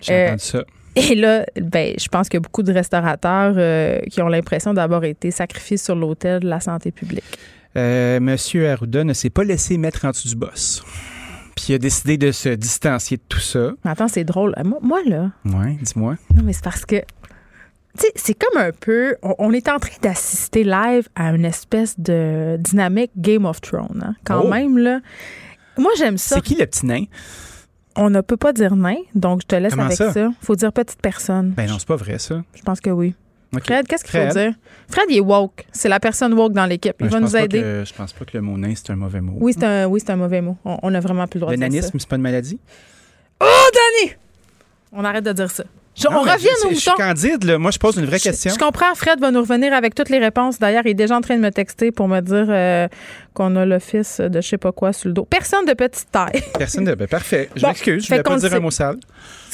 J'ai 0.03 0.27
entendu 0.27 0.43
ça. 0.43 0.65
Et 0.97 1.17
là, 1.17 1.45
ben, 1.61 1.95
je 1.99 2.07
pense 2.07 2.29
qu'il 2.29 2.37
y 2.37 2.43
a 2.43 2.43
beaucoup 2.43 2.63
de 2.63 2.73
restaurateurs 2.73 3.55
qui 4.11 4.23
ont 4.23 4.29
l'impression 4.29 4.75
d'avoir 4.75 5.05
été 5.05 5.31
sacrifiés 5.31 5.77
sur 5.77 5.97
l'autel 5.97 6.41
de 6.41 6.49
la 6.49 6.61
santé 6.61 6.93
publique. 6.93 7.25
Euh, 7.77 8.21
Monsieur 8.21 8.71
Arruda 8.71 9.05
ne 9.05 9.13
s'est 9.13 9.31
pas 9.31 9.45
laissé 9.45 9.79
mettre 9.79 10.05
en 10.05 10.11
dessous 10.11 10.29
du 10.29 10.37
boss. 10.37 10.83
Puis 11.57 11.67
il 11.71 11.75
a 11.75 11.79
décidé 11.79 12.17
de 12.19 12.33
se 12.33 12.49
distancier 12.51 13.17
de 13.17 13.23
tout 13.29 13.41
ça. 13.41 13.71
Mais 13.85 13.91
attends, 13.91 14.09
c'est 14.09 14.25
drôle. 14.25 14.55
Moi, 14.65 14.79
moi, 14.83 15.01
là, 15.07 15.31
Ouais, 15.45 15.77
dis-moi. 15.83 16.17
non, 16.35 16.43
mais 16.45 16.53
c'est 16.53 16.65
parce 16.65 16.85
que, 16.85 16.97
tu 16.97 17.05
sais, 17.97 18.13
c'est 18.17 18.35
comme 18.35 18.61
un 18.61 18.71
peu, 18.73 19.17
on, 19.23 19.35
on 19.39 19.53
est 19.53 19.69
en 19.69 19.79
train 19.79 19.97
d'assister 20.03 20.65
live 20.65 21.09
à 21.15 21.31
une 21.33 21.45
espèce 21.45 21.99
de 21.99 22.57
dynamique 22.59 23.13
Game 23.17 23.45
of 23.45 23.61
Thrones, 23.61 24.03
hein, 24.05 24.15
quand 24.25 24.43
Oh. 24.45 24.49
même, 24.49 24.79
là. 24.79 25.01
Moi, 25.79 25.93
j'aime 25.99 26.19
ça. 26.19 26.37
C'est 26.37 26.43
qui 26.43 26.55
le 26.57 26.67
petit 26.67 26.87
nain? 26.87 27.05
On 27.97 28.11
ne 28.11 28.21
peut 28.21 28.37
pas 28.37 28.53
dire 28.53 28.75
nain, 28.75 28.97
donc 29.15 29.43
je 29.43 29.47
te 29.47 29.55
laisse 29.55 29.71
Comment 29.73 29.85
avec 29.87 29.97
ça? 29.97 30.13
ça. 30.13 30.31
Faut 30.43 30.57
dire 30.57 30.73
petite 30.73 31.01
personne. 31.01 31.51
Ben 31.51 31.69
non, 31.69 31.79
c'est 31.79 31.87
pas 31.87 31.95
vrai, 31.97 32.19
ça. 32.19 32.43
Je 32.55 32.63
pense 32.63 32.81
que 32.81 32.91
oui. 32.91 33.15
Fred, 33.61 33.87
qu'est-ce 33.87 34.05
qu'il 34.05 34.19
faut 34.21 34.33
dire? 34.33 34.53
Fred, 34.89 35.05
il 35.09 35.17
est 35.17 35.21
woke. 35.21 35.67
C'est 35.73 35.89
la 35.89 36.01
personne 36.01 36.33
woke 36.35 36.53
dans 36.53 36.67
l'équipe. 36.67 36.97
Il 37.01 37.09
va 37.09 37.21
nous 37.21 37.37
aider. 37.37 37.61
que- 37.61 37.85
je 37.87 37.93
pense 37.95 38.13
pas 38.13 38.25
que 38.25 38.31
le 38.35 38.41
mot 38.43 38.57
nain, 38.57 38.73
c'est 38.75 38.91
un 38.91 38.97
mauvais 38.97 39.21
mot. 39.21 39.35
Oui, 39.41 39.53
c'est 39.59 39.65
un, 39.65 39.87
oui, 39.87 40.03
un 40.09 40.17
mauvais 40.17 40.41
mot. 40.41 40.57
On, 40.65 40.79
on 40.83 40.95
a 40.95 41.01
vraiment 41.01 41.27
plus 41.27 41.39
le 41.39 41.41
droit 41.43 41.53
Le 41.53 41.57
de 41.59 41.63
dire 41.63 41.71
ça. 41.73 41.77
nanisme, 41.89 41.99
c'est 41.99 42.09
pas 42.09 42.17
une 42.17 42.23
maladie? 42.23 42.59
Oh, 43.41 43.45
Danny! 43.73 44.13
On 44.93 45.05
arrête 45.05 45.25
de 45.25 45.33
dire 45.33 45.51
ça. 45.51 45.65
Je- 45.97 46.09
Non, 46.09 46.19
on 46.19 46.21
revient 46.23 46.49
je- 46.63 46.67
aux 46.67 46.71
Je 46.71 46.75
suis 46.77 46.91
candide, 46.91 47.45
là. 47.45 47.57
Moi, 47.59 47.71
je 47.71 47.79
pose 47.79 47.97
une 47.97 48.05
vraie 48.07 48.19
Je- 48.19 48.25
question. 48.25 48.53
Je, 48.53 48.59
comprends. 48.59 48.93
Fred 48.97 49.21
va 49.21 49.31
nous 49.31 49.41
revenir 49.41 49.73
avec 49.73 49.95
toutes 49.95 50.09
les 50.09 50.19
réponses. 50.19 50.59
D'ailleurs, 50.59 50.83
il 50.87 50.91
est 50.91 50.95
déjà 50.95 51.17
en 51.17 51.21
train 51.21 51.37
de 51.37 51.41
me 51.41 51.51
texter 51.51 51.93
pour 51.93 52.09
me 52.09 52.21
dire 52.21 52.47
euh, 52.49 52.89
qu'on 53.33 53.55
a 53.55 53.65
l'office 53.65 54.19
de 54.21 54.41
je 54.41 54.49
sais 54.49 54.59
pas 54.59 54.73
quoi 54.73 54.93
sur 54.93 55.07
le 55.09 55.15
dos. 55.15 55.25
Personne 55.25 55.65
de 55.67 55.73
petite 55.73 56.11
taille. 56.11 56.43
Personne 56.59 56.85
de. 56.85 56.95
Ben, 56.97 57.07
parfait. 57.07 57.49
Je 57.55 57.63
Bon, 57.63 57.69
m'excuse. 57.69 58.03
Je 58.03 58.09
voulais 58.09 58.23
pas 58.25 58.37
dire 58.39 58.51
sait. 58.51 58.57
un 58.57 58.61
mot 58.61 58.73
sale. 58.73 58.97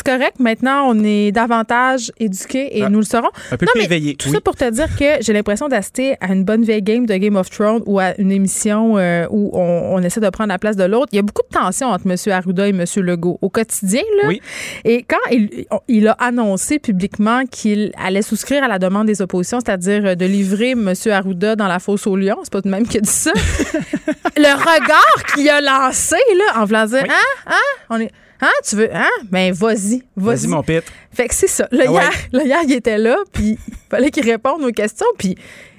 C'est 0.03 0.16
correct. 0.16 0.36
Maintenant, 0.38 0.84
on 0.88 1.05
est 1.05 1.30
davantage 1.30 2.11
éduqués 2.18 2.78
et 2.78 2.84
Ah. 2.84 2.88
nous 2.88 3.01
le 3.01 3.05
serons. 3.05 3.28
Un 3.51 3.57
peu 3.59 3.66
Non, 3.66 3.72
plus 3.72 3.80
mais 3.80 3.84
éveillé. 3.84 4.14
Tout 4.14 4.28
Oui. 4.28 4.34
ça 4.34 4.40
pour 4.40 4.57
te 4.57 4.68
dire 4.70 4.86
que 4.98 5.20
j'ai 5.22 5.32
l'impression 5.34 5.68
d'assister 5.68 6.16
à 6.22 6.32
une 6.32 6.42
bonne 6.44 6.62
vieille 6.62 6.80
game 6.82 7.05
de 7.05 7.14
Game 7.16 7.36
of 7.36 7.51
Thrones 7.51 7.82
ou 7.84 7.98
à 7.98 8.18
une 8.18 8.32
émission 8.32 8.96
euh, 8.96 9.26
où 9.30 9.51
on, 9.53 9.94
on 9.96 10.03
essaie 10.03 10.20
de 10.20 10.28
prendre 10.30 10.48
la 10.48 10.59
place 10.59 10.76
de 10.76 10.84
l'autre. 10.84 11.09
Il 11.12 11.16
y 11.16 11.18
a 11.18 11.22
beaucoup 11.22 11.42
de 11.42 11.55
tension 11.55 11.88
entre 11.88 12.07
M. 12.11 12.16
Arruda 12.32 12.66
et 12.66 12.70
M. 12.70 12.84
Legault 12.96 13.38
au 13.42 13.51
quotidien. 13.51 14.03
Là. 14.22 14.28
Oui. 14.28 14.40
Et 14.86 15.03
quand 15.03 15.18
il, 15.30 15.66
il 15.88 16.09
a 16.09 16.12
annoncé 16.12 16.78
publiquement 16.78 17.44
qu'il 17.44 17.92
allait 18.03 18.22
souscrire 18.22 18.64
à 18.64 18.68
la 18.68 18.78
demande 18.78 19.07
des 19.07 19.20
oppositions, 19.20 19.59
c'est-à-dire 19.61 20.07
euh, 20.07 20.14
de 20.14 20.24
livrer 20.24 20.70
M. 20.70 20.94
Arruda 21.11 21.57
dans 21.57 21.68
la 21.68 21.78
fosse 21.78 22.07
au 22.07 22.16
lion, 22.16 22.36
c'est 22.42 22.53
pas 22.53 22.62
de 22.62 22.68
même 22.70 22.86
qui 22.88 22.96
a 22.96 23.01
dit 23.01 23.11
ça, 23.11 23.32
le 24.36 24.55
regard 24.55 25.24
qu'il 25.34 25.48
a 25.51 25.61
lancé 25.61 26.16
là, 26.36 26.62
en 26.62 26.64
voulant 26.64 26.86
dire 26.86 27.03
Oui. 27.03 27.09
Hein? 27.11 27.53
Hein? 27.53 27.84
On 27.90 28.01
est. 28.01 28.11
Hein? 28.41 28.49
Tu 28.68 28.76
veux. 28.76 28.95
Hein? 28.95 29.09
Ben, 29.30 29.53
vas-y. 29.53 30.03
Vas-y. 30.16 30.36
Vas-y, 30.36 30.47
mon 30.49 30.62
pit. 30.62 30.82
Fait 31.12 31.28
que 31.28 31.34
c'est 31.34 31.47
ça. 31.47 31.68
Là, 31.70 31.84
Ah 31.88 31.93
ouais. 31.93 32.03
hier, 32.32 32.45
hier, 32.47 32.59
il 32.66 32.72
était 32.72 32.99
là, 32.99 33.16
puis 33.32 33.59
il 33.68 33.74
fallait 33.91 34.11
qu'il 34.11 34.24
réponde 34.24 34.62
aux 34.64 34.72
questions, 34.72 35.07
puis 35.18 35.36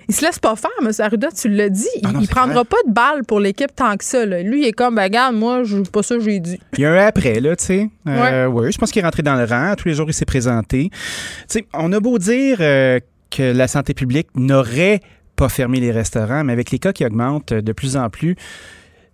il 0.10 0.16
se 0.16 0.26
laisse 0.26 0.40
pas 0.40 0.56
faire, 0.56 0.72
M. 0.82 0.92
Arruda, 1.00 1.30
tu 1.32 1.48
l'as 1.48 1.70
dit. 1.70 1.88
Il, 1.96 2.02
Ah 2.04 2.12
non, 2.12 2.20
il 2.20 2.26
c'est 2.26 2.32
prendra 2.32 2.66
pas 2.66 2.78
de 2.86 2.92
balle 2.92 3.24
pour 3.26 3.40
l'équipe 3.40 3.74
tant 3.74 3.96
que 3.96 4.04
ça. 4.04 4.26
là. 4.26 4.42
Lui, 4.42 4.64
il 4.64 4.68
est 4.68 4.72
comme, 4.74 4.96
ben, 4.96 5.04
regarde, 5.04 5.36
moi, 5.36 5.64
je 5.64 5.78
pas 5.78 6.04
ça 6.04 6.20
j'ai 6.20 6.40
dit. 6.40 6.60
Il 6.78 6.82
y 6.82 6.86
a 6.86 6.92
un 6.92 7.06
après, 7.08 7.40
là, 7.40 7.56
tu 7.56 7.64
sais. 7.66 7.90
Euh, 8.08 8.48
ouais. 8.48 8.72
je 8.72 8.78
pense 8.78 8.92
qu'il 8.92 9.02
est 9.02 9.06
rentré 9.06 9.24
dans 9.24 9.36
le 9.36 9.46
rang. 9.46 9.74
Tous 9.78 9.88
les 9.88 9.94
jours, 9.94 10.08
il 10.10 10.14
s'est 10.14 10.26
présenté. 10.26 10.90
Tu 10.92 10.98
sais, 11.48 11.66
on 11.74 11.92
a 11.94 12.00
beau 12.00 12.18
dire 12.18 12.58
euh, 12.60 13.00
que 13.30 13.44
la 13.44 13.68
santé 13.68 13.94
publique 13.94 14.28
n'aurait 14.36 15.00
pas 15.38 15.48
fermé 15.50 15.80
les 15.80 15.92
restaurants, 15.92 16.44
mais 16.44 16.52
avec 16.54 16.72
les 16.72 16.78
cas 16.80 16.92
qui 16.94 17.06
augmentent 17.06 17.54
de 17.54 17.72
plus 17.72 17.96
en 17.96 18.10
plus, 18.10 18.36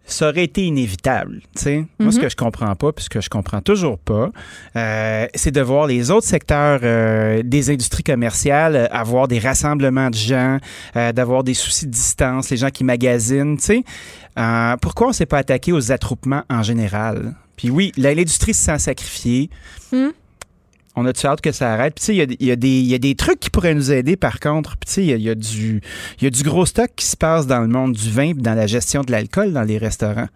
ça 0.09 0.29
aurait 0.29 0.45
été 0.45 0.63
inévitable. 0.65 1.41
tu 1.55 1.61
sais. 1.63 1.85
Moi, 1.99 2.11
ce 2.11 2.17
Mhm. 2.17 2.23
que 2.23 2.29
je 2.29 2.35
comprends 2.35 2.75
pas, 2.75 2.91
puis 2.93 3.03
ce 3.03 3.09
que 3.09 3.21
je 3.21 3.29
comprends 3.29 3.61
toujours 3.61 3.99
pas, 3.99 4.31
euh, 4.75 5.27
c'est 5.35 5.51
de 5.51 5.61
voir 5.61 5.85
les 5.85 6.09
autres 6.11 6.25
secteurs 6.25 6.79
euh, 6.83 7.43
des 7.43 7.69
industries 7.69 8.03
commerciales 8.03 8.75
euh, 8.75 8.87
avoir 8.89 9.27
des 9.27 9.37
rassemblements 9.39 10.09
de 10.09 10.15
gens, 10.15 10.57
d'avoir 10.95 11.43
des 11.43 11.53
soucis 11.53 11.85
de 11.85 11.91
distance, 11.91 12.49
les 12.49 12.57
gens 12.57 12.69
qui 12.69 12.83
magasinent, 12.83 13.57
tu 13.57 13.63
sais. 13.63 13.83
Pourquoi 14.81 15.07
on 15.09 15.13
s'est 15.13 15.25
pas 15.25 15.39
attaqué 15.39 15.71
aux 15.73 15.91
attroupements 15.91 16.43
en 16.49 16.63
général? 16.63 17.35
Puis 17.55 17.69
oui, 17.69 17.91
l'industrie 17.97 18.53
se 18.53 18.63
sent 18.63 18.79
sacrifiée. 18.79 19.49
Hmm? 19.91 20.09
On 20.99 21.05
a-tu 21.05 21.25
hâte 21.27 21.41
que 21.41 21.51
ça 21.51 21.71
arrête? 21.71 21.93
Puis 21.95 22.05
il 22.13 22.15
y 22.45 22.51
a- 22.51 22.55
des- 22.55 23.15
trucs 23.15 23.39
qui 23.39 23.49
pourraient 23.51 23.75
nous 23.75 23.91
aider 23.91 24.17
par 24.17 24.39
contre. 24.39 24.75
Il 24.97 25.05
y 25.05 25.29
a- 25.29 25.35
du- 25.35 25.81
gros 26.43 26.65
stock 26.65 26.89
qui 26.95 27.05
se 27.05 27.15
passe 27.15 27.45
dans 27.45 27.61
le 27.61 27.67
monde 27.67 27.93
du 27.93 28.09
vin 28.09 28.33
puis 28.33 28.41
dans 28.41 28.55
la 28.55 28.65
gestion 28.65 29.01
de 29.03 29.11
l'alcool 29.11 29.53
dans 29.53 29.61
les 29.61 29.77
restaurants. 29.77 30.27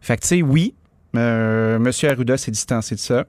Fait 0.00 0.16
que 0.16 0.22
tu 0.22 0.28
sais, 0.28 0.42
oui, 0.42 0.74
euh, 1.16 1.76
M. 1.76 1.90
Arruda 2.10 2.36
s'est 2.36 2.50
distancé 2.50 2.96
de 2.96 3.00
ça. 3.00 3.24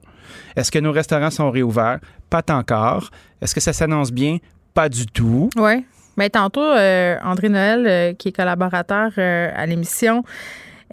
Est-ce 0.56 0.70
que 0.72 0.80
nos 0.80 0.90
restaurants 0.92 1.30
sont 1.30 1.50
réouverts? 1.50 2.00
Pas 2.28 2.42
encore. 2.50 3.10
Est-ce 3.40 3.54
que 3.54 3.60
ça 3.60 3.72
s'annonce 3.72 4.10
bien? 4.12 4.38
Pas 4.74 4.88
du 4.88 5.06
tout. 5.06 5.48
Oui. 5.56 5.84
Mais 6.16 6.28
tantôt, 6.28 6.60
euh, 6.60 7.16
André 7.24 7.48
Noël, 7.48 7.86
euh, 7.86 8.12
qui 8.14 8.28
est 8.28 8.32
collaborateur 8.32 9.12
euh, 9.16 9.50
à 9.54 9.64
l'émission, 9.66 10.24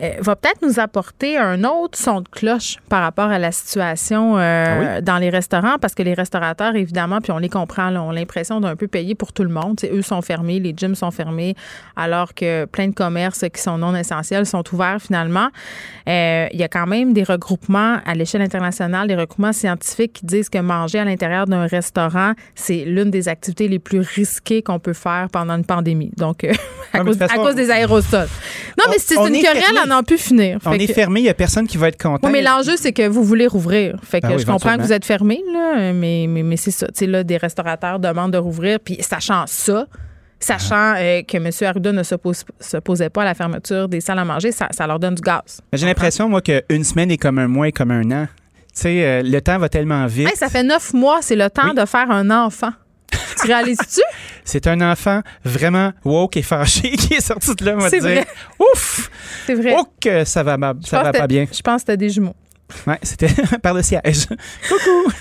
euh, 0.02 0.14
va 0.20 0.36
peut-être 0.36 0.62
nous 0.62 0.80
apporter 0.80 1.38
un 1.38 1.64
autre 1.64 1.98
son 1.98 2.22
de 2.22 2.30
cloche 2.30 2.78
par 2.90 3.02
rapport 3.02 3.30
à 3.30 3.40
la 3.40 3.52
situation 3.52 4.38
euh, 4.38 4.98
Ah 4.98 5.02
dans 5.02 5.18
les 5.18 5.30
restaurants, 5.30 5.78
parce 5.80 5.96
que 5.96 6.04
les 6.04 6.14
restaurateurs, 6.14 6.76
évidemment, 6.76 7.20
puis 7.22 7.32
on 7.32 7.38
les 7.38 7.50
comprend, 7.50 7.90
là, 7.90 8.02
ont 8.02 8.12
l'impression 8.12 8.60
d'un 8.60 8.76
peu 8.76 8.88
payer 8.88 9.16
pour 9.16 9.34
tout 9.34 9.44
le 9.44 9.50
monde. 9.50 9.78
T'sais, 9.78 9.92
eux 9.92 10.02
sont 10.02 10.22
fermés, 10.22 10.60
les 10.60 10.74
gyms 10.76 10.96
sont 10.96 11.12
fermés, 11.12 11.56
alors 11.96 12.34
que 12.34 12.66
plein 12.66 12.88
de 12.88 12.94
commerces 12.94 13.44
qui 13.54 13.62
sont 13.62 13.78
non 13.78 13.96
essentiels 13.96 14.46
sont 14.46 14.64
ouverts 14.74 15.02
finalement. 15.02 15.50
Euh, 16.08 16.48
Il 16.52 16.60
y 16.60 16.64
a 16.64 16.68
quand 16.68 16.88
même 16.88 17.14
des 17.14 17.24
regroupements 17.24 17.98
à 18.06 18.14
l'échelle 18.14 18.42
internationale, 18.42 19.08
des 19.08 19.16
regroupements 19.16 19.54
scientifiques 19.54 20.14
qui 20.14 20.26
disent 20.26 20.50
que 20.50 20.60
manger 20.60 21.00
à 21.00 21.06
l'intérieur 21.06 21.46
d'un 21.46 21.66
restaurant, 21.66 22.34
c'est 22.56 22.86
l'une 22.86 23.12
des 23.12 23.28
activités 23.28 23.68
les 23.68 23.80
plus 23.80 24.00
risquées 24.00 24.62
qu'on 24.62 24.80
peut 24.80 24.94
faire 24.94 25.28
pendant 25.32 25.56
une 25.56 25.66
pandémie. 25.66 26.12
Donc, 26.18 26.44
euh, 26.44 26.54
à, 26.98 27.28
Ah, 27.30 27.36
cause, 27.36 27.48
à 27.50 27.54
des 27.54 27.70
aérosols. 27.72 28.28
Non, 28.78 28.86
mais 28.90 28.96
on- 28.98 29.00
c'est 29.00 29.18
on 29.18 29.28
une 29.28 29.42
querelle 29.42 29.58
fermé. 29.64 29.80
à 29.80 29.86
n'en 29.86 30.04
plus 30.04 30.18
finir. 30.18 30.60
On 30.66 30.74
est 30.74 30.88
fermé, 30.94 31.20
il 31.22 31.24
n'y 31.24 31.30
a 31.30 31.34
personne 31.34 31.68
qui 31.68 31.78
va 31.78 31.88
être 31.90 32.02
content. 32.02 32.20
oui, 32.28 32.32
mais 32.32 32.42
l'enjeu, 32.42 32.74
c'est 32.78 32.94
que 32.94 33.08
vous 33.08 33.24
voulez 33.24 33.48
rouvrir. 33.48 33.98
Fait 34.04 34.22
que 34.22 34.28
Ben 34.28 34.36
oui, 34.36 34.42
je 34.42 34.46
comprends 34.46 34.76
que 34.78 34.82
vous 34.82 34.94
êtes 34.94 35.06
fermé, 35.06 35.42
là, 35.54 35.94
mais, 35.94 36.26
mais, 36.30 36.44
mais 36.44 36.58
c'est 36.58 36.72
ça. 36.72 36.88
Tu 36.88 36.94
sais, 36.96 37.08
là, 37.08 37.24
des 37.24 37.38
restaurateurs 37.38 38.00
demandent 38.00 38.34
de 38.34 38.38
rouvrir, 38.38 38.80
puis 38.80 38.98
sachant 39.02 39.46
ça, 39.48 39.86
sachant 40.40 40.94
euh, 40.98 41.22
que 41.24 41.38
M. 41.38 41.50
Arruda 41.68 41.92
ne 41.92 42.04
s'opposait 42.04 43.10
pas 43.10 43.22
à 43.24 43.26
la 43.26 43.34
fermeture 43.34 43.88
des 43.90 44.02
salles 44.02 44.20
à 44.20 44.26
manger, 44.26 44.52
ça, 44.52 44.68
ça 44.72 44.86
leur 44.86 45.00
donne 45.00 45.16
du 45.16 45.22
gaz. 45.22 45.62
J'ai 45.74 45.86
l'impression, 45.88 46.30
moi, 46.30 46.42
qu'une 46.42 46.84
semaine 46.84 47.10
est 47.12 47.18
comme 47.18 47.40
un 47.40 47.48
mois 47.48 47.68
et 47.68 47.72
comme 47.72 47.92
un 47.92 48.10
an. 48.12 48.28
Tu 48.76 48.82
sais, 48.84 49.04
euh, 49.04 49.22
le 49.24 49.40
temps 49.42 49.58
va 49.58 49.70
tellement 49.70 50.06
vite. 50.06 50.28
Hey, 50.30 50.36
ça 50.36 50.50
fait 50.50 50.62
neuf 50.62 50.94
mois, 50.94 51.18
c'est 51.22 51.36
le 51.36 51.50
temps 51.50 51.70
Oui. 51.70 51.76
de 51.76 51.86
faire 51.86 52.12
un 52.12 52.30
enfant. 52.30 52.70
Tu 53.42 53.48
réalises-tu? 53.48 54.02
C'est 54.46 54.68
un 54.68 54.80
enfant 54.82 55.22
vraiment 55.44 55.92
woke 56.06 56.38
et 56.38 56.42
fâché 56.42 56.92
qui 56.92 57.16
est 57.16 57.22
sorti 57.22 57.54
de 57.56 57.66
là, 57.66 57.74
on 57.76 57.80
va 57.80 57.90
C'est 57.90 58.00
dire. 58.00 58.10
vrai. 58.10 58.28
Ouf! 58.60 59.10
C'est 59.46 59.56
vrai. 59.56 59.76
Oh 59.78 59.86
que 60.00 60.24
ça 60.26 60.44
va, 60.44 60.58
ça 60.86 61.04
va 61.04 61.12
pas 61.12 61.28
bien. 61.28 61.46
Je 61.52 61.62
pense 61.62 61.76
que 61.76 61.80
c'était 61.92 61.98
des 61.98 62.10
jumeaux. 62.10 62.36
Ouais, 62.86 62.98
c'était 63.02 63.30
par 63.62 63.74
le 63.74 63.82
siège. 63.82 64.28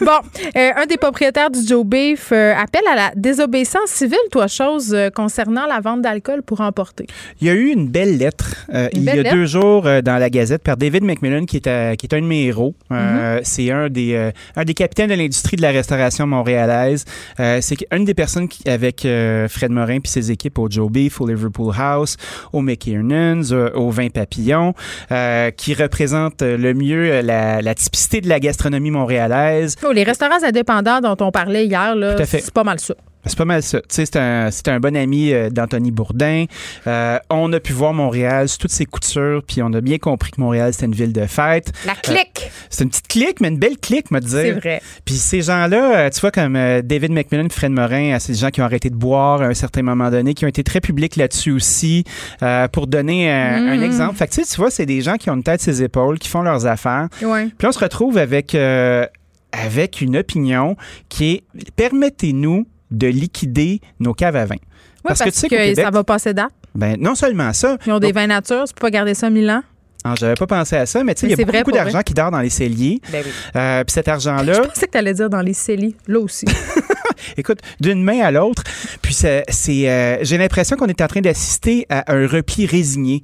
Bon, 0.00 0.18
euh, 0.56 0.70
un 0.76 0.86
des 0.86 0.96
propriétaires 0.96 1.50
du 1.50 1.60
Joe 1.66 1.84
Beef 1.84 2.30
euh, 2.32 2.54
appelle 2.54 2.82
à 2.90 2.96
la 2.96 3.12
désobéissance 3.14 3.90
civile, 3.90 4.18
toi, 4.32 4.48
chose 4.48 4.92
euh, 4.92 5.10
concernant 5.10 5.66
la 5.66 5.80
vente 5.80 6.02
d'alcool 6.02 6.42
pour 6.42 6.60
emporter. 6.60 7.06
Il 7.40 7.46
y 7.46 7.50
a 7.50 7.54
eu 7.54 7.68
une 7.68 7.88
belle 7.88 8.18
lettre 8.18 8.66
euh, 8.74 8.88
Une 8.92 9.02
il 9.02 9.04
belle 9.04 9.16
y 9.16 9.20
a 9.20 9.22
lettre? 9.22 9.36
deux 9.36 9.46
jours 9.46 9.82
dans 9.82 10.18
la 10.18 10.28
Gazette 10.30 10.62
par 10.62 10.76
David 10.76 11.04
McMillan, 11.04 11.44
qui 11.44 11.58
est, 11.58 11.96
qui 11.96 12.06
est 12.06 12.14
un 12.14 12.20
de 12.20 12.26
mes 12.26 12.46
héros. 12.46 12.74
Mm-hmm. 12.90 13.40
C'est 13.44 13.70
un 13.70 13.88
des, 13.88 14.32
un 14.56 14.64
des 14.64 14.74
capitaines 14.74 15.10
de 15.10 15.14
l'industrie 15.14 15.56
de 15.56 15.62
la 15.62 15.70
restauration 15.70 16.26
montréalaise. 16.26 17.04
C'est 17.38 17.86
une 17.92 18.04
des 18.04 18.14
personnes 18.14 18.48
qui, 18.48 18.68
avec 18.68 19.02
Fred 19.02 19.70
Morin 19.70 20.00
puis 20.00 20.10
ses 20.10 20.30
équipes 20.30 20.58
au 20.58 20.68
Joe 20.68 20.90
Beef, 20.90 21.20
au 21.20 21.26
Liverpool 21.26 21.72
House, 21.76 22.16
au 22.52 22.60
McKiernan's, 22.60 23.52
au 23.52 23.90
Vin 23.90 24.08
Papillon, 24.08 24.74
qui 25.56 25.74
représente 25.74 26.42
le 26.42 26.74
mieux 26.74 27.12
euh, 27.12 27.22
la, 27.36 27.62
la 27.62 27.74
typicité 27.74 28.20
de 28.20 28.28
la 28.28 28.40
gastronomie 28.40 28.90
montréalaise. 28.90 29.76
Oh, 29.84 29.92
les 29.92 30.04
restaurants 30.04 30.42
indépendants 30.42 31.00
dont 31.00 31.16
on 31.20 31.30
parlait 31.30 31.66
hier, 31.66 31.94
là, 31.94 32.16
c'est 32.24 32.50
pas 32.50 32.64
mal 32.64 32.80
ça. 32.80 32.94
C'est 33.26 33.36
pas 33.38 33.44
mal 33.44 33.62
ça. 33.62 33.80
Tu 33.80 33.86
sais, 33.90 34.06
c'est 34.06 34.16
un, 34.16 34.50
un 34.66 34.80
bon 34.80 34.96
ami 34.96 35.32
euh, 35.32 35.50
d'Anthony 35.50 35.90
Bourdin. 35.90 36.44
Euh, 36.86 37.18
on 37.30 37.52
a 37.52 37.60
pu 37.60 37.72
voir 37.72 37.92
Montréal 37.92 38.46
toutes 38.58 38.70
ses 38.70 38.86
coutures, 38.86 39.42
puis 39.46 39.62
on 39.62 39.72
a 39.72 39.80
bien 39.80 39.98
compris 39.98 40.30
que 40.30 40.40
Montréal, 40.40 40.72
c'était 40.72 40.86
une 40.86 40.94
ville 40.94 41.12
de 41.12 41.26
fête. 41.26 41.72
La 41.86 41.94
clique, 41.94 42.50
C'est 42.70 42.84
une 42.84 42.90
petite 42.90 43.08
clique, 43.08 43.40
mais 43.40 43.48
une 43.48 43.58
belle 43.58 43.78
clique, 43.78 44.10
me 44.10 44.20
dire. 44.20 44.30
c'est 44.30 44.52
vrai. 44.52 44.82
Puis 45.04 45.14
ces 45.16 45.42
gens-là, 45.42 45.96
euh, 46.06 46.10
tu 46.10 46.20
vois, 46.20 46.30
comme 46.30 46.56
euh, 46.56 46.82
David 46.82 47.12
McMillan, 47.12 47.48
Fred 47.50 47.72
Morin, 47.72 48.14
euh, 48.14 48.16
c'est 48.20 48.32
des 48.32 48.38
gens 48.38 48.50
qui 48.50 48.60
ont 48.62 48.64
arrêté 48.64 48.90
de 48.90 48.96
boire 48.96 49.42
à 49.42 49.46
un 49.46 49.54
certain 49.54 49.82
moment 49.82 50.10
donné, 50.10 50.34
qui 50.34 50.44
ont 50.44 50.48
été 50.48 50.62
très 50.64 50.80
publics 50.80 51.16
là-dessus 51.16 51.50
aussi, 51.52 52.04
euh, 52.42 52.68
pour 52.68 52.86
donner 52.86 53.30
un, 53.30 53.60
Mm. 53.60 53.68
un 53.68 53.82
exemple. 53.82 54.16
Fait 54.16 54.26
que 54.28 54.34
tu 54.34 54.44
sais, 54.44 54.54
tu 54.54 54.60
vois, 54.60 54.70
c'est 54.70 54.86
des 54.86 55.00
gens 55.00 55.16
qui 55.16 55.30
ont 55.30 55.34
une 55.34 55.42
tête 55.42 55.60
sur 55.62 55.72
les 55.72 55.82
épaules, 55.82 56.18
qui 56.18 56.28
font 56.28 56.42
leurs 56.42 56.66
affaires. 56.66 57.08
Ouais. 57.22 57.48
Puis 57.58 57.66
on 57.66 57.72
se 57.72 57.78
retrouve 57.78 58.18
avec, 58.18 58.54
euh, 58.54 59.06
avec 59.52 60.00
une 60.00 60.16
opinion 60.16 60.76
qui 61.08 61.32
est 61.32 61.44
permettez-nous 61.76 62.66
de 62.90 63.06
liquider 63.06 63.80
nos 64.00 64.14
caves 64.14 64.36
à 64.36 64.44
vin. 64.46 64.56
Parce 65.02 65.20
parce, 65.20 65.30
que 65.30 65.34
tu 65.34 65.40
sais 65.40 65.48
que, 65.48 65.54
Québec- 65.56 65.76
ça 65.84 65.90
va 65.90 66.02
passer 66.04 66.34
date. 66.34 66.50
Ben, 66.74 66.96
non 67.00 67.14
seulement 67.14 67.52
ça, 67.52 67.76
Ils 67.86 67.92
ont 67.92 67.98
des 67.98 68.08
donc, 68.08 68.14
vins 68.16 68.26
nature, 68.26 68.64
tu 68.66 68.74
peux 68.74 68.80
pas 68.80 68.90
garder 68.90 69.14
ça 69.14 69.30
mille 69.30 69.48
ans. 69.50 69.62
ah, 70.04 70.14
j'avais 70.18 70.34
pas 70.34 70.46
pensé 70.46 70.76
à 70.76 70.84
ça, 70.86 71.02
mais 71.04 71.14
tu 71.14 71.20
sais, 71.22 71.26
il 71.26 71.30
y 71.38 71.42
a 71.42 71.44
beaucoup, 71.60 71.72
d'argent 71.72 72.02
qui 72.02 72.12
dort 72.14 72.30
dans 72.30 72.40
les 72.40 72.50
celliers. 72.50 73.00
Ben 73.10 73.22
oui. 73.24 73.30
Euh, 73.56 73.84
Puis 73.84 73.92
cet 73.92 74.06
Je 74.06 74.10
argent-là, 74.10 74.60
pensais 74.62 74.86
que 74.86 74.90
tu 74.92 74.98
allais 74.98 75.14
dire 75.14 75.30
dans 75.30 75.40
les 75.42 75.54
celliers, 75.54 75.94
là 76.06 76.18
aussi. 76.20 76.44
écoute, 77.36 77.60
d'une 77.80 78.02
main 78.02 78.20
à 78.20 78.30
l'autre. 78.30 78.62
Puis 79.00 79.14
c'est, 79.14 79.44
c'est, 79.48 79.88
euh, 79.88 80.18
j'ai 80.22 80.36
l'impression 80.38 80.76
qu'on 80.76 80.86
est 80.86 81.00
en 81.00 81.06
train 81.08 81.20
d'assister 81.20 81.86
à 81.88 82.12
un 82.12 82.26
repli 82.26 82.66
résigné. 82.66 83.22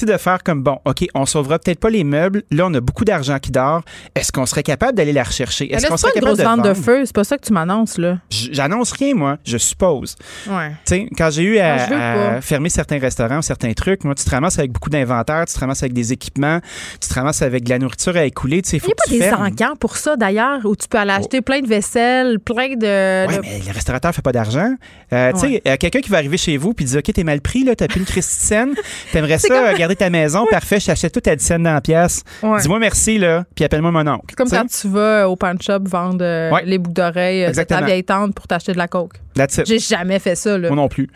Sais, 0.00 0.06
de 0.06 0.16
faire 0.16 0.42
comme, 0.42 0.62
bon, 0.62 0.78
OK, 0.84 1.04
on 1.14 1.26
sauvera 1.26 1.58
peut-être 1.58 1.80
pas 1.80 1.90
les 1.90 2.04
meubles. 2.04 2.42
Là, 2.50 2.66
on 2.66 2.74
a 2.74 2.80
beaucoup 2.80 3.04
d'argent 3.04 3.38
qui 3.38 3.50
dort. 3.50 3.82
Est-ce 4.14 4.32
qu'on 4.32 4.46
serait 4.46 4.62
capable 4.62 4.96
d'aller 4.96 5.12
la 5.12 5.22
rechercher? 5.22 5.72
Est-ce 5.72 5.86
qu'on 5.86 5.96
c'est 5.96 6.06
pas 6.06 6.08
serait 6.08 6.10
une 6.10 6.14
capable 6.20 6.26
grosse 6.36 6.38
de 6.38 6.62
vente 6.62 6.68
de 6.68 6.74
feu, 6.82 7.02
c'est 7.06 7.14
pas 7.14 7.24
ça 7.24 7.38
que 7.38 7.46
tu 7.46 7.52
m'annonces, 7.52 7.98
là. 7.98 8.18
J'annonce 8.30 8.92
rien, 8.92 9.14
moi. 9.14 9.38
Je 9.44 9.56
suppose. 9.58 10.16
Ouais. 10.48 10.70
Tu 10.86 10.94
sais, 10.94 11.08
quand 11.16 11.30
j'ai 11.30 11.42
eu 11.42 11.58
à, 11.58 11.78
je 11.78 11.90
veux 11.90 11.96
à 12.00 12.40
fermer 12.40 12.68
certains 12.68 12.98
restaurants, 12.98 13.42
certains 13.42 13.72
trucs, 13.72 14.04
moi, 14.04 14.14
tu 14.14 14.24
te 14.24 14.30
ramasses 14.30 14.58
avec 14.58 14.72
beaucoup 14.72 14.90
d'inventaire, 14.90 15.44
tu 15.46 15.54
te 15.54 15.60
ramasses 15.60 15.82
avec 15.82 15.92
des 15.92 16.12
équipements, 16.12 16.60
tu 17.00 17.08
te 17.08 17.14
ramasses 17.14 17.42
avec 17.42 17.64
de 17.64 17.70
la 17.70 17.78
nourriture 17.78 18.16
à 18.16 18.24
écouler. 18.24 18.62
Tu 18.62 18.70
sais, 18.70 18.76
Il 18.78 18.80
faut 18.80 18.88
n'y 19.10 19.20
a 19.20 19.30
pas 19.30 19.36
des 19.36 19.52
encans 19.52 19.76
pour 19.76 19.96
ça, 19.96 20.16
d'ailleurs, 20.16 20.60
où 20.64 20.74
tu 20.76 20.88
peux 20.88 20.98
aller 20.98 21.12
acheter 21.12 21.40
plein 21.40 21.60
de 21.60 21.66
vaisselle, 21.68 22.38
plein 22.40 22.74
de. 22.76 23.26
Oui, 23.28 23.36
de- 23.36 23.40
mais 23.42 23.60
le 23.66 23.72
restaurateur 23.72 24.14
fait 24.14 24.22
pas 24.22 24.32
d'argent. 24.32 24.74
Euh, 25.12 25.32
Tu 25.34 25.38
sais, 25.40 25.62
euh, 25.66 25.76
quelqu'un 25.78 26.00
qui 26.00 26.10
va 26.10 26.18
arriver 26.18 26.36
chez 26.36 26.56
vous 26.56 26.74
puis 26.74 26.84
dit 26.84 26.96
OK, 26.96 27.12
t'es 27.12 27.24
mal 27.24 27.40
pris, 27.40 27.64
là, 27.64 27.74
t'as 27.76 27.86
plus 27.88 28.00
une 28.00 28.06
Christine, 28.06 28.74
t'aimerais 29.12 29.38
ça 29.38 29.48
comme- 29.48 29.76
euh, 29.84 29.88
garder 29.88 29.96
ta 29.96 30.10
maison, 30.10 30.46
parfait, 30.50 30.80
je 30.80 30.86
t'achète 30.86 31.12
tout 31.12 31.28
à 31.28 31.36
10 31.36 31.44
cents 31.44 31.58
dans 31.58 31.72
la 31.74 31.80
pièce. 31.80 32.22
Dis-moi 32.60 32.78
merci, 32.78 33.18
là, 33.18 33.44
puis 33.54 33.64
appelle-moi 33.64 33.90
mon 33.90 34.06
oncle. 34.06 34.34
Comme 34.34 34.46
Tu 34.48 34.54
sais, 34.54 34.60
quand 34.62 34.66
tu 34.68 34.88
vas 34.88 35.28
au 35.28 35.36
pawn 35.36 35.60
shop 35.60 35.80
vendre 35.84 36.24
euh, 36.24 36.50
les 36.64 36.78
boucles 36.78 36.94
d'oreilles 36.94 37.44
euh, 37.44 37.48
de 37.48 37.54
ta 37.54 37.62
Exactement. 37.62 37.86
vieille 37.86 38.04
tante 38.04 38.34
pour 38.34 38.46
t'acheter 38.46 38.72
de 38.72 38.78
la 38.78 38.88
coke. 38.88 39.14
that's 39.34 39.58
it. 39.58 39.66
J'ai 39.66 39.78
jamais 39.78 40.18
fait 40.18 40.34
ça, 40.34 40.56
là. 40.58 40.68
Moi 40.68 40.76
non 40.76 40.88
plus. 40.88 41.08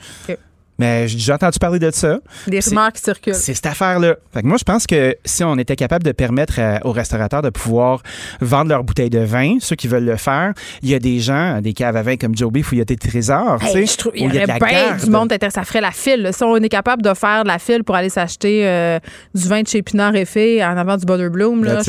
Mais 0.78 1.08
j'ai 1.08 1.16
déjà 1.16 1.34
entendu 1.34 1.58
parler 1.58 1.78
de 1.78 1.90
ça. 1.90 2.18
Des 2.46 2.60
rumeurs 2.60 2.92
qui 2.92 3.02
circulent. 3.02 3.34
C'est 3.34 3.54
cette 3.54 3.66
affaire-là. 3.66 4.16
Fait 4.32 4.42
que 4.42 4.46
moi, 4.46 4.56
je 4.58 4.64
pense 4.64 4.86
que 4.86 5.16
si 5.24 5.42
on 5.42 5.56
était 5.58 5.76
capable 5.76 6.04
de 6.04 6.12
permettre 6.12 6.60
à- 6.60 6.86
aux 6.86 6.92
restaurateurs 6.92 7.42
de 7.42 7.50
pouvoir 7.50 8.02
vendre 8.40 8.68
leurs 8.70 8.84
bouteilles 8.84 9.10
de 9.10 9.18
vin, 9.18 9.56
ceux 9.60 9.74
qui 9.76 9.88
veulent 9.88 10.04
le 10.04 10.16
faire, 10.16 10.52
il 10.82 10.90
y 10.90 10.94
a 10.94 10.98
des 10.98 11.18
gens, 11.18 11.60
des 11.60 11.72
caves 11.72 11.96
à 11.96 12.02
vin 12.02 12.16
comme 12.16 12.36
Joe 12.36 12.52
Beef 12.52 12.70
où 12.70 12.76
il 12.76 12.78
y 12.78 12.82
a 12.82 12.84
des 12.84 12.96
trésors. 12.96 13.62
Hey, 13.62 13.86
je 13.86 13.96
trouve, 13.96 14.12
il 14.14 14.26
y 14.26 14.28
de 14.28 14.46
la 14.46 14.94
du 14.98 15.10
monde. 15.10 15.32
Ça 15.50 15.64
ferait 15.64 15.80
la 15.80 15.90
file. 15.92 16.30
Si 16.32 16.42
on 16.42 16.56
est 16.56 16.68
capable 16.68 17.02
de 17.02 17.14
faire 17.14 17.42
de 17.42 17.48
la 17.48 17.58
file 17.58 17.84
pour 17.84 17.94
aller 17.94 18.08
s'acheter 18.08 18.66
euh, 18.66 18.98
du 19.34 19.48
vin 19.48 19.62
de 19.62 19.68
chez 19.68 19.82
Pinard 19.82 20.14
et 20.14 20.24
Fée 20.24 20.64
en 20.64 20.76
avant 20.76 20.96
du 20.96 21.04
Butterbloom, 21.04 21.64
là, 21.64 21.80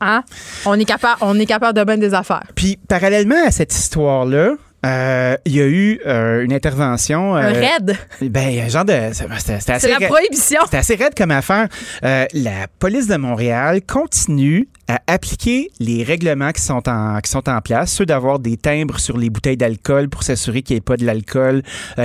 hein? 0.00 0.22
on, 0.64 0.78
est 0.78 0.84
capable, 0.84 1.18
on 1.20 1.38
est 1.38 1.46
capable 1.46 1.78
de 1.78 1.84
bien 1.84 1.98
des 1.98 2.14
affaires. 2.14 2.44
Puis, 2.54 2.78
parallèlement 2.88 3.46
à 3.46 3.50
cette 3.50 3.74
histoire-là, 3.74 4.54
euh, 4.86 5.36
il 5.44 5.56
y 5.56 5.60
a 5.60 5.66
eu 5.66 6.00
euh, 6.06 6.44
une 6.44 6.52
intervention. 6.52 7.34
Un 7.34 7.54
euh, 7.54 7.60
raid? 7.60 7.96
Ben, 8.22 8.60
un 8.60 8.68
genre 8.68 8.84
de. 8.84 8.92
C'était 9.12 9.28
c'était 9.38 9.72
assez 9.72 9.86
C'est 9.86 9.88
la 9.88 9.98
raide. 9.98 10.08
prohibition. 10.08 10.60
C'est 10.70 10.78
assez 10.78 10.94
raide 10.94 11.14
comme 11.16 11.30
affaire. 11.30 11.68
La 12.02 12.66
police 12.78 13.06
de 13.06 13.16
Montréal 13.16 13.80
continue 13.86 14.68
à 14.88 15.00
appliquer 15.08 15.70
les 15.80 16.04
règlements 16.04 16.52
qui 16.52 16.62
sont 16.62 16.88
en, 16.88 17.18
qui 17.18 17.28
sont 17.28 17.48
en 17.48 17.60
place, 17.60 17.92
ceux 17.92 18.06
d'avoir 18.06 18.38
des 18.38 18.56
timbres 18.56 19.00
sur 19.00 19.18
les 19.18 19.30
bouteilles 19.30 19.56
d'alcool 19.56 20.08
pour 20.08 20.22
s'assurer 20.22 20.62
qu'il 20.62 20.74
n'y 20.74 20.78
ait 20.78 20.80
pas 20.80 20.96
de 20.96 21.04
l'alcool 21.04 21.62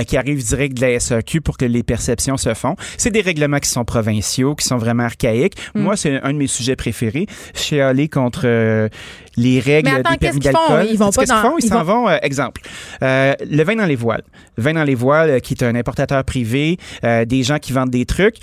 qui 0.08 0.16
arrive 0.16 0.44
direct 0.44 0.76
de 0.76 0.80
la 0.80 0.98
SAQ 0.98 1.42
pour 1.42 1.56
que 1.58 1.64
les 1.64 1.84
perceptions 1.84 2.36
se 2.36 2.54
font. 2.54 2.74
C'est 2.96 3.10
des 3.10 3.20
règlements 3.20 3.60
qui 3.60 3.70
sont 3.70 3.84
provinciaux, 3.84 4.56
qui 4.56 4.66
sont 4.66 4.78
vraiment 4.78 5.04
archaïques. 5.04 5.56
Mm. 5.76 5.80
Moi, 5.80 5.96
c'est 5.96 6.20
un 6.22 6.32
de 6.32 6.38
mes 6.38 6.48
sujets 6.48 6.74
préférés. 6.74 7.26
Je 7.54 7.60
suis 7.60 7.80
allé 7.80 8.08
contre 8.08 8.88
les 9.36 9.60
règles 9.60 9.88
Mais 9.90 9.96
attends, 10.00 10.10
des 10.12 10.18
permis 10.18 10.40
qu'est-ce 10.40 10.50
qu'ils 10.52 10.58
font? 10.58 10.68
d'alcool. 10.74 10.90
Ils 10.92 10.98
vont 10.98 11.10
pas 11.10 11.20
qu'est-ce 11.22 11.32
qu'ils 11.32 11.42
dans- 11.42 11.50
font? 11.50 11.56
Ils 11.58 11.64
ils 11.64 11.68
s'en 11.68 11.84
vont, 11.84 12.08
euh, 12.08 12.16
exemple, 12.22 12.60
euh, 13.02 13.34
le 13.50 13.62
vin 13.64 13.76
dans 13.76 13.86
les 13.86 13.96
voiles. 13.96 14.22
Le 14.56 14.62
vin 14.62 14.74
dans 14.74 14.84
les 14.84 14.94
voiles, 14.94 15.30
euh, 15.30 15.38
qui 15.38 15.54
est 15.54 15.62
un 15.62 15.74
importateur 15.74 16.22
privé, 16.24 16.78
euh, 17.04 17.24
des 17.24 17.42
gens 17.42 17.58
qui 17.58 17.72
vendent 17.72 17.90
des 17.90 18.04
trucs. 18.06 18.36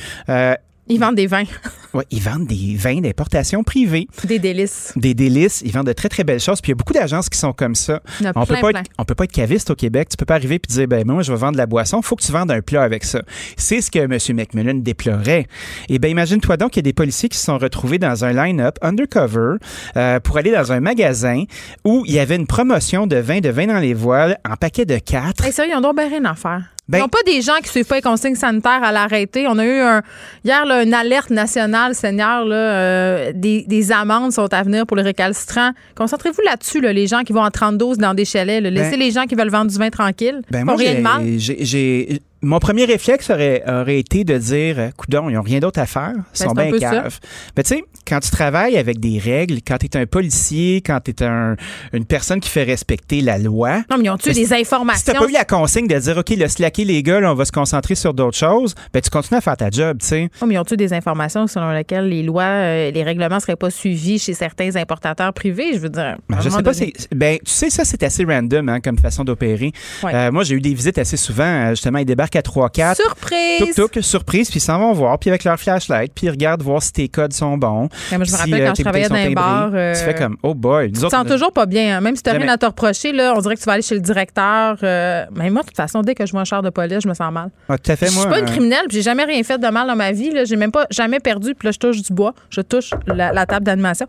Ils 0.90 1.00
vendent 1.00 1.16
des 1.16 1.28
vins, 1.28 1.44
Ouais, 1.94 2.06
ils 2.12 2.22
vendent 2.22 2.46
des 2.46 2.76
vins 2.76 3.02
d'importation 3.02 3.64
privée, 3.64 4.08
des 4.24 4.38
délices. 4.38 4.94
des 4.96 5.16
délices, 5.16 5.64
ils 5.66 5.72
vendent 5.72 5.88
de 5.88 5.94
très 5.94 6.08
très 6.10 6.24
belles 6.24 6.40
choses. 6.40 6.62
Puis 6.62 6.70
il 6.70 6.74
y 6.74 6.74
a 6.74 6.76
beaucoup 6.76 6.94
d'agences 6.94 7.30
qui 7.30 7.38
sont 7.40 7.52
comme 7.52 7.74
ça. 7.74 8.02
Il 8.22 8.28
On 8.36 8.46
plein, 8.46 8.46
peut 8.46 8.62
pas 8.62 8.80
être, 8.82 8.90
on 9.00 9.06
peut 9.06 9.16
pas 9.16 9.24
être 9.24 9.32
caviste 9.32 9.72
au 9.72 9.76
Québec. 9.76 10.10
Tu 10.10 10.18
peux 10.18 10.26
pas 10.26 10.36
arriver 10.36 10.60
puis 10.60 10.72
dire 10.72 10.88
ben 10.88 11.04
moi 11.06 11.24
je 11.24 11.32
vais 11.32 11.38
vendre 11.38 11.54
de 11.54 11.58
la 11.58 11.66
boisson. 11.66 12.02
Faut 12.04 12.16
que 12.16 12.24
tu 12.24 12.32
vendes 12.32 12.52
un 12.52 12.62
plat 12.62 12.84
avec 12.84 13.04
ça. 13.06 13.22
C'est 13.58 13.82
ce 13.82 13.90
que 13.90 14.00
M. 14.00 14.18
McMillan 14.38 14.76
déplorait. 14.84 15.48
Et 15.90 15.98
ben 15.98 16.12
imagine-toi 16.12 16.58
donc 16.58 16.72
qu'il 16.72 16.80
y 16.80 16.86
a 16.86 16.90
des 16.90 16.94
policiers 16.94 17.30
qui 17.30 17.38
se 17.40 17.46
sont 17.46 17.58
retrouvés 17.58 17.98
dans 17.98 18.24
un 18.24 18.34
line-up 18.34 18.78
undercover 18.84 19.56
euh, 19.98 20.20
pour 20.20 20.38
aller 20.38 20.52
dans 20.52 20.72
un 20.72 20.80
magasin 20.82 21.44
où 21.86 22.04
il 22.06 22.14
y 22.14 22.20
avait 22.20 22.36
une 22.36 22.48
promotion 22.48 23.08
de 23.08 23.16
vin 23.16 23.40
de 23.40 23.50
vin 23.50 23.66
dans 23.66 23.80
les 23.80 23.96
voiles 23.96 24.38
en 24.48 24.56
paquet 24.58 24.86
de 24.86 24.98
quatre. 25.00 25.44
Hey, 25.44 25.52
sérieux, 25.54 25.72
ils 25.74 25.78
ont 25.78 25.82
donc 25.82 25.96
bien 25.96 26.08
rien 26.08 26.26
à 26.26 26.36
faire. 26.36 26.64
Ben- 26.90 26.98
ils 26.98 27.02
n'ont 27.02 27.08
pas 27.08 27.22
des 27.26 27.42
gens 27.42 27.54
qui 27.64 27.70
suivent 27.70 27.86
pas 27.86 27.96
les 27.98 28.02
consignes 28.02 28.36
sanitaires 28.36 28.84
à 28.84 28.92
l'arrêter. 28.92 29.46
On 29.48 29.58
a 29.60 29.66
eu 29.66 29.80
un, 29.80 30.02
hier 30.44 30.66
là, 30.66 30.82
une 30.84 30.94
alerte 30.94 31.30
nationale, 31.30 31.94
Seigneur. 31.94 32.46
Là, 32.46 32.56
euh, 32.56 33.32
des, 33.34 33.64
des 33.68 33.92
amendes 33.92 34.32
sont 34.34 34.52
à 34.52 34.64
venir 34.64 34.86
pour 34.88 34.98
les 34.98 35.04
récalcitrants. 35.04 35.72
Concentrez-vous 35.96 36.42
là-dessus, 36.44 36.82
là, 36.82 36.92
les 36.92 37.06
gens 37.08 37.22
qui 37.22 37.32
vont 37.32 37.44
en 37.44 37.52
32 37.52 37.98
dans 37.98 38.14
des 38.16 38.26
chalets. 38.26 38.62
là. 38.64 38.70
Laissez 38.72 38.92
Ben- 38.92 39.00
les 39.00 39.12
gens 39.12 39.26
qui 39.26 39.36
veulent 39.36 39.50
vendre 39.52 39.70
du 39.72 39.78
vin 39.78 39.90
tranquille. 39.92 40.42
Ben 40.50 40.66
moi, 40.66 40.76
rien 40.76 40.96
de 40.96 41.02
mal. 41.02 41.22
j'ai- 41.38 42.20
mon 42.42 42.60
premier 42.60 42.86
réflexe 42.86 43.30
aurait, 43.30 43.64
aurait 43.68 44.00
été 44.00 44.24
de 44.24 44.38
dire, 44.38 44.80
euh, 44.80 44.90
coudon, 44.96 45.30
ils 45.30 45.34
n'ont 45.34 45.42
rien 45.42 45.60
d'autre 45.60 45.80
à 45.80 45.86
faire, 45.86 46.14
ils 46.34 46.38
sont 46.38 46.52
Ben, 46.54 46.68
un 46.68 46.78
bien 46.78 46.80
caves. 46.80 47.20
Mais 47.58 47.64
tu 47.64 47.76
sais, 47.76 47.84
quand 48.08 48.20
tu 48.22 48.32
travailles 48.32 48.78
avec 48.78 49.00
des 49.00 49.20
règles, 49.20 49.58
quand 49.68 49.78
tu 49.78 49.88
es 49.88 49.98
un 49.98 50.06
policier, 50.06 50.82
quand 50.86 51.00
tu 51.04 51.12
es 51.12 51.24
un, 51.24 51.56
une 51.94 52.06
personne 52.06 52.40
qui 52.40 52.50
fait 52.50 52.64
respecter 52.64 53.22
la 53.22 53.38
loi, 53.38 53.78
Non, 53.92 53.98
mais 53.98 54.06
ils 54.06 54.10
ont 54.10 54.18
tué 54.18 54.30
Mais 54.30 54.36
des 54.36 54.42
si- 54.42 54.48
si 54.48 54.54
informations. 54.56 55.14
t'as 55.14 55.20
pas 55.20 55.28
eu 55.28 55.34
la 55.34 55.44
consigne 55.46 55.88
de 55.88 55.98
dire, 56.00 56.18
OK, 56.18 56.30
le 56.30 56.48
slacker 56.48 56.86
les 56.86 57.04
gars, 57.04 57.20
là, 57.20 57.32
on 57.32 57.36
va 57.36 57.46
se 57.46 57.52
concentrer 57.52 57.96
sur 57.96 58.14
d'autres 58.14 58.38
choses, 58.38 58.74
ben 58.94 59.02
tu 59.02 59.10
continues 59.10 59.38
à 59.38 59.42
faire 59.42 59.58
ta 59.58 59.70
job, 59.70 59.98
tu 60.00 60.08
sais. 60.08 60.30
Non, 60.42 60.48
mais 60.48 60.56
ils 60.56 60.60
ont 60.60 60.64
tué 60.64 60.78
des 60.78 60.94
informations 60.94 61.46
selon 61.48 61.72
lesquelles 61.72 62.08
les 62.08 62.24
lois, 62.24 62.44
euh, 62.44 62.92
les 62.92 63.04
règlements 63.04 63.40
seraient 63.40 63.56
pas 63.58 63.70
suivis 63.70 64.18
chez 64.20 64.34
certains 64.34 64.76
importateurs 64.78 65.34
privés? 65.34 65.74
Je 65.74 65.80
veux 65.80 65.90
dire. 65.90 66.18
Ben, 66.30 66.38
je 66.42 66.50
sais 66.50 66.64
pas, 66.64 66.72
ben, 67.16 67.38
tu 67.40 67.52
sais, 67.52 67.70
ça, 67.70 67.84
c'est 67.84 68.02
assez 68.04 68.24
random 68.24 68.70
hein, 68.70 68.80
comme 68.80 68.98
façon 68.98 69.24
d'opérer. 69.24 69.72
Ouais. 70.04 70.14
Euh, 70.14 70.32
moi, 70.32 70.44
j'ai 70.44 70.56
eu 70.56 70.62
des 70.62 70.74
visites 70.74 70.98
assez 70.98 71.18
souvent. 71.18 71.70
Justement, 71.72 72.00
ils 72.00 72.06
débarquent 72.06 72.29
à 72.36 72.42
3-4. 72.42 72.96
Surprise! 72.96 73.76
Touk, 73.76 73.92
touk, 73.94 74.04
surprise, 74.04 74.50
puis 74.50 74.58
ils 74.58 74.62
s'en 74.64 74.80
vont 74.80 74.94
voir, 74.94 75.18
puis 75.20 75.30
avec 75.30 75.44
leur 75.44 75.60
flashlight, 75.60 76.12
puis 76.14 76.28
ils 76.28 76.30
regardent 76.32 76.62
voir 76.62 76.82
si 76.82 76.92
tes 76.94 77.08
codes 77.10 77.34
sont 77.34 77.58
bons. 77.58 77.90
Ouais, 78.12 78.18
moi, 78.18 78.18
je 78.18 78.18
me 78.20 78.26
si, 78.26 78.36
rappelle 78.36 78.54
euh, 78.62 78.68
quand 78.68 78.76
je 78.78 78.82
travaillais 78.84 79.10
dans 79.10 79.16
un 79.16 79.32
bar, 79.32 79.70
euh, 79.74 79.94
Tu 79.94 80.02
fais 80.04 80.16
comme, 80.16 80.38
oh 80.44 80.54
boy. 80.54 80.92
Tu 80.92 81.02
te 81.02 81.08
sens 81.10 81.26
toujours 81.28 81.52
pas 81.52 81.66
bien. 81.66 81.98
hein. 81.98 82.02
Même 82.02 82.16
si 82.16 82.24
tu 82.24 82.30
rien 82.30 82.48
à 82.48 82.58
te 82.58 82.66
reprocher, 82.66 83.12
là, 83.12 83.34
on 83.36 83.42
dirait 83.42 83.56
que 83.56 83.60
tu 83.60 83.66
vas 83.66 83.74
aller 83.74 83.82
chez 83.82 83.96
le 83.96 84.02
directeur. 84.02 84.78
euh, 84.84 85.26
mais 85.36 85.50
moi, 85.50 85.62
de 85.64 85.68
toute 85.68 85.78
façon, 85.78 86.02
dès 86.02 86.16
que 86.16 86.26
je 86.26 86.32
vois 86.32 86.42
un 86.42 86.46
char 86.46 86.62
de 86.62 86.70
police, 86.70 87.00
je 87.04 87.08
me 87.08 87.14
sens 87.14 87.32
mal. 87.32 87.50
Ah, 87.68 87.78
tout 87.78 87.92
à 87.92 87.96
fait, 87.96 88.08
je 88.08 88.14
moi. 88.14 88.22
suis 88.24 88.30
pas 88.32 88.40
une 88.40 88.46
euh, 88.46 88.52
criminelle, 88.52 88.86
puis 88.88 88.98
j'ai 88.98 89.04
jamais 89.04 89.24
rien 89.26 89.42
fait 89.44 89.58
de 89.58 89.68
mal 89.68 89.88
dans 89.88 89.96
ma 89.96 90.12
vie. 90.12 90.32
Là. 90.32 90.46
J'ai 90.46 90.56
même 90.56 90.72
pas 90.72 90.86
jamais 90.90 91.20
perdu, 91.20 91.56
puis 91.56 91.68
là, 91.68 91.72
je 91.72 91.80
touche 91.80 92.02
du 92.02 92.14
bois. 92.14 92.34
Je 92.50 92.62
touche 92.62 92.92
la, 93.08 93.32
la 93.32 93.46
table 93.46 93.66
d'animation. 93.66 94.06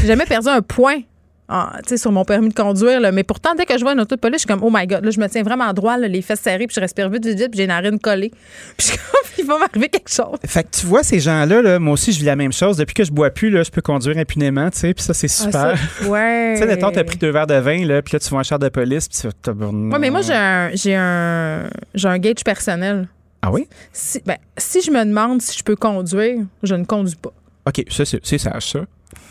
J'ai 0.00 0.06
jamais 0.08 0.24
perdu 0.26 0.48
un 0.48 0.60
point. 0.62 1.00
En- 1.48 1.68
sur 1.96 2.12
mon 2.12 2.24
permis 2.24 2.48
de 2.48 2.54
conduire, 2.54 3.00
là. 3.00 3.12
mais 3.12 3.22
pourtant, 3.24 3.54
dès 3.54 3.64
que 3.66 3.76
je 3.78 3.82
vois 3.82 3.92
une 3.92 4.00
auto 4.00 4.16
de 4.16 4.20
police, 4.20 4.36
je 4.42 4.46
suis 4.46 4.48
comme, 4.48 4.62
oh 4.62 4.70
my 4.72 4.86
God, 4.86 5.04
là, 5.04 5.10
je 5.10 5.20
me 5.20 5.28
tiens 5.28 5.42
vraiment 5.42 5.72
droit, 5.72 5.96
là, 5.96 6.08
les 6.08 6.22
fesses 6.22 6.40
serrées, 6.40 6.66
puis 6.66 6.74
je 6.74 6.80
respire 6.80 7.08
vite, 7.08 7.24
vite, 7.26 7.38
vite, 7.38 7.50
puis 7.50 7.58
j'ai 7.58 7.64
une 7.64 7.68
narine 7.68 7.98
collée. 7.98 8.30
Puis 8.76 8.86
je 8.88 8.92
suis 8.92 8.96
comme, 8.98 9.30
il 9.38 9.44
va 9.46 9.58
m'arriver 9.58 9.88
quelque 9.88 10.10
chose. 10.10 10.38
Fait 10.44 10.64
que 10.64 10.70
tu 10.70 10.86
vois, 10.86 11.02
ces 11.02 11.20
gens-là, 11.20 11.62
là, 11.62 11.78
moi 11.78 11.92
aussi, 11.94 12.12
je 12.12 12.18
vis 12.18 12.24
la 12.24 12.36
même 12.36 12.52
chose. 12.52 12.76
Depuis 12.76 12.94
que 12.94 13.04
je 13.04 13.12
bois 13.12 13.30
plus, 13.30 13.50
là, 13.50 13.62
je 13.62 13.70
peux 13.70 13.82
conduire 13.82 14.18
impunément, 14.18 14.70
tu 14.70 14.78
sais, 14.78 14.94
puis 14.94 15.04
ça, 15.04 15.14
c'est 15.14 15.28
super. 15.28 15.74
Ah, 15.74 15.76
ça, 16.02 16.08
ouais. 16.08 16.54
Tu 16.56 16.62
sais, 16.62 16.66
mettons, 16.66 16.90
t'as 16.90 17.04
pris 17.04 17.16
deux 17.18 17.30
verres 17.30 17.46
de 17.46 17.54
vin, 17.54 17.84
là, 17.86 18.02
puis 18.02 18.14
là, 18.14 18.18
tu 18.20 18.28
vois 18.30 18.40
un 18.40 18.42
char 18.42 18.58
de 18.58 18.68
police, 18.68 19.08
puis 19.08 19.18
tu 19.42 19.50
Ouais, 19.50 19.98
mais 19.98 20.10
moi, 20.10 20.22
j'ai 20.22 20.34
un, 20.34 20.70
j'ai 20.74 20.94
un, 20.96 21.68
j'ai 21.94 22.08
un 22.08 22.18
gauge 22.18 22.42
personnel. 22.44 23.08
Ah 23.42 23.50
oui? 23.52 23.68
Si, 23.92 24.20
ben, 24.26 24.36
si 24.56 24.80
je 24.82 24.90
me 24.90 25.04
demande 25.04 25.40
si 25.42 25.56
je 25.58 25.62
peux 25.62 25.76
conduire, 25.76 26.38
je 26.62 26.74
ne 26.74 26.84
conduis 26.84 27.16
pas. 27.16 27.32
OK, 27.66 27.84
ça, 27.90 28.04
c'est 28.04 28.20
c'est 28.24 28.38
sage, 28.38 28.72
ça. 28.72 28.80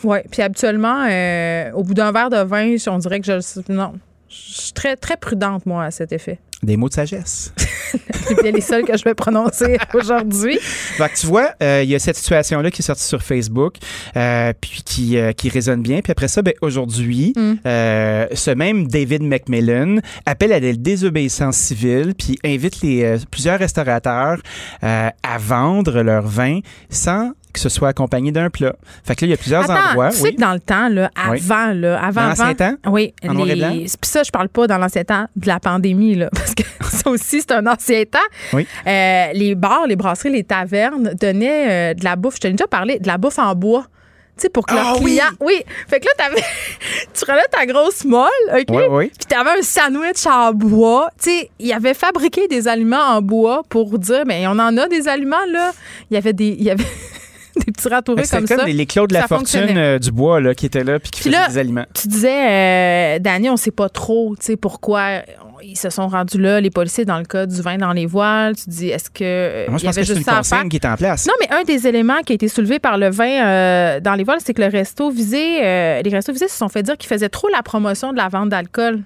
Oui, 0.04 0.18
puis 0.32 0.42
habituellement, 0.42 1.06
euh, 1.10 1.72
au 1.72 1.84
bout 1.84 1.94
d'un 1.94 2.12
verre 2.12 2.30
de 2.30 2.38
vin, 2.38 2.76
on 2.88 2.98
dirait 2.98 3.20
que 3.20 3.26
je. 3.26 3.72
Non. 3.72 3.94
Je 4.28 4.62
suis 4.62 4.74
très, 4.74 4.96
très 4.96 5.18
prudente, 5.18 5.66
moi, 5.66 5.86
à 5.86 5.92
cet 5.92 6.12
effet. 6.12 6.40
Des 6.64 6.78
mots 6.78 6.90
de 6.90 6.94
sagesse. 6.94 7.54
C'est 8.28 8.42
bien 8.42 8.52
les 8.52 8.62
seuls 8.62 8.84
que 8.84 8.98
je 8.98 9.04
vais 9.04 9.14
prononcer 9.14 9.78
aujourd'hui. 9.94 10.60
Tu 11.16 11.28
vois, 11.28 11.52
euh, 11.62 11.82
il 11.84 11.90
y 11.90 11.96
a 11.96 12.00
cette 12.00 12.16
situation-là 12.16 12.72
qui 12.72 12.82
est 12.82 12.86
sortie 12.86 13.04
sur 13.04 13.22
Facebook, 13.22 13.76
euh, 14.18 14.52
puis 14.60 14.82
qui, 14.84 15.18
euh, 15.18 15.32
qui 15.32 15.50
résonne 15.50 15.82
bien. 15.82 16.02
Puis 16.02 16.12
après 16.12 16.28
ça, 16.28 16.42
ben, 16.42 16.54
aujourd'hui, 16.62 17.34
Mm. 17.36 17.56
ce 17.66 18.54
même 18.54 18.88
David 18.88 19.24
McMillan 19.24 19.98
appelle 20.26 20.54
à 20.54 20.60
la 20.60 20.74
désobéissance 20.74 21.58
civile, 21.58 22.14
puis 22.18 22.38
invite 22.44 22.82
les, 22.82 23.18
plusieurs 23.30 23.60
restaurateurs 23.60 24.38
à 24.82 25.38
vendre 25.40 26.02
leur 26.02 26.24
vin 26.26 26.60
sans 26.90 27.32
que 27.56 27.62
ce 27.62 27.70
soit 27.70 27.88
accompagné 27.90 28.32
d'un 28.32 28.50
plat. 28.50 28.76
Fait 29.04 29.16
que 29.16 29.22
là, 29.26 29.28
il 29.28 29.32
y 29.32 29.34
a 29.34 29.38
plusieurs 29.38 29.64
Attends, 29.70 29.90
endroits. 29.90 30.10
tu 30.12 30.18
sais 30.18 30.24
oui. 30.24 30.36
que 30.36 30.42
dans 30.42 30.54
le 30.54 30.60
temps, 30.60 30.90
là, 30.90 31.10
Oui. 31.30 31.40
avant, 31.42 31.74
là, 31.74 32.04
avant, 32.04 32.22
Dans 32.22 32.28
l'ancien 32.30 32.54
temps? 32.54 32.76
Oui. 32.86 33.14
Blanc? 33.24 33.70
Puis 33.72 33.90
ça, 34.04 34.24
je 34.24 34.32
parle 34.32 34.50
pas 34.50 34.68
dans 34.68 34.78
l'ancien 34.78 35.04
temps 35.04 35.26
de 35.36 35.48
la 35.48 35.60
pandémie, 35.60 36.16
là, 36.16 36.30
parce 36.36 36.54
que 36.54 36.64
ça 36.92 37.10
aussi, 37.10 37.42
c'est 37.42 37.52
un 37.52 37.66
ancien 37.66 38.04
temps. 38.04 38.20
Oui. 38.54 38.68
Euh, 38.86 39.26
les 39.34 39.56
bars, 39.56 39.88
les 39.88 39.96
brasseries, 39.96 40.32
les 40.32 40.44
tavernes 40.44 41.14
donnaient 41.20 41.92
euh, 41.92 41.94
de 41.94 42.04
la 42.04 42.16
bouffe. 42.16 42.36
Je 42.36 42.42
t'ai 42.42 42.52
déjà 42.52 42.68
parlé 42.68 43.00
de 43.00 43.08
la 43.08 43.18
bouffe 43.18 43.40
en 43.40 43.56
bois. 43.56 43.86
Tu 44.38 44.42
sais, 44.42 44.50
pour 44.50 44.66
que 44.66 44.74
leurs 44.76 45.02
oui! 45.02 45.12
clients. 45.12 45.32
Oui. 45.40 45.64
Fait 45.88 46.02
que 46.02 46.08
là, 46.08 46.12
t'avais. 46.18 46.42
tu 47.14 47.26
prenais 47.26 47.46
ta 47.50 47.66
grosse 47.66 48.04
molle, 48.04 48.28
OK? 48.54 48.66
Oui, 48.70 48.84
oui. 48.90 49.12
Puis 49.18 49.26
t'avais 49.30 49.52
un 49.58 49.62
sandwich 49.62 50.26
en 50.28 50.52
bois. 50.52 51.10
Tu 51.24 51.30
sais, 51.30 51.50
il 51.58 51.72
avait 51.72 51.94
fabriqué 51.94 52.50
des 52.50 52.68
aliments 52.68 53.00
en 53.16 53.22
bois 53.22 53.64
pour 53.70 53.98
dire, 53.98 54.24
mais 54.28 54.46
on 54.48 54.60
en 54.60 54.76
a 54.76 54.90
des 54.90 55.08
aliments, 55.08 55.46
là. 55.50 55.72
Il 56.12 56.16
y 56.16 56.18
avait 56.18 56.34
des. 56.34 56.48
Il 56.60 56.64
y 56.66 56.70
avait. 56.70 56.84
des 57.66 57.72
petits 57.72 57.88
ratourés 57.90 58.24
comme, 58.30 58.48
comme 58.48 58.60
ça. 58.60 58.66
les, 58.66 58.86
Claude 58.86 59.12
Ça 59.12 59.20
Lafortune 59.22 59.60
fonctionnait. 59.62 59.78
euh, 59.96 60.00
du 60.00 60.12
bois 60.12 60.40
là, 60.42 60.54
qui 60.54 60.66
étaient 60.66 60.84
là 60.84 61.00
puis 61.00 61.12
qui 61.12 61.22
Puis 61.22 61.30
faisaient 61.32 61.42
là, 61.42 61.48
des 61.50 61.58
aliments. 61.58 61.86
Tu 61.94 62.08
disais, 62.08 63.16
euh, 63.16 63.20
Danny, 63.20 63.50
on 63.50 63.58
sait 63.58 63.72
pas 63.72 63.90
trop, 63.90 64.36
tu 64.40 64.46
sais, 64.46 64.58
pourquoi 64.58 65.22
ils 65.64 65.78
se 65.78 65.90
sont 65.90 66.08
rendus 66.08 66.40
là, 66.40 66.62
les 66.62 66.70
policiers, 66.70 67.06
dans 67.06 67.18
le 67.18 67.26
cas 67.26 67.46
du 67.46 67.62
vin 67.62 67.78
dans 67.78 67.94
les 67.94 68.06
voiles. 68.06 68.56
Tu 68.56 68.70
dis, 68.70 68.90
est-ce 68.90 69.10
que 69.10 69.24
euh, 69.24 69.66
Moi, 69.70 69.78
je 69.78 69.84
y 69.84 69.88
pense 69.88 69.98
avait 69.98 70.06
que 70.06 70.14
c'est 70.14 70.20
une 70.20 70.26
consigne 70.26 70.70
qui 70.70 70.76
est 70.76 70.86
en 70.86 70.96
place. 70.96 71.26
Non, 71.26 71.34
mais 71.40 71.50
un 71.56 71.64
des 71.64 71.88
éléments 71.88 72.22
qui 72.26 72.34
a 72.34 72.36
été 72.36 72.48
soulevé 72.48 72.78
par 72.80 72.98
le 72.98 73.10
vin 73.10 73.46
euh, 73.46 74.00
dans 74.00 74.14
les 74.14 74.24
voiles, 74.24 74.40
c'est 74.46 74.54
que 74.54 74.62
le 74.62 74.68
resto 74.68 75.10
visé, 75.10 75.62
les 76.04 76.10
restos 76.12 76.34
visés 76.34 76.48
se 76.48 76.58
sont 76.58 76.70
fait 76.70 76.84
dire 76.84 76.98
qu'ils 76.98 77.10
faisaient 77.10 77.30
trop 77.30 77.48
la 77.50 77.64
promotion 77.64 78.12
de 78.12 78.18
la 78.18 78.28
vente 78.30 78.50
d'alcool. 78.50 79.02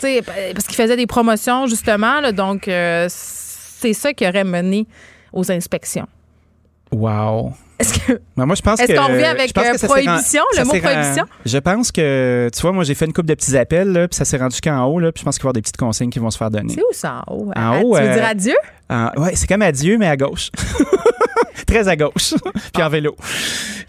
Parce 0.00 0.66
qu'ils 0.66 0.76
faisaient 0.76 0.96
des 0.96 1.06
promotions, 1.06 1.66
justement, 1.66 2.20
là, 2.20 2.32
donc 2.32 2.70
c'est 3.08 3.92
ça 3.92 4.12
qui 4.12 4.26
aurait 4.26 4.44
mené 4.44 4.86
aux 5.32 5.50
inspections. 5.52 6.06
Wow. 6.96 7.52
Est-ce 7.78 7.92
que. 7.98 8.12
Ben, 8.36 8.46
moi, 8.46 8.54
je 8.54 8.62
pense 8.62 8.80
Est-ce 8.80 8.94
qu'on 8.94 9.06
revient 9.12 9.24
avec, 9.24 9.56
euh, 9.58 9.74
prohibition, 9.86 10.42
le 10.56 10.64
mot 10.64 10.70
prohibition? 10.80 11.24
Je 11.44 11.58
pense 11.58 11.92
que, 11.92 12.48
tu 12.54 12.62
vois, 12.62 12.72
moi, 12.72 12.84
j'ai 12.84 12.94
fait 12.94 13.04
une 13.04 13.12
coupe 13.12 13.26
de 13.26 13.34
petits 13.34 13.54
appels, 13.56 13.92
là, 13.92 14.08
puis 14.08 14.16
ça 14.16 14.24
s'est 14.24 14.38
rendu 14.38 14.52
jusqu'en 14.54 14.82
haut, 14.86 14.98
là, 14.98 15.12
puis 15.12 15.20
je 15.20 15.24
pense 15.26 15.36
qu'il 15.36 15.42
va 15.42 15.48
y 15.48 15.50
avoir 15.50 15.52
des 15.54 15.60
petites 15.62 15.76
consignes 15.76 16.08
qui 16.08 16.18
vont 16.18 16.30
se 16.30 16.38
faire 16.38 16.50
donner. 16.50 16.72
C'est 16.74 16.80
où 16.82 16.92
ça 16.92 17.22
en 17.26 17.34
haut? 17.34 17.50
En 17.54 17.60
À- 17.72 17.78
haut, 17.80 17.94
tu 17.96 18.02
veux 18.02 18.08
euh, 18.08 18.14
dire 18.14 18.24
adieu? 18.26 18.54
En- 18.88 19.10
ouais, 19.20 19.32
c'est 19.34 19.46
comme 19.46 19.60
adieu, 19.62 19.98
mais 19.98 20.06
à 20.08 20.16
gauche. 20.16 20.50
Très 21.66 21.88
à 21.88 21.96
gauche. 21.96 22.34
puis 22.74 22.82
en 22.82 22.88
vélo. 22.88 23.16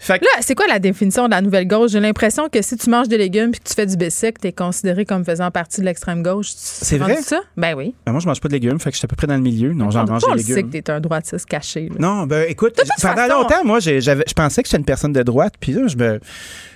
Fait 0.00 0.18
que, 0.18 0.24
Là, 0.24 0.30
c'est 0.40 0.54
quoi 0.54 0.66
la 0.66 0.78
définition 0.78 1.26
de 1.26 1.30
la 1.30 1.40
nouvelle 1.40 1.66
gauche? 1.66 1.90
J'ai 1.92 2.00
l'impression 2.00 2.48
que 2.48 2.60
si 2.62 2.76
tu 2.76 2.88
manges 2.90 3.08
des 3.08 3.18
légumes 3.18 3.50
puis 3.50 3.60
que 3.60 3.68
tu 3.68 3.74
fais 3.74 3.86
du 3.86 3.96
basic, 3.96 4.38
t'es 4.38 4.52
considéré 4.52 5.04
comme 5.04 5.24
faisant 5.24 5.50
partie 5.50 5.80
de 5.80 5.86
l'extrême 5.86 6.22
gauche. 6.22 6.48
C'est 6.54 6.98
vrai? 6.98 7.16
ça? 7.22 7.40
Ben 7.56 7.74
oui. 7.76 7.94
ben, 8.06 8.12
moi, 8.12 8.20
je 8.20 8.26
mange 8.26 8.40
pas 8.40 8.48
de 8.48 8.54
légumes, 8.54 8.78
fait 8.78 8.90
que 8.90 8.94
je 8.94 8.98
suis 8.98 9.06
à 9.06 9.08
peu 9.08 9.16
près 9.16 9.26
dans 9.26 9.34
le 9.36 9.40
milieu. 9.42 9.72
Non, 9.72 9.90
j'en 9.90 10.04
mange 10.06 10.22
des 10.22 10.42
légumes. 10.42 10.70
que 10.70 10.78
t'es 10.78 10.90
un 10.90 11.00
droitiste 11.00 11.46
caché. 11.46 11.88
là. 11.88 11.94
Non, 11.98 12.26
ben 12.26 12.46
écoute, 12.48 12.74
toute 12.76 12.88
pendant 13.00 13.14
façon- 13.16 13.34
longtemps, 13.42 13.64
moi, 13.64 13.80
je 13.80 14.32
pensais 14.34 14.62
que 14.62 14.68
j'étais 14.68 14.78
une 14.78 14.84
personne 14.84 15.12
de 15.12 15.22
droite, 15.22 15.54
puis 15.60 15.72
là, 15.72 15.86
je 15.88 15.96
me, 15.96 16.20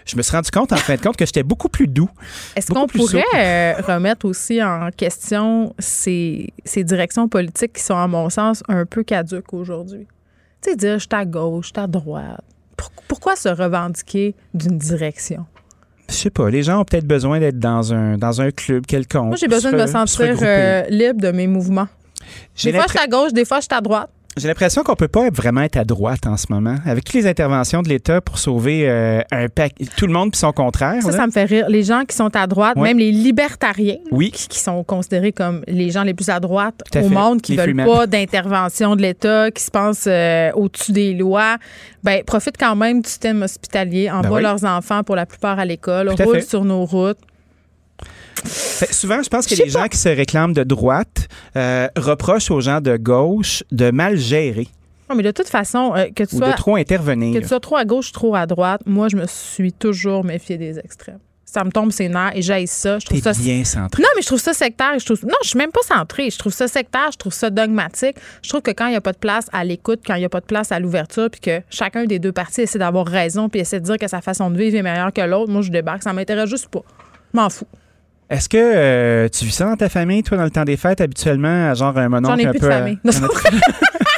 je 0.04 0.16
me 0.16 0.22
suis 0.22 0.32
rendu 0.34 0.50
compte, 0.50 0.72
en 0.72 0.76
fin 0.76 0.96
de 0.96 1.00
compte, 1.00 1.16
que 1.16 1.26
j'étais 1.26 1.42
beaucoup 1.42 1.68
plus 1.68 1.86
doux. 1.86 2.10
Est-ce 2.56 2.72
qu'on 2.72 2.86
pourrait 2.86 3.24
euh, 3.36 3.74
remettre 3.86 4.26
aussi 4.26 4.62
en 4.62 4.88
question 4.96 5.74
ces, 5.78 6.52
ces 6.64 6.84
directions 6.84 7.28
politiques 7.28 7.74
qui 7.74 7.82
sont, 7.82 7.96
à 7.96 8.06
mon 8.08 8.28
sens, 8.30 8.62
un 8.68 8.84
peu 8.84 9.02
caduques 9.04 9.52
aujourd'hui? 9.54 10.06
Tu 10.62 10.70
sais, 10.70 10.76
dire 10.76 10.94
je 10.94 10.98
suis 11.00 11.08
à 11.12 11.24
gauche, 11.24 11.66
je 11.66 11.72
suis 11.72 11.80
à 11.82 11.86
droite. 11.86 12.40
Pour- 12.76 12.90
pourquoi 13.08 13.36
se 13.36 13.48
revendiquer 13.48 14.34
d'une 14.54 14.78
direction? 14.78 15.44
Je 16.08 16.14
sais 16.14 16.30
pas, 16.30 16.50
les 16.50 16.62
gens 16.62 16.80
ont 16.80 16.84
peut-être 16.84 17.06
besoin 17.06 17.40
d'être 17.40 17.58
dans 17.58 17.92
un, 17.92 18.18
dans 18.18 18.40
un 18.40 18.50
club 18.50 18.86
quelconque. 18.86 19.28
Moi, 19.28 19.36
j'ai 19.36 19.48
besoin 19.48 19.72
de 19.72 19.76
me 19.76 19.86
se 19.86 19.92
sentir 19.92 20.36
euh, 20.42 20.82
libre 20.90 21.20
de 21.20 21.30
mes 21.32 21.46
mouvements. 21.46 21.88
Des 22.64 22.72
fois, 22.72 22.84
je 22.86 22.90
suis 22.90 22.98
à 23.00 23.06
gauche, 23.08 23.32
des 23.32 23.44
fois, 23.44 23.58
je 23.58 23.62
suis 23.62 23.74
à 23.76 23.80
droite. 23.80 24.10
J'ai 24.36 24.48
l'impression 24.48 24.82
qu'on 24.82 24.94
peut 24.96 25.08
pas 25.08 25.28
vraiment 25.30 25.60
être 25.60 25.76
à 25.76 25.84
droite 25.84 26.26
en 26.26 26.38
ce 26.38 26.46
moment. 26.48 26.76
Avec 26.86 27.04
toutes 27.04 27.14
les 27.16 27.26
interventions 27.26 27.82
de 27.82 27.88
l'État 27.90 28.20
pour 28.22 28.38
sauver 28.38 28.88
euh, 28.88 29.20
un 29.30 29.48
pack, 29.48 29.74
tout 29.96 30.06
le 30.06 30.12
monde 30.12 30.30
puis 30.32 30.38
son 30.38 30.52
contraire. 30.52 31.02
Ça, 31.02 31.10
là. 31.10 31.16
ça 31.18 31.26
me 31.26 31.32
fait 31.32 31.44
rire. 31.44 31.66
Les 31.68 31.82
gens 31.82 32.04
qui 32.06 32.16
sont 32.16 32.34
à 32.34 32.46
droite, 32.46 32.76
même 32.76 32.98
les 32.98 33.12
libertariens, 33.12 33.98
Oui. 34.10 34.30
qui, 34.30 34.48
qui 34.48 34.58
sont 34.58 34.82
considérés 34.84 35.32
comme 35.32 35.62
les 35.68 35.90
gens 35.90 36.02
les 36.02 36.14
plus 36.14 36.30
à 36.30 36.40
droite 36.40 36.82
Tout 36.90 36.98
au 36.98 37.02
fait. 37.02 37.14
monde, 37.14 37.42
qui 37.42 37.56
Les 37.56 37.58
veulent 37.66 37.84
pas 37.84 38.06
d'intervention 38.06 38.96
de 38.96 39.02
l'État, 39.02 39.50
qui 39.50 39.62
se 39.62 39.70
pensent 39.70 40.04
euh, 40.06 40.50
au-dessus 40.54 40.92
des 40.92 41.12
lois, 41.12 41.56
ben 42.02 42.22
profitent 42.24 42.58
quand 42.58 42.74
même 42.74 43.02
du 43.02 43.08
système 43.10 43.42
hospitalier, 43.42 44.10
envoient 44.10 44.38
oui. 44.38 44.42
leurs 44.42 44.64
enfants 44.64 45.02
pour 45.02 45.14
la 45.16 45.26
plupart 45.26 45.58
à 45.58 45.64
l'école, 45.66 46.08
roulent 46.08 46.42
sur 46.42 46.64
nos 46.64 46.84
routes. 46.86 47.18
Fait- 48.44 48.92
souvent, 48.92 49.22
je 49.22 49.28
pense 49.28 49.46
que 49.46 49.54
les 49.54 49.68
gens 49.68 49.88
qui 49.88 49.96
se 49.98 50.08
réclament 50.08 50.52
de 50.52 50.64
droite 50.64 51.28
euh, 51.56 51.88
reprochent 51.96 52.50
aux 52.50 52.60
gens 52.60 52.80
de 52.80 52.96
gauche 52.96 53.62
de 53.70 53.90
mal 53.90 54.16
gérer 54.16 54.68
Non, 55.08 55.16
mais 55.16 55.22
de 55.22 55.30
toute 55.30 55.48
façon, 55.48 55.92
euh, 55.94 56.06
que 56.14 56.24
tu 56.24 56.34
ou 56.36 56.38
sois 56.38 56.50
de 56.52 56.56
trop 56.56 56.76
intervenir. 56.76 57.34
que 57.34 57.42
tu 57.42 57.48
sois 57.48 57.60
trop 57.60 57.76
à 57.76 57.84
gauche, 57.84 58.12
trop 58.12 58.34
à 58.34 58.46
droite, 58.46 58.82
moi, 58.86 59.08
je 59.08 59.16
me 59.16 59.26
suis 59.26 59.72
toujours 59.72 60.24
méfiée 60.24 60.58
des 60.58 60.78
extrêmes. 60.78 61.18
Ça 61.44 61.64
me 61.64 61.70
tombe 61.70 61.92
ses 61.92 62.08
nerfs 62.08 62.32
et 62.34 62.40
j'aille 62.40 62.66
ça. 62.66 62.98
Je 62.98 63.04
trouve 63.04 63.20
T'es 63.20 63.34
ça 63.34 63.38
bien 63.38 63.62
centré. 63.62 64.02
Non, 64.02 64.08
mais 64.16 64.22
je 64.22 64.26
trouve 64.26 64.40
ça 64.40 64.54
sectaire. 64.54 64.98
Je 64.98 65.04
trouve... 65.04 65.22
Non, 65.26 65.34
je 65.42 65.48
suis 65.50 65.58
même 65.58 65.70
pas 65.70 65.82
centrée. 65.82 66.30
Je 66.30 66.38
trouve 66.38 66.54
ça 66.54 66.66
sectaire, 66.66 67.10
je 67.12 67.18
trouve 67.18 67.34
ça 67.34 67.50
dogmatique. 67.50 68.16
Je 68.42 68.48
trouve 68.48 68.62
que 68.62 68.70
quand 68.70 68.86
il 68.86 68.92
n'y 68.92 68.96
a 68.96 69.02
pas 69.02 69.12
de 69.12 69.18
place 69.18 69.48
à 69.52 69.62
l'écoute, 69.62 70.00
quand 70.06 70.14
il 70.14 70.20
n'y 70.20 70.24
a 70.24 70.30
pas 70.30 70.40
de 70.40 70.46
place 70.46 70.72
à 70.72 70.80
l'ouverture, 70.80 71.28
puis 71.30 71.42
que 71.42 71.60
chacun 71.68 72.06
des 72.06 72.18
deux 72.18 72.32
parties 72.32 72.62
essaie 72.62 72.78
d'avoir 72.78 73.06
raison, 73.06 73.50
puis 73.50 73.60
essaie 73.60 73.80
de 73.80 73.84
dire 73.84 73.98
que 73.98 74.08
sa 74.08 74.22
façon 74.22 74.50
de 74.50 74.56
vivre 74.56 74.78
est 74.78 74.82
meilleure 74.82 75.12
que 75.12 75.20
l'autre, 75.20 75.52
moi, 75.52 75.60
je 75.60 75.70
débarque. 75.70 76.02
Ça 76.04 76.14
m'intéresse 76.14 76.48
juste 76.48 76.68
pas. 76.68 76.80
Je 77.34 77.38
m'en 77.38 77.50
fous. 77.50 77.66
Est-ce 78.32 78.48
que 78.48 78.56
euh, 78.56 79.28
tu 79.28 79.44
vis 79.44 79.52
ça 79.52 79.66
dans 79.66 79.76
ta 79.76 79.90
famille, 79.90 80.22
toi, 80.22 80.38
dans 80.38 80.44
le 80.44 80.50
temps 80.50 80.64
des 80.64 80.78
fêtes, 80.78 81.02
habituellement, 81.02 81.70
à 81.70 81.74
genre 81.74 81.96
un 81.98 82.08
mononcle 82.08 82.34
J'en 82.34 82.38
ai 82.38 82.46
un 82.46 82.50
plus 82.50 82.60
de 82.60 82.64
peu... 82.64 82.70
famille. 82.72 82.98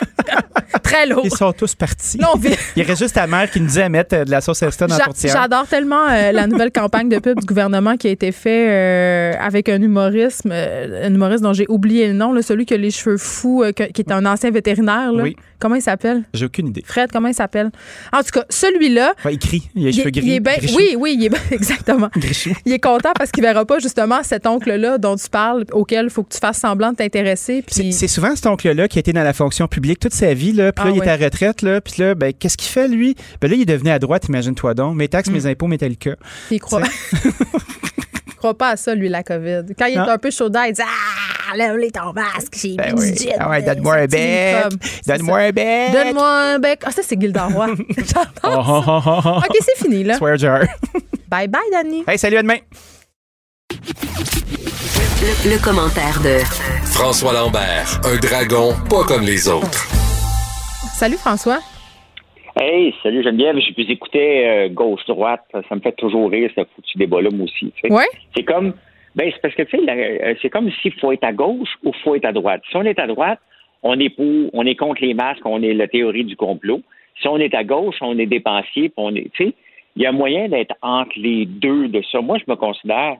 Très 0.95 1.07
lourd. 1.07 1.23
Ils 1.25 1.31
sont 1.31 1.53
tous 1.53 1.75
partis. 1.75 2.19
Il 2.77 2.83
y 2.83 2.85
aurait 2.85 2.97
juste 2.97 3.15
ta 3.15 3.27
mère 3.27 3.51
qui 3.51 3.61
nous 3.61 3.67
disait 3.67 3.83
à 3.83 3.89
mettre 3.89 4.15
euh, 4.17 4.25
de 4.25 4.31
la 4.31 4.41
sauce 4.41 4.61
la 4.63 4.71
J'a- 4.71 5.05
tourtière. 5.05 5.33
J'adore 5.33 5.67
tellement 5.67 6.09
euh, 6.09 6.31
la 6.33 6.47
nouvelle 6.47 6.71
campagne 6.71 7.09
de 7.09 7.19
pub 7.19 7.39
du 7.41 7.47
gouvernement 7.47 7.97
qui 7.97 8.09
a 8.09 8.11
été 8.11 8.31
faite 8.33 8.69
euh, 8.71 9.33
avec 9.41 9.69
un 9.69 9.81
humorisme, 9.83 10.51
euh, 10.53 11.07
un 11.07 11.13
humoriste 11.15 11.43
dont 11.43 11.53
j'ai 11.53 11.67
oublié 11.69 12.07
le 12.07 12.13
nom, 12.15 12.33
là, 12.33 12.43
celui 12.43 12.65
qui 12.67 12.75
a 12.75 12.77
les 12.77 12.91
cheveux 12.91 13.17
fous, 13.17 13.65
qui 13.75 14.01
est 14.03 14.13
un 14.13 14.25
ancien 14.27 14.51
vétérinaire. 14.51 15.13
là. 15.13 15.23
Oui. 15.23 15.37
Comment 15.61 15.77
il 15.77 15.83
s'appelle? 15.83 16.25
J'ai 16.35 16.45
aucune 16.45 16.69
idée. 16.69 16.83
Fred, 16.85 17.11
comment 17.11 17.29
il 17.29 17.35
s'appelle? 17.35 17.71
En 18.13 18.19
tout 18.19 18.31
cas, 18.33 18.45
celui-là, 18.51 19.15
Ouais, 19.25 19.33
il 19.33 19.39
crie. 19.39 19.71
Il 19.75 19.85
a 19.85 19.87
les 19.87 19.93
cheveux 19.93 20.11
gris. 20.11 20.23
il 20.27 20.33
est. 20.35 20.75
Oui, 20.77 20.95
oui, 20.99 21.17
il 21.19 21.25
est 21.25 21.29
bien. 21.31 21.39
Exactement. 21.51 22.11
Grichous. 22.15 22.53
Il 22.67 22.73
est 22.73 22.79
content 22.79 23.13
parce 23.17 23.31
qu'il 23.31 23.43
verra 23.43 23.65
pas 23.65 23.79
justement 23.79 24.23
cet 24.23 24.47
oncle-là 24.47 24.99
dont 24.99 25.17
tu 25.17 25.29
parles, 25.31 25.65
auquel 25.73 26.07
il 26.07 26.11
faut 26.11 26.23
que 26.23 26.35
tu 26.35 26.39
fasses 26.39 26.59
semblant 26.59 26.91
de 26.93 26.97
t'intéresser. 26.97 27.65
C'est 27.69 27.83
Puis 27.83 27.93
c'est 27.95 28.09
souvent 28.09 28.35
cet 28.37 28.47
oncle-là 28.47 28.89
qui 28.89 28.99
a 28.99 29.01
été 29.01 29.13
dans 29.15 29.23
la 29.23 29.33
fonction 29.33 29.67
publique 29.67 30.01
toute 30.01 30.13
sa 30.13 30.35
vie, 30.35 30.53
là, 30.53 30.71
puis 30.73 30.84
là, 30.85 30.91
Ah 30.91 30.95
il 30.95 31.01
ouais. 31.01 31.07
est 31.07 31.11
à 31.11 31.17
la 31.17 31.25
retraite, 31.27 31.63
là, 31.63 31.81
puis 31.81 31.95
là, 31.99 32.15
ben, 32.15 32.33
qu'est-ce 32.33 32.57
qu'il 32.57 32.69
fait, 32.71 32.89
lui? 32.89 33.15
Ben 33.41 33.49
là, 33.51 33.57
il 33.57 33.63
est 33.63 33.67
devenu 33.67 33.91
à 33.91 33.99
droite, 33.99 34.27
imagine-toi 34.29 34.75
donc. 34.75 34.97
Mes 34.97 35.09
taxes, 35.09 35.31
Mm. 35.31 35.33
mes 35.35 35.47
impôts, 35.47 35.67
Metallica. 35.67 36.17
il 36.51 36.61
croit. 36.61 36.83
il 38.27 38.35
croit 38.37 38.57
pas 38.57 38.71
à 38.71 38.77
ça, 38.77 38.95
lui, 38.95 39.09
la 39.09 39.23
COVID. 39.23 39.63
Quand 39.79 39.87
il 39.87 39.95
est 39.95 39.99
un 39.99 40.19
peu 40.19 40.31
chaud 40.31 40.49
d'air, 40.49 40.67
il 40.69 40.73
dit 40.75 40.83
Ah, 40.83 41.57
lève-les 41.57 41.91
ton 41.91 42.13
masque, 42.13 42.55
j'ai 42.61 42.75
Ben 42.77 42.95
mis 42.95 43.01
oui. 43.01 43.13
du 43.13 43.23
gin, 43.25 43.33
Ah 43.39 43.51
ouais, 43.51 43.63
donne-moi 43.63 43.95
un 43.95 44.07
bec. 44.07 44.65
Donne-moi 45.07 45.39
un 45.39 45.53
bec. 45.53 45.93
Donne-moi 45.93 46.29
un 46.55 46.59
bec. 46.59 46.81
Ah, 46.85 46.91
ça, 46.91 47.03
c'est 47.07 47.21
Gilda 47.21 47.47
Roy. 47.47 47.69
J'adore. 47.97 48.33
Oh, 48.45 48.51
oh, 48.67 48.83
oh, 48.87 49.01
oh, 49.07 49.21
oh. 49.25 49.39
OK, 49.39 49.57
c'est 49.61 49.83
fini, 49.85 50.05
là. 50.05 50.17
Swear 50.19 50.37
jar. 50.37 50.61
Bye 51.29 51.49
bye, 51.49 51.61
Danny. 51.73 52.05
hey, 52.07 52.19
salut, 52.19 52.37
à 52.37 52.43
demain. 52.43 52.59
Le, 55.23 55.51
le 55.53 55.59
commentaire 55.59 56.21
de 56.23 56.39
François 56.87 57.33
Lambert, 57.33 58.01
un 58.05 58.17
dragon 58.17 58.75
pas 58.89 59.05
comme 59.05 59.23
les 59.23 59.49
autres. 59.49 59.87
Salut, 60.95 61.17
François. 61.17 61.59
Hey, 62.57 62.95
salut 63.03 63.25
Geneviève, 63.25 63.59
je 63.59 63.75
peux 63.75 63.83
écouter 63.83 64.49
euh, 64.49 64.69
gauche-droite, 64.69 65.43
ça, 65.53 65.75
me 65.75 65.81
fait 65.81 65.97
toujours 65.97 66.31
rire 66.31 66.49
ce 66.55 66.65
foutu 66.65 66.99
débat-là, 66.99 67.31
moi 67.33 67.47
aussi. 67.47 67.73
tu 67.73 67.81
sais. 67.89 67.93
Ouais. 67.93 68.07
C'est 68.37 68.45
comme, 68.45 68.75
ben 69.17 69.29
c'est 69.35 69.43
parce 69.43 69.55
que 69.57 69.65
tu 69.65 69.77
sais, 69.77 69.91
euh, 69.91 70.35
c'est 70.41 70.51
comme 70.51 70.71
s'il 70.81 70.93
faut 71.01 71.11
être 71.11 71.25
à 71.25 71.33
gauche 71.33 71.69
ou 71.83 71.93
faut 72.05 72.15
être 72.15 72.27
à 72.27 72.33
droite. 72.33 72.63
Si 72.71 72.77
on 72.77 72.85
est 72.85 73.01
à 73.01 73.09
droite, 73.09 73.41
on 73.83 73.99
est 73.99 74.09
pour, 74.09 74.51
on 74.53 74.65
est 74.65 74.77
contre 74.77 75.03
les 75.03 75.15
masques, 75.15 75.45
on 75.45 75.65
est 75.65 75.75
la 75.75 75.89
théorie 75.89 76.25
du 76.25 76.37
complot. 76.37 76.81
Si 77.21 77.27
on 77.27 77.39
est 77.39 77.55
à 77.57 77.65
gauche, 77.65 77.97
on 78.01 78.17
est 78.17 78.27
dépensier, 78.27 78.89
puis 78.91 78.95
on 78.99 79.17
est, 79.17 79.33
tu 79.35 79.47
sais, 79.47 79.55
il 79.97 80.03
y 80.03 80.07
a 80.07 80.13
moyen 80.13 80.49
d'être 80.49 80.77
entre 80.81 81.13
les 81.17 81.45
deux 81.45 81.89
de 81.89 82.03
ça. 82.13 82.21
Moi, 82.21 82.39
je 82.39 82.49
me 82.49 82.55
considère 82.55 83.17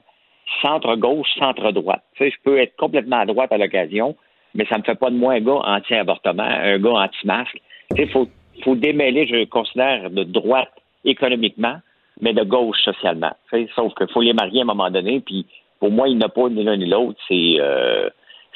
centre-gauche, 0.61 1.27
centre-droite. 1.37 2.03
Tu 2.15 2.23
sais, 2.23 2.31
je 2.31 2.37
peux 2.41 2.57
être 2.57 2.77
complètement 2.77 3.17
à 3.17 3.25
droite 3.25 3.51
à 3.51 3.57
l'occasion, 3.57 4.15
mais 4.53 4.65
ça 4.67 4.77
me 4.77 4.83
fait 4.83 4.95
pas 4.95 5.09
de 5.09 5.15
moi 5.15 5.33
un 5.33 5.41
gars 5.41 5.59
anti-avortement, 5.65 6.43
un 6.43 6.79
gars 6.79 6.91
anti-masque. 6.91 7.59
Sais, 7.95 8.07
faut, 8.07 8.27
faut 8.63 8.75
démêler, 8.75 9.27
je 9.27 9.45
considère, 9.45 10.09
de 10.09 10.23
droite 10.23 10.71
économiquement, 11.03 11.77
mais 12.21 12.33
de 12.33 12.43
gauche 12.43 12.77
socialement. 12.83 13.33
Sauf 13.75 13.93
qu'il 13.95 14.07
faut 14.13 14.21
les 14.21 14.33
marier 14.33 14.59
à 14.59 14.63
un 14.63 14.67
moment 14.67 14.89
donné, 14.89 15.19
puis 15.19 15.45
pour 15.79 15.91
moi, 15.91 16.07
il 16.07 16.17
n'y 16.17 16.23
en 16.23 16.27
a 16.27 16.29
pas 16.29 16.49
ni 16.49 16.63
l'un 16.63 16.77
ni 16.77 16.85
l'autre. 16.85 17.19
C'est, 17.27 17.57
euh, 17.59 18.09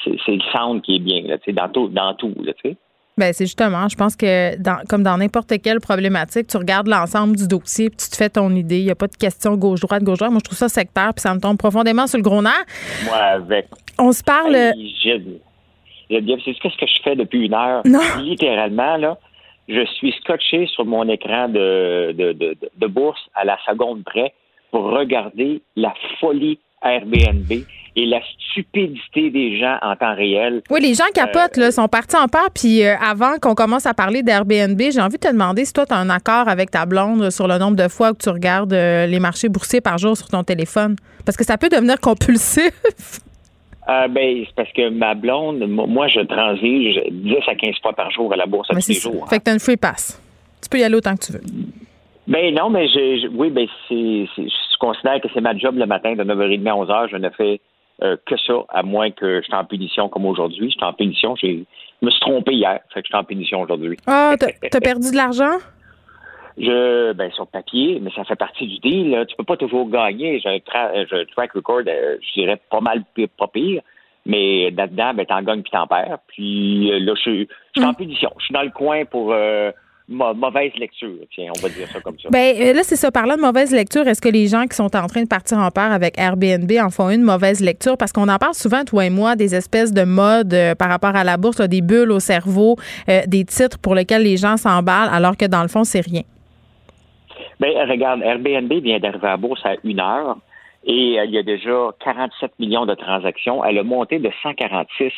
le 0.06 0.40
centre 0.52 0.82
qui 0.82 0.96
est 0.96 1.00
bien, 1.00 1.24
là, 1.24 1.38
dans 1.48 1.70
tout, 1.70 1.90
dans 1.90 2.14
tout, 2.14 2.34
là. 2.42 2.54
Ben, 3.18 3.34
c'est 3.34 3.46
justement, 3.46 3.90
je 3.90 3.98
pense 3.98 4.16
que 4.16 4.58
dans, 4.62 4.82
comme 4.88 5.04
dans 5.04 5.18
n'importe 5.18 5.52
quelle 5.62 5.82
problématique, 5.82 6.48
tu 6.48 6.56
regardes 6.56 6.88
l'ensemble 6.88 7.36
du 7.36 7.50
dossier 7.50 7.90
puis 7.90 7.98
tu 7.98 8.10
te 8.10 8.16
fais 8.16 8.30
ton 8.30 8.50
idée. 8.52 8.80
Il 8.80 8.86
n'y 8.86 8.92
a 8.92 8.96
pas 8.96 9.08
de 9.08 9.16
question 9.18 9.58
gauche-droite, 9.58 10.04
gauche-droite. 10.04 10.32
Moi, 10.32 10.40
je 10.40 10.46
trouve 10.46 10.58
ça 10.58 10.70
sectaire 10.70 11.12
puis 11.14 11.22
ça 11.22 11.36
me 11.36 11.42
tombe 11.42 11.58
profondément 11.58 12.08
sur 12.08 12.18
le 12.18 12.24
gros 12.24 12.42
nerf. 12.42 12.64
Moi, 13.04 13.18
avec 13.18 13.68
On 13.98 14.14
se 14.14 14.24
parle. 14.24 14.56
Gilles, 15.04 15.42
Geneviève, 16.10 16.40
c'est 16.44 16.54
ce 16.54 16.60
que 16.60 16.70
je 16.86 17.02
fais 17.04 17.16
depuis 17.16 17.46
une 17.46 17.54
heure. 17.54 17.82
Non. 17.86 18.00
Littéralement, 18.22 18.98
là, 18.98 19.18
je 19.68 19.86
suis 19.86 20.14
scotché 20.24 20.68
sur 20.68 20.86
mon 20.86 21.08
écran 21.08 21.48
de, 21.50 22.12
de, 22.14 22.34
de, 22.34 22.58
de 22.78 22.88
bourse 22.88 23.22
à 23.36 23.46
la 23.46 23.58
seconde 23.68 24.04
près 24.04 24.34
pour 24.72 24.84
regarder 24.86 25.62
la 25.76 25.94
folie 26.20 26.60
Airbnb 26.82 27.52
et 27.96 28.06
la 28.06 28.20
stupidité 28.50 29.30
des 29.30 29.60
gens 29.60 29.78
en 29.82 29.96
temps 29.96 30.16
réel. 30.16 30.62
Oui, 30.70 30.80
les 30.82 30.94
gens 30.94 31.06
capotent, 31.14 31.58
là, 31.58 31.72
sont 31.72 31.88
partis 31.88 32.16
en 32.16 32.28
peur. 32.28 32.50
Puis 32.54 32.84
euh, 32.84 32.96
avant 32.98 33.38
qu'on 33.42 33.56
commence 33.56 33.86
à 33.86 33.94
parler 33.94 34.24
d'Airbnb, 34.24 34.80
j'ai 34.80 35.02
envie 35.02 35.18
de 35.18 35.28
te 35.28 35.32
demander 35.32 35.66
si 35.66 35.74
toi, 35.74 35.86
tu 35.86 35.94
as 35.94 35.98
un 35.98 36.10
accord 36.10 36.48
avec 36.48 36.72
ta 36.72 36.86
blonde 36.86 37.30
sur 37.30 37.48
le 37.48 37.58
nombre 37.58 37.76
de 37.76 37.88
fois 37.88 38.14
que 38.14 38.20
tu 38.20 38.30
regardes 38.30 38.74
euh, 38.74 39.06
les 39.06 39.20
marchés 39.20 39.50
boursiers 39.50 39.82
par 39.82 39.98
jour 39.98 40.16
sur 40.16 40.28
ton 40.28 40.44
téléphone. 40.44 40.96
Parce 41.26 41.38
que 41.38 41.44
ça 41.44 41.58
peut 41.58 41.70
devenir 41.70 42.00
compulsif. 42.00 42.72
Euh, 43.90 44.08
ben, 44.08 44.44
c'est 44.46 44.56
parce 44.56 44.72
que 44.72 44.90
ma 44.90 45.16
blonde, 45.16 45.68
mo- 45.68 45.88
moi, 45.88 46.08
je 46.08 46.20
transige 46.20 47.02
10 47.12 47.36
à 47.48 47.56
15 47.56 47.76
fois 47.82 47.94
par 47.94 48.12
jour 48.12 48.32
à 48.32 48.36
la 48.36 48.46
bourse 48.46 48.70
à 48.70 48.74
tous 48.76 48.88
les 48.90 48.94
jours. 48.96 49.24
hein. 49.24 49.28
Fait 49.30 49.40
que 49.40 49.44
tu 49.46 49.50
as 49.50 49.54
une 49.54 49.60
free 49.60 49.78
pass. 49.78 50.22
Tu 50.62 50.70
peux 50.70 50.78
y 50.78 50.84
aller 50.84 50.96
autant 50.96 51.16
que 51.16 51.26
tu 51.26 51.32
veux. 51.34 51.42
Ben 52.28 52.54
non, 52.54 52.70
mais 52.70 52.88
je, 52.88 53.28
oui, 53.30 53.50
ben 53.50 53.66
c'est, 53.88 53.96
je 54.38 54.78
considère 54.80 55.20
que 55.22 55.28
c'est 55.34 55.42
ma 55.42 55.58
job 55.58 55.76
le 55.78 55.88
matin 55.88 56.14
de 56.14 56.24
9h30 56.24 56.68
à 56.68 56.74
11h. 56.76 57.10
Je 57.12 57.18
ne 57.18 57.30
fais 57.32 57.60
euh, 58.04 58.16
que 58.28 58.38
ça, 58.38 58.54
à 58.70 58.84
moins 58.84 59.10
que 59.10 59.40
je 59.42 59.46
suis 59.46 59.56
en 59.56 59.66
punition 59.66 60.08
comme 60.10 60.26
aujourd'hui. 60.26 60.68
Je 60.70 60.76
suis 60.76 60.84
en 60.84 60.94
punition. 60.94 61.36
Je 61.36 61.48
me 62.02 62.12
suis 62.12 62.20
trompé 62.20 62.54
hier, 62.54 62.80
fait 62.94 63.02
que 63.02 63.08
je 63.08 63.12
suis 63.12 63.18
en 63.18 63.24
punition 63.24 63.62
aujourd'hui. 63.62 63.98
Ah, 64.06 64.36
t'as, 64.40 64.48
as 64.78 64.82
perdu 64.82 65.10
de 65.10 65.16
l'argent? 65.16 65.58
Je, 66.60 67.14
ben, 67.14 67.32
sur 67.32 67.48
papier, 67.48 68.00
mais 68.02 68.12
ça 68.14 68.26
fait 68.26 68.36
partie 68.36 68.68
du 68.68 68.80
deal. 68.80 69.12
Là. 69.12 69.26
Tu 69.26 69.36
peux 69.38 69.46
pas 69.46 69.56
toujours 69.56 69.90
gagner. 69.90 70.42
J'ai 70.42 70.50
un, 70.50 70.60
track 70.60 71.54
record, 71.54 71.82
euh, 71.88 72.18
je 72.22 72.42
dirais 72.42 72.60
pas 72.70 72.82
mal 72.82 73.04
pas 73.38 73.48
pire. 73.48 73.82
Mais 74.26 74.70
là-dedans, 74.72 75.14
ben, 75.14 75.26
t'en 75.26 75.42
gagnes 75.42 75.62
puis 75.62 75.72
t'en 75.72 75.88
perds. 75.88 76.20
Puis 76.28 76.92
euh, 76.92 77.00
là, 77.00 77.14
je, 77.16 77.22
suis 77.22 77.48
en 77.78 77.92
hmm. 77.92 77.96
punition. 77.96 78.30
Je 78.40 78.46
suis 78.46 78.54
dans 78.54 78.64
le 78.64 78.72
coin 78.72 79.06
pour 79.06 79.32
euh, 79.32 79.72
mauvaise 80.10 80.74
lecture. 80.78 81.16
Tiens, 81.34 81.50
on 81.58 81.62
va 81.62 81.70
dire 81.70 81.88
ça 81.88 82.02
comme 82.02 82.20
ça. 82.20 82.28
Ben 82.30 82.76
là, 82.76 82.84
c'est 82.84 82.98
ça. 82.98 83.10
Parlant 83.10 83.38
de 83.38 83.42
mauvaise 83.42 83.72
lecture, 83.72 84.06
est-ce 84.06 84.22
que 84.22 84.28
les 84.28 84.48
gens 84.48 84.66
qui 84.66 84.76
sont 84.76 84.94
en 84.98 85.08
train 85.08 85.24
de 85.24 85.30
partir 85.30 85.60
en 85.60 85.72
part 85.72 85.94
avec 85.94 86.20
Airbnb 86.20 86.70
en 86.84 86.90
font 86.90 87.10
une 87.10 87.24
mauvaise 87.24 87.62
lecture? 87.62 87.98
Parce 87.98 88.12
qu'on 88.12 88.28
en 88.28 88.38
parle 88.38 88.54
souvent, 88.54 88.84
toi 88.84 89.06
et 89.06 89.10
moi, 89.10 89.38
des 89.38 89.56
espèces 89.56 89.94
de 89.94 90.04
modes 90.04 90.54
par 90.78 90.90
rapport 90.90 91.16
à 91.16 91.24
la 91.24 91.38
bourse, 91.38 91.62
des 91.62 91.82
bulles 91.82 92.12
au 92.12 92.20
cerveau, 92.20 92.76
des 93.08 93.46
titres 93.46 93.80
pour 93.80 93.96
lesquels 93.96 94.24
les 94.24 94.36
gens 94.36 94.58
s'emballent, 94.58 95.10
alors 95.10 95.38
que 95.38 95.46
dans 95.46 95.62
le 95.62 95.70
fond, 95.70 95.86
c'est 95.86 96.02
rien. 96.02 96.24
Ben, 97.60 97.90
regarde, 97.90 98.22
Airbnb 98.22 98.72
vient 98.72 99.00
d'arriver 99.00 99.28
à 99.28 99.38
bourse 99.38 99.66
à 99.66 99.76
une 99.84 100.00
heure 100.00 100.38
et 100.86 101.20
euh, 101.20 101.26
il 101.26 101.32
y 101.32 101.38
a 101.38 101.44
déjà 101.44 101.90
47 102.00 102.58
millions 102.60 102.86
de 102.86 102.96
transactions. 102.96 103.64
Elle 103.64 103.80
a 103.80 103.84
monté 103.84 104.20
de 104.20 104.32
146 104.42 105.12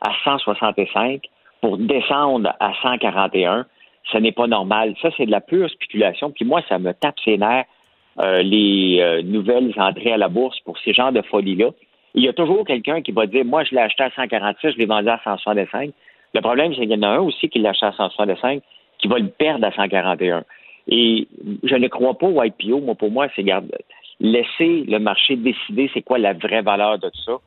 à 0.00 0.10
165 0.24 1.22
pour 1.60 1.78
descendre 1.78 2.52
à 2.58 2.72
141. 2.82 3.66
Ce 4.12 4.18
n'est 4.18 4.32
pas 4.32 4.46
normal. 4.46 4.94
Ça, 5.00 5.10
c'est 5.16 5.26
de 5.26 5.30
la 5.30 5.40
pure 5.40 5.70
spéculation. 5.70 6.30
Puis 6.30 6.44
moi, 6.44 6.60
ça 6.68 6.78
me 6.78 6.92
tape 6.92 7.18
ses 7.24 7.38
nerfs, 7.38 7.64
euh, 8.20 8.42
les 8.42 8.98
euh, 9.00 9.22
nouvelles 9.22 9.72
entrées 9.76 10.12
à 10.12 10.16
la 10.16 10.28
bourse 10.28 10.58
pour 10.60 10.78
ces 10.78 10.92
genres 10.92 11.12
de 11.12 11.22
folies-là. 11.22 11.70
Il 12.14 12.24
y 12.24 12.28
a 12.28 12.32
toujours 12.32 12.64
quelqu'un 12.64 13.02
qui 13.02 13.12
va 13.12 13.26
dire, 13.26 13.44
moi, 13.44 13.62
je 13.64 13.74
l'ai 13.74 13.80
acheté 13.80 14.02
à 14.02 14.10
146, 14.10 14.72
je 14.72 14.78
l'ai 14.78 14.86
vendu 14.86 15.08
à 15.08 15.20
165. 15.22 15.90
Le 16.34 16.40
problème, 16.40 16.72
c'est 16.74 16.80
qu'il 16.80 16.90
y 16.90 16.96
en 16.96 17.02
a 17.02 17.08
un 17.08 17.20
aussi 17.20 17.48
qui 17.48 17.58
l'a 17.58 17.70
acheté 17.70 17.86
à 17.86 17.92
165 17.92 18.62
qui 18.98 19.08
va 19.08 19.18
le 19.18 19.28
perdre 19.28 19.66
à 19.66 19.72
141. 19.72 20.44
Et 20.88 21.26
je 21.64 21.74
ne 21.74 21.88
crois 21.88 22.14
pas 22.14 22.28
au 22.28 22.42
IPO. 22.42 22.80
Moi, 22.80 22.94
pour 22.94 23.10
moi, 23.10 23.26
c'est 23.34 23.44
laisser 24.20 24.84
le 24.86 24.98
marché 24.98 25.36
décider 25.36 25.90
c'est 25.92 26.02
quoi 26.02 26.18
la 26.18 26.32
vraie 26.32 26.62
valeur 26.62 26.98
de 26.98 27.08
tout 27.08 27.22
ça. 27.24 27.38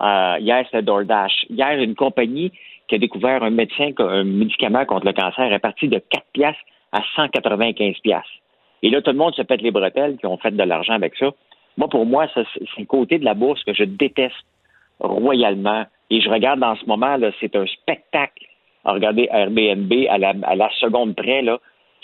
Euh, 0.00 0.38
hier, 0.40 0.64
c'était 0.66 0.82
DoorDash. 0.82 1.46
Hier, 1.50 1.78
une 1.80 1.94
compagnie 1.94 2.52
qui 2.88 2.94
a 2.94 2.98
découvert 2.98 3.42
un 3.42 3.50
médecin, 3.50 3.90
un 3.98 4.24
médicament 4.24 4.84
contre 4.84 5.06
le 5.06 5.12
cancer 5.12 5.52
est 5.52 5.58
parti 5.58 5.88
de 5.88 5.98
4 5.98 6.24
piastres 6.32 6.62
à 6.92 7.02
195 7.16 7.98
piastres. 8.02 8.28
Et 8.82 8.90
là, 8.90 9.00
tout 9.02 9.10
le 9.10 9.16
monde 9.16 9.34
se 9.34 9.42
pète 9.42 9.62
les 9.62 9.70
bretelles 9.70 10.16
qui 10.18 10.26
ont 10.26 10.36
fait 10.36 10.50
de 10.50 10.62
l'argent 10.62 10.94
avec 10.94 11.16
ça. 11.16 11.30
Moi, 11.76 11.88
pour 11.88 12.06
moi, 12.06 12.28
c'est 12.34 12.44
un 12.78 12.84
côté 12.84 13.18
de 13.18 13.24
la 13.24 13.34
bourse 13.34 13.62
que 13.64 13.72
je 13.72 13.84
déteste 13.84 14.34
royalement. 15.00 15.84
Et 16.10 16.20
je 16.20 16.28
regarde 16.28 16.62
en 16.62 16.76
ce 16.76 16.84
moment, 16.86 17.16
c'est 17.40 17.56
un 17.56 17.66
spectacle 17.66 18.44
à 18.84 18.92
regarder 18.92 19.28
Airbnb 19.30 19.92
à 20.10 20.18
la, 20.18 20.34
à 20.42 20.54
la 20.54 20.70
seconde 20.78 21.16
près, 21.16 21.42
là 21.42 21.58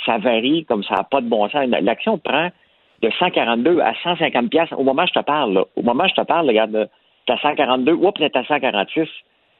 ça 0.04 0.18
varie 0.18 0.64
comme 0.64 0.82
ça 0.84 0.96
n'a 0.96 1.04
pas 1.04 1.20
de 1.20 1.28
bon 1.28 1.48
sens. 1.48 1.66
L'action 1.66 2.18
prend 2.18 2.50
de 3.02 3.10
142 3.18 3.80
à 3.80 3.94
150 4.02 4.50
pièces 4.50 4.72
au 4.72 4.82
moment 4.82 5.02
où 5.02 5.06
je 5.06 5.18
te 5.18 5.24
parle. 5.24 5.64
Au 5.76 5.82
moment 5.82 6.04
où 6.04 6.08
je 6.08 6.14
te 6.14 6.26
parle, 6.26 6.46
regarde, 6.46 6.88
tu 7.26 7.32
as 7.32 7.38
142, 7.38 7.92
ou 7.92 8.12
peut-être 8.12 8.36
à 8.36 8.44
146. 8.44 9.08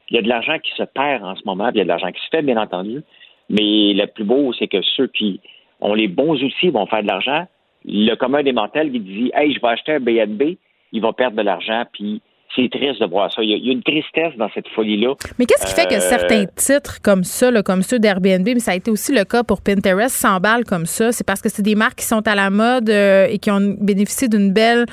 Il 0.09 0.15
y 0.15 0.19
a 0.19 0.21
de 0.21 0.27
l'argent 0.27 0.57
qui 0.59 0.71
se 0.75 0.83
perd 0.83 1.23
en 1.23 1.35
ce 1.35 1.41
moment, 1.45 1.69
puis 1.69 1.75
il 1.75 1.79
y 1.79 1.81
a 1.81 1.85
de 1.85 1.89
l'argent 1.89 2.11
qui 2.11 2.21
se 2.21 2.27
fait, 2.29 2.41
bien 2.41 2.57
entendu. 2.57 3.01
Mais 3.49 3.93
le 3.93 4.05
plus 4.07 4.23
beau, 4.23 4.53
c'est 4.53 4.67
que 4.67 4.81
ceux 4.81 5.07
qui 5.07 5.39
ont 5.79 5.93
les 5.93 6.07
bons 6.07 6.41
outils 6.43 6.69
vont 6.69 6.85
faire 6.85 7.01
de 7.01 7.07
l'argent. 7.07 7.47
Le 7.85 8.15
commun 8.15 8.43
des 8.43 8.51
mortels 8.51 8.91
qui 8.91 8.99
dit 8.99 9.31
Hey, 9.33 9.53
je 9.53 9.59
vais 9.59 9.67
acheter 9.67 9.93
un 9.93 9.99
BNB, 9.99 10.57
il 10.91 11.01
va 11.01 11.13
perdre 11.13 11.37
de 11.37 11.41
l'argent, 11.41 11.83
puis 11.91 12.21
c'est 12.55 12.69
triste 12.69 12.99
de 12.99 13.05
voir 13.05 13.31
ça. 13.31 13.41
Il 13.41 13.49
y, 13.49 13.69
a, 13.69 13.71
une 13.71 13.83
tristesse 13.83 14.35
dans 14.37 14.49
cette 14.53 14.67
folie-là. 14.69 15.13
Mais 15.39 15.45
qu'est-ce 15.45 15.65
qui 15.65 15.73
fait 15.73 15.87
que 15.87 15.95
euh, 15.95 15.99
certains 15.99 16.45
titres 16.45 17.01
comme 17.01 17.23
ça, 17.23 17.49
comme 17.63 17.81
ceux 17.81 17.99
d'Airbnb, 17.99 18.45
mais 18.45 18.59
ça 18.59 18.71
a 18.71 18.75
été 18.75 18.91
aussi 18.91 19.13
le 19.13 19.23
cas 19.23 19.43
pour 19.43 19.61
Pinterest, 19.61 20.13
s'emballent 20.13 20.65
comme 20.65 20.85
ça? 20.85 21.11
C'est 21.11 21.25
parce 21.25 21.41
que 21.41 21.49
c'est 21.49 21.61
des 21.61 21.75
marques 21.75 21.99
qui 21.99 22.05
sont 22.05 22.27
à 22.27 22.35
la 22.35 22.49
mode 22.49 22.89
euh, 22.89 23.27
et 23.29 23.37
qui 23.39 23.51
ont 23.51 23.75
bénéficié 23.79 24.27
d'une 24.27 24.51
belle 24.51 24.85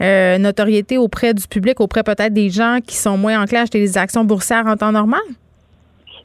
euh, 0.00 0.38
notoriété 0.38 0.98
auprès 0.98 1.34
du 1.34 1.46
public, 1.46 1.80
auprès 1.80 2.02
peut-être 2.02 2.32
des 2.32 2.50
gens 2.50 2.78
qui 2.86 2.96
sont 2.96 3.16
moins 3.16 3.42
enclins 3.42 3.60
à 3.60 3.62
acheter 3.62 3.80
des 3.80 3.98
actions 3.98 4.24
boursières 4.24 4.66
en 4.66 4.76
temps 4.76 4.92
normal? 4.92 5.20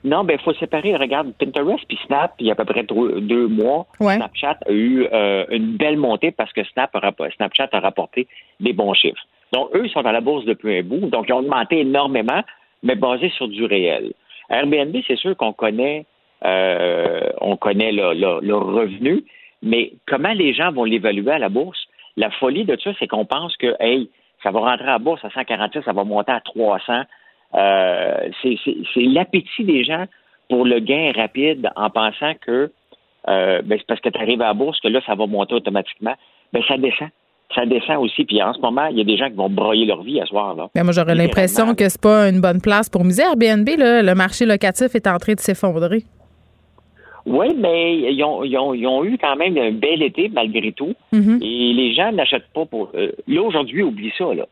Non, 0.03 0.23
ben 0.23 0.37
il 0.39 0.43
faut 0.43 0.53
séparer. 0.53 0.95
Regarde, 0.95 1.33
Pinterest 1.37 1.83
puis 1.87 1.99
Snap, 2.05 2.33
il 2.39 2.47
y 2.47 2.49
a 2.49 2.53
à 2.53 2.55
peu 2.55 2.65
près 2.65 2.83
deux, 2.83 3.47
mois, 3.47 3.87
Snapchat 3.99 4.59
a 4.65 4.71
eu 4.71 5.05
une 5.49 5.75
belle 5.75 5.97
montée 5.97 6.31
parce 6.31 6.53
que 6.53 6.63
Snap 6.63 6.95
Snapchat 7.35 7.69
a 7.73 7.79
rapporté 7.79 8.27
des 8.59 8.73
bons 8.73 8.93
chiffres. 8.93 9.25
Donc, 9.53 9.69
eux, 9.75 9.85
ils 9.85 9.91
sont 9.91 10.05
à 10.05 10.11
la 10.11 10.21
bourse 10.21 10.45
depuis 10.45 10.79
un 10.79 10.83
bout. 10.83 11.09
Donc, 11.09 11.25
ils 11.27 11.33
ont 11.33 11.39
augmenté 11.39 11.79
énormément, 11.79 12.41
mais 12.83 12.95
basé 12.95 13.29
sur 13.29 13.47
du 13.47 13.65
réel. 13.65 14.13
Airbnb, 14.49 14.95
c'est 15.07 15.17
sûr 15.17 15.35
qu'on 15.35 15.53
connaît, 15.53 16.05
euh, 16.45 17.29
on 17.41 17.57
connaît 17.57 17.91
le, 17.91 18.53
revenu, 18.55 19.23
mais 19.61 19.93
comment 20.07 20.33
les 20.33 20.53
gens 20.53 20.71
vont 20.71 20.83
l'évaluer 20.83 21.31
à 21.31 21.39
la 21.39 21.49
bourse? 21.49 21.79
La 22.15 22.29
folie 22.31 22.65
de 22.65 22.77
ça, 22.83 22.91
c'est 22.99 23.07
qu'on 23.07 23.25
pense 23.25 23.55
que, 23.57 23.75
hey, 23.79 24.09
ça 24.43 24.51
va 24.51 24.59
rentrer 24.59 24.87
à 24.87 24.93
la 24.93 24.99
bourse 24.99 25.23
à 25.23 25.29
146, 25.29 25.83
ça 25.83 25.93
va 25.93 26.03
monter 26.03 26.31
à 26.31 26.41
300. 26.41 27.01
Euh, 27.55 28.29
c'est 28.43 29.01
l'appétit 29.01 29.63
des 29.63 29.83
gens 29.83 30.05
pour 30.49 30.65
le 30.65 30.79
gain 30.79 31.11
rapide 31.15 31.69
en 31.75 31.89
pensant 31.89 32.33
que 32.35 32.71
euh, 33.29 33.61
ben, 33.63 33.77
c'est 33.77 33.87
parce 33.87 33.99
que 33.99 34.09
tu 34.09 34.19
arrives 34.19 34.41
à 34.41 34.47
la 34.47 34.53
bourse 34.53 34.79
que 34.79 34.87
là, 34.87 35.01
ça 35.05 35.15
va 35.15 35.27
monter 35.27 35.55
automatiquement. 35.55 36.15
Ben, 36.53 36.63
ça 36.67 36.77
descend 36.77 37.09
ça 37.55 37.65
descend 37.65 37.97
aussi. 37.97 38.25
Puis 38.25 38.41
en 38.41 38.53
ce 38.53 38.59
moment, 38.59 38.87
il 38.87 38.97
y 38.97 39.01
a 39.01 39.03
des 39.03 39.17
gens 39.17 39.29
qui 39.29 39.35
vont 39.35 39.49
broyer 39.49 39.85
leur 39.85 40.03
vie 40.03 40.19
à 40.19 40.25
soir. 40.25 40.55
Là. 40.55 40.83
moi, 40.83 40.93
j'aurais 40.93 41.15
l'impression 41.15 41.75
que 41.75 41.87
c'est 41.89 42.01
pas 42.01 42.29
une 42.29 42.41
bonne 42.41 42.61
place 42.61 42.89
pour 42.89 43.03
miser. 43.03 43.23
Airbnb, 43.23 43.67
là, 43.77 44.01
le 44.01 44.15
marché 44.15 44.45
locatif 44.45 44.95
est 44.95 45.07
en 45.07 45.17
train 45.17 45.33
de 45.33 45.39
s'effondrer. 45.39 46.03
Oui, 47.25 47.47
mais 47.57 47.97
ils 47.97 48.23
ont, 48.23 48.43
ils, 48.43 48.57
ont, 48.57 48.73
ils 48.73 48.87
ont, 48.87 49.03
eu 49.03 49.17
quand 49.17 49.35
même 49.35 49.57
un 49.57 49.71
bel 49.71 50.01
été 50.01 50.29
malgré 50.29 50.71
tout. 50.71 50.93
Mm-hmm. 51.13 51.43
Et 51.43 51.73
les 51.73 51.93
gens 51.93 52.11
n'achètent 52.13 52.47
pas 52.53 52.65
pour. 52.65 52.89
Euh, 52.95 53.11
là, 53.27 53.41
aujourd'hui, 53.41 53.83
oublie 53.83 54.13
ça. 54.17 54.25
Là. 54.33 54.45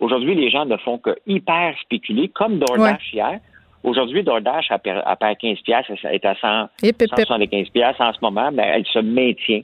aujourd'hui, 0.00 0.34
les 0.34 0.50
gens 0.50 0.66
ne 0.66 0.76
font 0.76 0.98
que 0.98 1.16
hyper 1.26 1.74
spéculer, 1.80 2.28
comme 2.28 2.58
DoorDash 2.58 3.14
hier. 3.14 3.40
Aujourd'hui, 3.82 4.22
DoorDash 4.22 4.70
a, 4.70 4.78
perdu 4.78 5.00
15 5.40 5.58
pièces, 5.60 5.86
elle 6.04 6.14
est 6.14 6.24
à 6.26 6.34
100, 6.34 6.68
175 6.82 7.70
pièces 7.70 7.96
en 7.98 8.12
ce 8.12 8.18
moment, 8.20 8.50
mais 8.52 8.70
elle 8.74 8.84
se 8.84 8.98
maintient. 8.98 9.62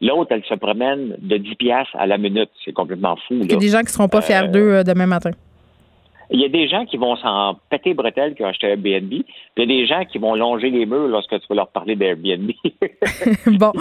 L'autre, 0.00 0.30
elle 0.30 0.44
se 0.44 0.54
promène 0.54 1.16
de 1.18 1.36
10 1.36 1.56
piastres 1.56 1.96
à 1.96 2.06
la 2.06 2.18
minute. 2.18 2.50
C'est 2.64 2.72
complètement 2.72 3.16
fou. 3.26 3.34
Il 3.42 3.50
y 3.50 3.54
a 3.54 3.58
des 3.58 3.68
gens 3.68 3.78
qui 3.78 3.86
ne 3.86 3.90
seront 3.90 4.08
pas 4.08 4.20
fiers 4.20 4.44
euh, 4.44 4.48
d'eux 4.48 4.72
euh, 4.74 4.84
demain 4.84 5.06
matin. 5.06 5.30
Il 6.30 6.40
y 6.40 6.44
a 6.44 6.48
des 6.48 6.68
gens 6.68 6.84
qui 6.84 6.98
vont 6.98 7.16
s'en 7.16 7.56
péter 7.70 7.94
bretelles 7.94 8.34
qui 8.34 8.44
ont 8.44 8.48
acheté 8.48 8.66
Airbnb. 8.68 9.08
Puis 9.08 9.24
il 9.56 9.60
y 9.60 9.62
a 9.62 9.66
des 9.66 9.86
gens 9.86 10.04
qui 10.04 10.18
vont 10.18 10.34
longer 10.34 10.68
les 10.68 10.84
murs 10.84 11.08
lorsque 11.08 11.30
tu 11.30 11.46
vas 11.48 11.54
leur 11.54 11.68
parler 11.68 11.96
d'Airbnb. 11.96 12.50
bon. 13.46 13.72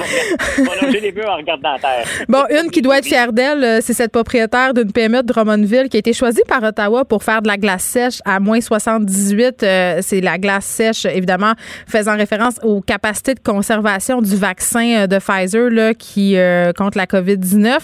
Ils 0.58 0.64
vont 0.64 0.72
longer 0.82 1.02
les 1.02 1.12
murs 1.12 1.30
en 1.30 1.36
regardant 1.36 1.74
la 1.74 1.80
terre. 1.80 2.08
Bon, 2.30 2.44
une 2.50 2.72
qui 2.72 2.82
doit 2.82 3.00
être 3.00 3.06
fière 3.06 3.34
d'elle, 3.34 3.64
euh, 3.64 3.80
c'est 3.82 3.94
cette 3.94 4.14
propriétaire 4.14 4.74
d'une 4.74 4.94
PME 4.94 5.24
de 5.24 5.28
Drummondville 5.28 5.90
qui 5.90 5.98
a 5.98 6.00
été 6.00 6.14
choisie 6.14 6.42
par 6.48 6.64
Ottawa 6.64 7.04
pour 7.04 7.22
faire 7.24 7.42
de 7.42 7.48
la 7.48 7.58
glace 7.58 7.84
sèche 7.84 8.20
à 8.24 8.40
moins 8.40 8.62
78. 8.62 9.64
Euh, 9.64 9.98
c'est 10.02 10.22
la 10.22 10.38
glace 10.38 10.66
sèche, 10.66 11.06
évidemment, 11.06 11.54
faisant 11.86 12.16
référence 12.16 12.60
aux 12.64 12.80
capacités 12.80 13.34
de 13.34 13.42
conservation 13.42 14.22
du 14.22 14.38
vaccin 14.38 15.04
euh, 15.04 15.08
de 15.08 15.18
Pfizer 15.18 15.70
là, 15.70 15.94
qui 15.94 16.38
contre 16.78 16.98
la 16.98 17.06
COVID-19. 17.06 17.80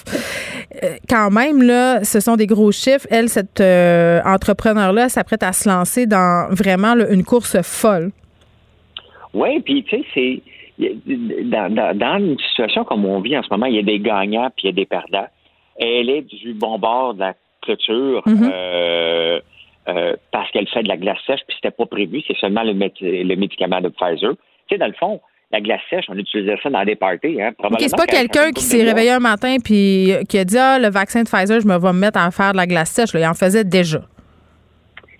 quand 1.09 1.31
même, 1.31 1.61
là, 1.61 2.03
ce 2.03 2.19
sont 2.19 2.35
des 2.35 2.47
gros 2.47 2.71
chiffres. 2.71 3.07
Elle, 3.09 3.29
cette 3.29 3.61
entreprise 4.25 4.52
entrepreneur-là 4.53 5.09
s'apprête 5.09 5.43
à 5.43 5.51
se 5.51 5.67
lancer 5.67 6.05
dans 6.05 6.47
vraiment 6.51 6.93
une 7.09 7.23
course 7.23 7.61
folle. 7.61 8.11
Oui, 9.33 9.59
puis 9.61 9.83
tu 9.83 9.97
sais, 9.97 10.05
c'est 10.13 10.41
dans, 10.79 12.17
une 12.17 12.37
situation 12.39 12.83
comme 12.83 13.05
on 13.05 13.19
vit 13.19 13.37
en 13.37 13.43
ce 13.43 13.49
moment, 13.51 13.65
il 13.65 13.75
y 13.75 13.79
a 13.79 13.83
des 13.83 13.99
gagnants 13.99 14.49
puis 14.55 14.65
il 14.65 14.67
y 14.67 14.69
a 14.69 14.73
des 14.73 14.85
perdants. 14.85 15.27
Elle 15.77 16.09
est 16.09 16.21
du 16.21 16.53
bon 16.53 16.77
bord 16.77 17.15
de 17.15 17.21
la 17.21 17.33
clôture 17.61 18.21
mm-hmm. 18.25 18.51
euh, 18.51 19.39
euh, 19.87 20.15
parce 20.31 20.51
qu'elle 20.51 20.67
fait 20.67 20.83
de 20.83 20.87
la 20.87 20.97
glace 20.97 21.17
sèche 21.25 21.41
puis 21.47 21.55
c'était 21.55 21.75
pas 21.75 21.85
prévu, 21.85 22.21
c'est 22.27 22.37
seulement 22.37 22.63
le, 22.63 22.73
le 22.73 23.35
médicament 23.35 23.81
de 23.81 23.89
Pfizer. 23.89 24.33
Tu 24.67 24.75
sais, 24.75 24.77
dans 24.77 24.87
le 24.87 24.93
fond, 24.93 25.19
la 25.51 25.61
glace 25.61 25.81
sèche, 25.89 26.05
on 26.09 26.17
utilisait 26.17 26.57
ça 26.61 26.69
dans 26.69 26.83
des 26.83 26.95
parties. 26.95 27.41
Hein. 27.41 27.51
c'est 27.79 27.95
pas 27.95 28.07
quelqu'un 28.07 28.51
qui 28.51 28.63
s'est 28.63 28.83
réveillé 28.83 29.11
un 29.11 29.19
matin 29.19 29.57
puis 29.63 30.11
qui 30.27 30.37
a 30.37 30.45
dit 30.45 30.57
ah 30.57 30.79
le 30.79 30.89
vaccin 30.89 31.23
de 31.23 31.29
Pfizer, 31.29 31.59
je 31.61 31.67
me 31.67 31.77
vais 31.77 31.93
me 31.93 31.99
mettre 31.99 32.19
à 32.19 32.29
faire 32.31 32.51
de 32.51 32.57
la 32.57 32.67
glace 32.67 32.91
sèche. 32.91 33.11
il 33.13 33.25
en 33.25 33.33
faisait 33.33 33.63
déjà. 33.63 34.01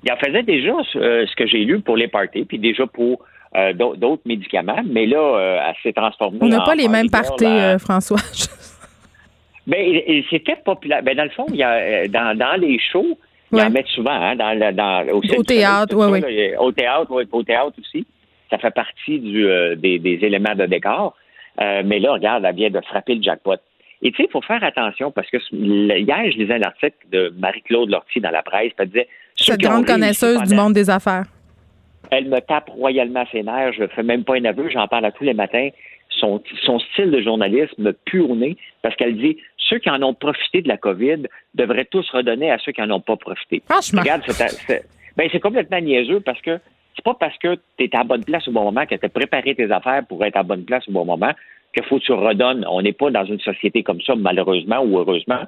Il 0.03 0.11
en 0.11 0.17
faisait 0.17 0.43
déjà 0.43 0.73
euh, 0.95 1.25
ce 1.25 1.35
que 1.35 1.47
j'ai 1.47 1.59
lu 1.59 1.79
pour 1.79 1.95
les 1.95 2.07
parties, 2.07 2.43
puis 2.43 2.59
déjà 2.59 2.85
pour 2.85 3.21
euh, 3.55 3.73
d'autres 3.73 4.23
médicaments, 4.25 4.81
mais 4.85 5.05
là, 5.05 5.17
euh, 5.17 5.59
elle 5.67 5.75
s'est 5.81 5.93
transformée. 5.93 6.39
On 6.41 6.47
n'a 6.47 6.61
pas 6.61 6.75
les 6.75 6.87
mêmes 6.87 7.09
parties, 7.09 7.77
François. 7.79 8.17
ben, 9.67 10.01
c'était 10.29 10.57
populaire. 10.57 11.01
Ben, 11.03 11.15
dans 11.15 11.23
le 11.23 11.29
fond, 11.29 11.45
il 11.49 11.55
y 11.55 11.63
a, 11.63 12.07
dans, 12.07 12.37
dans 12.37 12.59
les 12.59 12.79
shows, 12.79 13.17
ils 13.51 13.61
en 13.61 13.69
mettent 13.69 13.87
souvent, 13.87 14.11
hein, 14.11 14.35
dans, 14.35 14.75
dans, 14.75 15.07
au, 15.13 15.19
au 15.19 15.43
théâtre, 15.43 15.95
oui, 15.95 16.21
oui. 16.25 16.55
Au 16.57 16.71
théâtre, 16.71 17.11
oui, 17.11 17.23
au 17.31 17.43
théâtre 17.43 17.73
aussi. 17.79 18.05
Ça 18.49 18.57
fait 18.57 18.71
partie 18.71 19.19
du, 19.19 19.47
des, 19.77 19.99
des, 19.99 20.19
éléments 20.21 20.55
de 20.55 20.65
décor. 20.65 21.15
Mais 21.59 21.99
là, 21.99 22.13
regarde, 22.13 22.45
elle 22.45 22.55
vient 22.55 22.69
de 22.69 22.81
frapper 22.81 23.15
le 23.15 23.23
jackpot. 23.23 23.57
Et 24.03 24.11
tu 24.11 24.17
sais, 24.17 24.23
il 24.27 24.31
faut 24.31 24.41
faire 24.41 24.61
attention 24.63 25.11
parce 25.11 25.29
que 25.29 25.37
hier, 25.51 26.31
je 26.31 26.37
lisais 26.37 26.55
un 26.55 26.61
article 26.61 26.97
de 27.09 27.33
Marie-Claude 27.37 27.89
Lortie 27.89 28.19
dans 28.19 28.31
la 28.31 28.43
presse. 28.43 28.73
Elle 28.77 28.87
disait. 28.87 29.07
Cette 29.35 29.61
grande 29.61 29.85
connaisseuse 29.85 30.43
du 30.43 30.55
monde 30.55 30.73
des 30.73 30.89
affaires. 30.89 31.23
Elle 32.11 32.27
me 32.27 32.39
tape 32.41 32.69
royalement 32.69 33.25
ses 33.31 33.43
nerfs. 33.43 33.73
Je 33.73 33.83
ne 33.83 33.87
fais 33.87 34.03
même 34.03 34.25
pas 34.25 34.35
un 34.35 34.43
aveu. 34.43 34.69
J'en 34.69 34.87
parle 34.87 35.05
à 35.05 35.11
tous 35.11 35.23
les 35.23 35.33
matins. 35.33 35.69
Son, 36.19 36.41
style 36.91 37.11
de 37.11 37.21
journalisme 37.21 37.81
me 37.81 37.91
pue 37.91 38.19
au 38.19 38.35
nez 38.35 38.55
parce 38.81 38.95
qu'elle 38.95 39.17
dit 39.17 39.37
ceux 39.57 39.79
qui 39.79 39.89
en 39.89 40.01
ont 40.03 40.13
profité 40.13 40.61
de 40.61 40.67
la 40.67 40.77
COVID 40.77 41.23
devraient 41.55 41.85
tous 41.85 42.07
redonner 42.11 42.51
à 42.51 42.59
ceux 42.59 42.71
qui 42.71 42.81
n'en 42.81 42.97
ont 42.97 43.01
pas 43.01 43.15
profité. 43.15 43.63
Franchement. 43.69 44.01
Regarde, 44.01 44.21
c'est 44.27 44.85
ben, 45.17 45.29
complètement 45.41 45.79
niaiseux 45.79 46.19
parce 46.19 46.39
que 46.41 46.59
c'est 46.95 47.03
pas 47.03 47.15
parce 47.15 47.37
que 47.39 47.55
tu 47.77 47.85
es 47.85 47.95
à 47.95 48.03
bonne 48.03 48.23
place 48.23 48.47
au 48.47 48.51
bon 48.51 48.63
moment, 48.63 48.85
que 48.85 48.95
tu 48.95 49.05
as 49.05 49.09
préparé 49.09 49.55
tes 49.55 49.71
affaires 49.71 50.05
pour 50.07 50.23
être 50.23 50.37
à 50.37 50.43
bonne 50.43 50.63
place 50.63 50.87
au 50.87 50.91
bon 50.91 51.05
moment, 51.05 51.31
qu'il 51.73 51.83
faut 51.85 51.99
que 51.99 52.03
tu 52.03 52.13
redonnes. 52.13 52.65
On 52.69 52.81
n'est 52.81 52.93
pas 52.93 53.11
dans 53.11 53.25
une 53.25 53.39
société 53.39 53.83
comme 53.83 54.01
ça, 54.01 54.15
malheureusement 54.15 54.79
ou 54.81 54.99
heureusement. 54.99 55.41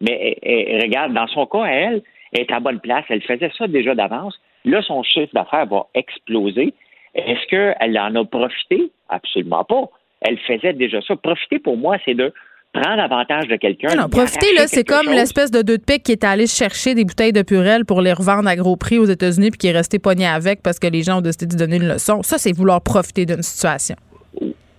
Mais 0.00 0.36
regarde, 0.82 1.14
dans 1.14 1.26
son 1.28 1.46
cas, 1.46 1.64
elle, 1.64 2.02
elle 2.32 2.42
est 2.42 2.52
à 2.52 2.60
bonne 2.60 2.80
place. 2.80 3.04
Elle 3.08 3.22
faisait 3.22 3.50
ça 3.56 3.66
déjà 3.66 3.94
d'avance. 3.94 4.38
Là, 4.64 4.82
son 4.82 5.02
chiffre 5.02 5.32
d'affaires 5.32 5.66
va 5.66 5.86
exploser. 5.94 6.74
Est-ce 7.14 7.46
qu'elle 7.48 7.98
en 7.98 8.14
a 8.14 8.24
profité? 8.24 8.90
Absolument 9.08 9.64
pas. 9.64 9.88
Elle 10.20 10.38
faisait 10.38 10.72
déjà 10.72 11.00
ça. 11.02 11.16
Profiter, 11.16 11.58
pour 11.58 11.76
moi, 11.76 11.96
c'est 12.04 12.14
de 12.14 12.32
prendre 12.72 13.00
avantage 13.00 13.48
de 13.48 13.56
quelqu'un. 13.56 13.94
Non, 13.94 14.08
profiter, 14.08 14.52
là, 14.54 14.66
c'est 14.66 14.84
comme 14.84 15.06
l'espèce 15.06 15.50
de 15.50 15.62
deux 15.62 15.78
de 15.78 15.82
pique 15.82 16.02
qui 16.02 16.12
est 16.12 16.24
allé 16.24 16.46
chercher 16.46 16.94
des 16.94 17.04
bouteilles 17.04 17.32
de 17.32 17.42
Purel 17.42 17.84
pour 17.84 18.02
les 18.02 18.12
revendre 18.12 18.48
à 18.48 18.56
gros 18.56 18.76
prix 18.76 18.98
aux 18.98 19.06
États-Unis 19.06 19.50
puis 19.50 19.58
qui 19.58 19.68
est 19.68 19.72
resté 19.72 19.98
pogné 19.98 20.26
avec 20.26 20.62
parce 20.62 20.78
que 20.78 20.86
les 20.86 21.02
gens 21.02 21.18
ont 21.18 21.22
décidé 21.22 21.46
de 21.46 21.58
donner 21.58 21.76
une 21.76 21.88
leçon. 21.88 22.22
Ça, 22.22 22.38
c'est 22.38 22.52
vouloir 22.52 22.82
profiter 22.82 23.24
d'une 23.24 23.42
situation. 23.42 23.96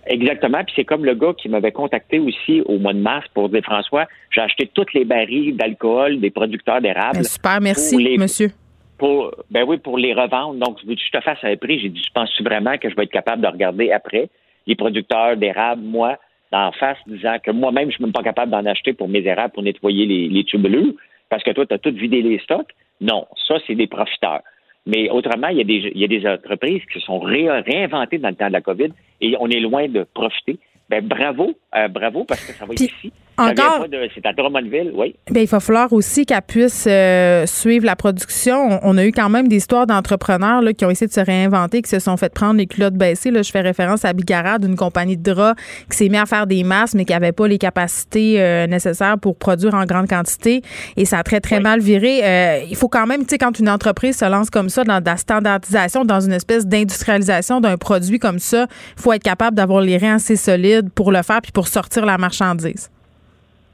Exactement. 0.08 0.64
Puis 0.64 0.72
c'est 0.76 0.84
comme 0.84 1.04
le 1.04 1.14
gars 1.14 1.34
qui 1.36 1.48
m'avait 1.48 1.72
contacté 1.72 2.18
aussi 2.18 2.62
au 2.62 2.78
mois 2.78 2.94
de 2.94 2.98
mars 2.98 3.26
pour 3.34 3.48
dire 3.50 3.62
François, 3.62 4.06
j'ai 4.30 4.40
acheté 4.40 4.68
toutes 4.72 4.94
les 4.94 5.04
barils 5.04 5.54
d'alcool 5.54 6.20
des 6.20 6.30
producteurs 6.30 6.80
d'érable. 6.80 7.18
Ben, 7.18 7.24
super, 7.24 7.60
merci, 7.60 8.16
monsieur. 8.18 8.50
Pour, 8.96 9.32
ben 9.50 9.64
oui, 9.68 9.76
pour 9.76 9.98
les 9.98 10.14
revendre. 10.14 10.54
Donc, 10.54 10.80
que 10.80 10.88
je 10.88 11.10
te 11.10 11.22
fasse 11.22 11.38
un 11.42 11.56
prix? 11.56 11.78
J'ai 11.78 11.90
dit, 11.90 12.02
je 12.04 12.12
pense 12.12 12.30
vraiment 12.42 12.76
que 12.78 12.88
je 12.90 12.96
vais 12.96 13.04
être 13.04 13.12
capable 13.12 13.42
de 13.42 13.46
regarder 13.48 13.92
après 13.92 14.28
les 14.66 14.74
producteurs 14.74 15.36
d'érable, 15.36 15.82
moi, 15.82 16.16
d'en 16.50 16.72
face, 16.72 16.98
disant 17.06 17.36
que 17.42 17.50
moi-même, 17.50 17.90
je 17.90 17.96
suis 17.96 18.04
même 18.04 18.12
pas 18.12 18.22
capable 18.22 18.50
d'en 18.50 18.64
acheter 18.64 18.94
pour 18.94 19.08
mes 19.08 19.20
érables 19.20 19.52
pour 19.52 19.62
nettoyer 19.62 20.06
les, 20.06 20.28
les 20.28 20.44
tubuleux, 20.44 20.96
parce 21.28 21.42
que 21.42 21.50
toi, 21.50 21.66
tu 21.66 21.74
as 21.74 21.78
tout 21.78 21.92
vidé 21.92 22.22
les 22.22 22.38
stocks. 22.38 22.70
Non, 23.00 23.26
ça, 23.46 23.56
c'est 23.66 23.74
des 23.74 23.86
profiteurs. 23.86 24.40
Mais 24.86 25.10
autrement, 25.10 25.48
il 25.48 25.58
y, 25.58 25.60
a 25.60 25.64
des, 25.64 25.92
il 25.94 26.00
y 26.00 26.04
a 26.04 26.08
des 26.08 26.26
entreprises 26.26 26.82
qui 26.90 26.98
se 26.98 27.04
sont 27.04 27.20
réinventées 27.20 28.18
dans 28.18 28.30
le 28.30 28.34
temps 28.34 28.48
de 28.48 28.52
la 28.52 28.62
COVID 28.62 28.88
et 29.20 29.36
on 29.40 29.48
est 29.48 29.60
loin 29.60 29.88
de 29.88 30.04
profiter. 30.14 30.58
Ben, 30.88 31.06
bravo, 31.06 31.54
euh, 31.76 31.88
bravo, 31.88 32.24
parce 32.24 32.40
que 32.40 32.52
ça 32.52 32.64
va 32.64 32.72
être 32.72 32.80
ici. 32.80 33.12
Encore. 33.36 33.86
C'est 34.14 34.26
à 34.26 34.32
Drummondville, 34.32 34.90
oui. 34.94 35.14
Bien, 35.30 35.42
il 35.42 35.48
va 35.48 35.60
falloir 35.60 35.92
aussi 35.92 36.26
qu'elle 36.26 36.42
puisse 36.42 36.86
euh, 36.88 37.46
suivre 37.46 37.86
la 37.86 37.94
production. 37.94 38.80
On, 38.82 38.98
a 38.98 39.04
eu 39.04 39.12
quand 39.12 39.28
même 39.28 39.46
des 39.46 39.56
histoires 39.56 39.86
d'entrepreneurs 39.86 40.60
qui 40.76 40.84
ont 40.84 40.90
essayé 40.90 41.06
de 41.06 41.12
se 41.12 41.20
réinventer, 41.20 41.80
qui 41.82 41.88
se 41.88 42.00
sont 42.00 42.16
fait 42.16 42.34
prendre 42.34 42.56
les 42.56 42.66
culottes 42.66 42.94
baissées. 42.94 43.30
Là, 43.30 43.42
je 43.42 43.52
fais 43.52 43.60
référence 43.60 44.04
à 44.04 44.12
Bigarade, 44.12 44.64
une 44.64 44.74
compagnie 44.74 45.16
de 45.16 45.22
draps 45.22 45.60
qui 45.88 45.96
s'est 45.96 46.08
mis 46.08 46.16
à 46.16 46.26
faire 46.26 46.48
des 46.48 46.64
masques, 46.64 46.94
mais 46.94 47.04
qui 47.04 47.12
n'avait 47.12 47.30
pas 47.30 47.46
les 47.46 47.58
capacités 47.58 48.42
euh, 48.42 48.66
nécessaires 48.66 49.18
pour 49.18 49.36
produire 49.36 49.74
en 49.74 49.84
grande 49.84 50.08
quantité. 50.08 50.62
Et 50.96 51.04
ça 51.04 51.18
a 51.18 51.22
très, 51.22 51.40
très 51.40 51.60
mal 51.60 51.78
viré. 51.78 52.64
Il 52.68 52.76
faut 52.76 52.88
quand 52.88 53.06
même, 53.06 53.20
tu 53.20 53.28
sais, 53.30 53.38
quand 53.38 53.56
une 53.60 53.68
entreprise 53.68 54.16
se 54.18 54.24
lance 54.24 54.50
comme 54.50 54.68
ça 54.68 54.82
dans 54.82 55.00
la 55.04 55.16
standardisation, 55.16 56.04
dans 56.04 56.20
une 56.20 56.32
espèce 56.32 56.66
d'industrialisation 56.66 57.60
d'un 57.60 57.76
produit 57.76 58.18
comme 58.18 58.40
ça, 58.40 58.66
il 58.96 59.02
faut 59.02 59.12
être 59.12 59.22
capable 59.22 59.56
d'avoir 59.56 59.80
les 59.80 59.96
reins 59.96 60.16
assez 60.16 60.34
solides 60.34 60.90
pour 60.90 61.12
le 61.12 61.22
faire 61.22 61.40
puis 61.40 61.52
pour 61.58 61.66
sortir 61.66 62.06
la 62.06 62.18
marchandise? 62.18 62.88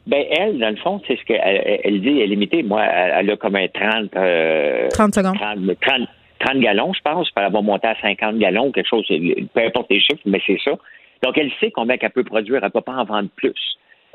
Ben, 0.06 0.24
elle, 0.30 0.58
dans 0.58 0.70
le 0.70 0.76
fond, 0.76 1.02
c'est 1.06 1.18
ce 1.18 1.24
qu'elle 1.26 1.80
elle 1.84 2.00
dit, 2.00 2.18
elle 2.18 2.22
est 2.22 2.26
limitée. 2.28 2.62
Moi, 2.62 2.82
elle, 2.82 3.30
a 3.30 3.36
comme 3.36 3.56
un 3.56 3.68
30... 3.68 4.10
30 4.10 4.16
euh, 4.16 4.88
secondes. 4.88 5.36
30, 6.40 6.60
gallons, 6.60 6.94
je 6.94 7.02
pense. 7.02 7.28
Elle 7.36 7.52
va 7.52 7.60
monter 7.60 7.88
à 7.88 7.96
50 8.00 8.38
gallons, 8.38 8.72
quelque 8.72 8.88
chose, 8.88 9.06
peu 9.06 9.60
importe 9.60 9.90
les 9.90 10.00
chiffres, 10.00 10.22
mais 10.24 10.40
c'est 10.46 10.56
ça. 10.64 10.70
Donc, 11.22 11.36
elle 11.36 11.50
sait 11.60 11.70
combien 11.72 11.98
qu'elle 11.98 12.12
peut 12.12 12.24
produire. 12.24 12.60
Elle 12.62 12.68
ne 12.68 12.68
peut 12.70 12.80
pas 12.80 12.94
en 12.94 13.04
vendre 13.04 13.28
plus. 13.36 13.52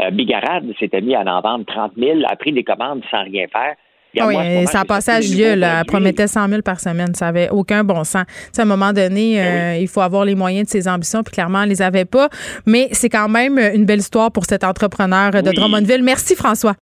Euh, 0.02 0.10
Bigarade 0.10 0.66
s'était 0.80 1.02
mis 1.02 1.14
à 1.14 1.22
en 1.22 1.41
vendre 1.41 1.66
30 1.66 1.91
000, 1.96 2.22
a 2.28 2.36
pris 2.38 2.52
des 2.52 2.64
commandes 2.64 3.04
sans 3.12 3.24
rien 3.24 3.46
faire. 3.50 3.76
Ah 4.18 4.27
oui, 4.27 4.36
ça 4.72 4.81
a 4.81 4.86
passé 4.86 5.11
à 5.11 5.22
Gieux, 5.22 5.61
Elle 5.61 5.86
promettait 5.86 6.27
100 6.27 6.48
000 6.49 6.61
par 6.61 6.80
semaine. 6.80 7.14
Ça 7.14 7.26
n'avait 7.26 7.49
aucun 7.49 7.84
bon 7.84 8.03
sens. 8.03 8.26
à 8.57 8.61
un 8.61 8.65
moment 8.65 8.91
donné, 8.91 9.36
ben 9.36 9.45
euh, 9.45 9.77
il 9.80 9.88
faut 9.88 10.02
avoir 10.02 10.26
les 10.26 10.36
moyens 10.36 10.65
de 10.65 10.72
ses 10.72 10.88
ambitions, 10.88 11.23
puis 11.23 11.34
clairement, 11.34 11.64
elle 11.64 11.69
les 11.69 11.81
avait 11.81 12.06
pas. 12.06 12.30
Mais 12.65 12.90
c'est 12.91 13.10
quand 13.10 13.30
même 13.30 13.60
une 13.60 13.86
belle 13.86 13.99
histoire 13.99 14.31
pour 14.31 14.45
cet 14.45 14.64
entrepreneur 14.64 15.31
de 15.31 15.52
Drummondville. 15.52 16.03
Merci, 16.03 16.36
François. 16.36 16.76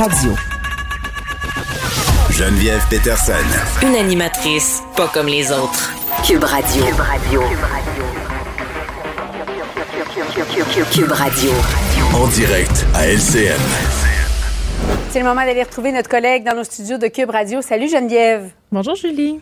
Radio. 0.00 0.32
Geneviève 2.30 2.82
Peterson. 2.88 3.32
Une 3.82 3.96
animatrice 3.96 4.82
pas 4.96 5.08
comme 5.12 5.26
les 5.26 5.50
autres. 5.52 5.92
Cube 6.24 6.44
Radio. 6.44 6.84
Cube 6.84 7.00
Radio. 7.00 7.42
Cube 10.92 11.12
Radio. 11.12 11.50
En 12.14 12.26
direct 12.28 12.86
à 12.94 13.06
LCM. 13.08 14.09
C'est 15.10 15.18
le 15.18 15.24
moment 15.24 15.44
d'aller 15.44 15.62
retrouver 15.62 15.92
notre 15.92 16.08
collègue 16.08 16.44
dans 16.44 16.54
nos 16.54 16.64
studios 16.64 16.98
de 16.98 17.08
Cube 17.08 17.30
Radio. 17.30 17.62
Salut 17.62 17.88
Geneviève. 17.88 18.50
Bonjour 18.70 18.94
Julie. 18.94 19.40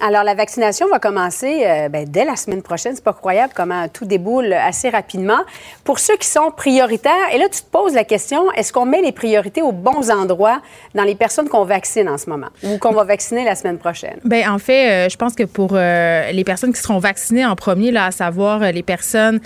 Alors, 0.00 0.22
la 0.22 0.34
vaccination 0.34 0.86
va 0.88 1.00
commencer 1.00 1.64
euh, 1.64 1.88
ben, 1.88 2.06
dès 2.08 2.24
la 2.24 2.36
semaine 2.36 2.62
prochaine. 2.62 2.92
C'est 2.94 3.02
pas 3.02 3.12
croyable 3.12 3.52
comment 3.54 3.88
tout 3.88 4.04
déboule 4.04 4.52
assez 4.52 4.90
rapidement. 4.90 5.38
Pour 5.82 5.98
ceux 5.98 6.16
qui 6.16 6.28
sont 6.28 6.52
prioritaires, 6.56 7.12
et 7.32 7.38
là, 7.38 7.46
tu 7.50 7.60
te 7.60 7.66
poses 7.70 7.94
la 7.94 8.04
question, 8.04 8.52
est-ce 8.52 8.72
qu'on 8.72 8.86
met 8.86 9.02
les 9.02 9.10
priorités 9.10 9.60
aux 9.60 9.72
bons 9.72 10.10
endroits 10.10 10.60
dans 10.94 11.02
les 11.02 11.16
personnes 11.16 11.48
qu'on 11.48 11.64
vaccine 11.64 12.08
en 12.08 12.16
ce 12.16 12.30
moment 12.30 12.46
ou 12.62 12.78
qu'on 12.78 12.92
va 12.92 13.02
vacciner 13.02 13.44
la 13.44 13.56
semaine 13.56 13.78
prochaine? 13.78 14.18
Bien, 14.24 14.52
en 14.52 14.58
fait, 14.58 15.06
euh, 15.06 15.08
je 15.08 15.16
pense 15.16 15.34
que 15.34 15.42
pour 15.42 15.70
euh, 15.72 16.30
les 16.30 16.44
personnes 16.44 16.72
qui 16.72 16.80
seront 16.80 16.98
vaccinées 16.98 17.44
en 17.44 17.56
premier, 17.56 17.90
là, 17.90 18.06
à 18.06 18.10
savoir 18.12 18.60
les 18.60 18.82
personnes, 18.82 19.40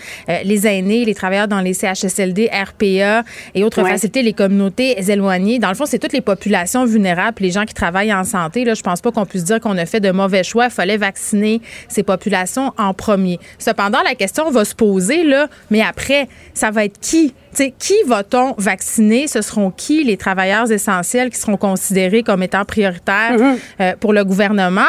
les 0.44 0.66
aînés, 0.66 1.04
les 1.04 1.14
travailleurs 1.14 1.48
dans 1.48 1.60
les 1.60 1.72
CHSLD, 1.72 2.50
RPA 2.52 3.22
et 3.54 3.64
autres 3.64 3.82
facilités, 3.82 4.22
les 4.22 4.32
communautés 4.32 5.00
éloignées, 5.10 5.58
dans 5.58 5.68
le 5.68 5.74
fond, 5.74 5.86
c'est 5.86 5.98
toutes 5.98 6.12
les 6.12 6.20
populations 6.20 6.84
vulnérables, 6.84 7.36
les 7.40 7.50
gens 7.50 7.64
qui 7.64 7.74
travaillent 7.74 8.12
en 8.12 8.24
santé. 8.24 8.64
Là, 8.64 8.74
je 8.74 8.82
pense 8.82 9.00
pas 9.00 9.10
qu'on 9.10 9.26
puisse 9.26 9.44
dire 9.44 9.60
qu'on 9.60 9.78
a 9.78 9.86
fait 9.86 10.00
de 10.00 10.10
mauvais 10.10 10.41
il 10.66 10.70
fallait 10.70 10.96
vacciner 10.96 11.60
ces 11.88 12.02
populations 12.02 12.72
en 12.78 12.94
premier. 12.94 13.38
Cependant, 13.58 14.02
la 14.02 14.14
question 14.14 14.50
va 14.50 14.64
se 14.64 14.74
poser, 14.74 15.24
là, 15.24 15.48
mais 15.70 15.80
après, 15.80 16.28
ça 16.54 16.70
va 16.70 16.84
être 16.84 16.98
qui? 17.00 17.34
Qui 17.52 17.94
va-t-on 18.06 18.54
vacciner? 18.56 19.26
Ce 19.26 19.42
seront 19.42 19.70
qui? 19.70 20.04
Les 20.04 20.16
travailleurs 20.16 20.70
essentiels 20.70 21.30
qui 21.30 21.38
seront 21.38 21.56
considérés 21.56 22.22
comme 22.22 22.42
étant 22.42 22.64
prioritaires 22.64 23.36
mm-hmm. 23.36 23.58
euh, 23.80 23.92
pour 24.00 24.12
le 24.12 24.24
gouvernement? 24.24 24.80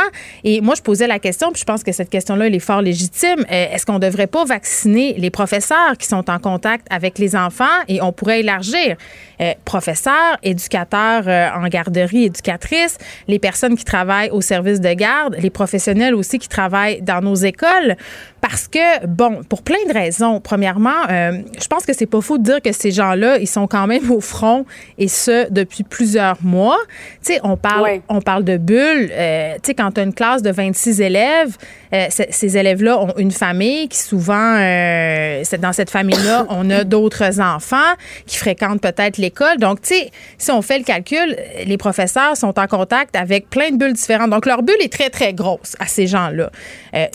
Et 0.43 0.61
moi, 0.61 0.75
je 0.75 0.81
posais 0.81 1.07
la 1.07 1.19
question, 1.19 1.51
puis 1.51 1.59
je 1.59 1.65
pense 1.65 1.83
que 1.83 1.91
cette 1.91 2.09
question-là, 2.09 2.47
elle 2.47 2.55
est 2.55 2.59
fort 2.59 2.81
légitime. 2.81 3.45
Euh, 3.51 3.65
est-ce 3.73 3.85
qu'on 3.85 3.93
ne 3.93 3.99
devrait 3.99 4.27
pas 4.27 4.45
vacciner 4.45 5.15
les 5.17 5.29
professeurs 5.29 5.97
qui 5.97 6.07
sont 6.07 6.29
en 6.29 6.39
contact 6.39 6.87
avec 6.89 7.19
les 7.19 7.35
enfants? 7.35 7.65
Et 7.87 8.01
on 8.01 8.11
pourrait 8.11 8.39
élargir? 8.39 8.95
Euh, 9.41 9.53
professeurs, 9.65 10.37
éducateurs 10.41 11.27
en 11.55 11.67
garderie, 11.67 12.25
éducatrices, 12.25 12.97
les 13.27 13.39
personnes 13.39 13.75
qui 13.75 13.83
travaillent 13.83 14.29
au 14.29 14.41
service 14.41 14.79
de 14.79 14.93
garde, 14.93 15.35
les 15.39 15.49
professionnels 15.49 16.15
aussi 16.15 16.39
qui 16.39 16.47
travaillent 16.47 17.01
dans 17.01 17.21
nos 17.21 17.35
écoles. 17.35 17.97
Parce 18.41 18.67
que, 18.67 19.05
bon, 19.05 19.41
pour 19.43 19.63
plein 19.63 19.83
de 19.87 19.93
raisons. 19.93 20.39
Premièrement, 20.41 21.07
je 21.09 21.67
pense 21.69 21.85
que 21.85 21.93
c'est 21.93 22.05
pas 22.05 22.19
faux 22.21 22.37
de 22.37 22.52
dire 22.53 22.61
que 22.61 22.71
ces 22.71 22.91
gens-là, 22.91 23.37
ils 23.37 23.47
sont 23.47 23.67
quand 23.67 23.87
même 23.87 24.11
au 24.11 24.21
front 24.21 24.65
et 24.97 25.07
ce, 25.07 25.49
depuis 25.51 25.83
plusieurs 25.83 26.37
mois. 26.41 26.79
Tu 27.23 27.33
sais, 27.33 27.39
on 27.43 27.57
parle, 27.57 28.01
on 28.09 28.21
parle 28.21 28.43
de 28.43 28.57
bulles. 28.57 29.11
Euh, 29.11 29.55
tu 29.55 29.67
sais, 29.67 29.73
quand 29.73 29.91
tu 29.91 30.01
as 30.01 30.03
une 30.03 30.13
classe 30.13 30.41
de 30.41 30.51
26 30.51 31.01
élèves, 31.01 31.57
euh, 31.93 32.05
ces 32.09 32.57
élèves-là 32.57 32.99
ont 32.99 33.13
une 33.17 33.31
famille 33.31 33.87
qui 33.87 33.99
souvent, 33.99 34.55
euh, 34.57 35.43
dans 35.59 35.73
cette 35.73 35.89
famille-là, 35.89 36.45
on 36.49 36.69
a 36.69 36.83
d'autres 36.83 37.39
enfants 37.39 37.93
qui 38.25 38.37
fréquentent 38.37 38.81
peut-être 38.81 39.17
l'école. 39.17 39.57
Donc, 39.57 39.81
tu 39.81 39.95
sais, 39.95 40.11
si 40.37 40.51
on 40.51 40.61
fait 40.61 40.77
le 40.77 40.83
calcul, 40.83 41.35
les 41.65 41.77
professeurs 41.77 42.37
sont 42.37 42.59
en 42.59 42.67
contact 42.67 43.15
avec 43.15 43.49
plein 43.49 43.71
de 43.71 43.77
bulles 43.77 43.93
différentes. 43.93 44.29
Donc, 44.29 44.45
leur 44.45 44.63
bulle 44.63 44.81
est 44.81 44.91
très, 44.91 45.09
très 45.09 45.33
grosse 45.33 45.75
à 45.79 45.87
ces 45.87 46.07
gens-là. 46.07 46.49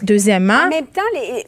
deuxièmement... 0.02 0.64
En 0.66 0.68
même 0.68 0.86
temps, 0.86 1.02
les 1.14 1.44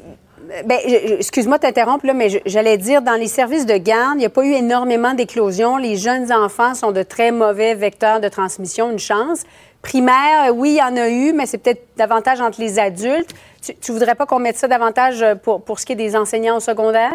ben, 0.65 0.79
excuse-moi 0.85 1.59
de 1.59 1.63
t'interrompre, 1.63 2.07
mais 2.15 2.43
j'allais 2.47 2.77
dire, 2.77 3.03
dans 3.03 3.15
les 3.15 3.29
services 3.29 3.67
de 3.67 3.77
garde, 3.77 4.15
il 4.17 4.19
n'y 4.19 4.27
a 4.27 4.31
pas 4.31 4.45
eu 4.45 4.53
énormément 4.53 5.15
d'éclosions. 5.15 5.77
Les 5.77 5.97
jeunes 5.97 6.33
enfants 6.33 6.75
sont 6.75 6.93
de 6.93 7.03
très 7.03 7.31
mauvais 7.31 7.75
vecteurs 7.75 8.21
de 8.21 8.29
transmission, 8.29 8.91
une 8.91 8.99
chance. 8.99 9.43
Primaire, 9.83 10.55
oui, 10.55 10.73
il 10.73 10.77
y 10.77 10.83
en 10.83 10.97
a 10.97 11.09
eu, 11.09 11.33
mais 11.33 11.47
c'est 11.47 11.59
peut-être 11.59 11.83
davantage 11.97 12.41
entre 12.41 12.61
les 12.61 12.79
adultes. 12.79 13.35
Tu, 13.63 13.93
ne 13.93 13.99
voudrais 13.99 14.15
pas 14.15 14.25
qu'on 14.25 14.39
mette 14.39 14.57
ça 14.57 14.69
davantage 14.69 15.21
euh, 15.21 15.35
pour, 15.35 15.63
pour 15.63 15.79
ce 15.79 15.85
qui 15.85 15.93
est 15.93 15.97
des 15.97 16.17
enseignants 16.17 16.57
au 16.57 16.61
secondaire? 16.61 17.13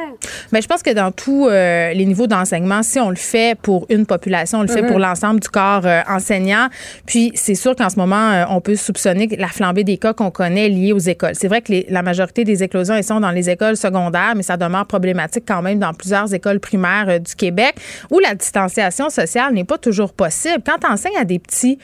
Mais 0.51 0.61
je 0.61 0.67
pense 0.67 0.83
que 0.83 0.91
dans 0.91 1.11
tous 1.11 1.47
euh, 1.47 1.91
les 1.91 2.05
niveaux 2.05 2.27
d'enseignement, 2.27 2.83
si 2.83 2.99
on 2.99 3.09
le 3.09 3.15
fait 3.15 3.57
pour 3.59 3.87
une 3.89 4.05
population, 4.05 4.59
on 4.59 4.61
le 4.61 4.67
fait 4.67 4.83
mm-hmm. 4.83 4.87
pour 4.87 4.99
l'ensemble 4.99 5.39
du 5.39 5.49
corps 5.49 5.85
euh, 5.85 6.01
enseignant. 6.07 6.67
Puis 7.07 7.31
c'est 7.33 7.55
sûr 7.55 7.75
qu'en 7.75 7.89
ce 7.89 7.95
moment, 7.95 8.45
on 8.51 8.61
peut 8.61 8.75
soupçonner 8.75 9.27
la 9.39 9.47
flambée 9.47 9.83
des 9.83 9.97
cas 9.97 10.13
qu'on 10.13 10.29
connaît 10.29 10.69
liés 10.69 10.93
aux 10.93 10.99
écoles. 10.99 11.33
C'est 11.33 11.47
vrai 11.47 11.63
que 11.63 11.73
la 11.89 12.03
majorité 12.03 12.43
des 12.43 12.61
éclosions 12.61 12.93
elles 12.93 13.03
sont 13.03 13.19
dans 13.19 13.31
les 13.31 13.49
écoles 13.49 13.75
secondaires, 13.75 14.33
mais 14.35 14.43
ça 14.43 14.55
demeure 14.55 14.85
problématique 14.85 15.45
quand 15.47 15.63
même 15.63 15.79
dans 15.79 15.95
plusieurs 15.95 16.31
écoles 16.31 16.59
primaires 16.59 17.19
du 17.19 17.35
Québec 17.35 17.75
où 18.11 18.19
la 18.19 18.35
distanciation 18.35 19.09
sociale 19.09 19.51
n'est 19.55 19.63
pas 19.63 19.79
toujours 19.79 20.13
possible. 20.13 20.61
Quand 20.63 20.77
tu 20.79 20.87
enseignes 20.87 21.17
à 21.17 21.25
des 21.25 21.39
petits 21.39 21.79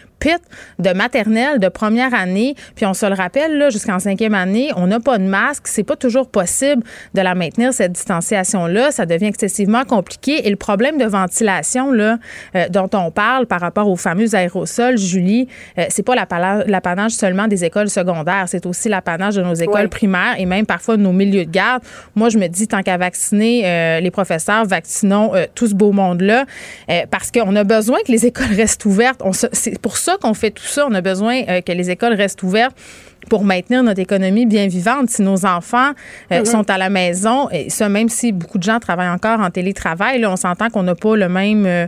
de 0.80 0.94
maternelle, 0.94 1.60
de 1.60 1.68
première 1.68 2.14
année, 2.14 2.56
puis 2.76 2.86
on 2.86 2.94
se 2.94 3.06
le 3.06 3.14
rappelle, 3.14 3.58
là, 3.58 3.70
jusqu'en 3.70 4.00
cinquième 4.00 4.34
année, 4.34 4.72
on 4.76 4.88
n'a 4.88 5.00
pas 5.00 5.18
de 5.18 5.24
masque. 5.24 5.64
C'est 5.68 5.84
pas 5.84 5.96
toujours 5.96 6.30
possible 6.30 6.84
de 7.14 7.22
la 7.22 7.36
maintenir, 7.36 7.74
cette 7.74 7.94
distanciation-là. 7.94 8.92
Ça 8.92 9.06
devient 9.06 9.26
excessivement 9.26 9.84
compliqué. 9.84 10.48
Et 10.48 10.50
le 10.50 10.56
problème 10.56 10.98
de 10.98 11.06
ventilation, 11.06 11.92
là, 11.92 12.18
euh, 12.56 12.68
dont 12.70 12.90
on 12.94 13.12
parle 13.12 13.46
par 13.46 13.62
rapport 13.62 13.88
aux 13.88 13.96
fameux 13.96 14.36
aérosols, 14.36 14.98
Julie, 14.98 15.48
euh, 15.78 15.86
c'est 15.90 16.04
pas 16.04 16.16
l'apanage 16.16 17.12
seulement 17.12 17.48
des 17.48 17.66
écoles 17.66 17.90
secondaires, 17.90 18.46
c'est 18.48 18.66
aussi 18.66 18.90
l'apanage 18.90 19.36
de 19.36 19.42
nos 19.42 19.54
écoles 19.54 19.90
primaires 19.90 20.36
et 20.38 20.46
même 20.46 20.66
parfois 20.66 20.98
de 20.98 21.02
nos 21.02 21.14
milieux 21.14 21.46
de 21.46 21.52
garde. 21.52 21.84
Moi, 22.16 22.30
je 22.30 22.38
me 22.38 22.48
dis, 22.48 22.68
tant 22.68 22.82
qu'à 22.82 22.98
vacciner 22.98 23.64
euh, 23.66 24.00
les 24.00 24.12
professeurs, 24.12 24.66
vaccinons 24.66 25.32
tout 25.56 25.68
ce 25.68 25.74
beau 25.74 25.92
monde-là, 25.92 26.46
parce 27.10 27.32
qu'on 27.32 27.56
a 27.56 27.64
besoin 27.64 28.00
que 28.06 28.12
les 28.12 28.26
écoles 28.32 28.54
restent 28.56 28.86
ouvertes. 28.86 29.22
C'est 29.54 29.80
pour 29.80 29.98
ça 29.98 30.11
qu'on 30.18 30.34
fait 30.34 30.52
tout 30.52 30.64
ça. 30.64 30.86
On 30.90 30.94
a 30.94 31.02
besoin 31.02 31.44
euh, 31.48 31.62
que 31.62 31.72
les 31.72 31.90
écoles 31.90 32.14
restent 32.14 32.44
ouvertes 32.44 32.76
pour 33.30 33.44
maintenir 33.44 33.84
notre 33.84 34.00
économie 34.00 34.46
bien 34.46 34.68
vivante. 34.68 35.10
Si 35.10 35.22
nos 35.22 35.46
enfants 35.46 35.92
euh, 36.32 36.42
mm-hmm. 36.42 36.46
sont 36.46 36.70
à 36.70 36.78
la 36.78 36.90
maison, 36.90 37.50
et 37.52 37.70
ça, 37.70 37.90
même 37.90 38.10
si 38.10 38.32
beaucoup 38.32 38.58
de 38.58 38.64
gens 38.64 38.80
travaillent 38.80 39.10
encore 39.10 39.40
en 39.40 39.50
télétravail, 39.50 40.20
là, 40.20 40.32
on 40.32 40.36
s'entend 40.36 40.70
qu'on 40.70 40.84
n'a 40.84 40.96
pas 40.96 41.16
le 41.16 41.30
même 41.30 41.66
euh, 41.66 41.88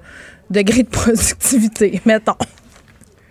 degré 0.50 0.84
de 0.84 0.88
productivité, 0.90 2.02
mettons. 2.06 2.38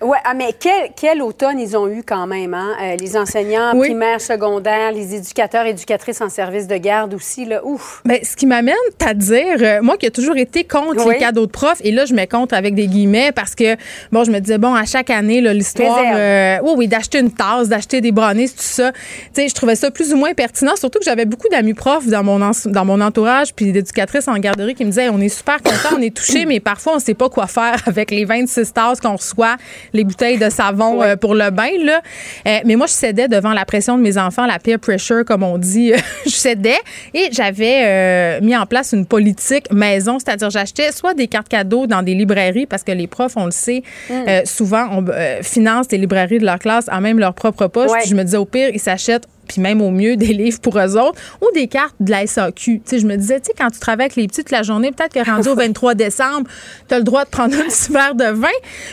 Oui, 0.03 0.19
ah, 0.25 0.35
mais 0.35 0.55
quel, 0.59 0.91
quel, 0.97 1.23
automne 1.23 1.59
ils 1.61 1.77
ont 1.77 1.89
eu 1.89 2.03
quand 2.03 2.27
même, 2.27 2.55
hein? 2.55 2.75
Euh, 2.83 2.97
les 2.97 3.17
enseignants 3.17 3.77
primaires, 3.79 4.21
secondaires, 4.21 4.93
les 4.93 5.15
éducateurs, 5.15 5.67
éducatrices 5.67 6.21
en 6.21 6.29
service 6.29 6.67
de 6.67 6.77
garde 6.77 7.15
aussi, 7.15 7.45
là, 7.45 7.61
ouf. 7.65 8.03
Mais 8.05 8.25
ce 8.25 8.37
qui 8.37 8.47
m'amène 8.47 8.75
à 9.05 9.15
dire, 9.15 9.59
euh, 9.61 9.83
moi 9.83 9.97
qui 9.97 10.07
ai 10.07 10.11
toujours 10.11 10.37
été 10.37 10.65
contre 10.65 11.09
les 11.09 11.19
cadeaux 11.19 11.47
de 11.47 11.51
profs, 11.51 11.81
et 11.85 11.93
là, 11.93 12.05
je 12.05 12.15
me 12.15 12.25
compte 12.27 12.53
avec 12.53 12.75
des 12.75 12.87
guillemets 12.87 13.33
parce 13.33 13.55
que, 13.55 13.77
bon, 14.11 14.25
je 14.25 14.31
me 14.31 14.41
disais, 14.41 14.59
bon, 14.59 14.75
à 14.75 14.85
chaque 14.85 15.11
année, 15.11 15.41
l'histoire, 15.41 16.05
euh, 16.15 16.59
oui, 16.63 16.73
oui, 16.77 16.89
d'acheter 16.89 17.19
une 17.19 17.33
tasse, 17.33 17.69
d'acheter 17.69 18.01
des 18.01 18.13
brownies, 18.13 18.49
tout 18.49 18.57
ça, 18.59 18.93
tu 18.93 18.99
sais, 19.35 19.49
je 19.49 19.55
trouvais 19.55 19.77
ça 19.77 19.91
plus 19.91 20.13
ou 20.13 20.17
moins 20.17 20.35
pertinent, 20.35 20.75
surtout 20.77 20.99
que 20.99 21.05
j'avais 21.05 21.27
beaucoup 21.27 21.49
d'amis 21.49 21.75
profs 21.75 22.09
dans 22.09 22.25
mon, 22.25 22.39
dans 22.67 22.85
mon 22.85 23.01
entourage, 23.01 23.55
puis 23.55 23.71
d'éducatrices 23.73 24.29
en 24.29 24.37
garderie 24.39 24.75
qui 24.75 24.85
me 24.85 24.91
disaient, 24.91 25.09
on 25.09 25.21
est 25.21 25.29
super 25.29 25.63
contents, 25.63 25.97
on 25.97 26.03
est 26.03 26.15
touchés, 26.15 26.45
mais 26.47 26.61
parfois, 26.61 26.95
on 26.97 26.99
sait 26.99 27.15
pas 27.15 27.29
quoi 27.29 27.47
faire 27.47 27.77
avec 27.87 28.11
les 28.11 28.25
26 28.25 28.73
tasses 28.73 29.01
qu'on 29.01 29.17
reçoit 29.17 29.57
les 29.93 30.05
bouteilles 30.05 30.39
de 30.39 30.51
savon 30.51 31.03
euh, 31.03 31.17
pour 31.17 31.35
le 31.35 31.51
bain. 31.51 31.71
Là. 31.83 32.01
Euh, 32.47 32.59
mais 32.65 32.77
moi, 32.77 32.87
je 32.87 32.93
cédais 32.93 33.29
devant 33.29 33.53
la 33.53 33.65
pression 33.65 33.97
de 33.97 34.03
mes 34.03 34.19
enfants, 34.19 34.47
la 34.47 34.59
peer 34.59 34.79
pressure, 34.79 35.25
comme 35.25 35.43
on 35.43 35.59
dit. 35.59 35.93
je 36.25 36.31
cédais 36.31 36.79
et 37.15 37.29
j'avais 37.33 37.83
euh, 37.83 38.41
mis 38.41 38.57
en 38.57 38.67
place 38.67 38.93
une 38.93 39.07
politique 39.07 39.71
maison, 39.73 40.19
c'est-à-dire 40.19 40.51
j'achetais 40.51 40.93
soit 40.93 41.15
des 41.15 41.29
cartes 41.29 41.49
cadeaux 41.49 41.87
dans 41.87 42.03
des 42.03 42.15
librairies, 42.15 42.67
parce 42.67 42.83
que 42.83 42.93
les 42.93 43.07
profs, 43.07 43.37
on 43.37 43.47
le 43.47 43.51
sait, 43.51 43.83
mm. 44.11 44.45
souvent, 44.45 44.89
on 44.93 45.05
finance 45.43 45.89
des 45.89 45.99
librairies 45.99 46.39
de 46.39 46.45
leur 46.45 46.59
classe 46.59 46.87
à 46.89 47.01
même 47.01 47.19
leur 47.19 47.35
propre 47.35 47.67
poche. 47.67 47.91
Je 48.07 48.15
me 48.15 48.23
disais, 48.23 48.37
au 48.37 48.45
pire, 48.45 48.71
ils 48.73 48.81
s'achètent 48.81 49.27
puis 49.49 49.61
même 49.61 49.81
au 49.81 49.91
mieux 49.91 50.17
des 50.17 50.33
livres 50.33 50.61
pour 50.61 50.79
eux 50.79 50.97
autres, 50.97 51.19
ou 51.41 51.47
des 51.55 51.69
cartes 51.69 51.95
de 52.01 52.11
la 52.11 52.27
SAQ. 52.27 52.55
Tu 52.55 52.83
sais, 52.85 52.99
je 52.99 53.07
me 53.07 53.17
disais, 53.17 53.41
tu 53.41 53.47
sais, 53.47 53.53
quand 53.57 53.71
tu 53.71 53.79
travailles 53.79 54.07
avec 54.07 54.17
les 54.17 54.27
petits 54.27 54.43
toute 54.43 54.51
la 54.51 54.63
journée, 54.63 54.91
peut-être 54.93 55.15
que 55.15 55.31
rendu 55.31 55.49
au 55.49 55.55
23 55.57 55.95
décembre, 55.95 56.49
tu 56.89 56.95
as 56.95 56.99
le 56.99 57.05
droit 57.05 57.25
de 57.25 57.31
prendre 57.31 57.55
un 57.55 57.65
petit 57.65 57.93
verre 57.93 58.15
de 58.15 58.25
vin. 58.25 58.49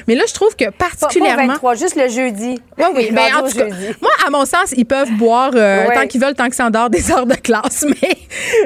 Mais 0.07 0.15
là, 0.15 0.23
je 0.27 0.33
trouve 0.33 0.55
que 0.55 0.69
particulièrement. 0.69 1.47
Pas, 1.47 1.53
23, 1.53 1.75
juste 1.75 1.95
le 1.95 2.07
jeudi. 2.07 2.59
Oui, 2.77 2.85
oui, 2.95 3.09
mais 3.13 3.33
en 3.33 3.47
tout 3.47 3.57
cas, 3.57 3.67
moi, 4.01 4.11
à 4.25 4.29
mon 4.29 4.45
sens, 4.45 4.73
ils 4.75 4.85
peuvent 4.85 5.11
boire 5.13 5.51
euh, 5.55 5.87
tant 5.93 6.07
qu'ils 6.07 6.21
veulent, 6.21 6.35
tant 6.35 6.47
en 6.59 6.69
dehors 6.69 6.89
des 6.89 7.11
heures 7.11 7.25
de 7.25 7.35
classe. 7.35 7.85
Mais, 8.01 8.17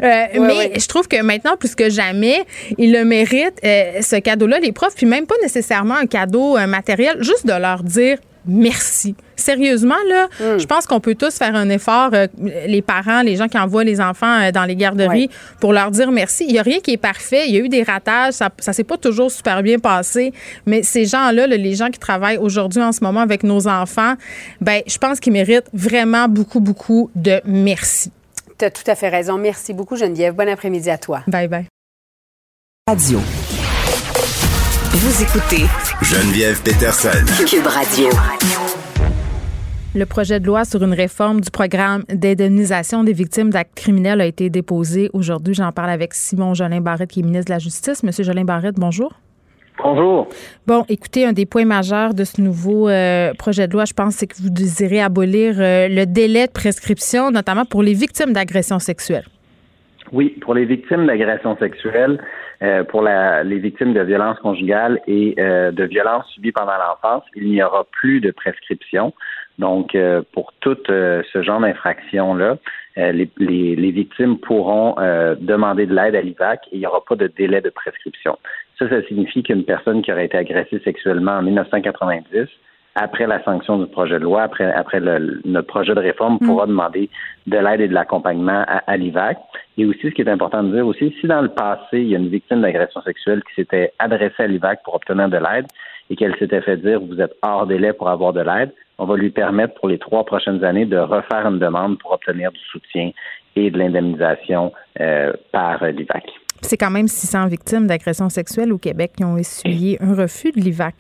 euh, 0.04 0.40
mais 0.40 0.80
je 0.80 0.88
trouve 0.88 1.08
que 1.08 1.22
maintenant, 1.22 1.56
plus 1.58 1.76
que 1.76 1.90
jamais, 1.90 2.46
ils 2.78 2.92
le 2.92 3.06
méritent, 3.06 3.60
euh, 3.64 4.02
ce 4.02 4.18
cadeau-là, 4.18 4.60
les 4.60 4.72
profs, 4.72 4.96
puis 4.96 5.06
même 5.06 5.26
pas 5.26 5.36
nécessairement 5.42 5.96
un 5.96 6.06
cadeau 6.06 6.58
matériel, 6.68 7.18
juste 7.22 7.46
de 7.46 7.54
leur 7.54 7.84
dire 7.84 8.18
merci. 8.46 9.16
Sérieusement, 9.36 9.96
là, 10.08 10.28
hmm. 10.40 10.60
je 10.60 10.66
pense 10.66 10.86
qu'on 10.86 11.00
peut 11.00 11.16
tous 11.16 11.36
faire 11.36 11.56
un 11.56 11.70
effort, 11.70 12.12
euh, 12.14 12.28
les 12.68 12.82
parents, 12.82 13.22
les 13.22 13.36
gens 13.36 13.48
qui 13.48 13.58
envoient 13.58 13.84
les 13.84 14.00
enfants 14.00 14.42
euh, 14.42 14.52
dans 14.52 14.66
les 14.66 14.76
garderies, 14.76 15.30
pour 15.60 15.74
leur 15.74 15.92
dire 15.92 16.12
merci. 16.12 16.46
Il 16.48 16.54
n'y 16.54 16.60
a 16.60 16.64
rien 16.64 16.80
qui 16.80 16.92
est 16.92 16.98
parfait. 16.98 17.48
Il 17.48 17.54
y 17.54 17.58
a 17.58 17.62
eu 17.62 17.70
des 17.70 17.84
ratages. 17.84 18.34
Ça 18.34 18.50
ne 18.68 18.74
s'est 18.74 18.84
pas 18.84 18.98
toujours 18.98 19.32
super 19.32 19.64
bien 19.64 19.80
passé. 19.80 20.34
Mais 20.66 20.84
ces 20.84 21.06
gens-là, 21.06 21.48
les 21.48 21.76
gens 21.76 21.90
qui 21.90 22.00
travaillent 22.00 22.38
aujourd'hui, 22.38 22.82
en 22.82 22.92
ce 22.92 23.04
moment, 23.04 23.22
avec 23.22 23.44
nos 23.44 23.68
enfants, 23.68 24.16
ben, 24.62 24.82
je 24.88 24.98
pense 24.98 25.20
qu'ils 25.20 25.34
méritent 25.34 25.70
vraiment 25.74 26.28
beaucoup, 26.28 26.60
beaucoup 26.60 27.10
de 27.16 27.42
merci. 27.46 28.12
Tu 28.58 28.66
as 28.66 28.72
tout 28.72 28.84
à 28.88 28.96
fait 28.96 29.10
raison. 29.10 29.38
Merci 29.38 29.74
beaucoup, 29.74 29.96
Geneviève. 29.96 30.36
Bon 30.36 30.48
après-midi 30.48 30.90
à 30.90 30.98
toi. 30.98 31.24
Bye 31.28 31.48
bye. 31.48 31.66
Radio. 32.88 33.20
Vous 34.92 35.24
écoutez 35.24 35.66
Geneviève 36.04 36.62
Peterson. 36.64 37.26
Cube 37.48 37.66
Radio. 37.66 38.10
Le 39.96 40.06
projet 40.06 40.42
de 40.42 40.46
loi 40.46 40.66
sur 40.66 40.84
une 40.84 40.94
réforme 40.94 41.40
du 41.40 41.50
programme 41.50 42.04
d'indemnisation 42.10 43.06
des 43.06 43.14
victimes 43.14 43.52
d'actes 43.52 43.74
criminels 43.74 44.20
a 44.20 44.26
été 44.26 44.50
déposé 44.50 45.10
aujourd'hui. 45.14 45.54
J'en 45.54 45.72
parle 45.72 45.92
avec 45.92 46.14
Simon 46.14 46.56
Jolin 46.56 46.82
Barrette, 46.82 47.10
qui 47.10 47.22
est 47.22 47.24
ministre 47.24 47.46
de 47.46 47.52
la 47.52 47.60
Justice. 47.60 48.04
Monsieur 48.04 48.26
Jolin 48.26 48.44
Barrette, 48.44 48.76
bonjour. 48.76 49.14
Bonjour. 49.82 50.28
Bon, 50.68 50.84
écoutez, 50.90 51.26
un 51.26 51.32
des 51.32 51.46
points 51.46 51.66
majeurs 51.66 52.14
de 52.14 52.26
ce 52.26 52.42
nouveau 52.42 52.90
euh, 52.90 53.34
projet 53.36 53.70
de 53.70 53.74
loi, 53.74 53.86
je 53.86 53.94
pense, 53.94 54.16
c'est 54.16 54.28
que 54.28 54.36
vous 54.42 54.50
désirez 54.50 55.00
abolir 55.00 55.56
euh, 55.58 55.88
le 55.88 56.06
délai 56.06 56.48
de 56.48 56.52
prescription, 56.52 57.32
notamment 57.32 57.64
pour 57.64 57.82
les 57.82 57.94
victimes 57.94 58.34
d'agressions 58.34 58.80
sexuelles. 58.80 59.26
Oui, 60.14 60.30
pour 60.42 60.54
les 60.54 60.66
victimes 60.66 61.08
d'agressions 61.08 61.58
sexuelles, 61.58 62.24
euh, 62.62 62.84
pour 62.84 63.02
la, 63.02 63.44
les 63.44 63.58
victimes 63.58 63.94
de 63.94 64.02
violences 64.02 64.38
conjugales 64.40 65.00
et 65.08 65.34
euh, 65.40 65.72
de 65.72 65.84
violences 65.86 66.28
subies 66.28 66.52
pendant 66.52 66.78
l'enfance, 66.78 67.24
il 67.36 67.50
n'y 67.50 67.64
aura 67.64 67.84
plus 67.86 68.22
de 68.22 68.30
prescription. 68.30 69.12
Donc, 69.58 69.96
euh, 69.96 70.22
pour 70.32 70.54
tout 70.62 70.78
ce 70.88 71.42
genre 71.42 71.60
d'infraction-là, 71.62 72.58
les, 72.96 73.28
les, 73.40 73.76
les, 73.76 73.92
victimes 73.92 74.38
pourront 74.38 74.96
demander 75.40 75.88
de 75.88 75.96
l'aide 75.96 76.16
à 76.16 76.22
l'IVAC 76.22 76.62
et 76.68 76.76
il 76.76 76.80
n'y 76.80 76.86
aura 76.86 77.04
pas 77.04 77.16
de 77.16 77.26
délai 77.26 77.60
de 77.60 77.72
prescription. 77.72 78.38
Ça, 78.78 78.88
ça 78.88 79.02
signifie 79.08 79.42
qu'une 79.42 79.66
personne 79.66 80.04
qui 80.04 80.12
aurait 80.12 80.26
été 80.26 80.38
agressée 80.38 80.80
sexuellement 80.84 81.32
en 81.32 81.42
1990 81.42 82.48
après 82.96 83.28
la 83.28 83.44
sanction 83.44 83.80
du 83.80 83.88
projet 83.88 84.20
de 84.20 84.24
loi, 84.24 84.44
après, 84.44 84.72
après 84.72 85.00
le, 85.00 85.42
notre 85.46 85.68
projet 85.68 85.96
de 85.96 86.00
réforme, 86.00 86.38
mm. 86.40 86.46
pourra 86.46 86.68
demander 86.68 87.10
de 87.48 87.58
l'aide 87.58 87.82
et 87.82 87.88
de 87.88 87.94
l'accompagnement 87.94 88.64
à, 88.68 88.98
l'IVAC. 88.98 89.38
Et 89.78 89.86
aussi, 89.86 90.02
ce 90.04 90.08
qui 90.10 90.22
est 90.22 90.30
important 90.30 90.64
de 90.64 90.74
dire 90.74 90.86
aussi, 90.86 91.14
si 91.20 91.28
dans 91.28 91.42
le 91.42 91.50
passé, 91.50 92.00
il 92.00 92.10
y 92.10 92.16
a 92.16 92.20
une 92.20 92.30
victime 92.30 92.62
d'agression 92.62 93.02
sexuelle 93.02 93.42
qui 93.44 93.56
s'était 93.56 93.94
adressée 94.00 94.44
à 94.44 94.48
l'IVAC 94.48 94.84
pour 94.84 94.96
obtenir 94.96 95.30
de 95.30 95.38
l'aide 95.38 95.66
et 96.10 96.16
qu'elle 96.16 96.36
s'était 96.38 96.62
fait 96.62 96.78
dire 96.78 97.00
vous 97.00 97.20
êtes 97.20 97.36
hors 97.42 97.66
délai 97.66 97.94
pour 97.94 98.10
avoir 98.10 98.34
de 98.34 98.42
l'aide, 98.42 98.72
on 99.00 99.06
va 99.06 99.16
lui 99.16 99.32
permettre 99.32 99.74
pour 99.76 99.90
les 99.90 99.98
trois 99.98 100.24
prochaines 100.24 100.64
années 100.64 100.86
de 100.86 100.98
refaire 100.98 101.48
une 101.48 101.60
demande 101.60 101.98
pour 102.00 102.12
obtenir 102.12 102.52
du 102.52 102.60
soutien 102.60 103.12
et 103.56 103.72
de 103.72 103.78
l'indemnisation 103.78 104.72
euh, 105.00 105.34
par 105.52 105.84
l'IVAC. 105.84 106.26
C'est 106.62 106.78
quand 106.78 106.92
même 106.92 107.08
600 107.08 107.48
victimes 107.48 107.88
d'agression 107.88 108.30
sexuelle 108.30 108.72
au 108.72 108.78
Québec 108.78 109.14
qui 109.18 109.24
ont 109.24 109.38
essuyé 109.38 109.98
un 110.02 110.16
refus 110.16 110.52
de 110.52 110.62
l'IVAC. 110.62 110.96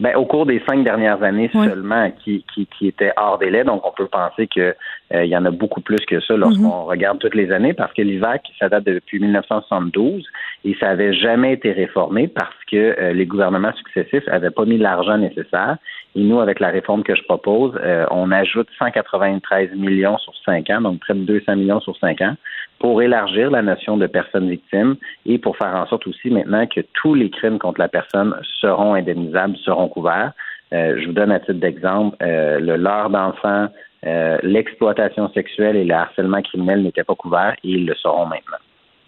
Ben, 0.00 0.16
au 0.16 0.24
cours 0.24 0.46
des 0.46 0.62
cinq 0.66 0.82
dernières 0.82 1.22
années 1.22 1.50
seulement, 1.52 2.10
qui, 2.24 2.42
qui, 2.54 2.66
qui 2.66 2.88
étaient 2.88 3.12
hors 3.18 3.36
délai. 3.36 3.64
Donc, 3.64 3.86
on 3.86 3.92
peut 3.92 4.06
penser 4.06 4.46
qu'il 4.46 4.74
euh, 5.12 5.24
y 5.26 5.36
en 5.36 5.44
a 5.44 5.50
beaucoup 5.50 5.82
plus 5.82 6.00
que 6.06 6.20
ça 6.20 6.38
lorsqu'on 6.38 6.84
mhm. 6.84 6.88
regarde 6.88 7.18
toutes 7.18 7.34
les 7.34 7.52
années, 7.52 7.74
parce 7.74 7.92
que 7.92 8.00
l'IVAC, 8.00 8.48
ça 8.58 8.70
date 8.70 8.84
depuis 8.84 9.20
1972 9.20 10.26
et 10.64 10.74
ça 10.80 10.86
n'avait 10.86 11.12
jamais 11.12 11.52
été 11.52 11.72
réformé 11.72 12.28
parce 12.28 12.56
que 12.70 12.76
euh, 12.76 13.12
les 13.12 13.26
gouvernements 13.26 13.74
successifs 13.74 14.26
n'avaient 14.26 14.50
pas 14.50 14.64
mis 14.64 14.78
l'argent 14.78 15.18
nécessaire. 15.18 15.76
Et 16.16 16.22
nous, 16.22 16.40
avec 16.40 16.60
la 16.60 16.68
réforme 16.68 17.02
que 17.02 17.14
je 17.14 17.22
propose, 17.24 17.78
euh, 17.82 18.06
on 18.10 18.32
ajoute 18.32 18.68
193 18.78 19.74
millions 19.76 20.16
sur 20.16 20.32
cinq 20.46 20.70
ans, 20.70 20.80
donc 20.80 21.00
près 21.00 21.14
de 21.14 21.20
200 21.20 21.56
millions 21.56 21.80
sur 21.80 21.96
cinq 21.98 22.22
ans, 22.22 22.36
pour 22.80 23.02
élargir 23.02 23.50
la 23.50 23.62
notion 23.62 23.96
de 23.96 24.06
personne 24.06 24.48
victime 24.48 24.96
et 25.26 25.38
pour 25.38 25.56
faire 25.56 25.74
en 25.76 25.86
sorte 25.86 26.06
aussi 26.08 26.30
maintenant 26.30 26.66
que 26.66 26.80
tous 26.94 27.14
les 27.14 27.30
crimes 27.30 27.58
contre 27.58 27.78
la 27.78 27.88
personne 27.88 28.34
seront 28.60 28.94
indemnisables, 28.94 29.56
seront 29.58 29.88
couverts. 29.88 30.32
Euh, 30.72 30.98
je 31.00 31.06
vous 31.06 31.12
donne 31.12 31.30
à 31.30 31.40
titre 31.40 31.52
d'exemple, 31.54 32.16
euh, 32.22 32.58
le 32.58 32.76
leurre 32.76 33.10
d'enfants, 33.10 33.68
euh, 34.06 34.38
l'exploitation 34.42 35.30
sexuelle 35.32 35.76
et 35.76 35.84
le 35.84 35.94
harcèlement 35.94 36.40
criminel 36.40 36.82
n'étaient 36.82 37.04
pas 37.04 37.14
couverts 37.14 37.54
et 37.62 37.68
ils 37.68 37.86
le 37.86 37.94
seront 37.94 38.26
maintenant. 38.26 38.58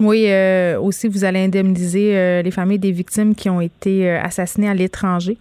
Oui, 0.01 0.29
aussi, 0.81 1.07
vous 1.07 1.25
allez 1.25 1.45
indemniser 1.45 2.43
les 2.43 2.51
familles 2.51 2.81
des 2.81 2.91
victimes 2.91 3.37
qui 3.37 3.49
ont 3.49 3.61
été 3.61 4.11
assassinées 4.11 4.69
à 4.69 4.75
l'étranger. 4.75 5.37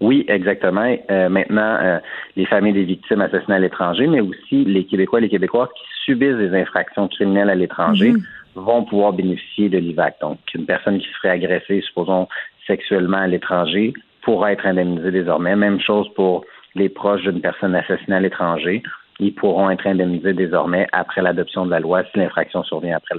Oui, 0.00 0.24
exactement. 0.28 0.96
Euh, 1.10 1.28
maintenant, 1.28 1.76
euh, 1.80 1.98
les 2.36 2.46
familles 2.46 2.72
des 2.72 2.84
victimes 2.84 3.20
assassinées 3.20 3.56
à 3.56 3.58
l'étranger, 3.58 4.06
mais 4.06 4.20
aussi 4.20 4.64
les 4.64 4.84
Québécois 4.84 5.18
et 5.18 5.22
les 5.22 5.28
Québécoises 5.28 5.68
qui 5.76 5.84
subissent 6.04 6.36
des 6.36 6.54
infractions 6.54 7.08
criminelles 7.08 7.50
à 7.50 7.56
l'étranger 7.56 8.12
mhm. 8.12 8.22
vont 8.54 8.84
pouvoir 8.84 9.12
bénéficier 9.12 9.68
de 9.68 9.78
l'IVAC. 9.78 10.16
Donc, 10.20 10.38
une 10.54 10.66
personne 10.66 10.98
qui 10.98 11.08
serait 11.16 11.30
agressée, 11.30 11.80
supposons, 11.80 12.28
sexuellement 12.66 13.18
à 13.18 13.26
l'étranger, 13.26 13.92
pourra 14.22 14.52
être 14.52 14.66
indemnisée 14.66 15.10
désormais. 15.10 15.56
Même 15.56 15.80
chose 15.80 16.08
pour 16.14 16.44
les 16.74 16.88
proches 16.88 17.22
d'une 17.22 17.40
personne 17.40 17.74
assassinée 17.74 18.16
à 18.16 18.20
l'étranger. 18.20 18.82
Ils 19.18 19.34
pourront 19.34 19.68
être 19.70 19.86
indemnisés 19.86 20.32
désormais 20.32 20.86
après 20.92 21.22
l'adoption 21.22 21.66
de 21.66 21.70
la 21.72 21.80
loi 21.80 22.04
si 22.04 22.18
l'infraction 22.18 22.62
survient 22.62 22.96
après 22.96 23.16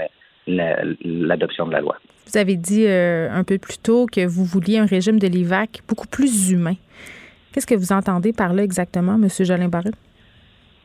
l'adoption 0.48 1.68
de 1.68 1.72
la 1.72 1.82
loi. 1.82 1.98
Vous 2.32 2.38
avez 2.38 2.56
dit 2.56 2.86
euh, 2.86 3.28
un 3.32 3.44
peu 3.44 3.58
plus 3.58 3.80
tôt 3.80 4.06
que 4.06 4.26
vous 4.26 4.46
vouliez 4.46 4.78
un 4.78 4.86
régime 4.86 5.20
de 5.20 5.28
l'IVAC 5.28 5.82
beaucoup 5.88 6.08
plus 6.08 6.52
humain. 6.52 6.76
Qu'est-ce 7.52 7.66
que 7.66 7.76
vous 7.76 7.92
entendez 7.92 8.34
par 8.34 8.54
là 8.54 8.64
exactement, 8.64 9.16
M. 9.16 9.28
Jolin 9.40 9.68
Barrette? 9.68 9.96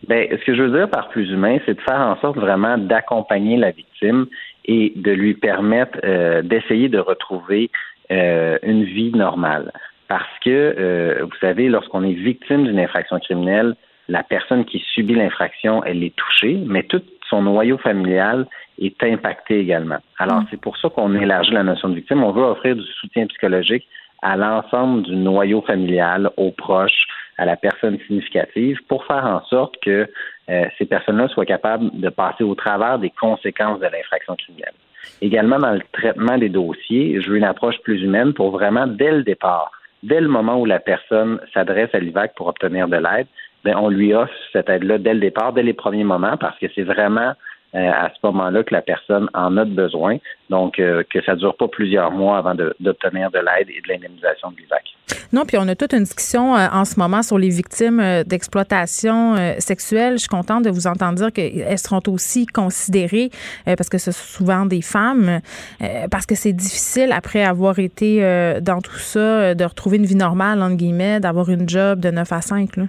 Bien, 0.08 0.26
ce 0.30 0.44
que 0.44 0.54
je 0.54 0.62
veux 0.62 0.78
dire 0.78 0.88
par 0.88 1.08
plus 1.08 1.30
humain, 1.30 1.58
c'est 1.66 1.74
de 1.74 1.80
faire 1.82 2.00
en 2.00 2.18
sorte 2.20 2.38
vraiment 2.38 2.78
d'accompagner 2.78 3.58
la 3.58 3.72
victime 3.72 4.26
et 4.64 4.92
de 4.96 5.12
lui 5.12 5.34
permettre 5.34 5.98
euh, 6.04 6.40
d'essayer 6.40 6.88
de 6.88 6.98
retrouver 6.98 7.70
euh, 8.10 8.58
une 8.62 8.84
vie 8.84 9.12
normale. 9.12 9.70
Parce 10.08 10.38
que, 10.44 11.22
vous 11.22 11.36
savez, 11.40 11.68
lorsqu'on 11.68 12.04
est 12.04 12.12
victime 12.12 12.64
d'une 12.64 12.78
infraction 12.78 13.18
criminelle, 13.18 13.74
la 14.08 14.22
personne 14.22 14.66
qui 14.66 14.84
subit 14.94 15.14
l'infraction, 15.14 15.82
elle 15.84 16.04
est 16.04 16.14
touchée, 16.14 16.58
mais 16.66 16.82
tout 16.82 17.02
son 17.28 17.42
noyau 17.42 17.78
familial 17.78 18.46
est 18.78 19.02
impacté 19.02 19.58
également. 19.58 19.98
Alors, 20.18 20.40
mm. 20.40 20.46
c'est 20.50 20.60
pour 20.60 20.76
ça 20.76 20.88
qu'on 20.88 21.14
élargit 21.14 21.52
la 21.52 21.62
notion 21.62 21.88
de 21.88 21.94
victime. 21.96 22.22
On 22.22 22.32
veut 22.32 22.42
offrir 22.42 22.76
du 22.76 22.84
soutien 23.00 23.26
psychologique 23.26 23.86
à 24.22 24.36
l'ensemble 24.36 25.02
du 25.02 25.14
noyau 25.16 25.60
familial, 25.62 26.30
aux 26.36 26.50
proches, 26.50 27.06
à 27.36 27.44
la 27.44 27.56
personne 27.56 27.98
significative, 28.06 28.78
pour 28.88 29.04
faire 29.04 29.24
en 29.26 29.44
sorte 29.44 29.74
que 29.82 30.08
euh, 30.48 30.64
ces 30.78 30.86
personnes-là 30.86 31.28
soient 31.28 31.44
capables 31.44 31.90
de 31.92 32.08
passer 32.08 32.42
au 32.42 32.54
travers 32.54 32.98
des 32.98 33.10
conséquences 33.10 33.80
de 33.80 33.86
l'infraction 33.86 34.34
criminelle. 34.36 34.72
Également, 35.20 35.58
dans 35.58 35.72
le 35.72 35.82
traitement 35.92 36.38
des 36.38 36.48
dossiers, 36.48 37.20
je 37.20 37.30
veux 37.30 37.36
une 37.36 37.44
approche 37.44 37.78
plus 37.82 38.02
humaine 38.02 38.32
pour 38.32 38.50
vraiment, 38.50 38.86
dès 38.86 39.12
le 39.12 39.22
départ, 39.22 39.70
dès 40.02 40.20
le 40.20 40.28
moment 40.28 40.58
où 40.58 40.64
la 40.64 40.78
personne 40.78 41.40
s'adresse 41.52 41.90
à 41.92 41.98
l'IVAC 41.98 42.34
pour 42.34 42.46
obtenir 42.46 42.88
de 42.88 42.96
l'aide, 42.96 43.26
ben, 43.64 43.76
on 43.76 43.88
lui 43.88 44.14
offre 44.14 44.32
cette 44.52 44.68
aide-là 44.68 44.98
dès 44.98 45.14
le 45.14 45.20
départ, 45.20 45.52
dès 45.52 45.62
les 45.62 45.72
premiers 45.72 46.04
moments, 46.04 46.36
parce 46.36 46.58
que 46.58 46.66
c'est 46.74 46.82
vraiment 46.82 47.32
à 47.74 48.08
ce 48.10 48.26
moment-là 48.26 48.62
que 48.62 48.74
la 48.74 48.82
personne 48.82 49.28
en 49.34 49.56
a 49.56 49.64
besoin. 49.64 50.18
Donc, 50.50 50.78
euh, 50.78 51.02
que 51.12 51.22
ça 51.22 51.32
ne 51.32 51.38
dure 51.38 51.56
pas 51.56 51.68
plusieurs 51.68 52.10
mois 52.12 52.38
avant 52.38 52.54
d'obtenir 52.54 53.30
de, 53.30 53.38
l'aide 53.38 53.68
et 53.68 53.80
de 53.80 53.88
l'indemnisation 53.88 54.50
de 54.52 54.56
l'IVAC. 54.58 54.82
Non, 55.32 55.44
puis 55.44 55.56
on 55.58 55.66
a 55.66 55.74
toute 55.74 55.92
une 55.92 56.04
discussion 56.04 56.54
euh, 56.54 56.66
en 56.72 56.84
ce 56.84 56.98
moment 56.98 57.22
sur 57.22 57.38
les 57.38 57.48
victimes 57.48 58.02
d'exploitation 58.24 59.34
sexuelle. 59.58 60.14
Je 60.14 60.18
suis 60.18 60.28
contente 60.28 60.64
de 60.64 60.70
vous 60.70 60.86
entendre 60.86 61.14
dire 61.14 61.32
qu'elles 61.32 61.78
seront 61.78 62.02
aussi 62.08 62.46
considérées, 62.46 63.30
parce 63.64 63.88
que 63.88 63.98
ce 63.98 64.12
sont 64.12 64.24
souvent 64.24 64.66
des 64.66 64.82
femmes, 64.82 65.40
parce 66.10 66.26
que 66.26 66.34
c'est 66.34 66.52
difficile, 66.52 67.10
après 67.12 67.42
avoir 67.42 67.78
été 67.78 68.20
dans 68.62 68.80
tout 68.80 68.98
ça, 68.98 69.54
de 69.54 69.64
retrouver 69.64 69.96
une 69.96 70.06
vie 70.06 70.14
normale, 70.14 70.62
entre 70.62 70.76
guillemets, 70.76 71.20
d'avoir 71.20 71.48
une 71.50 71.68
job 71.68 72.00
de 72.00 72.10
9 72.10 72.32
à 72.32 72.40
5. 72.40 72.76
Là. 72.76 72.84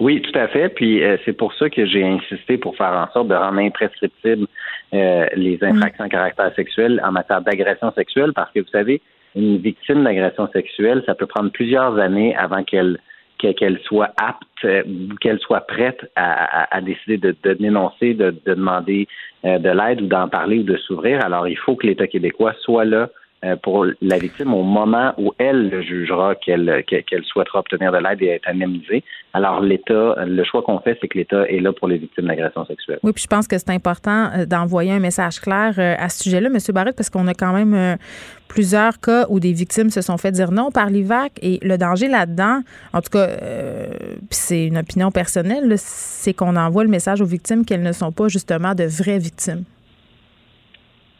Oui, 0.00 0.20
tout 0.22 0.36
à 0.38 0.48
fait. 0.48 0.68
Puis 0.70 1.02
euh, 1.02 1.16
c'est 1.24 1.32
pour 1.32 1.54
ça 1.54 1.70
que 1.70 1.86
j'ai 1.86 2.04
insisté 2.04 2.58
pour 2.58 2.76
faire 2.76 2.92
en 2.92 3.12
sorte 3.12 3.28
de 3.28 3.34
rendre 3.34 3.60
imprescriptibles 3.60 4.46
euh, 4.92 5.26
les 5.36 5.58
mm. 5.60 5.64
infractions 5.64 6.04
à 6.04 6.08
caractère 6.08 6.54
sexuel 6.54 7.00
en 7.04 7.12
matière 7.12 7.42
d'agression 7.42 7.92
sexuelle, 7.92 8.32
parce 8.34 8.50
que 8.52 8.60
vous 8.60 8.70
savez, 8.72 9.00
une 9.36 9.58
victime 9.58 10.04
d'agression 10.04 10.48
sexuelle, 10.52 11.02
ça 11.06 11.14
peut 11.14 11.26
prendre 11.26 11.50
plusieurs 11.50 11.98
années 11.98 12.34
avant 12.36 12.64
qu'elle 12.64 12.98
qu'elle 13.38 13.78
soit 13.80 14.10
apte 14.16 14.42
euh, 14.64 14.82
qu'elle 15.20 15.38
soit 15.38 15.66
prête 15.66 16.10
à, 16.16 16.80
décider 16.80 17.18
de, 17.18 17.52
dénoncer, 17.52 18.14
de, 18.14 18.30
de 18.30 18.54
demander 18.54 19.06
de 19.42 19.68
l'aide 19.68 20.00
ou 20.00 20.06
d'en 20.06 20.28
parler 20.28 20.60
ou 20.60 20.62
de 20.62 20.76
s'ouvrir. 20.78 21.22
Alors, 21.22 21.46
il 21.46 21.58
faut 21.58 21.76
que 21.76 21.86
l'État 21.86 22.06
québécois 22.06 22.54
soit 22.62 22.86
là 22.86 22.96
euh, 23.00 23.06
pour 23.62 23.86
la 24.00 24.18
victime 24.18 24.54
au 24.54 24.62
moment 24.62 25.12
où 25.18 25.32
elle 25.38 25.82
jugera 25.82 26.34
qu'elle 26.34 26.84
qu'elle 26.86 27.24
souhaitera 27.24 27.60
obtenir 27.60 27.92
de 27.92 27.98
l'aide 27.98 28.22
et 28.22 28.28
être 28.28 28.48
indemnisée. 28.48 29.02
Alors 29.32 29.60
l'État, 29.60 30.14
le 30.24 30.44
choix 30.44 30.62
qu'on 30.62 30.78
fait, 30.78 30.96
c'est 31.00 31.08
que 31.08 31.18
l'État 31.18 31.48
est 31.48 31.60
là 31.60 31.72
pour 31.72 31.88
les 31.88 31.98
victimes 31.98 32.26
d'agression 32.26 32.64
sexuelle. 32.66 33.00
Oui, 33.02 33.12
puis 33.12 33.22
je 33.22 33.26
pense 33.26 33.48
que 33.48 33.58
c'est 33.58 33.70
important 33.70 34.30
euh, 34.32 34.46
d'envoyer 34.46 34.92
un 34.92 35.00
message 35.00 35.40
clair 35.40 35.74
euh, 35.78 35.94
à 35.98 36.08
ce 36.08 36.22
sujet-là, 36.22 36.48
M. 36.48 36.58
Barrett, 36.72 36.94
parce 36.96 37.10
qu'on 37.10 37.26
a 37.26 37.34
quand 37.34 37.52
même 37.52 37.98
plusieurs 38.48 39.00
cas 39.00 39.26
où 39.28 39.40
des 39.40 39.52
victimes 39.52 39.90
se 39.90 40.00
sont 40.00 40.16
fait 40.16 40.30
dire 40.30 40.52
non 40.52 40.70
par 40.70 40.88
l'IVAC 40.88 41.32
et 41.42 41.58
le 41.62 41.76
danger 41.76 42.08
là-dedans, 42.08 42.60
en 42.92 43.00
tout 43.00 43.10
cas, 43.10 43.28
c'est 44.30 44.66
une 44.66 44.78
opinion 44.78 45.10
personnelle, 45.10 45.74
c'est 45.76 46.34
qu'on 46.34 46.56
envoie 46.56 46.84
le 46.84 46.90
message 46.90 47.20
aux 47.20 47.26
victimes 47.26 47.64
qu'elles 47.64 47.82
ne 47.82 47.92
sont 47.92 48.12
pas 48.12 48.28
justement 48.28 48.74
de 48.74 48.84
vraies 48.84 49.18
victimes. 49.18 49.64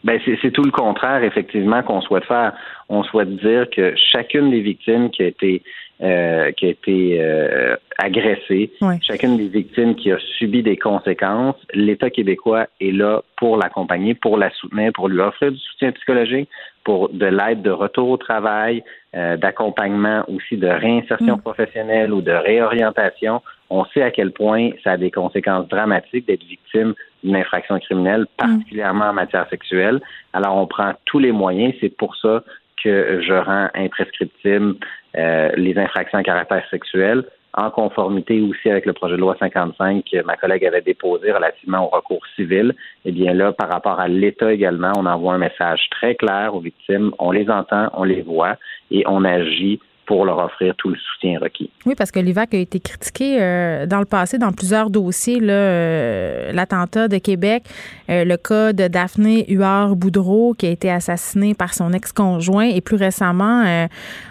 Ben 0.05 0.20
c'est 0.24 0.51
tout 0.51 0.62
le 0.62 0.70
contraire, 0.70 1.24
effectivement, 1.24 1.82
qu'on 1.82 2.02
souhaite 2.02 2.24
faire. 2.24 2.52
On 2.90 3.02
souhaite 3.02 3.36
dire 3.36 3.68
que 3.70 3.94
chacune 3.97 4.51
des 4.51 4.60
victimes 4.60 5.10
qui 5.10 5.22
a 5.22 5.26
été 5.26 5.62
euh, 6.02 6.51
qui 6.52 6.66
a 6.66 6.68
été 6.70 7.18
euh, 7.20 7.76
agressée, 7.98 8.72
chacune 9.01 9.36
des 9.36 9.47
victimes 9.47 9.94
qui 9.94 10.10
a 10.10 10.18
subi 10.36 10.60
des 10.60 10.76
conséquences, 10.76 11.55
l'État 11.72 12.10
québécois 12.10 12.66
est 12.81 12.90
là 12.90 13.22
pour 13.36 13.56
l'accompagner, 13.56 14.14
pour 14.14 14.36
la 14.36 14.51
soutenir, 14.51 14.93
pour 14.93 15.09
lui 15.09 15.20
offrir 15.20 15.52
du 15.52 15.59
soutien 15.59 15.93
psychologique, 15.93 16.48
pour 16.82 17.10
de 17.10 17.26
l'aide 17.26 17.62
de 17.62 17.70
retour 17.70 18.09
au 18.10 18.16
travail, 18.16 18.82
euh, 19.14 19.36
d'accompagnement 19.36 20.24
aussi 20.28 20.56
de 20.56 20.66
réinsertion 20.66 21.36
mm. 21.36 21.43
professionnelle 21.43 22.12
ou 22.12 22.20
de 22.20 22.32
réorientation. 22.32 23.40
On 23.70 23.85
sait 23.86 24.03
à 24.03 24.11
quel 24.11 24.32
point 24.32 24.70
ça 24.82 24.93
a 24.93 24.97
des 24.97 25.11
conséquences 25.11 25.69
dramatiques 25.69 26.27
d'être 26.27 26.45
victime 26.45 26.95
d'une 27.23 27.36
infraction 27.36 27.78
criminelle, 27.78 28.23
mm. 28.23 28.27
particulièrement 28.36 29.07
en 29.07 29.12
matière 29.12 29.49
sexuelle. 29.49 30.01
Alors, 30.32 30.57
on 30.57 30.66
prend 30.66 30.93
tous 31.07 31.19
les 31.19 31.32
moyens. 31.32 31.74
C'est 31.81 31.97
pour 31.97 32.16
ça 32.16 32.43
que 32.82 33.23
je 33.23 33.32
rends 33.32 33.69
imprescriptible 33.74 34.74
euh, 35.16 35.51
les 35.57 35.77
infractions 35.78 36.19
à 36.19 36.23
caractère 36.23 36.65
sexuel 36.70 37.24
en 37.57 37.70
conformité 37.70 38.41
aussi 38.41 38.69
avec 38.69 38.85
le 38.85 38.93
projet 38.93 39.15
de 39.15 39.20
loi 39.20 39.36
55 39.39 40.05
que 40.11 40.23
ma 40.24 40.36
collègue 40.36 40.65
avait 40.65 40.81
déposé 40.81 41.31
relativement 41.32 41.86
au 41.86 41.89
recours 41.89 42.24
civil, 42.35 42.74
eh 43.05 43.12
bien 43.12 43.32
là, 43.32 43.53
par 43.53 43.70
rapport 43.70 44.01
à 44.01 44.09
l'État 44.09 44.53
également, 44.53 44.93
on 44.97 45.07
envoie 45.07 45.35
un 45.35 45.39
message 45.39 45.89
très 45.91 46.15
clair 46.16 46.55
aux 46.55 46.61
victimes, 46.61 47.12
on 47.19 47.31
les 47.31 47.49
entend, 47.49 47.91
on 47.95 48.05
les 48.05 48.23
voit 48.23 48.57
et 48.91 49.05
on 49.07 49.24
agit 49.24 49.81
pour 50.06 50.24
leur 50.24 50.39
offrir 50.39 50.74
tout 50.76 50.90
le 50.90 50.97
soutien 50.97 51.39
requis. 51.40 51.70
Oui, 51.86 51.94
parce 51.97 52.10
que 52.10 52.20
l'IVAC 52.20 52.55
a 52.55 52.59
été 52.59 52.81
critiqué 52.81 53.39
euh, 53.40 53.86
dans 53.86 53.98
le 53.98 54.05
passé 54.05 54.39
dans 54.39 54.52
plusieurs 54.52 54.90
dossiers. 54.90 55.39
Euh, 55.43 56.52
l'attentat 56.52 57.09
de 57.09 57.18
Québec, 57.18 57.64
euh, 58.10 58.24
le 58.24 58.36
cas 58.36 58.72
de 58.72 58.89
Daphné 58.89 59.44
Huard-Boudreau 59.48 60.55
qui 60.55 60.66
a 60.66 60.70
été 60.70 60.90
assassinée 60.90 61.55
par 61.55 61.74
son 61.74 61.93
ex-conjoint 61.93 62.66
et 62.66 62.81
plus 62.81 62.97
récemment, 62.97 63.64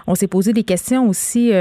on 0.08 0.16
s'est 0.16 0.28
posé 0.28 0.54
des 0.54 0.64
questions 0.64 1.08
aussi 1.08 1.52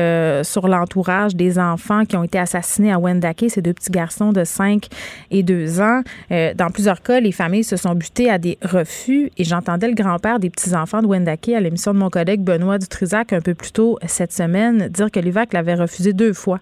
sur 0.43 0.68
l'entourage 0.68 1.34
des 1.34 1.59
enfants 1.59 2.05
qui 2.05 2.16
ont 2.16 2.24
été 2.24 2.39
assassinés 2.39 2.93
à 2.93 2.98
Wendake, 2.98 3.44
ces 3.48 3.62
deux 3.62 3.72
petits 3.72 3.90
garçons 3.90 4.32
de 4.32 4.44
5 4.44 4.86
et 5.30 5.43
2 5.43 5.80
ans. 5.80 6.02
dans 6.30 6.70
plusieurs 6.72 7.02
cas, 7.02 7.20
les 7.20 7.32
familles 7.32 7.64
se 7.64 7.76
sont 7.76 7.94
butées 7.94 8.30
à 8.30 8.39
des 8.39 8.59
refus 8.62 9.30
et 9.39 9.44
j'entendais 9.44 9.89
le 9.89 9.94
grand-père 9.94 10.39
des 10.39 10.51
petits-enfants 10.51 11.02
de 11.02 11.06
Wendake 11.06 11.51
à 11.51 11.60
l'émission 11.60 11.93
de 11.93 11.98
mon 11.98 12.10
collègue 12.10 12.43
Benoît 12.43 12.78
Dutrisac 12.78 13.32
un 13.32 13.40
peu 13.40 13.55
plus 13.55 13.72
tôt 13.72 13.98
cette 14.07 14.33
semaine 14.33 14.89
dire 14.89 15.11
que 15.11 15.20
l'IVAC 15.20 15.53
l'avait 15.53 15.74
refusé 15.74 16.12
deux 16.12 16.33
fois, 16.33 16.59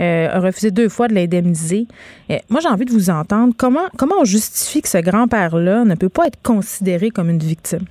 euh, 0.00 0.28
a 0.30 0.40
refusé 0.40 0.70
deux 0.70 0.88
fois 0.88 1.08
de 1.08 1.14
l'indemniser. 1.14 1.86
Euh, 2.30 2.36
moi, 2.48 2.60
j'ai 2.60 2.68
envie 2.68 2.84
de 2.84 2.92
vous 2.92 3.10
entendre. 3.10 3.54
Comment, 3.56 3.88
comment 3.98 4.16
on 4.20 4.24
justifie 4.24 4.82
que 4.82 4.88
ce 4.88 4.98
grand-père-là 4.98 5.84
ne 5.84 5.94
peut 5.94 6.08
pas 6.08 6.26
être 6.26 6.40
considéré 6.42 7.10
comme 7.10 7.30
une 7.30 7.38
victime? 7.38 7.84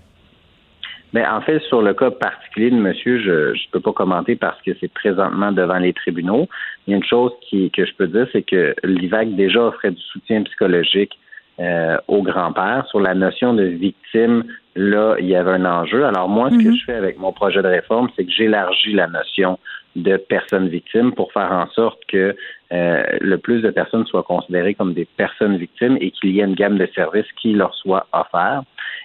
Ben, 1.13 1.25
en 1.29 1.41
fait, 1.41 1.59
sur 1.67 1.81
le 1.81 1.93
cas 1.93 2.09
particulier 2.09 2.71
de 2.71 2.77
monsieur, 2.77 3.19
je 3.19 3.51
ne 3.51 3.71
peux 3.71 3.81
pas 3.81 3.91
commenter 3.91 4.37
parce 4.37 4.61
que 4.61 4.71
c'est 4.79 4.91
présentement 4.93 5.51
devant 5.51 5.77
les 5.77 5.91
tribunaux. 5.91 6.47
Il 6.87 6.91
y 6.91 6.93
a 6.93 6.97
une 6.97 7.03
chose 7.03 7.31
qui, 7.49 7.69
que 7.71 7.85
je 7.85 7.93
peux 7.97 8.07
dire, 8.07 8.27
c'est 8.31 8.43
que 8.43 8.73
l'IVAC 8.83 9.35
déjà 9.35 9.61
offrait 9.61 9.91
du 9.91 10.01
soutien 10.01 10.41
psychologique 10.43 11.17
euh, 11.61 11.95
au 12.07 12.23
grand-père. 12.23 12.87
Sur 12.89 13.01
la 13.01 13.13
notion 13.13 13.53
de 13.53 13.65
victime, 13.65 14.45
là, 14.75 15.15
il 15.19 15.27
y 15.27 15.35
avait 15.35 15.51
un 15.51 15.65
enjeu. 15.65 16.05
Alors 16.05 16.27
moi, 16.27 16.49
ce 16.49 16.55
que 16.55 16.69
mhm. 16.69 16.75
je 16.75 16.85
fais 16.85 16.95
avec 16.95 17.19
mon 17.19 17.33
projet 17.33 17.61
de 17.61 17.67
réforme, 17.67 18.09
c'est 18.15 18.25
que 18.25 18.31
j'élargis 18.31 18.93
la 18.93 19.05
notion 19.05 19.59
de 19.95 20.17
personnes 20.17 20.69
victimes 20.69 21.11
pour 21.13 21.31
faire 21.33 21.51
en 21.51 21.67
sorte 21.67 21.99
que 22.07 22.35
euh, 22.71 23.03
le 23.19 23.37
plus 23.37 23.61
de 23.61 23.69
personnes 23.69 24.07
soient 24.07 24.23
considérées 24.23 24.73
comme 24.73 24.95
des 24.95 25.05
personnes 25.05 25.57
victimes 25.57 25.99
et 26.01 26.09
qu'il 26.09 26.31
y 26.31 26.39
ait 26.39 26.45
une 26.45 26.55
gamme 26.55 26.79
de 26.79 26.87
services 26.95 27.31
qui 27.39 27.53
leur 27.53 27.75
soit 27.75 28.07
offert. 28.11 28.63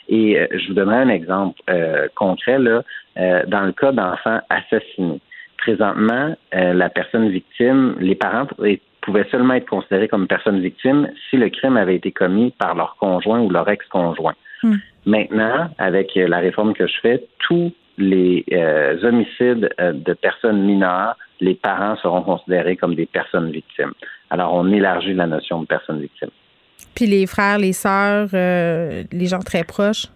Et 0.08 0.40
euh, 0.40 0.46
je 0.52 0.68
vous 0.68 0.74
donnerai 0.74 0.96
un 0.96 1.10
exemple 1.10 1.60
concret 2.14 2.58
là, 2.58 2.82
dans 3.46 3.66
le 3.66 3.72
cas 3.72 3.92
d'enfants 3.92 4.40
assassinés. 4.48 5.20
Présentement, 5.58 6.34
la 6.52 6.88
personne 6.88 7.28
victime, 7.28 7.96
les 7.98 8.14
parents 8.14 8.46
pouvaient 9.06 9.26
seulement 9.30 9.54
être 9.54 9.68
considérés 9.68 10.08
comme 10.08 10.26
personnes 10.26 10.60
victimes 10.60 11.08
si 11.30 11.36
le 11.36 11.48
crime 11.48 11.76
avait 11.76 11.94
été 11.94 12.10
commis 12.10 12.50
par 12.58 12.74
leur 12.74 12.96
conjoint 12.96 13.40
ou 13.40 13.48
leur 13.48 13.68
ex-conjoint. 13.68 14.34
Hmm. 14.62 14.74
Maintenant, 15.06 15.70
avec 15.78 16.10
la 16.16 16.38
réforme 16.38 16.74
que 16.74 16.86
je 16.86 16.94
fais, 17.00 17.24
tout 17.38 17.72
les 17.98 18.44
euh, 18.52 19.02
homicides 19.04 19.70
euh, 19.80 19.92
de 19.92 20.12
personnes 20.12 20.62
mineures, 20.64 21.16
les 21.40 21.54
parents 21.54 21.96
seront 21.96 22.22
considérés 22.22 22.76
comme 22.76 22.94
des 22.94 23.06
personnes 23.06 23.50
victimes. 23.50 23.92
Alors, 24.28 24.52
on 24.54 24.70
élargit 24.72 25.14
la 25.14 25.26
notion 25.26 25.62
de 25.62 25.66
personnes 25.66 26.00
victimes. 26.00 26.30
Puis 26.94 27.06
les 27.06 27.26
frères, 27.26 27.58
les 27.58 27.72
sœurs, 27.72 28.28
euh, 28.34 29.04
les 29.12 29.26
gens 29.26 29.38
très 29.38 29.62
proches? 29.62 30.06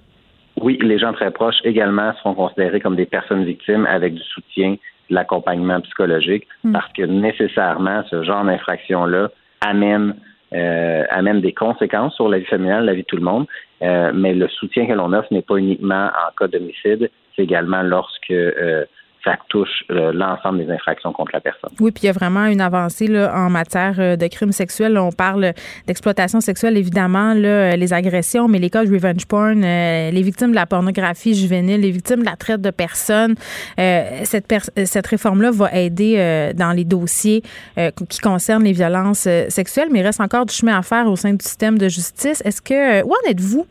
Oui, 0.60 0.78
les 0.82 0.98
gens 0.98 1.12
très 1.12 1.30
proches 1.30 1.60
également 1.64 2.12
seront 2.16 2.34
considérés 2.34 2.80
comme 2.80 2.96
des 2.96 3.06
personnes 3.06 3.44
victimes 3.44 3.86
avec 3.86 4.14
du 4.14 4.22
soutien, 4.22 4.76
l'accompagnement 5.10 5.80
psychologique, 5.80 6.46
hmm. 6.64 6.72
parce 6.72 6.92
que 6.92 7.02
nécessairement, 7.02 8.02
ce 8.10 8.22
genre 8.22 8.44
d'infraction-là 8.44 9.30
amène 9.60 10.14
euh, 10.52 11.04
amène 11.10 11.40
des 11.40 11.52
conséquences 11.52 12.14
sur 12.16 12.28
la 12.28 12.38
vie 12.38 12.44
familiale, 12.46 12.84
la 12.84 12.94
vie 12.94 13.02
de 13.02 13.06
tout 13.06 13.16
le 13.16 13.22
monde. 13.22 13.46
Euh, 13.82 14.10
mais 14.12 14.34
le 14.34 14.48
soutien 14.48 14.86
que 14.86 14.92
l'on 14.92 15.12
offre 15.12 15.32
n'est 15.32 15.42
pas 15.42 15.56
uniquement 15.56 16.06
en 16.06 16.32
cas 16.36 16.48
d'homicide, 16.48 17.08
c'est 17.36 17.42
également 17.42 17.82
lorsque 17.82 18.32
euh, 18.32 18.84
ça 19.24 19.36
touche 19.48 19.84
euh, 19.90 20.12
l'ensemble 20.12 20.64
des 20.64 20.72
infractions 20.72 21.12
contre 21.12 21.32
la 21.34 21.40
personne. 21.40 21.70
Oui, 21.78 21.90
puis 21.90 22.04
il 22.04 22.06
y 22.06 22.08
a 22.08 22.12
vraiment 22.12 22.46
une 22.46 22.60
avancée 22.60 23.06
là, 23.06 23.32
en 23.34 23.50
matière 23.50 23.96
euh, 23.98 24.16
de 24.16 24.26
crimes 24.28 24.52
sexuels. 24.52 24.96
on 24.98 25.12
parle 25.12 25.52
d'exploitation 25.86 26.40
sexuelle, 26.40 26.76
évidemment, 26.76 27.34
là, 27.34 27.48
euh, 27.48 27.76
les 27.76 27.92
agressions, 27.92 28.48
mais 28.48 28.58
les 28.58 28.70
cas 28.70 28.84
de 28.84 28.92
revenge 28.92 29.26
porn, 29.26 29.60
les 29.60 30.22
victimes 30.22 30.50
de 30.50 30.54
la 30.54 30.66
pornographie 30.66 31.34
juvénile, 31.34 31.80
les 31.80 31.90
victimes 31.90 32.20
de 32.20 32.24
la 32.24 32.36
traite 32.36 32.60
de 32.60 32.70
personnes. 32.70 33.34
cette, 33.76 34.52
cette 34.84 35.06
réforme-là 35.06 35.50
va 35.50 35.72
aider 35.72 36.52
dans 36.54 36.72
les 36.72 36.84
dossiers 36.84 37.42
qui 37.76 38.18
concernent 38.18 38.64
les 38.64 38.72
violences 38.72 39.28
sexuelles, 39.48 39.88
mais 39.90 40.00
il 40.00 40.02
reste 40.02 40.20
encore 40.20 40.46
du 40.46 40.54
chemin 40.54 40.78
à 40.78 40.82
faire 40.82 41.06
au 41.06 41.16
sein 41.16 41.32
du 41.32 41.44
système 41.44 41.78
de 41.78 41.88
justice. 41.88 42.42
Est-ce 42.44 42.62
que, 42.62 43.02
où 43.04 43.12
en 43.12 43.30
êtes-vous? 43.30 43.66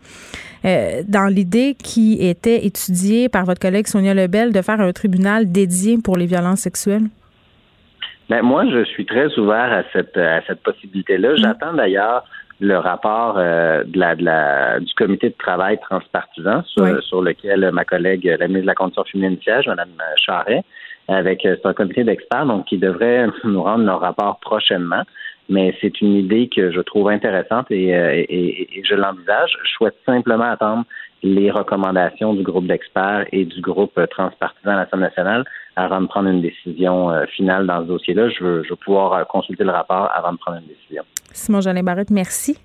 Euh, 0.65 1.03
dans 1.07 1.26
l'idée 1.26 1.76
qui 1.81 2.18
était 2.19 2.65
étudiée 2.65 3.30
par 3.30 3.45
votre 3.45 3.61
collègue 3.61 3.88
Sonia 3.88 4.14
Lebel 4.14 4.52
de 4.52 4.61
faire 4.61 4.81
un 4.81 4.91
tribunal 4.91 5.52
dédié 5.52 5.98
pour 6.03 6.18
les 6.18 6.26
violences 6.26 6.60
sexuelles? 6.60 7.07
Ben, 8.30 8.41
moi, 8.41 8.65
je 8.69 8.84
suis 8.84 9.06
très 9.06 9.34
ouvert 9.40 9.72
à 9.72 9.84
cette, 9.94 10.18
à 10.18 10.41
cette 10.45 10.61
possibilité-là. 10.61 11.34
Mm. 11.34 11.38
J'attends 11.38 11.73
d'ailleurs 11.73 12.26
le 12.60 12.77
rapport 12.77 13.36
euh, 13.38 13.84
de 13.86 13.98
la, 13.98 14.15
de 14.15 14.26
la, 14.26 14.80
du 14.81 14.94
comité 14.95 15.30
de 15.30 15.36
travail 15.38 15.80
transpartisan 15.80 16.61
sur, 16.65 17.02
sur 17.03 17.22
lequel 17.22 17.72
ma 17.72 17.86
collègue, 17.86 18.26
la 18.26 18.48
ministre 18.48 18.64
de 18.64 18.68
la 18.68 18.76
Condition 18.76 19.03
féminine 19.06 19.38
siège, 19.41 19.68
Mme 19.68 19.90
Charret, 20.18 20.64
avec 21.07 21.40
c'est 21.44 21.65
un 21.65 21.73
comité 21.73 22.03
d'experts 22.03 22.45
donc 22.45 22.65
qui 22.65 22.77
devrait 22.77 23.27
nous 23.45 23.64
rendre 23.64 23.86
leur 23.86 24.02
rapport 24.02 24.40
prochainement 24.41 25.03
mais 25.49 25.76
c'est 25.81 25.99
une 26.01 26.13
idée 26.15 26.47
que 26.55 26.71
je 26.71 26.80
trouve 26.80 27.09
intéressante 27.09 27.69
et, 27.71 27.93
euh, 27.95 28.23
je 28.84 28.95
l'envisage. 28.95 29.51
Je 29.63 29.71
souhaite 29.71 29.95
simplement 30.05 30.51
attendre 30.51 30.85
les 31.23 31.51
recommandations 31.51 32.34
du 32.34 32.43
groupe 32.43 32.67
d'experts 32.67 33.26
et 33.31 33.43
du 33.43 33.59
groupe 33.59 33.99
transpartisan 34.11 34.71
à 34.71 34.76
l'Assemblée 34.77 35.07
nationale 35.07 35.43
avant 35.76 36.01
de 36.01 36.07
prendre 36.07 36.30
une 36.30 36.41
décision 36.41 37.09
euh, 37.09 37.26
finale 37.35 37.67
dans 37.67 37.81
ce 37.81 37.88
dossier-là. 37.88 38.30
Je 38.30 38.43
veux, 38.43 38.63
je 38.63 38.73
pouvoir 38.73 39.13
euh, 39.13 39.23
consulter 39.26 39.63
le 39.63 39.71
rapport 39.71 40.09
avant 40.13 40.34
de 40.34 40.38
prendre 40.38 40.59
une 40.59 40.67
décision. 40.67 41.03
Simon 41.34 41.61
Jolin 41.61 41.84
Barrette, 41.84 42.11
merci. 42.11 42.57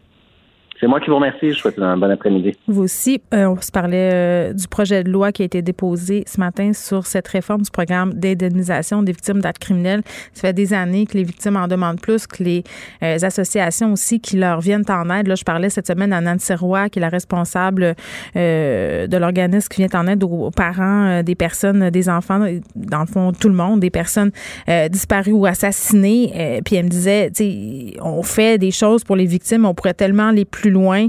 C'est 0.80 0.88
moi 0.88 1.00
qui 1.00 1.08
vous 1.08 1.16
remercie. 1.16 1.52
Je 1.52 1.58
souhaite 1.58 1.78
un 1.78 1.96
bon 1.96 2.10
après-midi. 2.10 2.56
Vous 2.66 2.82
aussi. 2.82 3.20
Euh, 3.32 3.46
on 3.46 3.60
se 3.60 3.70
parlait 3.70 4.10
euh, 4.12 4.52
du 4.52 4.66
projet 4.66 5.04
de 5.04 5.10
loi 5.10 5.30
qui 5.30 5.42
a 5.42 5.44
été 5.44 5.62
déposé 5.62 6.24
ce 6.26 6.40
matin 6.40 6.72
sur 6.72 7.06
cette 7.06 7.28
réforme 7.28 7.62
du 7.62 7.70
programme 7.70 8.12
d'indemnisation 8.12 9.02
des 9.02 9.12
victimes 9.12 9.40
d'actes 9.40 9.60
criminels. 9.60 10.02
Ça 10.32 10.42
fait 10.42 10.52
des 10.52 10.74
années 10.74 11.06
que 11.06 11.16
les 11.16 11.22
victimes 11.22 11.56
en 11.56 11.68
demandent 11.68 12.00
plus, 12.00 12.26
que 12.26 12.42
les 12.42 12.64
euh, 13.02 13.18
associations 13.22 13.92
aussi 13.92 14.20
qui 14.20 14.36
leur 14.36 14.60
viennent 14.60 14.84
en 14.88 15.08
aide. 15.10 15.28
Là, 15.28 15.36
je 15.36 15.44
parlais 15.44 15.70
cette 15.70 15.86
semaine 15.86 16.12
à 16.12 16.20
Nancy 16.20 16.54
Roy, 16.54 16.88
qui 16.88 16.98
est 16.98 17.02
la 17.02 17.08
responsable 17.08 17.94
de 18.34 19.16
l'organisme 19.16 19.68
qui 19.68 19.86
vient 19.86 20.00
en 20.00 20.06
aide 20.06 20.22
aux 20.24 20.50
parents 20.50 21.22
des 21.22 21.34
personnes, 21.34 21.90
des 21.90 22.08
enfants, 22.08 22.46
dans 22.74 23.00
le 23.00 23.06
fond, 23.06 23.32
tout 23.32 23.48
le 23.48 23.54
monde, 23.54 23.80
des 23.80 23.90
personnes 23.90 24.30
disparues 24.90 25.32
ou 25.32 25.46
assassinées. 25.46 26.60
puis 26.64 26.76
elle 26.76 26.84
me 26.84 26.90
disait, 26.90 27.30
tu 27.30 27.44
sais, 27.44 27.96
on 28.02 28.22
fait 28.22 28.58
des 28.58 28.70
choses 28.70 29.04
pour 29.04 29.16
les 29.16 29.26
victimes, 29.26 29.64
on 29.64 29.74
pourrait 29.74 29.94
tellement 29.94 30.30
les 30.30 30.44
plus 30.44 30.63
loin, 30.70 31.06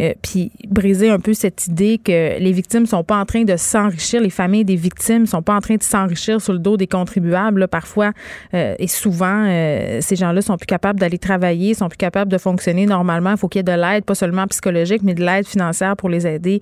euh, 0.00 0.12
puis 0.22 0.50
briser 0.68 1.10
un 1.10 1.20
peu 1.20 1.34
cette 1.34 1.66
idée 1.66 1.98
que 1.98 2.38
les 2.38 2.52
victimes 2.52 2.86
sont 2.86 3.04
pas 3.04 3.18
en 3.18 3.24
train 3.24 3.44
de 3.44 3.56
s'enrichir, 3.56 4.20
les 4.20 4.30
familles 4.30 4.64
des 4.64 4.76
victimes 4.76 5.26
sont 5.26 5.42
pas 5.42 5.54
en 5.54 5.60
train 5.60 5.76
de 5.76 5.82
s'enrichir 5.82 6.40
sur 6.40 6.52
le 6.52 6.58
dos 6.58 6.76
des 6.76 6.86
contribuables. 6.86 7.68
parfois 7.68 8.12
euh, 8.54 8.74
et 8.78 8.86
souvent, 8.86 9.44
euh, 9.46 10.00
ces 10.00 10.16
gens-là 10.16 10.42
sont 10.42 10.56
plus 10.56 10.66
capables 10.66 10.98
d'aller 10.98 11.18
travailler, 11.18 11.74
sont 11.74 11.88
plus 11.88 11.96
capables 11.96 12.30
de 12.30 12.38
fonctionner 12.38 12.86
normalement. 12.86 13.32
Il 13.32 13.36
faut 13.36 13.48
qu'il 13.48 13.58
y 13.58 13.60
ait 13.60 13.76
de 13.76 13.80
l'aide, 13.80 14.04
pas 14.04 14.14
seulement 14.14 14.46
psychologique, 14.46 15.02
mais 15.02 15.14
de 15.14 15.24
l'aide 15.24 15.46
financière 15.46 15.96
pour 15.96 16.08
les 16.08 16.26
aider 16.26 16.60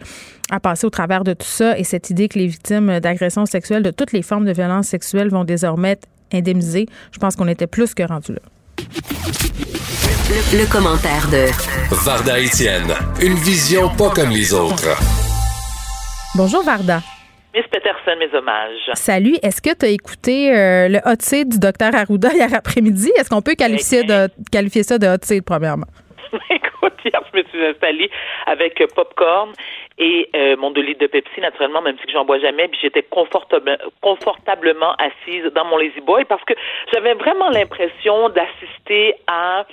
à 0.50 0.60
passer 0.60 0.86
au 0.86 0.90
travers 0.90 1.24
de 1.24 1.32
tout 1.32 1.46
ça. 1.46 1.78
Et 1.78 1.84
cette 1.84 2.10
idée 2.10 2.28
que 2.28 2.38
les 2.38 2.46
victimes 2.46 3.00
d'agressions 3.00 3.46
sexuelles, 3.46 3.82
de 3.82 3.90
toutes 3.90 4.12
les 4.12 4.22
formes 4.22 4.44
de 4.44 4.52
violence 4.52 4.88
sexuelle, 4.88 5.28
vont 5.28 5.44
désormais 5.44 5.92
être 5.92 6.08
indemnisées, 6.32 6.86
je 7.12 7.18
pense 7.18 7.36
qu'on 7.36 7.48
était 7.48 7.66
plus 7.66 7.94
que 7.94 8.02
rendu 8.02 8.32
là. 8.32 8.40
Le, 10.52 10.70
commentaire 10.70 11.28
de 11.30 11.46
Varda 12.04 12.38
Etienne, 12.38 12.92
une 13.22 13.34
vision 13.34 13.88
pas 13.96 14.10
comme 14.10 14.30
les 14.30 14.52
autres. 14.52 14.88
Bonjour 16.34 16.62
Varda. 16.62 17.00
Miss 17.54 17.64
Peterson, 17.70 18.18
mes 18.18 18.36
hommages. 18.36 18.90
Salut. 18.94 19.36
Est-ce 19.42 19.62
que 19.62 19.74
tu 19.74 19.86
as 19.86 19.88
écouté 19.88 20.54
euh, 20.54 20.88
le 20.88 20.98
hot 21.06 21.16
seat 21.20 21.48
du 21.48 21.58
docteur 21.58 21.94
Arruda 21.94 22.32
hier 22.34 22.52
après-midi? 22.52 23.10
Est-ce 23.18 23.30
qu'on 23.30 23.42
peut 23.42 23.54
qualifier, 23.54 24.04
de, 24.04 24.28
qualifier 24.52 24.82
ça 24.82 24.98
de 24.98 25.06
hot 25.06 25.22
seat, 25.22 25.42
premièrement? 25.44 25.86
Hier, 27.04 27.20
je 27.32 27.38
me 27.38 27.44
suis 27.44 27.64
installée 27.64 28.10
avec 28.46 28.80
euh, 28.80 28.86
popcorn 28.94 29.52
et 29.98 30.28
euh, 30.36 30.56
mon 30.56 30.70
2 30.70 30.80
litres 30.80 31.00
de 31.00 31.06
Pepsi, 31.06 31.40
naturellement, 31.40 31.82
même 31.82 31.96
si 32.04 32.10
j'en 32.12 32.24
bois 32.24 32.38
jamais, 32.38 32.68
puis 32.68 32.78
j'étais 32.82 33.04
confortablement 34.00 34.94
assise 34.98 35.44
dans 35.54 35.64
mon 35.64 35.78
Lazy 35.78 36.00
Boy 36.00 36.24
parce 36.24 36.44
que 36.44 36.54
j'avais 36.92 37.14
vraiment 37.14 37.50
l'impression 37.50 38.28
d'assister 38.28 39.14
à 39.26 39.66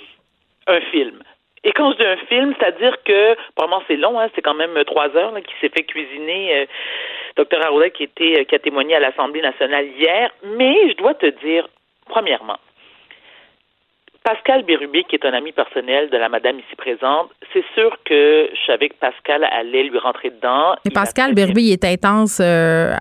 un 0.67 0.81
film. 0.91 1.19
Et 1.65 1.71
quand 1.71 1.93
je 1.93 1.97
dis 1.97 2.05
un 2.05 2.17
film, 2.27 2.53
c'est-à-dire 2.59 2.97
que, 3.03 3.35
probablement 3.55 3.83
c'est 3.87 3.95
long, 3.95 4.19
hein, 4.19 4.27
c'est 4.35 4.41
quand 4.41 4.53
même 4.53 4.83
trois 4.85 5.15
heures 5.15 5.33
qui 5.35 5.53
s'est 5.61 5.69
fait 5.69 5.83
cuisiner 5.83 6.61
euh, 6.61 6.65
Dr 7.37 7.65
Arruda 7.65 7.89
qui, 7.89 8.03
était, 8.03 8.41
euh, 8.41 8.43
qui 8.43 8.55
a 8.55 8.59
témoigné 8.59 8.95
à 8.95 8.99
l'Assemblée 8.99 9.41
nationale 9.41 9.87
hier. 9.97 10.29
Mais 10.43 10.89
je 10.89 10.95
dois 10.97 11.13
te 11.13 11.27
dire, 11.45 11.67
premièrement, 12.07 12.57
Pascal 14.23 14.63
Bérubé, 14.63 15.03
qui 15.09 15.15
est 15.15 15.25
un 15.25 15.33
ami 15.33 15.51
personnel 15.51 16.09
de 16.09 16.17
la 16.17 16.29
madame 16.29 16.57
ici 16.57 16.75
présente, 16.77 17.29
c'est 17.51 17.63
sûr 17.75 17.97
que 18.05 18.49
je 18.53 18.65
savais 18.65 18.87
que 18.87 18.95
Pascal 18.95 19.43
allait 19.43 19.83
lui 19.83 19.99
rentrer 19.99 20.29
dedans. 20.29 20.75
Mais 20.85 20.91
Pascal 20.91 21.33
Bérubé, 21.33 21.61
il 21.63 21.73
est 21.73 21.83
intense 21.83 22.39
euh, 22.41 22.93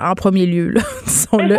en 0.00 0.14
premier 0.14 0.46
lieu, 0.46 0.70
là, 0.70 0.80
disons-le. 1.04 1.58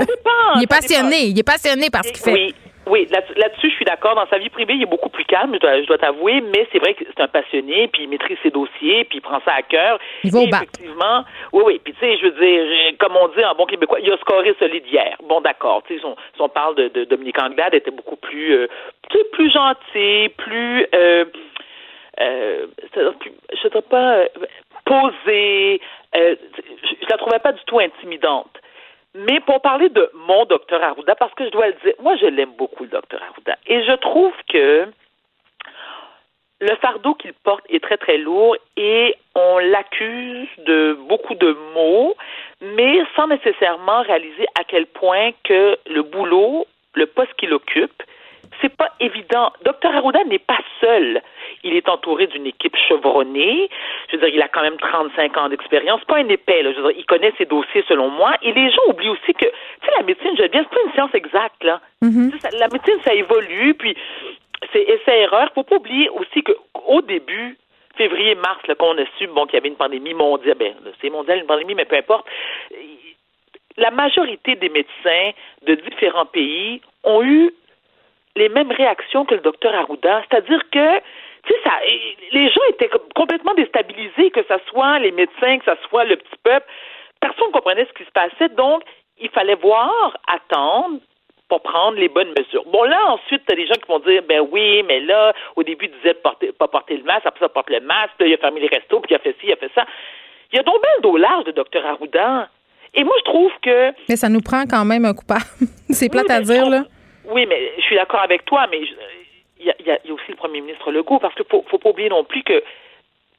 Il 0.55 0.63
est 0.63 0.67
passionné, 0.67 1.25
il 1.27 1.37
est 1.37 1.43
passionné 1.43 1.89
par 1.91 2.03
ce 2.03 2.13
qu'il 2.13 2.23
fait. 2.23 2.33
Oui, 2.33 2.55
oui, 2.87 3.07
là-dessus, 3.09 3.69
je 3.69 3.75
suis 3.75 3.85
d'accord. 3.85 4.15
Dans 4.15 4.27
sa 4.27 4.37
vie 4.37 4.49
privée, 4.49 4.73
il 4.75 4.83
est 4.83 4.87
beaucoup 4.87 5.09
plus 5.09 5.25
calme, 5.25 5.55
je 5.61 5.85
dois, 5.85 5.97
t'avouer, 5.97 6.41
mais 6.41 6.67
c'est 6.71 6.79
vrai 6.79 6.93
que 6.93 7.03
c'est 7.05 7.21
un 7.21 7.27
passionné, 7.27 7.87
puis 7.87 8.03
il 8.03 8.09
maîtrise 8.09 8.37
ses 8.43 8.51
dossiers, 8.51 9.05
puis 9.05 9.17
il 9.17 9.21
prend 9.21 9.39
ça 9.45 9.53
à 9.53 9.61
cœur. 9.61 9.99
Il 10.23 10.31
va 10.31 10.39
au 10.39 10.43
Effectivement, 10.43 11.23
oui, 11.53 11.63
oui. 11.65 11.81
Puis 11.83 11.93
tu 11.93 11.99
sais, 11.99 12.17
je 12.17 12.27
veux 12.27 12.31
dire, 12.31 12.97
comme 12.99 13.15
on 13.15 13.27
dit 13.29 13.43
en 13.43 13.55
bon 13.55 13.65
québécois, 13.65 13.99
il 14.01 14.11
a 14.11 14.17
scoré 14.17 14.55
solide 14.59 14.85
hier. 14.87 15.17
Bon, 15.23 15.41
d'accord. 15.41 15.83
Tu 15.87 15.95
sais, 15.95 16.01
si, 16.01 16.41
on, 16.41 16.49
parle 16.49 16.75
de, 16.75 16.87
de 16.89 17.05
Dominique 17.05 17.41
Anglade, 17.41 17.73
était 17.73 17.91
beaucoup 17.91 18.17
plus, 18.17 18.53
euh, 18.53 18.67
plus 19.31 19.51
gentil, 19.51 20.29
plus, 20.37 20.85
euh, 20.93 21.25
euh, 22.21 22.67
je 22.95 23.67
ne 23.67 23.71
sais 23.73 23.81
pas, 23.81 24.17
euh, 24.17 24.27
posé. 24.85 25.81
Euh, 26.15 26.35
je 26.83 27.09
la 27.09 27.17
trouvais 27.17 27.39
pas 27.39 27.51
du 27.51 27.63
tout 27.65 27.79
intimidante. 27.79 28.51
Mais 29.15 29.39
pour 29.39 29.61
parler 29.61 29.87
de 29.87 30.09
mon 30.13 30.43
docteur 30.45 30.83
Arruda, 30.83 31.15
parce 31.15 31.33
que 31.35 31.45
je 31.45 31.49
dois 31.49 31.67
le 31.67 31.75
dire, 31.83 31.93
moi 32.01 32.17
je 32.17 32.25
l'aime 32.25 32.51
beaucoup 32.57 32.83
le 32.83 32.89
docteur 32.89 33.21
Arruda. 33.23 33.57
Et 33.65 33.81
je 33.83 33.93
trouve 33.93 34.33
que 34.49 34.87
le 36.59 36.75
fardeau 36.81 37.13
qu'il 37.15 37.33
porte 37.33 37.63
est 37.69 37.81
très 37.81 37.97
très 37.97 38.17
lourd 38.17 38.57
et 38.75 39.15
on 39.35 39.59
l'accuse 39.59 40.49
de 40.65 40.97
beaucoup 41.07 41.35
de 41.35 41.57
mots, 41.73 42.15
mais 42.61 43.03
sans 43.15 43.27
nécessairement 43.27 44.01
réaliser 44.01 44.45
à 44.59 44.65
quel 44.65 44.85
point 44.85 45.31
que 45.45 45.77
le 45.87 46.01
boulot, 46.01 46.67
le 46.93 47.05
poste 47.05 47.33
qu'il 47.35 47.53
occupe, 47.53 48.03
c'est 48.61 48.75
pas 48.75 48.91
évident. 48.99 49.51
Docteur 49.63 49.95
Arruda 49.95 50.23
n'est 50.25 50.39
pas 50.39 50.59
seul. 50.81 51.21
Il 51.63 51.75
est 51.75 51.87
entouré 51.89 52.27
d'une 52.27 52.47
équipe 52.47 52.75
chevronnée. 52.87 53.69
Je 54.09 54.17
veux 54.17 54.25
dire, 54.25 54.35
il 54.35 54.41
a 54.41 54.47
quand 54.47 54.61
même 54.61 54.77
35 54.77 55.37
ans 55.37 55.49
d'expérience. 55.49 56.03
Pas 56.05 56.17
un 56.17 56.29
épais, 56.29 56.61
là. 56.61 56.71
Je 56.71 56.81
veux 56.81 56.89
dire, 56.89 56.99
il 56.99 57.05
connaît 57.05 57.33
ses 57.37 57.45
dossiers 57.45 57.83
selon 57.87 58.09
moi. 58.09 58.35
Et 58.41 58.53
les 58.53 58.69
gens 58.69 58.81
oublient 58.89 59.09
aussi 59.09 59.33
que, 59.33 59.45
tu 59.45 59.85
sais, 59.85 59.91
la 59.97 60.03
médecine, 60.03 60.31
je 60.37 60.47
bien, 60.47 60.63
c'est 60.63 60.75
pas 60.75 60.85
une 60.85 60.93
science 60.93 61.13
exacte, 61.13 61.63
là. 61.63 61.81
Mm-hmm. 62.03 62.59
la 62.59 62.67
médecine, 62.67 62.99
ça 63.03 63.13
évolue, 63.13 63.73
puis 63.73 63.95
c'est 64.73 64.83
essai-erreur. 64.83 65.49
Faut 65.53 65.63
pas 65.63 65.77
oublier 65.77 66.09
aussi 66.09 66.43
qu'au 66.43 67.01
début, 67.01 67.57
février-mars, 67.97 68.61
qu'on 68.77 68.97
a 68.97 69.05
su, 69.17 69.27
bon, 69.27 69.45
qu'il 69.45 69.55
y 69.55 69.57
avait 69.57 69.69
une 69.69 69.75
pandémie 69.75 70.13
mondiale, 70.13 70.57
ben, 70.57 70.73
c'est 71.01 71.09
mondial, 71.09 71.39
une 71.39 71.45
pandémie, 71.45 71.75
mais 71.75 71.85
peu 71.85 71.95
importe. 71.95 72.25
La 73.77 73.91
majorité 73.91 74.55
des 74.55 74.69
médecins 74.69 75.31
de 75.65 75.75
différents 75.75 76.25
pays 76.25 76.81
ont 77.03 77.23
eu 77.23 77.51
les 78.35 78.49
mêmes 78.49 78.71
réactions 78.71 79.25
que 79.25 79.35
le 79.35 79.41
docteur 79.41 79.73
Arruda, 79.73 80.23
c'est-à-dire 80.29 80.61
que 80.71 80.99
tu 81.45 81.53
sais, 81.53 81.59
ça, 81.63 81.73
les 82.31 82.49
gens 82.49 82.61
étaient 82.69 82.89
complètement 83.13 83.53
déstabilisés, 83.53 84.31
que 84.31 84.41
ce 84.43 84.55
soit 84.67 84.97
les 84.99 85.11
médecins, 85.11 85.59
que 85.59 85.65
ce 85.65 85.87
soit 85.87 86.03
le 86.03 86.15
petit 86.15 86.37
peuple, 86.43 86.65
personne 87.19 87.47
ne 87.47 87.51
comprenait 87.51 87.85
ce 87.85 87.93
qui 87.93 88.03
se 88.03 88.11
passait. 88.11 88.49
Donc, 88.55 88.81
il 89.19 89.29
fallait 89.29 89.55
voir, 89.55 90.17
attendre, 90.27 90.99
pour 91.47 91.61
prendre 91.61 91.97
les 91.97 92.09
bonnes 92.09 92.33
mesures. 92.37 92.63
Bon, 92.65 92.83
là, 92.83 92.99
ensuite, 93.09 93.43
tu 93.45 93.53
as 93.53 93.55
des 93.55 93.67
gens 93.67 93.75
qui 93.75 93.87
vont 93.87 93.99
dire, 93.99 94.23
ben 94.27 94.41
oui, 94.51 94.83
mais 94.87 94.99
là, 95.01 95.33
au 95.55 95.63
début, 95.63 95.85
il 95.85 95.91
disait 95.91 96.13
de 96.13 96.19
porter, 96.19 96.51
pas 96.51 96.67
porter 96.67 96.97
le 96.97 97.03
masque, 97.03 97.25
après 97.25 97.45
ça, 97.45 97.49
porte 97.49 97.69
le 97.69 97.81
masque, 97.81 98.13
là, 98.19 98.25
il 98.25 98.33
a 98.33 98.37
fermé 98.37 98.61
les 98.61 98.67
restos, 98.67 98.99
puis 99.01 99.11
il 99.11 99.15
a 99.15 99.19
fait 99.19 99.35
ci, 99.39 99.47
il 99.47 99.53
a 99.53 99.57
fait 99.57 99.71
ça. 99.75 99.85
Il 100.51 100.57
y 100.57 100.59
a 100.59 100.63
bien 100.63 100.73
le 100.97 101.01
dos 101.01 101.17
large 101.17 101.45
de 101.45 101.51
Dr. 101.51 101.85
Arruda. 101.85 102.49
Et 102.93 103.03
moi, 103.03 103.13
je 103.19 103.23
trouve 103.25 103.51
que... 103.61 103.91
Mais 104.09 104.15
ça 104.15 104.29
nous 104.29 104.41
prend 104.41 104.63
quand 104.65 104.85
même 104.85 105.05
un 105.05 105.13
coupable. 105.13 105.43
C'est 105.89 106.09
plate 106.09 106.31
à 106.31 106.41
dire, 106.41 106.69
là. 106.69 106.83
Oui, 107.27 107.45
mais 107.45 107.73
je 107.77 107.81
suis 107.83 107.95
d'accord 107.95 108.21
avec 108.21 108.45
toi, 108.45 108.67
mais 108.69 108.81
il 109.59 109.65
y, 109.65 109.91
a, 109.91 109.97
aussi 110.11 110.29
le 110.29 110.35
premier 110.35 110.61
ministre 110.61 110.91
Legault, 110.91 111.19
parce 111.19 111.33
qu'il 111.35 111.45
faut, 111.49 111.63
faut 111.69 111.77
pas 111.77 111.89
oublier 111.89 112.09
non 112.09 112.23
plus 112.23 112.43
que 112.43 112.63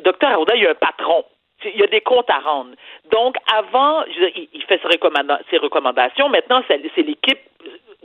Dr. 0.00 0.26
Arruda, 0.26 0.54
il 0.54 0.62
y 0.62 0.66
a 0.66 0.70
un 0.70 0.74
patron. 0.74 1.24
Il 1.64 1.80
y 1.80 1.82
a 1.82 1.86
des 1.86 2.02
comptes 2.02 2.28
à 2.28 2.38
rendre. 2.38 2.72
Donc, 3.10 3.36
avant, 3.52 4.04
il, 4.04 4.62
fait 4.64 4.80
ses, 4.82 5.58
recommandations. 5.58 6.28
Maintenant, 6.28 6.62
c'est 6.68 7.02
l'équipe 7.02 7.40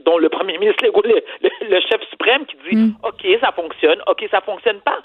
dont 0.05 0.17
le 0.17 0.29
premier 0.29 0.57
ministre 0.57 0.85
Legault, 0.85 1.03
le, 1.03 1.21
le, 1.41 1.81
chef 1.81 2.01
suprême, 2.09 2.45
qui 2.45 2.55
dit 2.69 2.75
mm. 2.75 2.95
OK, 3.03 3.27
ça 3.41 3.51
fonctionne, 3.51 4.01
OK, 4.07 4.25
ça 4.31 4.41
fonctionne 4.41 4.79
pas. 4.81 4.99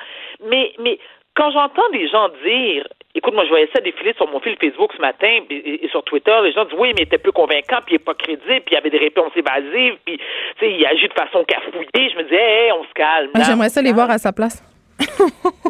Mais, 0.44 0.72
mais 0.78 0.98
quand 1.36 1.50
j'entends 1.52 1.88
des 1.92 2.08
gens 2.08 2.28
dire 2.44 2.86
Écoute, 3.16 3.32
moi, 3.32 3.44
je 3.44 3.48
voyais 3.48 3.68
ça 3.74 3.80
défiler 3.80 4.12
sur 4.12 4.28
mon 4.30 4.40
fil 4.40 4.54
Facebook 4.60 4.90
ce 4.94 5.00
matin 5.00 5.40
et, 5.48 5.88
sur 5.90 6.04
Twitter. 6.04 6.34
Les 6.44 6.52
gens 6.52 6.66
disent 6.66 6.78
oui, 6.78 6.92
mais 6.94 7.02
il 7.02 7.06
était 7.06 7.16
peu 7.16 7.32
convaincant, 7.32 7.78
puis 7.86 7.94
il 7.94 7.98
n'est 7.98 8.04
pas 8.04 8.12
crédible, 8.12 8.60
puis 8.60 8.72
il 8.72 8.74
y 8.74 8.76
avait 8.76 8.90
des 8.90 8.98
réponses 8.98 9.32
évasives, 9.34 9.96
puis 10.04 10.18
tu 10.18 10.24
sais, 10.60 10.70
il 10.70 10.84
agit 10.84 11.08
de 11.08 11.14
façon 11.14 11.42
cafouillée. 11.44 12.10
Je 12.12 12.18
me 12.18 12.24
disais, 12.24 12.36
hé, 12.36 12.72
on 12.72 12.84
se 12.84 12.92
calme. 12.92 13.30
J'aimerais 13.42 13.70
ça 13.70 13.80
les 13.80 13.94
voir 13.94 14.10
à 14.10 14.18
sa 14.18 14.34
place. 14.34 14.62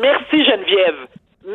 Merci, 0.01 0.45
Geneviève. 0.45 1.07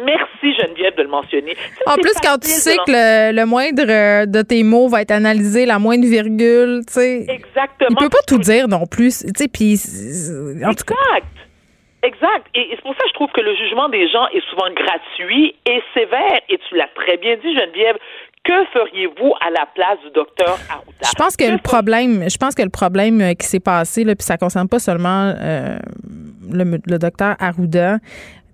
Merci 0.05 0.55
Geneviève 0.55 0.95
de 0.95 1.03
le 1.03 1.09
mentionner. 1.09 1.57
en 1.85 1.95
plus, 1.95 2.13
quand 2.23 2.37
tu 2.37 2.47
sais 2.47 2.77
que 2.77 3.35
le, 3.35 3.45
moindre 3.45 3.83
euh, 3.89 4.25
de 4.25 4.41
tes 4.41 4.63
mots 4.63 4.87
va 4.87 5.01
être 5.01 5.11
analysé, 5.11 5.65
la 5.65 5.79
moindre 5.79 6.07
virgule, 6.07 6.83
tu 6.87 6.93
sais. 6.93 7.25
Exactement. 7.27 7.89
Il 7.89 7.95
peut 7.97 8.09
pas 8.09 8.23
tout 8.25 8.37
dire 8.37 8.69
non 8.69 8.85
plus, 8.85 9.19
tu 9.19 9.31
sais, 9.35 9.49
puis 9.49 9.75
en 10.65 10.73
tout 10.73 10.85
cas. 10.85 10.95
Exact. 12.03 12.47
Et, 12.55 12.67
c'est 12.71 12.81
pour 12.81 12.95
ça 12.95 13.03
que 13.03 13.09
je 13.09 13.13
trouve 13.13 13.31
que 13.31 13.41
le 13.41 13.55
jugement 13.55 13.89
des 13.89 14.09
gens 14.09 14.27
est 14.29 14.43
souvent 14.49 14.69
gratuit 14.73 15.55
et 15.65 15.81
sévère. 15.93 16.39
Et 16.49 16.57
tu 16.67 16.75
l'as 16.75 16.89
très 16.95 17.17
bien 17.17 17.35
dit, 17.37 17.53
Geneviève. 17.53 17.97
Que 18.43 18.65
feriez-vous 18.73 19.33
à 19.39 19.51
la 19.51 19.67
place 19.67 19.99
du 20.03 20.09
docteur 20.15 20.57
Arruda? 20.67 20.91
Je 21.03 21.13
pense 21.15 21.37
que, 21.37 21.43
le 21.43 21.59
problème, 21.59 22.27
je 22.27 22.37
pense 22.37 22.55
que 22.55 22.63
le 22.63 22.71
problème 22.71 23.21
euh, 23.21 23.33
qui 23.33 23.45
s'est 23.45 23.59
passé, 23.59 24.03
là, 24.03 24.15
puis 24.15 24.25
ça 24.25 24.37
concerne 24.37 24.67
pas 24.67 24.79
seulement 24.79 25.31
euh, 25.39 25.77
le, 26.51 26.79
le 26.83 26.97
docteur 26.97 27.35
Arruda, 27.39 27.97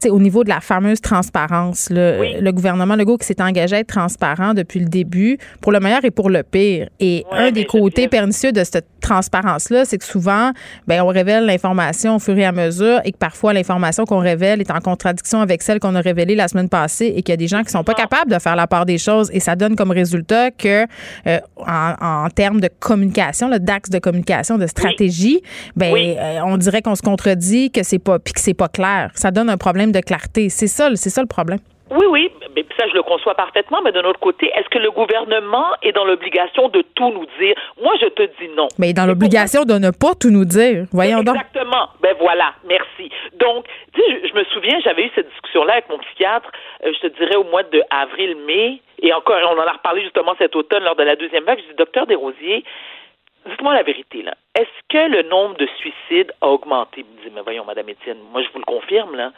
au 0.09 0.19
niveau 0.19 0.43
de 0.43 0.49
la 0.49 0.61
fameuse 0.61 1.01
transparence, 1.01 1.89
le 1.91 2.51
gouvernement 2.51 2.95
Legault 2.95 3.17
qui 3.17 3.25
s'est 3.25 3.41
engagé 3.41 3.75
à 3.75 3.79
être 3.79 3.87
transparent 3.87 4.53
depuis 4.53 4.79
le 4.79 4.87
début, 4.87 5.37
pour 5.61 5.71
le 5.71 5.79
meilleur 5.79 6.03
et 6.03 6.11
pour 6.11 6.29
le 6.29 6.43
pire. 6.43 6.89
Et 6.99 7.25
un 7.31 7.51
des 7.51 7.65
côtés 7.65 8.07
pernicieux 8.07 8.51
de 8.51 8.63
cette 8.63 8.85
transparence-là, 9.01 9.85
c'est 9.85 9.97
que 9.97 10.05
souvent, 10.05 10.51
ben, 10.87 11.01
on 11.01 11.07
révèle 11.07 11.45
l'information 11.45 12.15
au 12.15 12.19
fur 12.19 12.37
et 12.37 12.45
à 12.45 12.51
mesure 12.51 12.99
et 13.05 13.11
que 13.11 13.17
parfois 13.17 13.53
l'information 13.53 14.05
qu'on 14.05 14.19
révèle 14.19 14.59
est 14.59 14.71
en 14.71 14.79
contradiction 14.79 15.39
avec 15.39 15.61
celle 15.61 15.79
qu'on 15.79 15.95
a 15.95 16.01
révélée 16.01 16.35
la 16.35 16.47
semaine 16.47 16.69
passée 16.69 17.13
et 17.15 17.21
qu'il 17.21 17.31
y 17.31 17.33
a 17.33 17.37
des 17.37 17.47
gens 17.47 17.63
qui 17.63 17.71
sont 17.71 17.83
pas 17.83 17.93
capables 17.93 18.31
de 18.31 18.39
faire 18.39 18.55
la 18.55 18.67
part 18.67 18.85
des 18.85 18.97
choses. 18.97 19.29
Et 19.33 19.39
ça 19.39 19.55
donne 19.55 19.75
comme 19.75 19.91
résultat 19.91 20.51
que, 20.51 20.85
euh, 21.27 21.39
en, 21.57 22.27
termes 22.35 22.59
de 22.59 22.69
communication, 22.79 23.49
le 23.49 23.59
d'axe 23.59 23.89
de 23.89 23.99
communication, 23.99 24.57
de 24.57 24.67
stratégie, 24.67 25.41
ben, 25.75 25.93
euh, 25.95 26.39
on 26.45 26.57
dirait 26.57 26.81
qu'on 26.81 26.95
se 26.95 27.01
contredit, 27.01 27.71
que 27.71 27.83
c'est 27.83 27.99
pas, 27.99 28.19
puis 28.19 28.33
que 28.33 28.41
c'est 28.41 28.53
pas 28.53 28.67
clair. 28.67 29.11
Ça 29.15 29.31
donne 29.31 29.49
un 29.49 29.57
problème 29.57 29.86
de 29.91 29.99
clarté. 29.99 30.49
C'est 30.49 30.67
ça, 30.67 30.89
c'est 30.95 31.09
ça 31.09 31.21
le 31.21 31.27
problème. 31.27 31.59
Oui, 31.89 32.05
oui, 32.09 32.31
mais 32.53 32.65
ça, 32.77 32.85
je 32.89 32.93
le 32.93 33.03
conçois 33.03 33.33
parfaitement, 33.35 33.81
mais 33.81 33.93
de 33.93 34.01
notre 34.01 34.19
côté, 34.19 34.51
est-ce 34.55 34.67
que 34.69 34.77
le 34.77 34.91
gouvernement 34.91 35.67
est 35.81 35.93
dans 35.93 36.03
l'obligation 36.03 36.67
de 36.67 36.81
tout 36.95 37.11
nous 37.11 37.25
dire? 37.39 37.55
Moi, 37.81 37.93
je 38.01 38.07
te 38.07 38.23
dis 38.23 38.49
non. 38.57 38.67
Mais 38.77 38.91
dans 38.91 39.05
l'obligation 39.05 39.63
de 39.63 39.75
ne 39.75 39.91
pas 39.91 40.13
tout 40.19 40.29
nous 40.29 40.43
dire. 40.43 40.85
Voyons 40.91 41.23
donc. 41.23 41.35
Exactement. 41.35 41.89
Ben 42.01 42.13
voilà, 42.19 42.53
merci. 42.67 43.09
Donc, 43.39 43.65
tu 43.93 44.01
sais, 44.01 44.27
je, 44.27 44.33
me 44.37 44.43
souviens, 44.45 44.77
j'avais 44.83 45.05
eu 45.05 45.11
cette 45.15 45.29
discussion-là 45.29 45.73
avec 45.73 45.89
mon 45.89 45.97
psychiatre, 45.99 46.51
euh, 46.85 46.91
je 46.93 47.07
te 47.07 47.17
dirais 47.17 47.37
au 47.37 47.45
mois 47.45 47.63
de 47.63 47.81
avril-mai, 47.89 48.81
et 49.01 49.13
encore, 49.13 49.37
on 49.43 49.57
en 49.57 49.67
a 49.67 49.71
reparlé 49.71 50.01
justement 50.01 50.35
cet 50.37 50.55
automne 50.55 50.83
lors 50.83 50.95
de 50.95 51.03
la 51.03 51.15
deuxième 51.15 51.45
vague. 51.45 51.59
Je 51.59 51.69
dis, 51.69 51.77
docteur 51.77 52.05
Desrosiers, 52.05 52.65
dites-moi 53.47 53.73
la 53.73 53.83
vérité, 53.83 54.21
là. 54.21 54.33
Est-ce 54.55 54.67
que 54.89 55.11
le 55.11 55.23
nombre 55.23 55.55
de 55.57 55.67
suicides 55.77 56.31
a 56.41 56.47
augmenté? 56.47 57.01
Il 57.01 57.05
me 57.05 57.23
dit, 57.23 57.35
mais 57.35 57.41
voyons, 57.41 57.65
Madame 57.65 57.89
Étienne, 57.89 58.17
moi, 58.31 58.41
je 58.41 58.49
vous 58.49 58.59
le 58.59 58.65
confirme, 58.65 59.15
là. 59.15 59.31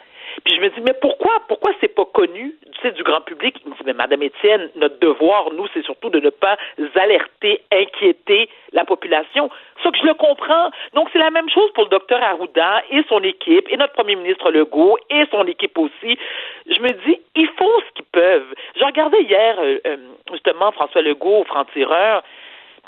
Puis 0.44 0.54
je 0.54 0.60
me 0.60 0.68
dis, 0.70 0.80
mais 0.80 0.94
pourquoi, 1.00 1.42
pourquoi 1.48 1.72
c'est 1.80 1.94
pas 1.94 2.04
connu, 2.04 2.54
du 2.94 3.02
grand 3.02 3.20
public? 3.20 3.56
Il 3.64 3.70
me 3.70 3.76
dit, 3.76 3.82
mais 3.84 3.92
Madame 3.92 4.22
Étienne, 4.22 4.70
notre 4.76 4.98
devoir, 5.00 5.52
nous, 5.52 5.66
c'est 5.74 5.84
surtout 5.84 6.08
de 6.08 6.20
ne 6.20 6.30
pas 6.30 6.56
alerter, 6.94 7.60
inquiéter 7.72 8.48
la 8.72 8.84
population. 8.84 9.50
Ça 9.82 9.90
que 9.90 9.98
je 9.98 10.06
le 10.06 10.14
comprends. 10.14 10.70
Donc, 10.94 11.08
c'est 11.12 11.18
la 11.18 11.30
même 11.30 11.48
chose 11.50 11.70
pour 11.74 11.84
le 11.84 11.90
docteur 11.90 12.22
Arruda 12.22 12.82
et 12.90 13.02
son 13.08 13.22
équipe, 13.22 13.66
et 13.70 13.76
notre 13.76 13.92
premier 13.92 14.16
ministre 14.16 14.50
Legault 14.50 14.96
et 15.10 15.24
son 15.30 15.46
équipe 15.46 15.76
aussi. 15.78 16.18
Je 16.66 16.80
me 16.80 16.90
dis, 17.04 17.20
ils 17.36 17.48
font 17.58 17.80
ce 17.88 17.92
qu'ils 17.94 18.10
peuvent. 18.12 18.54
J'ai 18.76 18.84
regardé 18.84 19.18
hier, 19.18 19.56
euh, 19.58 19.78
euh, 19.86 19.96
justement, 20.32 20.72
François 20.72 21.02
Legault, 21.02 21.44
franc-tireur, 21.44 22.22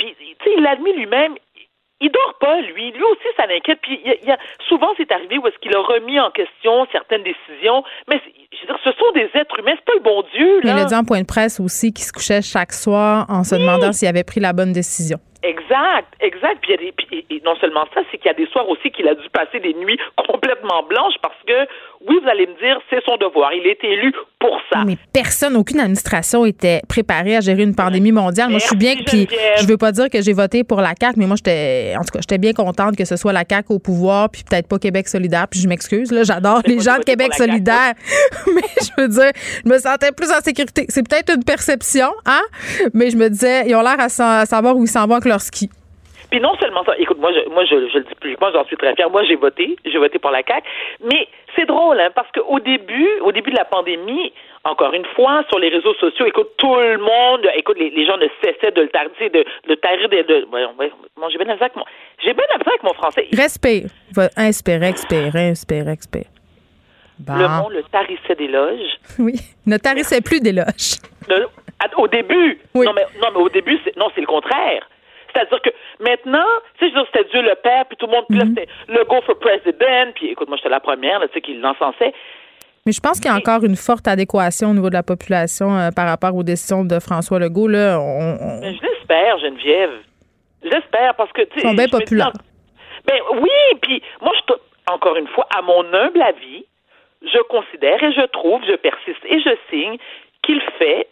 puis, 0.03 0.37
tu 0.39 0.45
sais, 0.45 0.55
il 0.57 0.63
l'a 0.63 0.71
admis 0.71 0.93
lui-même, 0.95 1.35
il 2.01 2.11
dort 2.11 2.35
pas, 2.41 2.61
lui. 2.61 2.91
Lui 2.91 3.03
aussi, 3.03 3.29
ça 3.37 3.47
l'inquiète. 3.47 3.79
Puis 3.81 4.01
il 4.05 4.27
y 4.27 4.31
a, 4.31 4.39
souvent, 4.69 4.89
c'est 4.97 5.11
arrivé 5.13 5.39
où 5.39 5.47
est-ce 5.47 5.59
qu'il 5.59 5.75
a 5.75 5.81
remis 5.81 6.19
en 6.19 6.31
question 6.31 6.87
certaines 6.91 7.23
décisions. 7.23 7.85
Mais 8.09 8.21
je 8.53 8.61
veux 8.61 8.67
dire, 8.67 8.79
ce 8.83 8.91
sont 8.93 9.13
des 9.15 9.31
êtres 9.35 9.59
humains. 9.61 9.75
C'est 9.77 9.85
pas 9.85 9.95
le 9.95 10.03
bon 10.03 10.25
Dieu. 10.35 10.61
Là. 10.63 10.75
Il 10.77 10.83
a 10.83 10.85
dit 10.85 10.95
en 10.95 11.05
point 11.05 11.21
de 11.21 11.27
presse 11.27 11.61
aussi 11.61 11.93
qu'il 11.93 12.05
se 12.05 12.13
couchait 12.13 12.43
chaque 12.43 12.73
soir 12.73 13.27
en 13.29 13.45
se 13.45 13.55
demandant 13.55 13.93
s'il 13.93 14.09
avait 14.09 14.25
pris 14.25 14.41
la 14.41 14.53
bonne 14.53 14.73
décision. 14.73 15.19
Exact, 15.43 16.09
exact. 16.21 16.59
Puis, 16.63 17.27
et 17.29 17.43
non 17.45 17.57
seulement 17.57 17.85
ça, 17.95 18.03
c'est 18.11 18.19
qu'il 18.19 18.27
y 18.27 18.31
a 18.31 18.35
des 18.35 18.47
soirs 18.47 18.69
aussi 18.69 18.91
qu'il 18.91 19.09
a 19.09 19.15
dû 19.15 19.29
passer 19.33 19.59
des 19.59 19.75
nuits 19.75 19.99
complètement 20.29 20.83
blanches 20.89 21.15
parce 21.21 21.39
que, 21.47 21.67
oui, 22.09 22.19
vous 22.23 22.29
allez 22.29 22.47
me 22.47 22.59
dire, 22.61 22.81
c'est 22.91 23.03
son 23.05 23.17
devoir. 23.17 23.53
Il 23.53 23.67
est 23.67 23.83
élu 23.83 24.13
pour 24.39 24.59
ça. 24.73 24.85
Mais 24.85 24.97
personne, 25.13 25.57
aucune 25.57 25.81
administration 25.81 26.45
était 26.45 26.81
préparée 26.89 27.37
à 27.37 27.41
gérer 27.41 27.63
une 27.63 27.75
pandémie 27.75 28.13
mondiale. 28.13 28.51
moi, 28.51 28.59
je 28.59 28.67
suis 28.67 28.77
bien, 28.77 28.95
puis 29.05 29.29
je 29.61 29.67
veux 29.67 29.77
pas 29.77 29.93
dire 29.93 30.09
que 30.11 30.21
j'ai 30.23 30.33
voté 30.33 30.65
pour 30.65 30.81
la 30.81 30.95
CAQ, 30.99 31.19
mais 31.19 31.27
moi, 31.27 31.37
j'étais, 31.37 31.95
en 31.97 32.03
tout 32.03 32.13
cas, 32.13 32.21
j'étais 32.21 32.39
bien 32.39 32.53
contente 32.53 32.97
que 32.97 33.05
ce 33.05 33.17
soit 33.17 33.33
la 33.33 33.45
CAQ 33.49 33.75
au 33.75 33.79
pouvoir, 33.79 34.31
puis 34.31 34.43
peut-être 34.49 34.69
pas 34.69 34.79
Québec 34.79 35.09
solidaire. 35.09 35.47
Puis 35.51 35.61
je 35.61 35.69
m'excuse, 35.69 36.13
là, 36.13 36.23
j'adore 36.23 36.63
les 36.67 36.79
gens 36.79 36.99
de 36.99 37.05
Québec 37.05 37.35
solidaire, 37.35 37.95
mais 38.55 38.63
je 38.81 39.03
veux 39.03 39.09
dire, 39.09 39.33
je 39.65 39.69
me 39.69 39.79
sentais 39.79 40.13
plus 40.13 40.31
en 40.31 40.41
sécurité. 40.41 40.87
C'est 40.89 41.07
peut-être 41.09 41.35
une 41.35 41.45
perception, 41.45 42.09
hein, 42.27 42.43
mais 42.95 43.11
je 43.11 43.17
me 43.17 43.29
disais, 43.29 43.65
ils 43.67 43.75
ont 43.75 43.83
l'air 43.83 43.99
à, 43.99 44.09
savoir 44.09 44.77
où 44.77 44.85
ils 44.85 44.89
s'en 44.89 45.07
vont 45.07 45.15
avec 45.15 45.32
leur 45.33 45.41
ski. 45.41 45.69
Puis 46.31 46.41
non 46.41 46.55
seulement 46.59 46.83
ça, 46.85 46.93
écoute, 46.99 47.19
moi, 47.19 47.31
je, 47.31 47.47
moi, 47.51 47.65
je, 47.67 47.89
je 47.93 47.99
le 47.99 48.05
dis 48.05 48.15
publiquement, 48.15 48.49
j'en 48.55 48.65
suis 48.65 48.77
très 48.79 48.95
fière. 48.95 49.11
Moi, 49.11 49.23
j'ai 49.25 49.37
voté, 49.37 49.77
j'ai 49.85 49.99
voté 49.99 50.19
pour 50.19 50.31
la 50.31 50.43
CAQ. 50.43 50.67
Mais 51.05 51.29
c'est 51.55 51.67
drôle, 51.67 52.01
hein, 52.01 52.09
parce 52.15 52.31
qu'au 52.33 52.59
début, 52.59 53.21
au 53.21 53.33
début 53.33 53.51
de 53.51 53.57
la 53.57 53.67
pandémie, 53.67 54.33
encore 54.65 54.95
une 54.95 55.05
fois, 55.15 55.45
sur 55.51 55.59
les 55.59 55.69
réseaux 55.69 55.93
sociaux, 55.95 56.25
écoute, 56.25 56.53
tout 56.57 56.75
le 56.75 56.97
monde, 56.97 57.47
écoute, 57.55 57.77
les, 57.79 58.07
gens 58.07 58.17
ne 58.17 58.29
cessaient 58.43 58.71
de 58.71 58.81
le 58.81 58.89
tarir, 58.89 59.11
de, 59.21 59.45
de 59.69 59.75
tarir, 59.75 60.09
de, 60.09 60.23
de 60.23 60.47
bon, 60.47 61.29
j'ai 61.29 61.37
bien 61.37 61.49
la 61.49 61.53
avec 61.53 61.77
mon, 61.77 61.85
j'ai 62.25 62.33
bien 62.33 62.47
avec 62.55 62.83
mon 62.83 62.95
français. 62.95 63.29
Respire. 63.37 63.91
Inspire, 64.37 64.83
expire, 64.85 65.37
inspire, 65.37 65.89
expire. 65.89 66.31
Le 67.29 67.47
monde 67.47 67.73
le 67.73 67.83
tarissait 67.85 68.35
d'éloges. 68.35 68.99
Oui, 69.19 69.35
ne 69.67 69.77
tarissait 69.77 70.23
plus 70.23 70.41
d'éloges. 70.41 70.97
Au 71.97 72.09
début. 72.09 72.59
Oui. 72.75 72.87
Non, 72.87 72.93
mais, 72.95 73.05
non, 73.21 73.29
mais 73.35 73.41
au 73.41 73.49
début, 73.51 73.79
non, 73.97 74.09
c'est 74.15 74.21
le 74.23 74.27
contraire. 74.27 74.89
C'est-à-dire 75.33 75.61
que 75.63 75.71
maintenant, 76.01 76.47
tu 76.79 76.91
sais, 76.91 76.95
c'était 77.07 77.29
Dieu 77.31 77.43
le 77.43 77.55
Père, 77.63 77.87
puis 77.87 77.97
tout 77.97 78.07
le 78.07 78.13
monde, 78.13 78.25
puis 78.29 78.39
là, 78.39 78.45
mhm. 78.45 78.55
c'était 78.57 78.69
le 78.89 79.05
go 79.05 79.21
for 79.25 79.39
president, 79.39 80.13
puis 80.15 80.31
écoute, 80.31 80.49
moi, 80.49 80.57
j'étais 80.57 80.69
la 80.69 80.81
première, 80.81 81.21
tu 81.23 81.29
sais, 81.35 81.41
qui 81.41 81.55
l'encensait. 81.55 82.13
Mais 82.85 82.93
je 82.93 83.01
pense 83.01 83.21
qu'il 83.21 83.31
y 83.31 83.35
a 83.35 83.37
encore 83.37 83.65
une 83.65 83.77
forte 83.77 84.09
adéquation 84.09 84.71
au 84.71 84.75
niveau 84.75 84.89
de 84.89 84.95
la 84.95 85.05
population 85.05 85.77
euh, 85.79 85.91
par 85.95 86.09
rapport 86.09 86.35
aux 86.35 86.43
décisions 86.43 86.85
de 86.85 86.99
François 86.99 87.39
Legault. 87.39 87.69
Là, 87.69 87.99
je 88.61 88.83
l'espère, 88.83 89.39
Geneviève. 89.39 89.93
J'espère, 90.65 91.15
parce 91.17 91.33
que, 91.33 91.43
tu 91.43 91.55
sais... 91.55 91.61
Ils 91.61 91.69
sont 91.69 91.75
bien 91.75 91.89
populaires. 91.89 92.33
ben 93.07 93.19
oui, 93.41 93.79
puis 93.83 94.03
moi, 94.21 94.33
je, 94.35 94.55
encore 94.93 95.17
une 95.17 95.29
fois, 95.29 95.47
à 95.57 95.63
mon 95.63 95.85
humble 95.93 96.23
avis, 96.23 96.65
je 97.23 97.39
considère 97.49 98.03
et 98.03 98.13
je 98.13 98.27
trouve, 98.27 98.63
je 98.67 98.75
persiste 98.75 99.25
et 99.25 99.41
je 99.41 99.51
signe 99.71 99.97
qu'il 100.43 100.61
fait, 100.79 101.09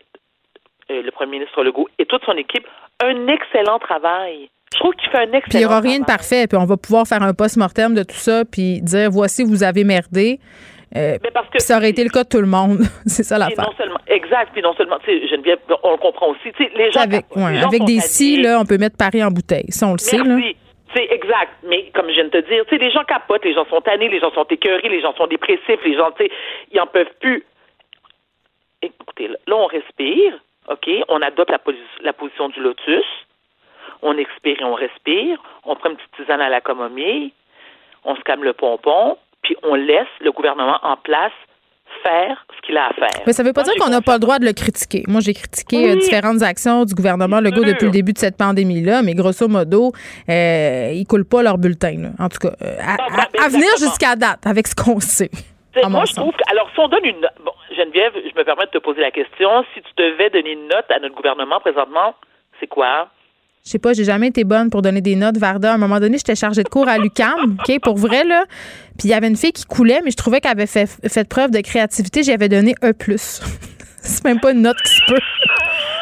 euh, 0.90 1.02
le 1.02 1.10
premier 1.10 1.38
ministre 1.38 1.62
Legault 1.62 1.88
et 1.98 2.06
toute 2.06 2.24
son 2.24 2.36
équipe, 2.36 2.66
un 3.02 3.26
excellent 3.28 3.78
travail. 3.78 4.50
Je 4.72 4.78
trouve 4.78 4.94
qu'il 4.94 5.10
fait 5.10 5.18
un 5.18 5.22
excellent 5.22 5.40
Puis 5.42 5.54
il 5.54 5.58
n'y 5.60 5.66
aura 5.66 5.80
rien 5.80 6.00
de 6.00 6.04
parfait, 6.04 6.46
puis 6.46 6.58
on 6.58 6.64
va 6.64 6.76
pouvoir 6.76 7.06
faire 7.06 7.22
un 7.22 7.34
post-mortem 7.34 7.94
de 7.94 8.02
tout 8.02 8.16
ça, 8.16 8.44
puis 8.44 8.80
dire 8.82 9.10
voici, 9.10 9.44
vous 9.44 9.62
avez 9.62 9.84
merdé. 9.84 10.38
Euh, 10.96 11.18
parce 11.32 11.48
que, 11.50 11.60
ça 11.60 11.76
aurait 11.76 11.90
été 11.90 12.02
le 12.02 12.10
cas 12.10 12.24
de 12.24 12.28
tout 12.28 12.40
le 12.40 12.48
monde. 12.48 12.78
c'est 13.06 13.22
ça 13.22 13.38
l'affaire. 13.38 13.64
Non 13.64 13.76
seulement, 13.76 14.00
exact, 14.08 14.50
puis 14.52 14.62
non 14.62 14.74
seulement, 14.74 14.98
tu 14.98 15.06
sais, 15.06 15.28
Geneviève, 15.28 15.58
on 15.84 15.92
le 15.92 15.98
comprend 15.98 16.30
aussi. 16.30 16.52
Tu 16.56 16.64
sais, 16.64 16.70
les 16.74 16.90
gens. 16.90 17.00
Avec, 17.00 17.26
avec 17.36 17.84
des 17.84 18.00
si, 18.00 18.42
là, 18.42 18.58
on 18.60 18.64
peut 18.64 18.78
mettre 18.78 18.96
Paris 18.96 19.22
en 19.22 19.30
bouteille. 19.30 19.70
Ça, 19.70 19.86
on 19.86 19.92
le 19.92 19.98
sait, 19.98 20.18
là. 20.18 20.36
C'est 20.94 21.06
exact. 21.12 21.52
Mais 21.62 21.90
comme 21.94 22.08
je 22.08 22.14
viens 22.14 22.24
de 22.24 22.30
te 22.30 22.48
dire, 22.48 22.64
tu 22.66 22.74
sais, 22.74 22.82
les 22.82 22.90
gens 22.90 23.04
capotent, 23.04 23.44
les 23.44 23.54
gens 23.54 23.64
sont 23.66 23.80
tannés, 23.80 24.08
les 24.08 24.18
gens 24.18 24.32
sont 24.32 24.46
écœurés, 24.50 24.88
les 24.88 25.00
gens 25.00 25.14
sont 25.14 25.28
dépressifs, 25.28 25.78
les 25.84 25.94
gens, 25.94 26.10
tu 26.18 26.24
sais, 26.24 26.32
ils 26.72 26.80
en 26.80 26.86
peuvent 26.88 27.14
plus. 27.20 27.44
Écoutez, 28.82 29.28
là, 29.28 29.56
on 29.56 29.66
respire, 29.66 30.40
OK? 30.70 30.88
On 31.08 31.20
adopte 31.22 31.50
la, 31.50 31.58
la 32.02 32.12
position 32.12 32.48
du 32.48 32.60
lotus. 32.60 33.04
On 34.02 34.16
expire 34.16 34.60
et 34.60 34.64
on 34.64 34.74
respire. 34.74 35.42
On 35.64 35.76
prend 35.76 35.90
une 35.90 35.96
petite 35.96 36.12
tisane 36.16 36.40
à 36.40 36.48
la 36.48 36.60
camomille. 36.60 37.32
On 38.04 38.16
se 38.16 38.20
calme 38.22 38.44
le 38.44 38.54
pompon. 38.54 39.18
Puis 39.42 39.56
on 39.62 39.74
laisse 39.74 40.08
le 40.20 40.32
gouvernement 40.32 40.78
en 40.82 40.96
place 40.96 41.32
faire 42.02 42.46
ce 42.56 42.66
qu'il 42.66 42.76
a 42.76 42.86
à 42.88 42.92
faire. 42.92 43.22
Mais 43.26 43.32
ça 43.32 43.42
ne 43.42 43.48
veut 43.48 43.52
pas 43.52 43.62
dire 43.62 43.74
qu'on 43.78 43.90
n'a 43.90 44.00
pas 44.00 44.14
le 44.14 44.20
droit 44.20 44.38
de 44.38 44.44
le 44.44 44.52
critiquer. 44.52 45.02
Moi, 45.08 45.20
j'ai 45.20 45.34
critiqué 45.34 45.90
euh, 45.90 45.96
différentes 45.96 46.42
actions 46.42 46.84
du 46.84 46.94
gouvernement 46.94 47.40
Legault 47.40 47.64
depuis 47.64 47.86
le 47.86 47.90
début 47.90 48.12
de 48.12 48.18
cette 48.18 48.36
pandémie-là, 48.36 49.02
mais 49.02 49.14
grosso 49.14 49.48
modo, 49.48 49.92
euh, 50.28 50.90
ils 50.92 51.00
ne 51.00 51.04
coulent 51.04 51.24
pas 51.24 51.42
leur 51.42 51.58
bulletin. 51.58 52.12
En 52.18 52.28
tout 52.28 52.38
cas, 52.38 52.54
euh, 52.62 52.76
à, 53.42 53.48
venir 53.48 53.68
jusqu'à 53.78 54.16
date, 54.16 54.46
avec 54.46 54.68
ce 54.68 54.74
qu'on 54.74 55.00
sait. 55.00 55.30
Moi, 55.88 56.04
je 56.04 56.14
trouve 56.14 56.32
que, 56.32 56.50
alors, 56.50 56.68
si 56.74 56.80
on 56.80 56.88
donne 56.88 57.04
une 57.04 57.28
bon, 57.44 57.52
Geneviève, 57.76 58.12
je 58.14 58.36
me 58.36 58.44
permets 58.44 58.66
de 58.66 58.70
te 58.70 58.78
poser 58.78 59.00
la 59.00 59.10
question, 59.10 59.64
si 59.74 59.82
tu 59.82 59.90
devais 59.96 60.30
donner 60.30 60.52
une 60.52 60.66
note 60.66 60.86
à 60.90 60.98
notre 60.98 61.14
gouvernement 61.14 61.60
présentement, 61.60 62.14
c'est 62.58 62.66
quoi? 62.66 63.08
Je 63.64 63.70
sais 63.70 63.78
pas, 63.78 63.92
j'ai 63.92 64.04
jamais 64.04 64.28
été 64.28 64.44
bonne 64.44 64.70
pour 64.70 64.82
donner 64.82 65.00
des 65.00 65.16
notes. 65.16 65.36
Varda, 65.36 65.72
à 65.72 65.74
un 65.74 65.78
moment 65.78 66.00
donné, 66.00 66.16
j'étais 66.16 66.34
chargée 66.34 66.62
de 66.62 66.68
cours 66.68 66.88
à 66.88 66.98
l'UCAM, 66.98 67.56
OK, 67.68 67.80
pour 67.82 67.96
vrai, 67.96 68.24
là. 68.24 68.44
Puis 68.98 69.08
il 69.08 69.10
y 69.10 69.14
avait 69.14 69.28
une 69.28 69.36
fille 69.36 69.52
qui 69.52 69.64
coulait, 69.64 70.00
mais 70.04 70.10
je 70.10 70.16
trouvais 70.16 70.40
qu'elle 70.40 70.52
avait 70.52 70.66
fait, 70.66 70.86
fait 70.86 71.28
preuve 71.28 71.50
de 71.50 71.60
créativité. 71.60 72.22
J'y 72.22 72.32
avais 72.32 72.48
donné 72.48 72.74
E. 72.82 72.92
C'est 74.02 74.24
même 74.24 74.40
pas 74.40 74.52
une 74.52 74.62
note 74.62 74.78
qui 74.82 74.94
se 74.94 75.04
peut. 75.06 75.20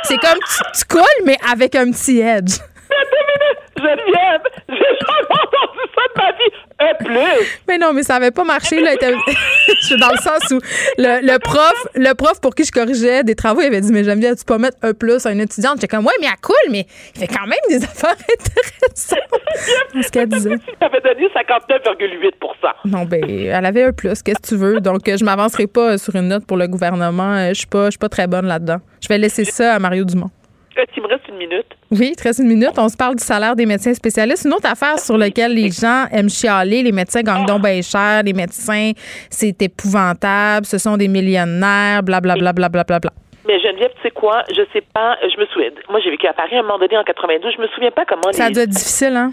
C'est 0.05 0.19
comme 0.19 0.39
tu, 0.39 0.79
tu 0.79 0.85
coules, 0.87 1.25
mais 1.27 1.37
avec 1.51 1.75
un 1.75 1.91
petit 1.91 2.21
edge. 2.21 2.59
Geneviève, 3.77 4.43
j'ai 4.69 4.99
ça 5.95 6.03
de 6.09 6.21
ma 6.21 6.33
vie. 6.33 6.53
Un 6.81 7.05
plus. 7.05 7.61
Mais 7.69 7.79
non, 7.79 7.93
mais 7.93 8.03
ça 8.03 8.17
avait 8.17 8.31
pas 8.31 8.45
marché. 8.45 8.81
Là, 8.81 8.93
je 9.01 9.87
suis 9.87 9.97
dans 10.01 10.11
le 10.11 10.19
sens 10.19 10.51
où 10.51 10.61
le, 10.97 11.39
prof, 11.39 11.87
le 11.95 12.13
prof 12.15 12.41
pour 12.41 12.55
qui 12.55 12.65
je 12.65 12.73
corrigeais 12.73 13.25
des 13.25 13.35
travaux, 13.35 13.61
il 13.61 13.67
avait 13.67 13.81
dit, 13.81 13.93
mais 13.93 14.05
Geneviève, 14.05 14.37
tu 14.37 14.45
peux 14.45 14.59
mettre 14.59 14.77
un 14.83 14.93
plus 14.93 15.25
à 15.27 15.33
une 15.33 15.41
étudiante. 15.41 15.77
J'étais 15.77 15.89
comme, 15.89 16.07
ouais, 16.07 16.15
mais 16.21 16.27
elle 16.27 16.41
cool, 16.41 16.71
mais 16.71 16.87
il 17.15 17.21
fait 17.21 17.27
quand 17.27 17.47
même 17.47 17.59
des 17.69 17.83
affaires 17.85 18.11
intéressantes. 18.15 19.19
ce 20.03 20.11
qu'elle 20.11 20.29
disait. 20.29 20.57
Tu 20.59 20.87
avais 20.87 21.01
donné 21.01 21.29
59,8% 21.29 22.33
Non, 22.85 23.05
ben, 23.05 23.25
elle 23.29 23.67
avait 23.67 23.85
un 23.85 23.93
plus. 23.93 24.23
Qu'est-ce 24.23 24.41
que 24.41 24.49
tu 24.49 24.57
veux? 24.57 24.81
Donc, 24.81 25.01
je 25.07 25.25
m'avancerai 25.25 25.67
pas 25.67 25.99
sur 25.99 26.15
une 26.17 26.29
note 26.29 26.47
pour 26.47 26.57
le 26.57 26.69
gouvernement. 26.69 27.49
Je 27.49 27.55
suis 27.55 27.67
pas, 27.67 27.87
je 27.87 27.91
suis 27.93 27.99
pas 27.99 28.09
très 28.09 28.27
bonne 28.27 28.47
là-dedans. 28.47 28.79
Je 29.01 29.09
vais 29.09 29.19
laisser 29.19 29.45
ça 29.45 29.75
à 29.75 29.79
Mario 29.79 30.05
Dumont. 30.05 30.31
Il 30.97 31.03
me 31.03 31.09
reste 31.09 31.29
une 31.29 31.37
minute. 31.37 31.67
Oui, 31.91 32.15
il 32.17 32.23
reste 32.23 32.39
une 32.39 32.49
minute. 32.49 32.73
On 32.77 32.89
se 32.89 32.97
parle 32.97 33.17
du 33.17 33.25
salaire 33.25 33.57
des 33.57 33.67
médecins 33.67 33.95
spécialistes. 33.95 34.45
Une 34.45 34.53
autre 34.53 34.71
affaire 34.71 34.99
sur 34.99 35.17
laquelle 35.19 35.55
les 35.55 35.71
gens 35.71 36.07
aiment 36.13 36.29
chialer. 36.29 36.83
Les 36.83 36.93
médecins 36.93 37.23
gagnent 37.23 37.47
donc 37.47 37.63
bien 37.63 37.81
cher. 37.83 38.23
Les 38.25 38.33
médecins, 38.33 38.93
c'est 39.31 39.61
épouvantable. 39.63 40.67
Ce 40.67 40.79
sont 40.79 40.97
des 40.97 41.09
millionnaires, 41.09 42.03
blablabla. 42.03 42.53
Bla, 42.53 42.69
bla, 42.69 42.85
bla, 42.85 42.99
bla, 42.99 43.11
Mais 43.47 43.59
Geneviève, 43.61 43.91
tu 43.97 44.03
sais 44.03 44.11
quoi? 44.11 44.45
Je 44.51 44.63
sais 44.73 44.85
pas. 44.95 45.17
Je 45.23 45.41
me 45.41 45.47
souviens. 45.47 45.71
Moi, 45.91 46.01
j'ai 46.03 46.11
vécu 46.11 46.27
à 46.27 46.33
Paris 46.33 46.57
à 46.57 46.61
un 46.61 46.63
moment 46.63 46.79
donné 46.79 46.97
en 46.97 47.05
92. 47.05 47.55
Je 47.57 47.63
me 47.63 47.67
souviens 47.69 47.91
pas 47.91 48.05
comment. 48.05 48.33
Ça 48.33 48.47
a 48.47 48.51
dû 48.51 48.61
être 48.61 48.71
difficile, 48.71 49.17
hein? 49.17 49.33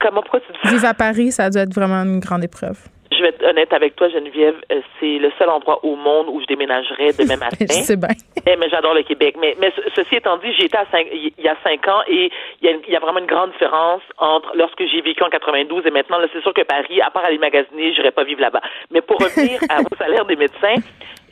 Comment, 0.00 0.22
pourquoi 0.22 0.40
tu 0.40 0.52
dis 0.52 0.70
Vivre 0.70 0.86
à 0.86 0.94
Paris, 0.94 1.32
ça 1.32 1.50
dû 1.50 1.58
être 1.58 1.74
vraiment 1.74 2.02
une 2.02 2.20
grande 2.20 2.44
épreuve 2.44 2.78
je 3.18 3.22
vais 3.22 3.28
être 3.30 3.44
honnête 3.44 3.72
avec 3.72 3.96
toi, 3.96 4.08
Geneviève, 4.08 4.54
euh, 4.72 4.80
c'est 4.98 5.18
le 5.18 5.30
seul 5.38 5.48
endroit 5.50 5.84
au 5.84 5.96
monde 5.96 6.28
où 6.28 6.40
je 6.40 6.46
déménagerais 6.46 7.12
demain 7.18 7.36
matin. 7.40 7.56
je 7.60 7.72
sais 7.72 7.96
bien. 7.96 8.14
Eh, 8.46 8.56
mais 8.56 8.68
j'adore 8.70 8.94
le 8.94 9.02
Québec. 9.02 9.36
Mais, 9.40 9.56
mais 9.60 9.72
ceci 9.94 10.16
étant 10.16 10.36
dit, 10.38 10.52
j'ai 10.56 10.66
été 10.66 10.76
à 10.76 10.86
cinq, 10.90 11.06
il 11.12 11.32
y 11.36 11.48
a 11.48 11.56
cinq 11.64 11.86
ans 11.88 12.02
et 12.06 12.30
il 12.62 12.68
y, 12.68 12.72
a, 12.72 12.76
il 12.86 12.92
y 12.92 12.96
a 12.96 13.00
vraiment 13.00 13.18
une 13.18 13.26
grande 13.26 13.52
différence 13.52 14.02
entre 14.18 14.56
lorsque 14.56 14.84
j'ai 14.86 15.00
vécu 15.00 15.22
en 15.22 15.28
92 15.28 15.86
et 15.86 15.90
maintenant. 15.90 16.18
Là, 16.18 16.28
c'est 16.32 16.42
sûr 16.42 16.54
que 16.54 16.62
Paris, 16.62 17.00
à 17.00 17.10
part 17.10 17.24
aller 17.24 17.38
magasiner, 17.38 17.92
j'irais 17.92 18.12
pas 18.12 18.24
vivre 18.24 18.40
là-bas. 18.40 18.62
Mais 18.90 19.00
pour 19.00 19.18
revenir 19.18 19.60
au 19.92 19.96
salaire 19.96 20.24
des 20.24 20.36
médecins, 20.36 20.76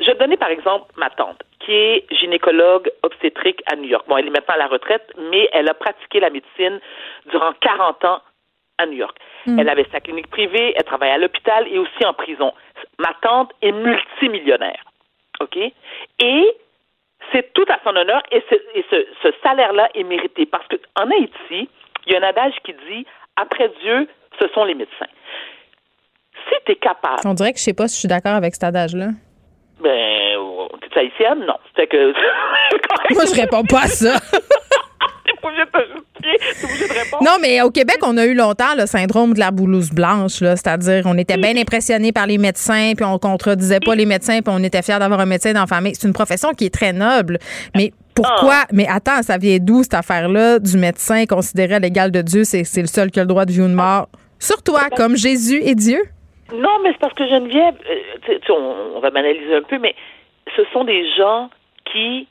je 0.01 0.07
vais 0.07 0.15
donner 0.15 0.37
par 0.37 0.51
exemple 0.51 0.87
ma 0.97 1.11
tante, 1.11 1.43
qui 1.61 1.73
est 1.73 2.07
gynécologue 2.11 2.91
obstétrique 3.03 3.63
à 3.71 3.77
New 3.77 3.89
York. 3.89 4.05
Bon, 4.09 4.17
elle 4.17 4.27
est 4.27 4.31
maintenant 4.31 4.55
à 4.55 4.59
la 4.59 4.67
retraite, 4.67 5.11
mais 5.31 5.49
elle 5.53 5.69
a 5.69 5.75
pratiqué 5.75 6.21
la 6.21 6.31
médecine 6.31 6.81
durant 7.31 7.53
40 7.61 8.05
ans 8.05 8.21
à 8.79 8.87
New 8.87 8.97
York. 8.99 9.17
Mm. 9.47 9.59
Elle 9.59 9.69
avait 9.69 9.87
sa 9.93 10.01
clinique 10.01 10.29
privée, 10.29 10.75
elle 10.77 10.85
travaillait 10.85 11.15
à 11.15 11.19
l'hôpital 11.19 11.67
et 11.69 11.79
aussi 11.79 12.05
en 12.05 12.15
prison. 12.15 12.53
Ma 12.99 13.15
tante 13.23 13.53
est 13.63 13.73
multimillionnaire. 13.73 14.85
OK? 15.41 15.57
Et 15.57 16.57
c'est 17.33 17.53
tout 17.53 17.65
à 17.69 17.79
son 17.85 17.95
honneur 17.97 18.23
et 18.31 18.43
ce, 18.51 19.33
salaire-là 19.43 19.89
est 19.95 20.05
mérité 20.05 20.47
parce 20.47 20.67
qu'en 20.69 21.11
Haïti, 21.11 21.69
il 22.07 22.13
y 22.13 22.17
a 22.17 22.21
un 22.21 22.23
adage 22.23 22.55
qui 22.65 22.73
dit 22.89 23.07
après 23.37 23.71
Dieu, 23.83 24.09
ce 24.41 24.49
sont 24.49 24.65
les 24.65 24.75
médecins. 24.75 25.07
Si 26.49 26.55
tu 26.65 26.73
es 26.73 26.77
capable. 26.77 27.21
On 27.25 27.35
dirait 27.35 27.53
que 27.53 27.59
je 27.59 27.65
sais 27.65 27.75
pas 27.75 27.89
si 27.89 27.97
je 27.97 28.01
suis 28.01 28.09
d'accord 28.09 28.35
avec 28.35 28.55
cet 28.55 28.65
adage-là. 28.65 29.09
Ben, 29.81 30.39
tu 30.81 30.99
es 30.99 31.01
haïtienne? 31.01 31.45
Non. 31.47 31.59
C'est 31.75 31.87
que. 31.87 32.13
Moi, 33.15 33.25
je 33.27 33.41
réponds 33.41 33.65
pas 33.65 33.83
à 33.83 33.89
ça. 33.89 34.15
Non, 37.21 37.37
mais 37.41 37.63
au 37.63 37.71
Québec, 37.71 37.99
on 38.03 38.17
a 38.17 38.27
eu 38.27 38.35
longtemps 38.35 38.75
le 38.77 38.87
syndrome 38.87 39.35
de 39.35 39.39
la 39.39 39.51
boulouse 39.51 39.91
blanche, 39.91 40.39
c'est-à-dire 40.39 41.03
on 41.07 41.17
était 41.19 41.37
bien 41.37 41.57
impressionnés 41.57 42.13
par 42.13 42.27
les 42.27 42.39
médecins, 42.39 42.93
puis 42.97 43.05
on 43.05 43.19
contredisait 43.19 43.81
pas 43.81 43.95
les 43.95 44.07
médecins, 44.07 44.41
puis 44.43 44.53
on 44.55 44.63
était 44.63 44.83
fiers 44.83 44.99
d'avoir 44.99 45.21
un 45.21 45.27
médecin 45.27 45.53
dans 45.53 45.61
la 45.61 45.67
famille. 45.67 45.95
C'est 45.95 46.07
une 46.07 46.15
profession 46.15 46.53
qui 46.53 46.67
est 46.67 46.75
très 46.75 46.93
noble, 46.93 47.39
mais 47.75 47.93
pourquoi? 48.15 48.63
Ah. 48.63 48.69
Mais 48.73 48.87
attends, 48.89 49.23
ça 49.23 49.37
vient 49.37 49.59
d'où 49.61 49.83
cette 49.83 49.95
affaire-là 49.95 50.59
du 50.59 50.79
médecin 50.79 51.27
considéré 51.27 51.75
à 51.75 51.79
l'égal 51.79 52.11
de 52.11 52.23
Dieu, 52.23 52.45
c'est, 52.45 52.63
le 52.77 52.87
seul 52.87 53.11
qui 53.11 53.21
a 53.21 53.23
le 53.23 53.29
droit 53.29 53.45
de 53.45 53.53
vivre 53.53 53.67
une 53.67 53.75
mort. 53.75 54.09
Sur 54.39 54.63
toi, 54.63 54.89
comme 54.97 55.17
Jésus 55.17 55.61
et 55.63 55.75
Dieu? 55.75 56.01
Non, 56.53 56.79
mais 56.83 56.93
c'est 56.93 56.99
parce 56.99 57.15
que 57.15 57.27
Geneviève, 57.27 57.75
euh, 57.91 58.39
on, 58.51 58.97
on 58.97 59.01
va 59.01 59.11
m'analyser 59.11 59.57
un 59.57 59.63
peu, 59.63 59.79
mais 59.79 59.95
ce 60.57 60.63
sont 60.73 60.85
des 60.85 61.05
gens 61.17 61.51
qui 61.93 62.29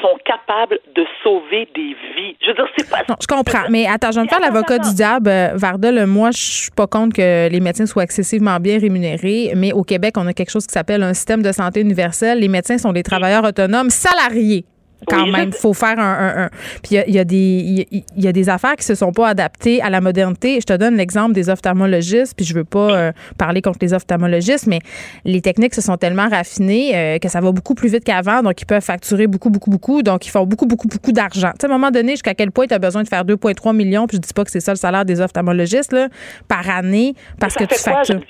sont 0.00 0.18
capables 0.24 0.78
de 0.94 1.04
sauver 1.22 1.68
des 1.74 1.94
vies. 2.16 2.36
Je 2.40 2.48
veux 2.48 2.54
dire, 2.54 2.66
c'est 2.76 2.88
pas. 2.88 3.02
Non, 3.08 3.16
je 3.20 3.26
comprends. 3.26 3.68
Mais 3.70 3.86
attends, 3.86 4.10
je 4.10 4.16
vais 4.16 4.24
me 4.24 4.28
faire 4.28 4.40
l'avocat 4.40 4.78
du 4.78 4.92
diable. 4.94 5.28
Euh, 5.28 5.52
Varda, 5.54 6.06
moi, 6.06 6.30
je 6.30 6.38
suis 6.38 6.70
pas 6.70 6.86
contre 6.86 7.16
que 7.16 7.48
les 7.48 7.60
médecins 7.60 7.86
soient 7.86 8.02
excessivement 8.02 8.58
bien 8.60 8.78
rémunérés, 8.78 9.52
mais 9.56 9.72
au 9.72 9.82
Québec, 9.82 10.14
on 10.16 10.26
a 10.26 10.32
quelque 10.32 10.50
chose 10.50 10.66
qui 10.66 10.72
s'appelle 10.72 11.02
un 11.02 11.14
système 11.14 11.42
de 11.42 11.52
santé 11.52 11.80
universel. 11.80 12.40
Les 12.40 12.48
médecins 12.48 12.78
sont 12.78 12.92
des 12.92 13.02
travailleurs 13.02 13.44
autonomes 13.44 13.90
salariés 13.90 14.64
quand 15.06 15.26
même. 15.26 15.50
Il 15.50 15.54
faut 15.54 15.74
faire 15.74 15.98
un. 15.98 16.48
Puis 16.82 16.96
il 17.06 17.14
y, 17.14 17.18
a, 17.18 17.24
des 17.24 17.86
il 17.90 18.24
y, 18.24 18.28
a 18.28 18.32
des 18.32 18.48
affaires 18.48 18.76
qui 18.76 18.84
se 18.84 18.94
sont 18.94 19.12
pas 19.12 19.28
adaptées 19.28 19.80
à 19.82 19.90
la 19.90 20.00
modernité. 20.00 20.60
Je 20.60 20.66
te 20.66 20.72
donne 20.76 20.96
l'exemple 20.96 21.32
des 21.32 21.48
ophtalmologistes, 21.48 22.34
puis 22.36 22.44
je 22.44 22.54
veux 22.54 22.64
pas 22.64 22.90
euh, 22.90 23.12
parler 23.38 23.62
contre 23.62 23.78
les 23.82 23.92
ophtalmologistes, 23.92 24.66
mais 24.66 24.80
les 25.24 25.40
techniques 25.40 25.74
se 25.74 25.80
sont 25.80 25.96
tellement 25.96 26.28
raffinées 26.28 26.96
euh, 26.96 27.18
que 27.18 27.28
ça 27.28 27.40
va 27.40 27.52
beaucoup 27.52 27.74
plus 27.74 27.88
vite 27.88 28.04
qu'avant, 28.04 28.42
donc 28.42 28.60
ils 28.60 28.66
peuvent 28.66 28.82
facturer 28.82 29.26
beaucoup, 29.26 29.50
beaucoup, 29.50 29.70
beaucoup, 29.70 30.02
donc 30.02 30.26
ils 30.26 30.30
font 30.30 30.46
beaucoup, 30.46 30.66
beaucoup, 30.66 30.88
beaucoup 30.88 31.12
d'argent. 31.12 31.50
Tu 31.52 31.60
sais, 31.60 31.66
à 31.66 31.70
un 31.70 31.72
moment 31.72 31.90
donné, 31.90 32.12
jusqu'à 32.12 32.34
quel 32.34 32.50
point 32.50 32.66
tu 32.66 32.74
as 32.74 32.78
besoin 32.78 33.02
de 33.02 33.08
faire 33.08 33.24
2,3 33.24 33.74
millions, 33.74 34.06
puis 34.06 34.16
je 34.16 34.22
dis 34.22 34.32
pas 34.34 34.44
que 34.44 34.50
c'est 34.50 34.60
ça 34.60 34.72
le 34.72 34.78
salaire 34.78 35.04
des 35.04 35.20
ophtalmologistes, 35.20 35.92
là, 35.92 36.08
par 36.48 36.68
année, 36.68 37.14
parce 37.38 37.54
que 37.54 37.64
tu 37.64 37.78
factures 37.78 38.20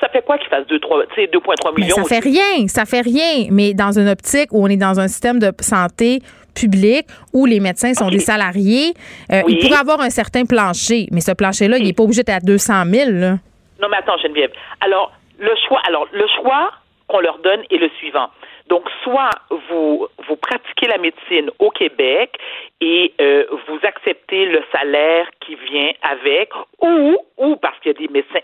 ça 0.00 0.08
fait 0.08 0.24
quoi 0.24 0.38
qu'il 0.38 0.48
fasse 0.48 0.66
2,3 0.66 1.78
millions? 1.78 1.96
ça 1.96 2.04
fait 2.04 2.20
rien, 2.20 2.66
ça 2.68 2.84
fait 2.84 3.00
rien. 3.00 3.48
Mais 3.50 3.74
dans 3.74 3.98
une 3.98 4.08
optique 4.08 4.52
où 4.52 4.64
on 4.64 4.68
est 4.68 4.76
dans 4.76 5.00
un 5.00 5.08
système 5.08 5.38
de 5.38 5.52
santé 5.60 6.20
public 6.54 7.06
où 7.32 7.46
les 7.46 7.60
médecins 7.60 7.92
sont 7.94 8.08
des 8.08 8.18
salariés, 8.18 8.94
euh, 9.32 9.42
il 9.48 9.58
pourrait 9.58 9.80
avoir 9.80 10.00
un 10.00 10.10
certain 10.10 10.44
plancher. 10.44 11.06
Mais 11.12 11.20
ce 11.20 11.32
plancher-là, 11.32 11.78
il 11.78 11.84
n'est 11.84 11.92
pas 11.92 12.02
obligé 12.02 12.22
d'être 12.22 12.36
à 12.36 12.40
200 12.40 12.84
000. 12.86 13.10
Là. 13.12 13.36
Non, 13.80 13.88
mais 13.90 13.98
attends, 13.98 14.16
Geneviève. 14.18 14.52
Alors, 14.80 15.12
le 15.38 15.54
choix, 15.68 15.80
alors, 15.86 16.08
le 16.12 16.26
choix 16.40 16.72
qu'on 17.08 17.20
leur 17.20 17.38
donne 17.38 17.60
est 17.70 17.76
le 17.76 17.90
suivant. 17.98 18.28
Donc, 18.68 18.88
soit 19.04 19.30
vous, 19.68 20.08
vous 20.26 20.36
pratiquez 20.36 20.88
la 20.88 20.98
médecine 20.98 21.50
au 21.60 21.70
Québec 21.70 22.36
et 22.80 23.12
euh, 23.20 23.44
vous 23.68 23.78
acceptez 23.84 24.46
le 24.46 24.60
salaire 24.72 25.28
qui 25.40 25.54
vient 25.54 25.92
avec, 26.02 26.50
ou, 26.82 27.16
ou 27.36 27.56
parce 27.56 27.78
qu'il 27.78 27.92
y 27.92 27.94
a 27.94 27.98
des 27.98 28.12
médecins 28.12 28.40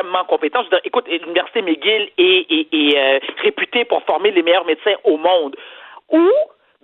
extrêmement 0.00 0.24
compétents. 0.24 0.60
Je 0.60 0.64
veux 0.64 0.70
dire, 0.70 0.80
écoute, 0.84 1.06
l'Université 1.08 1.62
McGill 1.62 2.08
est, 2.18 2.46
est, 2.50 2.68
est 2.72 2.98
euh, 2.98 3.18
réputée 3.42 3.84
pour 3.84 4.02
former 4.04 4.30
les 4.30 4.42
meilleurs 4.42 4.66
médecins 4.66 4.94
au 5.04 5.16
monde. 5.16 5.56
Ou, 6.10 6.28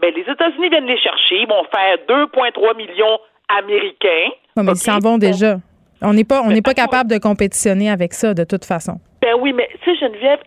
ben, 0.00 0.12
les 0.14 0.22
États-Unis 0.22 0.68
viennent 0.68 0.86
les 0.86 0.98
chercher, 0.98 1.36
ils 1.36 1.48
vont 1.48 1.64
faire 1.74 1.96
2,3 2.08 2.76
millions 2.76 3.18
américains. 3.48 4.30
mais 4.56 4.72
ils 4.72 4.76
s'en 4.76 4.98
vont 4.98 5.18
déjà. 5.18 5.56
On 6.02 6.12
n'est 6.12 6.24
pas, 6.24 6.42
on 6.42 6.48
n'est 6.48 6.62
pas 6.62 6.74
capable 6.74 7.10
de 7.10 7.18
compétitionner 7.18 7.90
avec 7.90 8.12
ça, 8.12 8.34
de 8.34 8.44
toute 8.44 8.64
façon. 8.64 9.00
Ben 9.22 9.34
oui, 9.40 9.52
mais 9.52 9.68
tu 9.82 9.90
sais, 9.90 9.98
Geneviève, 9.98 10.40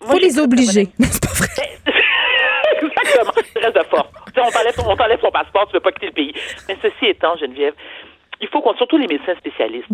faut 0.00 0.18
les 0.18 0.38
obliger. 0.38 0.88
c'est 1.00 1.24
pas 1.24 1.32
vrai. 1.32 1.48
Exactement. 2.82 3.32
Reste 3.56 3.76
de 3.76 3.82
force. 3.84 4.08
on 4.36 4.50
t'enlève, 4.50 4.74
on 4.86 4.96
t'enlève 4.96 5.20
ton 5.20 5.30
passeport, 5.30 5.66
tu 5.68 5.74
veux 5.74 5.80
pas 5.80 5.92
quitter 5.92 6.06
le 6.06 6.12
pays. 6.12 6.34
Mais 6.68 6.76
ceci 6.82 7.06
étant, 7.06 7.36
Geneviève, 7.36 7.74
il 8.40 8.48
faut 8.48 8.60
qu'on, 8.60 8.74
surtout 8.74 8.98
les 8.98 9.06
médecins 9.06 9.34
spécialistes. 9.36 9.88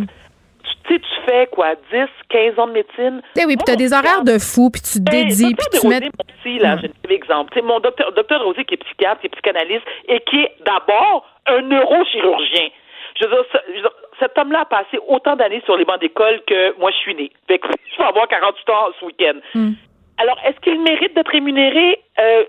Tu 0.85 0.95
sais, 0.95 1.01
tu 1.01 1.31
fais 1.31 1.47
quoi, 1.47 1.75
10, 1.93 2.07
15 2.29 2.59
ans 2.59 2.67
de 2.67 2.73
médecine? 2.73 3.23
Eh 3.39 3.45
oui, 3.47 3.57
puis 3.57 3.65
tu 3.65 3.73
as 3.73 3.77
des 3.77 3.93
horaires 3.93 4.25
de 4.25 4.39
fou, 4.39 4.71
puis 4.71 4.81
tu 4.81 4.99
te 4.99 5.11
ben, 5.11 5.29
dédies, 5.29 5.55
puis 5.55 5.81
tu 5.81 5.87
mets... 5.89 5.99
Aussi, 5.99 6.59
là, 6.59 6.77
mm. 6.77 6.83
je 7.05 7.15
exemple. 7.15 7.53
Tu 7.53 7.61
sais, 7.61 7.67
mon 7.67 7.81
docteur, 7.81 8.13
docteur 8.13 8.43
Rosé, 8.43 8.65
qui 8.65 8.75
est 8.75 8.85
psychiatre, 8.85 9.21
qui 9.21 9.27
est 9.27 9.31
psychanalyste, 9.31 9.85
et 10.09 10.21
qui 10.21 10.41
est 10.41 10.55
d'abord 10.65 11.27
un 11.47 11.63
neurochirurgien. 11.63 12.69
Je 13.21 13.27
veux 13.27 13.31
dire, 13.31 13.91
cet 14.19 14.39
homme-là 14.39 14.61
a 14.61 14.65
passé 14.65 14.99
autant 15.09 15.37
d'années 15.37 15.63
sur 15.65 15.77
les 15.77 15.85
bancs 15.85 16.01
d'école 16.01 16.41
que 16.47 16.79
moi, 16.79 16.91
je 16.91 16.97
suis 16.97 17.15
né. 17.15 17.31
Fait 17.49 17.59
que 17.59 17.69
je 17.93 17.99
vais 17.99 18.09
avoir 18.09 18.29
48 18.29 18.71
ans 18.71 18.89
ce 18.99 19.05
week-end. 19.05 19.39
Mm 19.55 19.73
Alors, 20.19 20.39
est-ce 20.45 20.61
qu'il 20.61 20.81
mérite 20.81 21.15
d'être 21.15 21.31
rémunéré 21.31 22.01
euh, 22.19 22.45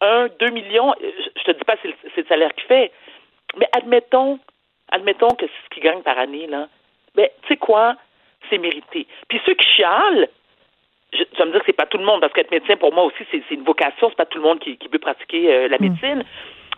un, 0.00 0.28
deux 0.40 0.50
millions? 0.50 0.94
Je 1.00 1.42
te 1.42 1.52
dis 1.52 1.64
pas 1.64 1.74
c'est 1.82 1.88
le, 1.88 2.24
salaire 2.28 2.54
qu'il 2.54 2.64
fait, 2.64 2.92
mais 3.58 3.68
admettons, 3.72 4.38
admettons 4.90 5.30
que 5.30 5.46
c'est 5.46 5.64
ce 5.64 5.74
qu'il 5.74 5.82
gagne 5.82 6.02
par 6.02 6.18
année, 6.18 6.46
là. 6.46 6.68
Mais 7.16 7.32
tu 7.42 7.48
sais 7.48 7.56
quoi? 7.56 7.96
C'est 8.50 8.58
mérité. 8.58 9.06
Puis 9.28 9.40
ceux 9.46 9.54
qui 9.54 9.66
chialent, 9.68 10.28
je, 11.12 11.22
tu 11.22 11.36
vas 11.38 11.46
me 11.46 11.52
dire 11.52 11.60
que 11.60 11.66
c'est 11.66 11.72
pas 11.72 11.86
tout 11.86 11.98
le 11.98 12.04
monde, 12.04 12.20
parce 12.20 12.32
qu'être 12.32 12.50
médecin, 12.50 12.76
pour 12.76 12.92
moi 12.92 13.04
aussi, 13.04 13.24
c'est 13.30 13.42
une 13.50 13.64
vocation, 13.64 14.08
c'est 14.08 14.16
pas 14.16 14.26
tout 14.26 14.38
le 14.38 14.44
monde 14.44 14.60
qui, 14.60 14.76
qui 14.76 14.88
peut 14.88 14.98
pratiquer 14.98 15.52
euh, 15.52 15.68
la 15.68 15.78
hmm. 15.78 15.82
médecine. 15.82 16.24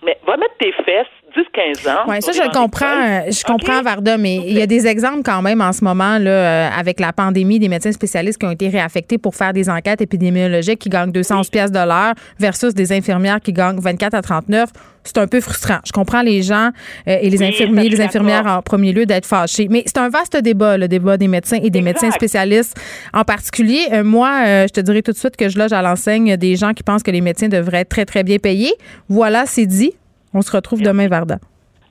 Mais 0.03 0.19
va 0.27 0.37
mettre 0.37 0.57
tes 0.59 0.73
fesses 0.73 1.07
10-15 1.37 1.91
ans. 1.91 2.05
Oui, 2.09 2.17
ça, 2.21 2.33
je 2.33 2.51
comprends. 2.51 2.87
Euh, 2.87 3.31
je 3.31 3.45
comprends, 3.45 3.83
Varda, 3.83 4.17
mais 4.17 4.37
il 4.37 4.57
y 4.57 4.63
a 4.63 4.67
des 4.67 4.87
exemples 4.87 5.23
quand 5.23 5.43
même 5.43 5.61
en 5.61 5.73
ce 5.73 5.85
moment, 5.85 6.19
là, 6.19 6.31
euh, 6.31 6.69
avec 6.77 6.99
la 6.99 7.13
pandémie, 7.13 7.59
des 7.59 7.69
médecins 7.69 7.93
spécialistes 7.93 8.39
qui 8.39 8.47
ont 8.47 8.51
été 8.51 8.69
réaffectés 8.69 9.19
pour 9.19 9.35
faire 9.35 9.53
des 9.53 9.69
enquêtes 9.69 10.01
épidémiologiques 10.01 10.79
qui 10.79 10.89
gagnent 10.89 11.13
211 11.13 11.51
pièces 11.51 11.71
de 11.71 11.79
l'heure 11.79 12.15
versus 12.39 12.75
des 12.75 12.93
infirmières 12.93 13.41
qui 13.41 13.53
gagnent 13.53 13.79
24 13.79 14.15
à 14.15 14.23
39 14.23 14.71
c'est 15.05 15.19
un 15.19 15.29
peu 15.29 15.41
frustrant. 15.41 15.79
Je 15.85 15.93
comprends 15.93 16.23
les 16.23 16.43
gens 16.43 16.71
euh, 17.07 17.19
et 17.21 17.31
les 17.31 17.41
infirmiers, 17.41 17.89
les 17.89 18.01
infirmières 18.01 18.45
en 18.45 18.61
premier 18.61 18.93
lieu 18.93 19.07
d'être 19.07 19.25
fâchés. 19.25 19.69
Mais 19.71 19.85
c'est 19.87 19.99
un 19.99 20.09
vaste 20.09 20.37
débat, 20.37 20.77
le 20.77 20.89
débat 20.89 21.17
des 21.17 21.29
médecins 21.29 21.61
et 21.63 21.71
des 21.71 21.81
médecins 21.81 22.11
spécialistes 22.11 22.77
en 23.15 23.23
particulier. 23.23 24.03
moi, 24.03 24.65
je 24.67 24.73
te 24.73 24.81
dirais 24.81 25.03
tout 25.03 25.13
de 25.13 25.17
suite 25.17 25.37
que 25.37 25.49
je 25.49 25.61
loge 25.61 25.73
à 25.73 25.81
l'enseigne 25.81 26.37
des 26.37 26.57
gens 26.57 26.73
qui 26.73 26.83
pensent 26.83 27.05
que 27.05 27.13
les 27.13 27.21
médecins 27.21 27.47
devraient 27.47 27.83
être 27.83 27.89
très, 27.89 28.05
très 28.05 28.25
bien 28.25 28.39
payés. 28.39 28.75
Voilà, 29.09 29.47
c'est 29.47 29.67
dit. 29.67 29.93
On 30.37 30.43
se 30.43 30.53
retrouve 30.53 30.83
demain, 30.83 31.09
Varda. 31.09 31.39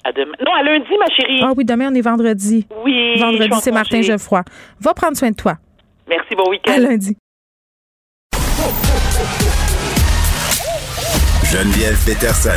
À 0.03 0.11
demain. 0.11 0.38
Non, 0.45 0.53
à 0.53 0.61
lundi, 0.61 0.91
ma 0.99 1.07
chérie. 1.07 1.41
Ah 1.41 1.53
oui, 1.57 1.65
demain, 1.65 1.89
on 1.91 1.95
est 1.95 2.01
vendredi. 2.01 2.67
Oui. 2.85 3.19
Vendredi, 3.19 3.57
c'est 3.59 3.72
Martin 3.72 4.03
Geoffroy. 4.03 4.43
Va 4.80 4.93
prendre 4.93 5.17
soin 5.17 5.31
de 5.31 5.35
toi. 5.35 5.57
Merci, 6.07 6.35
bon 6.35 6.47
week-end. 6.51 6.73
À 6.73 6.77
lundi. 6.77 7.17
Geneviève 11.51 11.97
Peterson. 12.05 12.51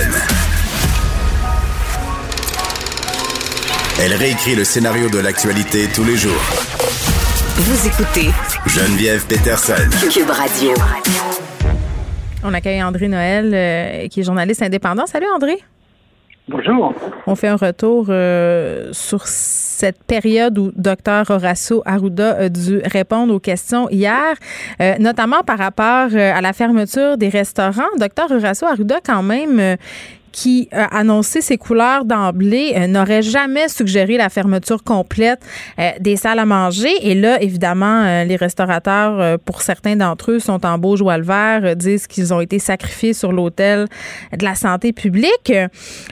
Elle 4.02 4.12
réécrit 4.12 4.55
le 4.55 4.65
scénario 4.65 5.09
de 5.09 5.19
l'actualité 5.19 5.86
tous 5.94 6.05
les 6.05 6.19
jours. 6.19 6.43
Vous 7.56 7.89
écoutez 7.89 8.28
Geneviève 8.66 9.27
Peterson. 9.27 9.89
Cube 10.12 10.28
Radio. 10.28 10.74
On 12.44 12.52
accueille 12.52 12.82
André 12.82 13.09
Noël, 13.09 13.52
euh, 13.55 14.09
qui 14.09 14.20
est 14.20 14.23
journaliste 14.23 14.60
indépendant. 14.60 15.06
Salut 15.06 15.28
André. 15.35 15.56
Bonjour. 16.49 16.95
On 17.27 17.35
fait 17.35 17.49
un 17.49 17.57
retour 17.57 18.07
euh, 18.09 18.89
sur 18.93 19.27
cette 19.27 20.03
période 20.05 20.59
où 20.59 20.73
Dr 20.75 21.25
Horacio 21.29 21.83
Arruda 21.85 22.39
a 22.39 22.49
dû 22.49 22.81
répondre 22.85 23.35
aux 23.35 23.39
questions 23.39 23.91
hier, 23.91 24.35
euh, 24.81 24.95
notamment 24.99 25.43
par 25.43 25.59
rapport 25.59 26.09
à 26.15 26.41
la 26.41 26.53
fermeture 26.55 27.19
des 27.19 27.29
restaurants. 27.29 27.83
Dr 27.99 28.31
Horacio 28.31 28.66
Arruda, 28.66 28.97
quand 29.05 29.23
même, 29.23 29.77
qui 30.33 30.69
a 30.73 30.97
annoncé 30.97 31.41
ses 31.41 31.59
couleurs 31.59 32.05
d'emblée 32.05 32.73
euh, 32.77 32.87
n'aurait 32.87 33.23
jamais 33.23 33.69
suggéré 33.69 34.17
la 34.17 34.29
fermeture 34.29 34.83
complète 34.85 35.41
euh, 35.79 35.91
des 36.01 36.17
salles 36.17 36.39
à 36.39 36.47
manger. 36.47 36.91
Et 37.03 37.15
là, 37.15 37.41
évidemment, 37.43 38.05
euh, 38.05 38.25
les 38.25 38.37
restaurateurs, 38.37 39.39
pour 39.41 39.63
certains 39.63 39.97
d'entre 39.97 40.33
eux, 40.33 40.39
sont 40.39 40.65
en 40.65 40.79
beau 40.79 40.97
joie 40.97 41.19
le 41.19 41.25
vert, 41.25 41.77
disent 41.77 42.07
qu'ils 42.07 42.33
ont 42.33 42.41
été 42.41 42.59
sacrifiés 42.59 43.13
sur 43.13 43.33
l'autel 43.33 43.87
de 44.37 44.45
la 44.45 44.55
santé 44.55 44.93
publique. 44.93 45.53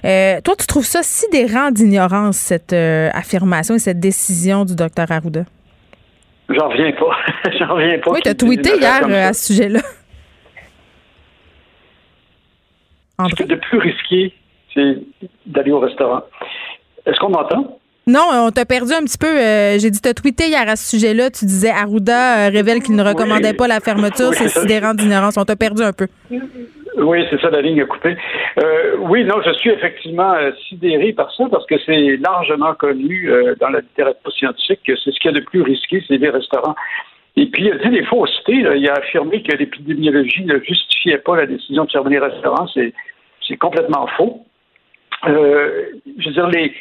toi, 0.03 0.55
tu 0.59 0.67
trouves 0.67 0.85
ça 0.85 1.03
sidérant 1.03 1.71
d'ignorance, 1.71 2.37
cette 2.37 2.73
affirmation 2.73 3.75
et 3.75 3.79
cette 3.79 4.01
décision 4.01 4.65
du 4.65 4.75
docteur 4.75 5.11
Arruda? 5.11 5.45
J'en 6.49 6.69
reviens 6.69 6.93
pas. 6.93 7.51
J'en 7.59 7.75
reviens 7.75 7.99
pas. 7.99 8.11
Oui, 8.13 8.21
tu 8.23 8.29
as 8.29 8.35
tweeté 8.35 8.77
hier 8.77 9.07
à 9.09 9.33
ce 9.33 9.53
sujet-là. 9.53 9.81
Ce 13.19 13.35
qui 13.35 13.43
est 13.43 13.47
de 13.47 13.57
plus 13.57 13.79
risqué, 13.79 14.33
c'est 14.75 14.99
d'aller 15.47 15.73
au 15.73 15.81
restaurant. 15.81 16.23
Est-ce 17.07 17.19
qu'on 17.19 17.31
m'entend? 17.31 17.79
Non, 18.09 18.23
on 18.33 18.51
t'a 18.53 18.65
perdu 18.65 18.93
un 18.93 19.03
petit 19.03 19.19
peu. 19.19 19.27
Euh, 19.27 19.79
j'ai 19.81 19.91
dit, 19.91 20.01
t'as 20.01 20.15
tweeté 20.15 20.45
hier 20.47 20.69
à 20.69 20.77
ce 20.77 20.97
sujet-là. 20.97 21.29
Tu 21.31 21.45
disais 21.45 21.71
Arruda 21.71 22.47
euh, 22.47 22.51
révèle 22.51 22.81
qu'il 22.81 22.95
ne 22.95 23.03
recommandait 23.03 23.53
pas 23.53 23.67
la 23.67 23.81
fermeture. 23.81 24.33
c'est 24.33 24.49
sidérant 24.49 24.95
d'ignorance. 24.95 25.37
On 25.37 25.45
t'a 25.45 25.57
perdu 25.57 25.83
un 25.83 25.93
peu. 25.93 26.07
Oui, 26.99 27.25
c'est 27.29 27.41
ça, 27.41 27.51
la 27.51 27.63
ligne 27.63 27.83
a 27.83 27.85
coupé. 27.85 28.17
Euh, 28.63 28.97
oui, 29.01 29.25
non, 29.25 29.35
je 29.45 29.53
suis 29.55 29.71
effectivement 29.71 30.35
sidéré 30.69 31.13
par 31.15 31.35
ça 31.35 31.45
parce 31.51 31.67
que 31.67 31.75
c'est 31.85 32.17
largement 32.19 32.75
connu 32.75 33.29
dans 33.61 33.69
la 33.71 33.81
littérature 33.81 34.33
scientifique 34.33 34.81
que 34.87 34.97
c'est 34.97 35.11
ce 35.11 35.19
qu'il 35.19 35.33
y 35.33 35.37
a 35.37 35.41
de 35.41 35.45
plus 35.45 35.63
risqué, 35.63 36.03
c'est 36.07 36.17
les 36.17 36.31
restaurants. 36.31 36.77
Et 37.37 37.47
puis, 37.47 37.65
il 37.65 37.73
a 37.73 37.77
dit 37.77 37.91
des 37.91 38.05
faussetés. 38.05 38.55
Il 38.55 38.89
a 38.89 38.95
affirmé 38.95 39.43
que 39.43 39.55
l'épidémiologie 39.57 40.45
ne 40.45 40.59
justifiait 40.61 41.19
pas 41.19 41.37
la 41.37 41.47
décision 41.47 41.85
de 41.85 41.91
fermer 41.91 42.11
les 42.11 42.19
restaurants. 42.19 42.67
C'est 42.69 43.57
complètement 43.59 44.07
faux. 44.17 44.45
Euh, 45.27 45.87
je 46.19 46.29
veux 46.29 46.35
dire, 46.35 46.49
les, 46.49 46.73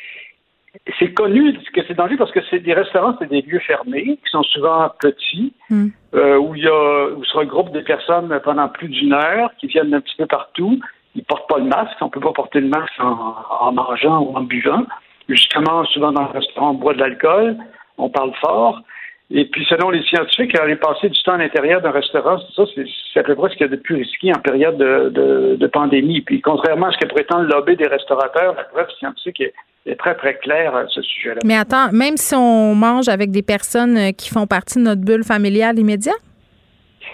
c'est 0.99 1.13
connu 1.13 1.53
que 1.73 1.81
c'est 1.87 1.93
dangereux 1.93 2.17
parce 2.17 2.31
que 2.31 2.41
c'est 2.49 2.59
des 2.59 2.73
restaurants, 2.73 3.15
c'est 3.19 3.29
des 3.29 3.41
lieux 3.41 3.59
fermés 3.59 4.17
qui 4.23 4.29
sont 4.29 4.43
souvent 4.43 4.89
petits, 4.99 5.53
hmm. 5.69 5.87
euh, 6.15 6.37
où 6.37 6.55
il 6.55 6.63
y 6.63 6.67
a 6.67 7.07
où 7.15 7.23
se 7.23 7.37
regroupent 7.37 7.71
des 7.71 7.81
personnes 7.81 8.39
pendant 8.43 8.67
plus 8.69 8.89
d'une 8.89 9.13
heure, 9.13 9.51
qui 9.57 9.67
viennent 9.67 9.93
un 9.93 10.01
petit 10.01 10.15
peu 10.17 10.25
partout. 10.25 10.79
Ils 11.15 11.23
portent 11.23 11.47
pas 11.47 11.59
le 11.59 11.65
masque, 11.65 11.95
on 12.01 12.09
peut 12.09 12.19
pas 12.19 12.33
porter 12.33 12.59
le 12.59 12.67
masque 12.67 12.93
en, 12.99 13.35
en 13.61 13.71
mangeant 13.71 14.19
ou 14.21 14.35
en 14.35 14.41
buvant. 14.41 14.85
Justement, 15.29 15.85
souvent 15.85 16.11
dans 16.11 16.23
le 16.23 16.39
restaurant, 16.39 16.71
on 16.71 16.73
boit 16.73 16.93
de 16.93 16.99
l'alcool, 16.99 17.57
on 17.97 18.09
parle 18.09 18.33
fort. 18.41 18.81
Et 19.31 19.45
puis, 19.45 19.65
selon 19.65 19.89
les 19.89 20.03
scientifiques, 20.03 20.57
aller 20.59 20.75
passer 20.75 21.09
du 21.09 21.19
temps 21.23 21.33
à 21.33 21.37
l'intérieur 21.37 21.81
d'un 21.81 21.91
restaurant, 21.91 22.37
ça, 22.55 22.63
c'est 22.75 23.19
à 23.19 23.23
peu 23.23 23.35
près 23.35 23.49
ce 23.49 23.55
qu'il 23.55 23.65
y 23.65 23.69
a 23.69 23.75
de 23.75 23.81
plus 23.81 23.95
risqué 23.95 24.31
en 24.31 24.39
période 24.39 24.77
de, 24.77 25.55
de, 25.55 25.67
pandémie. 25.67 26.21
Puis, 26.21 26.41
contrairement 26.41 26.87
à 26.87 26.91
ce 26.91 26.97
que 26.99 27.07
prétend 27.07 27.39
le 27.39 27.47
lobby 27.47 27.75
des 27.75 27.87
restaurateurs, 27.87 28.53
la 28.53 28.65
preuve 28.65 28.87
scientifique 28.99 29.41
est, 29.41 29.95
très, 29.95 30.13
très 30.15 30.37
claire 30.37 30.75
à 30.75 30.87
ce 30.87 31.01
sujet-là. 31.01 31.39
Mais 31.43 31.57
attends, 31.57 31.91
même 31.91 32.17
si 32.17 32.35
on 32.35 32.75
mange 32.75 33.07
avec 33.07 33.31
des 33.31 33.41
personnes 33.41 33.97
euh, 33.97 34.11
qui 34.11 34.29
font 34.29 34.45
partie 34.45 34.79
de 34.79 34.83
notre 34.83 35.01
bulle 35.01 35.23
familiale 35.23 35.79
immédiate? 35.79 36.15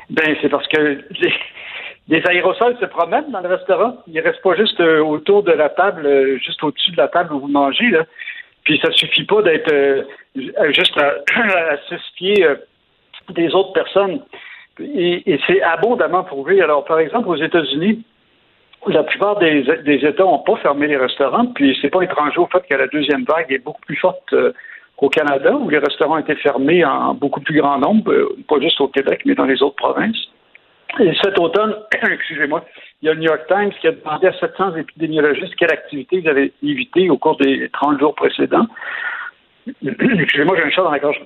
Ben, 0.10 0.36
c'est 0.42 0.50
parce 0.50 0.68
que 0.68 1.00
les, 2.10 2.22
aérosols 2.28 2.78
se 2.80 2.86
promènent 2.86 3.32
dans 3.32 3.42
le 3.42 3.50
restaurant. 3.50 3.98
Ils 4.08 4.16
ne 4.16 4.22
restent 4.22 4.42
pas 4.42 4.56
juste 4.56 4.80
euh, 4.82 5.02
autour 5.02 5.44
de 5.44 5.52
la 5.52 5.70
table, 5.70 6.06
euh, 6.06 6.38
juste 6.40 6.62
au-dessus 6.64 6.92
de 6.92 6.98
la 6.98 7.08
table 7.08 7.34
où 7.34 7.40
vous 7.40 7.48
mangez, 7.48 7.90
là. 7.90 8.06
Puis 8.64 8.80
ça 8.84 8.92
suffit 8.92 9.24
pas 9.24 9.42
d'être 9.42 9.72
euh, 9.72 10.04
juste 10.72 10.98
à, 10.98 11.16
à 11.36 11.78
euh, 12.22 12.56
des 13.30 13.54
autres 13.54 13.74
personnes. 13.74 14.22
Et, 14.80 15.40
c'est 15.48 15.62
abondamment 15.62 16.24
prouvé. 16.24 16.62
Alors, 16.62 16.86
par 16.86 17.00
exemple, 17.00 17.28
aux 17.30 17.36
États-Unis, 17.36 18.04
la 18.88 19.04
plupart 19.04 19.38
des, 19.38 19.64
États 19.86 20.24
n'ont 20.24 20.40
pas 20.40 20.56
fermé 20.58 20.88
les 20.88 20.98
restaurants, 20.98 21.46
puis 21.48 21.78
c'est 21.82 21.90
pas 21.90 22.02
étranger 22.02 22.40
au 22.40 22.48
fait 22.48 22.66
que 22.68 22.74
la 22.76 22.88
deuxième 22.88 23.26
vague 23.26 23.52
est 23.52 23.64
beaucoup 23.64 23.82
plus 23.82 23.98
forte 23.98 24.34
euh, 24.34 24.54
qu'au 24.98 25.10
Canada, 25.10 25.54
où 25.54 25.70
les 25.70 25.78
restaurants 25.78 26.18
étaient 26.18 26.36
fermés 26.36 26.84
en 26.84 27.14
beaucoup 27.14 27.42
plus 27.42 27.60
grand 27.60 27.78
nombre, 27.78 28.34
pas 28.48 28.60
juste 28.60 28.82
au 28.82 28.88
Québec, 28.88 29.22
mais 29.26 29.36
dans 29.36 29.46
les 29.46 29.62
autres 29.62 29.76
provinces. 29.76 30.30
Et 31.00 31.14
cet 31.22 31.40
automne, 31.40 31.76
excusez-moi, 32.12 32.66
il 33.02 33.08
y 33.08 33.10
a 33.10 33.14
le 33.14 33.20
New 33.20 33.28
York 33.28 33.42
Times 33.48 33.72
qui 33.80 33.88
a 33.88 33.92
demandé 33.92 34.28
à 34.28 34.34
700 34.34 34.76
épidémiologistes 34.76 35.56
quelle 35.56 35.72
activité 35.72 36.18
ils 36.18 36.30
avaient 36.30 36.52
évité 36.62 37.10
au 37.10 37.18
cours 37.18 37.38
des 37.38 37.70
30 37.70 38.00
jours 38.00 38.16
précédents. 38.16 38.68
excusez-moi, 39.84 40.56
j'ai 40.58 40.64
un 40.64 40.70
chat 40.70 40.84
dans 40.84 40.92
la 40.92 41.00
gorge. 41.00 41.22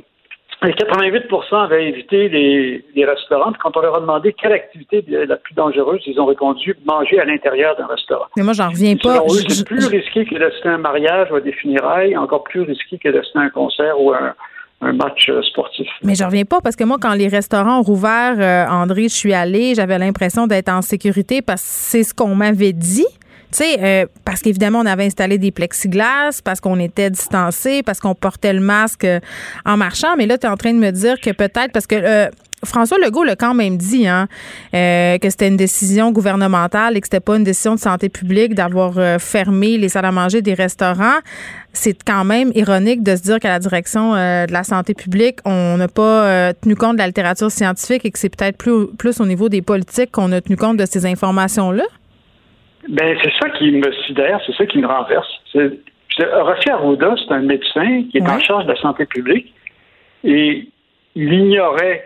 Et 0.63 0.71
88% 0.71 1.63
avaient 1.63 1.89
évité 1.89 2.29
les, 2.29 3.05
restaurants. 3.05 3.51
quand 3.61 3.75
on 3.75 3.81
leur 3.81 3.97
a 3.97 3.99
demandé 3.99 4.33
quelle 4.33 4.53
activité 4.53 5.03
la 5.07 5.35
plus 5.35 5.53
dangereuse, 5.53 6.01
ils 6.07 6.19
ont 6.19 6.25
répondu 6.25 6.75
manger 6.85 7.19
à 7.19 7.25
l'intérieur 7.25 7.75
d'un 7.75 7.87
restaurant. 7.87 8.25
Mais 8.37 8.43
moi, 8.43 8.53
j'en 8.53 8.69
reviens 8.69 8.95
pas. 8.95 9.19
C'est 9.49 9.67
plus 9.67 9.85
risqué 9.87 10.25
que 10.25 10.35
d'assister 10.35 10.69
à 10.69 10.73
un 10.73 10.77
mariage 10.77 11.29
ou 11.31 11.35
à 11.35 11.41
des 11.41 11.51
funérailles, 11.51 12.17
encore 12.17 12.43
plus 12.43 12.61
risqué 12.61 12.97
que 12.97 13.09
d'assister 13.09 13.39
à 13.39 13.41
un 13.43 13.49
concert 13.49 13.99
ou 13.99 14.13
à 14.13 14.17
un, 14.17 14.33
un 14.81 14.93
match 14.93 15.29
euh, 15.29 15.41
sportif. 15.43 15.87
Mais 16.03 16.15
je 16.15 16.23
reviens 16.23 16.45
pas 16.45 16.61
parce 16.61 16.75
que 16.75 16.83
moi, 16.83 16.97
quand 16.99 17.13
les 17.13 17.27
restaurants 17.27 17.79
ont 17.79 17.83
rouvert, 17.83 18.35
euh, 18.37 18.67
André, 18.67 19.03
je 19.03 19.13
suis 19.13 19.33
allée, 19.33 19.75
j'avais 19.75 19.97
l'impression 19.97 20.47
d'être 20.47 20.69
en 20.69 20.81
sécurité 20.81 21.41
parce 21.41 21.61
que 21.61 21.67
c'est 21.67 22.03
ce 22.03 22.13
qu'on 22.13 22.35
m'avait 22.35 22.73
dit. 22.73 23.07
Tu 23.51 23.57
sais, 23.57 23.77
euh, 23.81 24.05
parce 24.23 24.41
qu'évidemment, 24.41 24.79
on 24.79 24.85
avait 24.85 25.05
installé 25.05 25.37
des 25.37 25.51
plexiglas, 25.51 26.41
parce 26.43 26.59
qu'on 26.59 26.79
était 26.79 27.09
distancé, 27.09 27.83
parce 27.83 27.99
qu'on 27.99 28.15
portait 28.15 28.53
le 28.53 28.59
masque 28.59 29.07
en 29.65 29.77
marchant. 29.77 30.15
Mais 30.17 30.25
là, 30.25 30.37
tu 30.37 30.45
es 30.45 30.49
en 30.49 30.57
train 30.57 30.73
de 30.73 30.79
me 30.79 30.91
dire 30.91 31.19
que 31.21 31.31
peut-être, 31.31 31.71
parce 31.71 31.87
que 31.87 32.29
François 32.63 32.97
Legault 32.97 33.23
l'a 33.23 33.35
quand 33.35 33.53
même 33.53 33.77
dit 33.77 34.07
hein, 34.07 34.27
que 34.71 35.29
c'était 35.29 35.47
une 35.47 35.57
décision 35.57 36.11
gouvernementale 36.11 36.97
et 36.97 37.01
que 37.01 37.05
c'était 37.05 37.19
pas 37.19 37.35
une 37.35 37.43
décision 37.43 37.75
de 37.75 37.79
santé 37.79 38.09
publique 38.09 38.55
d'avoir 38.55 38.93
fermé 39.21 39.77
les 39.77 39.89
salles 39.89 40.05
à 40.05 40.11
manger 40.11 40.41
des 40.41 40.55
restaurants 40.55 41.19
c'est 41.75 41.95
quand 42.03 42.23
même 42.23 42.51
ironique 42.55 43.03
de 43.03 43.15
se 43.15 43.21
dire 43.21 43.39
qu'à 43.39 43.49
la 43.49 43.59
direction 43.59 44.15
euh, 44.15 44.45
de 44.45 44.53
la 44.53 44.63
santé 44.63 44.93
publique, 44.93 45.39
on 45.45 45.77
n'a 45.77 45.87
pas 45.87 46.25
euh, 46.25 46.53
tenu 46.59 46.75
compte 46.75 46.93
de 46.93 46.99
la 46.99 47.07
littérature 47.07 47.51
scientifique 47.51 48.05
et 48.05 48.11
que 48.11 48.17
c'est 48.17 48.35
peut-être 48.35 48.57
plus, 48.57 48.87
plus 48.97 49.19
au 49.19 49.25
niveau 49.25 49.49
des 49.49 49.61
politiques 49.61 50.11
qu'on 50.11 50.31
a 50.31 50.41
tenu 50.41 50.57
compte 50.57 50.77
de 50.77 50.85
ces 50.85 51.05
informations-là? 51.05 51.83
Ben, 52.89 53.17
c'est 53.23 53.33
ça 53.41 53.49
qui 53.51 53.71
me 53.71 53.91
sidère, 54.05 54.39
c'est 54.45 54.55
ça 54.55 54.65
qui 54.65 54.77
me 54.79 54.87
renverse. 54.87 55.27
Rossi 56.17 56.69
Arruda, 56.69 57.15
c'est 57.17 57.33
un 57.33 57.41
médecin 57.41 58.03
qui 58.09 58.17
est 58.17 58.29
en 58.29 58.39
charge 58.39 58.65
de 58.65 58.71
la 58.71 58.79
santé 58.79 59.05
publique 59.05 59.53
et 60.23 60.67
il 61.15 61.33
ignorait 61.33 62.03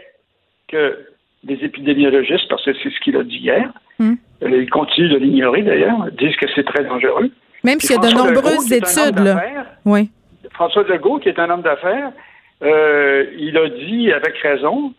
que 0.67 1.05
des 1.43 1.55
épidémiologistes, 1.63 2.47
parce 2.49 2.63
que 2.65 2.73
c'est 2.81 2.89
ce 2.89 2.99
qu'il 2.99 3.15
a 3.17 3.23
dit 3.23 3.37
hier. 3.37 3.71
Euh, 4.01 4.15
il 4.41 4.69
continue 4.69 5.09
de 5.09 5.17
l'ignorer 5.17 5.61
d'ailleurs, 5.61 6.09
disent 6.17 6.35
que 6.37 6.47
c'est 6.55 6.63
très 6.63 6.83
dangereux. 6.83 7.29
Même 7.63 7.79
s'il 7.79 7.95
y 7.95 7.99
a 7.99 8.09
de 8.09 8.15
nombreuses 8.15 8.71
études. 8.71 9.19
Là. 9.19 9.41
Oui. 9.85 10.09
François 10.53 10.83
Legault, 10.83 11.19
qui 11.19 11.29
est 11.29 11.39
un 11.39 11.49
homme 11.49 11.61
d'affaires, 11.61 12.11
euh, 12.63 13.25
il 13.37 13.57
a 13.57 13.69
dit 13.69 14.11
avec 14.11 14.37
raison 14.37 14.93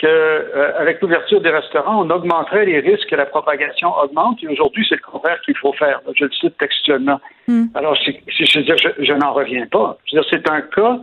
qu'avec 0.00 0.96
euh, 0.96 0.98
l'ouverture 1.02 1.40
des 1.40 1.50
restaurants, 1.50 2.04
on 2.04 2.10
augmenterait 2.10 2.64
les 2.64 2.80
risques 2.80 3.08
que 3.08 3.16
la 3.16 3.26
propagation 3.26 3.92
augmente. 4.02 4.42
Et 4.42 4.48
aujourd'hui, 4.48 4.86
c'est 4.88 4.96
le 4.96 5.02
contraire 5.02 5.40
qu'il 5.44 5.56
faut 5.56 5.72
faire. 5.74 6.00
Je 6.16 6.24
le 6.24 6.32
cite 6.32 6.56
textuellement. 6.58 7.20
Hmm. 7.46 7.66
Alors, 7.74 7.94
je, 7.94 8.10
veux 8.58 8.64
dire, 8.64 8.76
je, 8.78 9.12
n'en 9.12 9.32
reviens 9.32 9.66
pas. 9.66 9.98
C'est 10.30 10.48
un 10.50 10.62
cas 10.62 10.98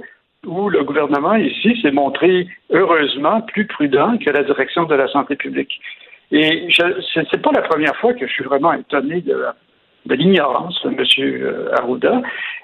où 0.45 0.69
le 0.69 0.83
gouvernement 0.83 1.35
ici 1.35 1.79
s'est 1.81 1.91
montré 1.91 2.47
heureusement 2.71 3.41
plus 3.41 3.67
prudent 3.67 4.17
que 4.17 4.29
la 4.31 4.43
direction 4.43 4.83
de 4.83 4.95
la 4.95 5.07
santé 5.09 5.35
publique. 5.35 5.79
Et 6.31 6.67
ce 6.71 7.19
n'est 7.19 7.41
pas 7.41 7.51
la 7.53 7.61
première 7.61 7.95
fois 7.97 8.13
que 8.13 8.25
je 8.25 8.31
suis 8.31 8.43
vraiment 8.43 8.73
étonné 8.73 9.21
de, 9.21 9.45
de 10.07 10.15
l'ignorance 10.15 10.81
de 10.83 10.89
M. 10.89 11.67
Arruda. 11.73 12.21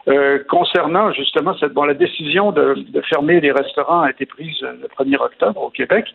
Euh, 0.08 0.40
concernant 0.50 1.12
justement 1.14 1.56
cette, 1.58 1.74
bon, 1.74 1.86
la 1.86 1.94
décision 1.94 2.52
de, 2.52 2.76
de, 2.90 3.02
fermer 3.02 3.40
les 3.40 3.52
restaurants 3.52 4.02
a 4.02 4.10
été 4.10 4.26
prise 4.26 4.60
le 4.62 4.88
1er 4.88 5.16
octobre 5.16 5.62
au 5.62 5.70
Québec, 5.70 6.06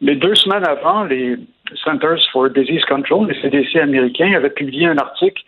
mais 0.00 0.14
deux 0.16 0.34
semaines 0.34 0.66
avant, 0.66 1.04
les 1.04 1.36
Centers 1.84 2.20
for 2.32 2.48
Disease 2.50 2.84
Control, 2.86 3.28
les 3.28 3.40
CDC 3.40 3.78
américains, 3.78 4.32
avaient 4.34 4.50
publié 4.50 4.86
un 4.86 4.96
article 4.96 5.42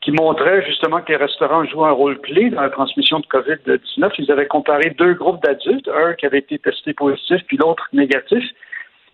qui 0.00 0.12
montrait 0.12 0.64
justement 0.66 1.00
que 1.00 1.10
les 1.12 1.16
restaurants 1.16 1.64
jouent 1.64 1.84
un 1.84 1.92
rôle 1.92 2.18
clé 2.20 2.50
dans 2.50 2.62
la 2.62 2.70
transmission 2.70 3.20
de 3.20 3.26
COVID-19. 3.26 4.10
Ils 4.18 4.30
avaient 4.30 4.46
comparé 4.46 4.94
deux 4.98 5.14
groupes 5.14 5.42
d'adultes, 5.42 5.88
un 5.88 6.14
qui 6.14 6.26
avait 6.26 6.38
été 6.38 6.58
testé 6.58 6.92
positif, 6.92 7.40
puis 7.46 7.56
l'autre 7.56 7.88
négatif. 7.92 8.44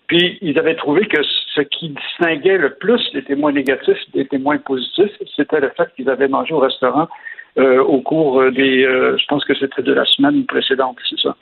Puis 0.07 0.39
ils 0.43 0.59
avaient 0.59 0.77
trouvé 0.77 1.07
que 1.07 1.23
ce 1.23 1.61
qui 1.63 1.89
distinguait 1.89 2.59
le 2.59 2.75
plus 2.75 3.01
les 3.15 3.23
témoins 3.23 3.53
négatifs 3.53 3.99
des 4.13 4.27
témoins 4.27 4.59
positifs, 4.59 5.13
c'était 5.35 5.61
le 5.61 5.71
fait 5.77 5.89
qu'ils 5.97 6.11
avaient 6.11 6.29
mangé 6.29 6.53
au 6.53 6.59
restaurant 6.59 7.09
euh, 7.57 7.81
au 7.83 8.01
cours 8.01 8.51
des, 8.51 8.85
euh, 8.85 9.17
je 9.17 9.25
pense 9.27 9.45
que 9.45 9.55
c'était 9.55 9.83
de 9.83 9.93
la 9.93 10.05
semaine 10.05 10.45
précédente, 10.45 10.99
c'est 11.09 11.21
ça. 11.21 11.37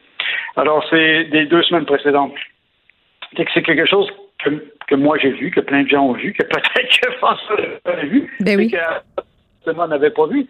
Alors 0.57 0.85
c'est 0.91 1.25
des 1.25 1.47
deux 1.47 1.63
semaines 1.63 1.87
précédentes. 1.87 2.35
C'est 3.37 3.47
que 3.47 3.51
c'est 3.55 3.63
quelque 3.63 3.87
chose 3.87 4.09
que, 4.45 4.51
que 4.89 4.95
moi 4.95 5.17
j'ai 5.19 5.31
vu, 5.31 5.51
que 5.51 5.61
plein 5.61 5.85
de 5.85 5.89
gens 5.89 6.07
ont 6.07 6.13
vu, 6.13 6.35
que 6.35 6.43
peut-être 6.47 7.01
que 7.01 7.13
François 7.13 7.57
a 7.87 8.05
vu, 8.05 8.31
ben 8.41 8.59
oui. 8.59 8.71
que 8.71 9.71
n'avait 9.71 10.11
pas 10.11 10.27
vu. 10.27 10.47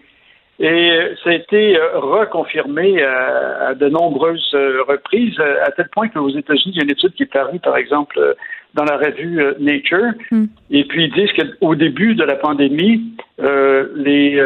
Et 0.60 1.16
ça 1.24 1.30
a 1.30 1.34
été 1.34 1.76
euh, 1.76 1.98
reconfirmé 1.98 3.02
euh, 3.02 3.70
à, 3.70 3.74
de 3.74 3.88
nombreuses 3.88 4.50
euh, 4.54 4.82
reprises, 4.86 5.38
à 5.40 5.70
tel 5.72 5.88
point 5.88 6.08
qu'aux 6.08 6.28
États-Unis, 6.28 6.74
il 6.74 6.76
y 6.76 6.80
a 6.80 6.84
une 6.84 6.90
étude 6.90 7.14
qui 7.14 7.22
est 7.22 7.32
parue, 7.32 7.58
par 7.58 7.76
exemple, 7.76 8.36
dans 8.74 8.84
la 8.84 8.96
revue 8.96 9.42
Nature, 9.58 10.12
hmm. 10.30 10.44
et 10.70 10.84
puis 10.84 11.04
ils 11.04 11.12
disent 11.12 11.32
qu'au 11.32 11.74
début 11.74 12.14
de 12.14 12.24
la 12.24 12.36
pandémie, 12.36 13.02
les 13.38 14.40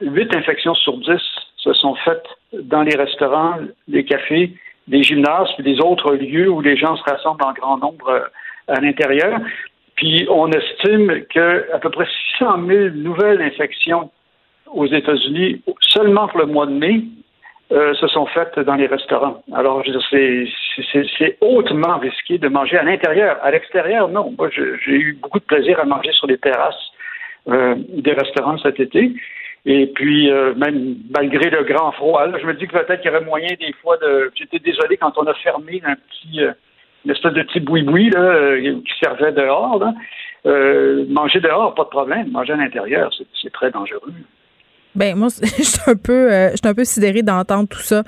huit 0.00 0.34
infections 0.34 0.74
sur 0.74 0.96
dix 0.98 1.22
se 1.56 1.72
sont 1.74 1.94
faites 1.96 2.26
dans 2.52 2.82
les 2.82 2.96
restaurants, 2.96 3.58
les 3.86 4.04
cafés, 4.04 4.52
les 4.88 5.02
gymnases, 5.02 5.48
puis 5.54 5.62
des 5.62 5.80
autres 5.80 6.14
lieux 6.14 6.48
où 6.48 6.60
les 6.60 6.76
gens 6.76 6.96
se 6.96 7.04
rassemblent 7.04 7.44
en 7.44 7.52
grand 7.52 7.78
nombre 7.78 8.28
à 8.66 8.80
l'intérieur. 8.80 9.38
Puis 9.94 10.26
on 10.30 10.50
estime 10.50 11.22
qu'à 11.26 11.78
peu 11.80 11.90
près 11.90 12.06
600 12.38 12.66
000 12.66 12.88
nouvelles 12.94 13.42
infections 13.42 14.10
aux 14.72 14.86
États-Unis, 14.86 15.62
seulement 15.80 16.28
pour 16.28 16.40
le 16.40 16.46
mois 16.46 16.66
de 16.66 16.72
mai, 16.72 17.04
euh, 17.72 17.94
se 17.94 18.08
sont 18.08 18.26
faites 18.26 18.58
dans 18.58 18.74
les 18.74 18.88
restaurants. 18.88 19.44
Alors, 19.52 19.84
c'est 20.10 21.38
hautement 21.40 21.98
risqué 21.98 22.36
de 22.36 22.48
manger 22.48 22.78
à 22.78 22.82
l'intérieur. 22.82 23.38
À 23.44 23.52
l'extérieur, 23.52 24.08
non. 24.08 24.34
Moi, 24.36 24.50
j'ai 24.50 24.92
eu 24.92 25.12
beaucoup 25.22 25.38
de 25.38 25.44
plaisir 25.44 25.78
à 25.78 25.84
manger 25.84 26.10
sur 26.10 26.26
les 26.26 26.36
terrasses 26.36 26.90
euh, 27.48 27.76
des 27.78 28.12
restaurants 28.12 28.58
cet 28.58 28.80
été. 28.80 29.12
Et 29.66 29.86
puis, 29.86 30.32
euh, 30.32 30.52
même 30.56 30.96
malgré 31.16 31.48
le 31.48 31.62
grand 31.62 31.92
froid, 31.92 32.26
je 32.40 32.44
me 32.44 32.54
dis 32.54 32.66
que 32.66 32.72
peut-être 32.72 33.02
qu'il 33.02 33.12
y 33.12 33.14
aurait 33.14 33.24
moyen 33.24 33.54
des 33.60 33.72
fois 33.74 33.96
de. 33.98 34.32
J'étais 34.34 34.58
désolé 34.58 34.96
quand 34.96 35.16
on 35.16 35.26
a 35.28 35.34
fermé 35.34 35.80
un 35.84 35.94
petit, 35.94 36.40
une 37.04 37.10
espèce 37.12 37.34
de 37.34 37.42
petit 37.42 37.60
boui-boui 37.60 38.10
qui 38.10 38.98
servait 39.00 39.30
dehors. 39.30 39.80
Manger 40.44 41.38
dehors, 41.38 41.76
pas 41.76 41.84
de 41.84 41.90
problème. 41.90 42.32
Manger 42.32 42.54
à 42.54 42.56
l'intérieur, 42.56 43.12
c'est 43.40 43.52
très 43.52 43.70
dangereux. 43.70 44.12
Ben 44.94 45.16
moi, 45.16 45.28
je 45.42 45.62
suis 45.62 45.80
un 45.86 45.94
peu, 45.94 46.32
euh, 46.32 46.50
je 46.50 46.56
suis 46.56 46.68
un 46.68 46.74
peu 46.74 46.84
sidérée 46.84 47.22
d'entendre 47.22 47.68
tout 47.68 47.78
ça 47.78 48.02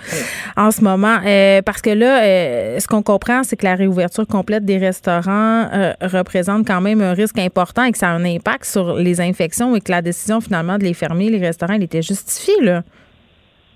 en 0.56 0.70
ce 0.70 0.82
moment, 0.82 1.18
euh, 1.24 1.62
parce 1.64 1.80
que 1.80 1.90
là, 1.90 2.22
euh, 2.22 2.78
ce 2.78 2.88
qu'on 2.88 3.02
comprend, 3.02 3.42
c'est 3.44 3.56
que 3.56 3.64
la 3.64 3.76
réouverture 3.76 4.26
complète 4.26 4.64
des 4.64 4.78
restaurants 4.78 5.68
représente 6.02 6.66
quand 6.66 6.80
même 6.80 7.00
un 7.00 7.14
risque 7.14 7.38
important 7.38 7.84
et 7.84 7.92
que 7.92 7.98
ça 7.98 8.08
a 8.08 8.12
un 8.12 8.24
impact 8.24 8.64
sur 8.64 8.94
les 8.94 9.20
infections 9.20 9.76
et 9.76 9.80
que 9.80 9.90
la 9.90 10.02
décision 10.02 10.40
finalement 10.40 10.78
de 10.78 10.84
les 10.84 10.94
fermer, 10.94 11.28
les 11.28 11.38
restaurants, 11.38 11.74
elle 11.74 11.84
était 11.84 12.02
justifiée 12.02 12.60
là. 12.62 12.82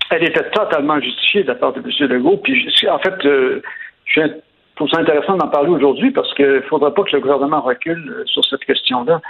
Elle 0.09 0.23
était 0.23 0.49
totalement 0.51 0.99
justifiée 1.01 1.43
de 1.43 1.49
la 1.49 1.55
part 1.55 1.73
de 1.73 1.79
M. 1.79 2.09
Legault. 2.09 2.37
Puis 2.37 2.67
en 2.89 2.99
fait, 2.99 3.15
je 3.23 4.21
trouve 4.75 4.89
ça 4.89 4.99
intéressant 4.99 5.35
d'en 5.35 5.47
parler 5.47 5.69
aujourd'hui 5.69 6.11
parce 6.11 6.33
qu'il 6.35 6.45
ne 6.45 6.61
faudra 6.61 6.93
pas 6.93 7.03
que 7.03 7.11
le 7.13 7.19
gouvernement 7.19 7.61
recule 7.61 8.23
sur 8.25 8.43
cette 8.45 8.63
question-là. 8.65 9.21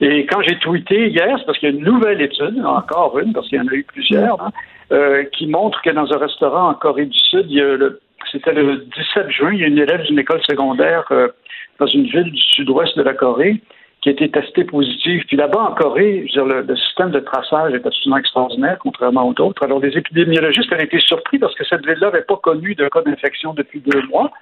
Et 0.00 0.26
quand 0.26 0.42
j'ai 0.42 0.58
tweeté 0.58 1.08
hier, 1.08 1.36
c'est 1.38 1.44
parce 1.44 1.58
qu'il 1.58 1.70
y 1.70 1.72
a 1.72 1.76
une 1.76 1.84
nouvelle 1.84 2.20
étude, 2.20 2.60
encore 2.64 3.18
une, 3.18 3.32
parce 3.32 3.48
qu'il 3.48 3.58
y 3.58 3.60
en 3.60 3.68
a 3.68 3.74
eu 3.74 3.84
plusieurs, 3.84 4.42
hein, 4.42 4.50
euh, 4.92 5.24
qui 5.32 5.46
montre 5.46 5.80
que 5.82 5.90
dans 5.90 6.12
un 6.12 6.18
restaurant 6.18 6.70
en 6.70 6.74
Corée 6.74 7.06
du 7.06 7.18
Sud, 7.18 7.46
il 7.48 7.56
y 7.56 7.60
a 7.60 7.76
le, 7.76 8.00
c'était 8.30 8.52
le 8.52 8.86
17 8.96 9.30
juin, 9.30 9.52
il 9.52 9.60
y 9.60 9.64
a 9.64 9.66
une 9.66 9.78
élève 9.78 10.02
d'une 10.02 10.18
école 10.18 10.42
secondaire 10.48 11.04
euh, 11.10 11.28
dans 11.78 11.86
une 11.86 12.04
ville 12.04 12.30
du 12.30 12.40
sud-ouest 12.40 12.96
de 12.96 13.02
la 13.02 13.14
Corée 13.14 13.60
qui 14.00 14.08
a 14.08 14.12
été 14.12 14.30
testée 14.30 14.64
positive. 14.64 15.22
Puis 15.28 15.36
là-bas, 15.36 15.60
en 15.60 15.74
Corée, 15.74 16.26
je 16.32 16.40
veux 16.40 16.46
dire, 16.48 16.64
le, 16.66 16.76
système 16.76 17.10
de 17.10 17.20
traçage 17.20 17.72
est 17.72 17.86
absolument 17.86 18.16
extraordinaire, 18.16 18.76
contrairement 18.80 19.28
aux 19.28 19.40
autres. 19.40 19.62
Alors, 19.62 19.78
les 19.78 19.96
épidémiologistes 19.96 20.72
ont 20.72 20.76
été 20.76 20.98
surpris 20.98 21.38
parce 21.38 21.54
que 21.54 21.64
cette 21.64 21.86
ville-là 21.86 22.10
n'avait 22.10 22.22
pas 22.22 22.36
connu 22.36 22.74
de 22.74 22.88
cas 22.88 23.02
d'infection 23.02 23.54
depuis 23.54 23.80
deux 23.80 24.02
mois. 24.08 24.32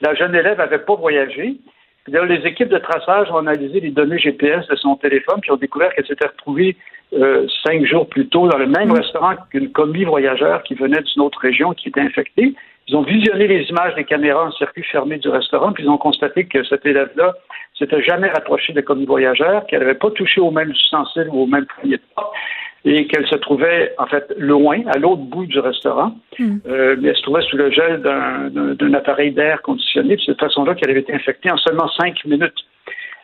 La 0.00 0.14
jeune 0.14 0.34
élève 0.34 0.58
n'avait 0.58 0.80
pas 0.80 0.96
voyagé 0.96 1.56
les 2.06 2.46
équipes 2.46 2.68
de 2.68 2.78
traçage 2.78 3.30
ont 3.30 3.36
analysé 3.36 3.80
les 3.80 3.90
données 3.90 4.18
GPS 4.18 4.66
de 4.66 4.76
son 4.76 4.96
téléphone, 4.96 5.40
puis 5.40 5.50
ont 5.50 5.56
découvert 5.56 5.92
qu'elle 5.94 6.06
s'était 6.06 6.26
retrouvée 6.26 6.76
euh, 7.12 7.46
cinq 7.66 7.84
jours 7.86 8.08
plus 8.08 8.28
tôt 8.28 8.48
dans 8.48 8.58
le 8.58 8.66
même 8.66 8.88
mm. 8.88 8.92
restaurant 8.92 9.34
qu'une 9.50 9.70
commis 9.70 10.04
voyageur 10.04 10.62
qui 10.62 10.74
venait 10.74 11.02
d'une 11.02 11.22
autre 11.22 11.40
région 11.40 11.72
qui 11.72 11.88
était 11.88 12.00
infectée. 12.00 12.54
Ils 12.88 12.96
ont 12.96 13.02
visionné 13.02 13.46
les 13.46 13.64
images 13.68 13.94
des 13.94 14.04
caméras 14.04 14.46
en 14.46 14.52
circuit 14.52 14.82
fermé 14.82 15.18
du 15.18 15.28
restaurant, 15.28 15.72
puis 15.72 15.84
ils 15.84 15.90
ont 15.90 15.98
constaté 15.98 16.44
que 16.46 16.64
cet 16.64 16.86
élève-là 16.86 17.34
s'était 17.78 18.02
jamais 18.02 18.28
rapproché 18.28 18.72
de 18.72 18.80
commis 18.80 19.06
voyageur, 19.06 19.66
qu'elle 19.66 19.80
n'avait 19.80 19.94
pas 19.94 20.10
touché 20.10 20.40
au 20.40 20.50
même 20.50 20.70
ustensile 20.70 21.28
ou 21.30 21.42
au 21.42 21.46
même 21.46 21.66
poignet 21.66 21.96
de 21.96 22.02
porte 22.14 22.34
et 22.84 23.06
qu'elle 23.06 23.26
se 23.26 23.36
trouvait 23.36 23.94
en 23.98 24.06
fait 24.06 24.32
loin, 24.38 24.80
à 24.86 24.98
l'autre 24.98 25.22
bout 25.22 25.46
du 25.46 25.58
restaurant, 25.58 26.14
hmm. 26.38 26.58
euh, 26.66 26.96
mais 26.98 27.08
elle 27.08 27.16
se 27.16 27.22
trouvait 27.22 27.42
sous 27.42 27.56
le 27.56 27.70
gel 27.70 28.00
d'un 28.00 28.94
appareil 28.94 29.32
d'air 29.32 29.60
conditionné. 29.62 30.16
de 30.16 30.20
cette 30.22 30.40
façon-là 30.40 30.74
qu'elle 30.74 30.90
avait 30.90 31.00
été 31.00 31.12
infectée 31.12 31.50
en 31.50 31.56
seulement 31.58 31.88
cinq 31.88 32.24
minutes. 32.24 32.64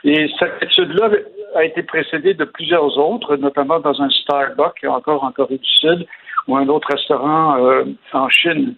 Et 0.05 0.29
cette 0.39 0.63
étude-là 0.63 1.11
a 1.55 1.65
été 1.65 1.83
précédée 1.83 2.35
de 2.35 2.45
plusieurs 2.45 2.99
autres, 2.99 3.37
notamment 3.37 3.81
dans 3.81 4.01
un 4.01 4.11
Starbucks, 4.11 4.85
encore 4.85 5.25
en 5.25 5.33
Corée 5.33 5.59
du 5.59 5.69
Sud, 5.69 6.07
ou 6.47 6.57
un 6.57 6.69
autre 6.69 6.89
restaurant 6.89 7.57
euh, 7.59 7.85
en 8.13 8.29
Chine. 8.29 8.75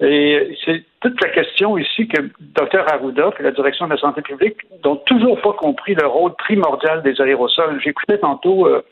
Et 0.00 0.56
c'est 0.64 0.84
toute 1.00 1.22
la 1.22 1.30
question 1.30 1.78
ici 1.78 2.08
que 2.08 2.22
Dr 2.40 2.84
Arruda 2.92 3.30
et 3.38 3.42
la 3.42 3.52
direction 3.52 3.86
de 3.86 3.92
la 3.92 3.98
santé 3.98 4.22
publique 4.22 4.56
n'ont 4.84 4.96
toujours 4.96 5.40
pas 5.40 5.52
compris 5.52 5.94
le 5.94 6.06
rôle 6.06 6.34
primordial 6.34 7.02
des 7.02 7.20
aérosols. 7.20 7.80
J'écoutais 7.82 8.18
tantôt 8.18 8.66
euh, 8.66 8.82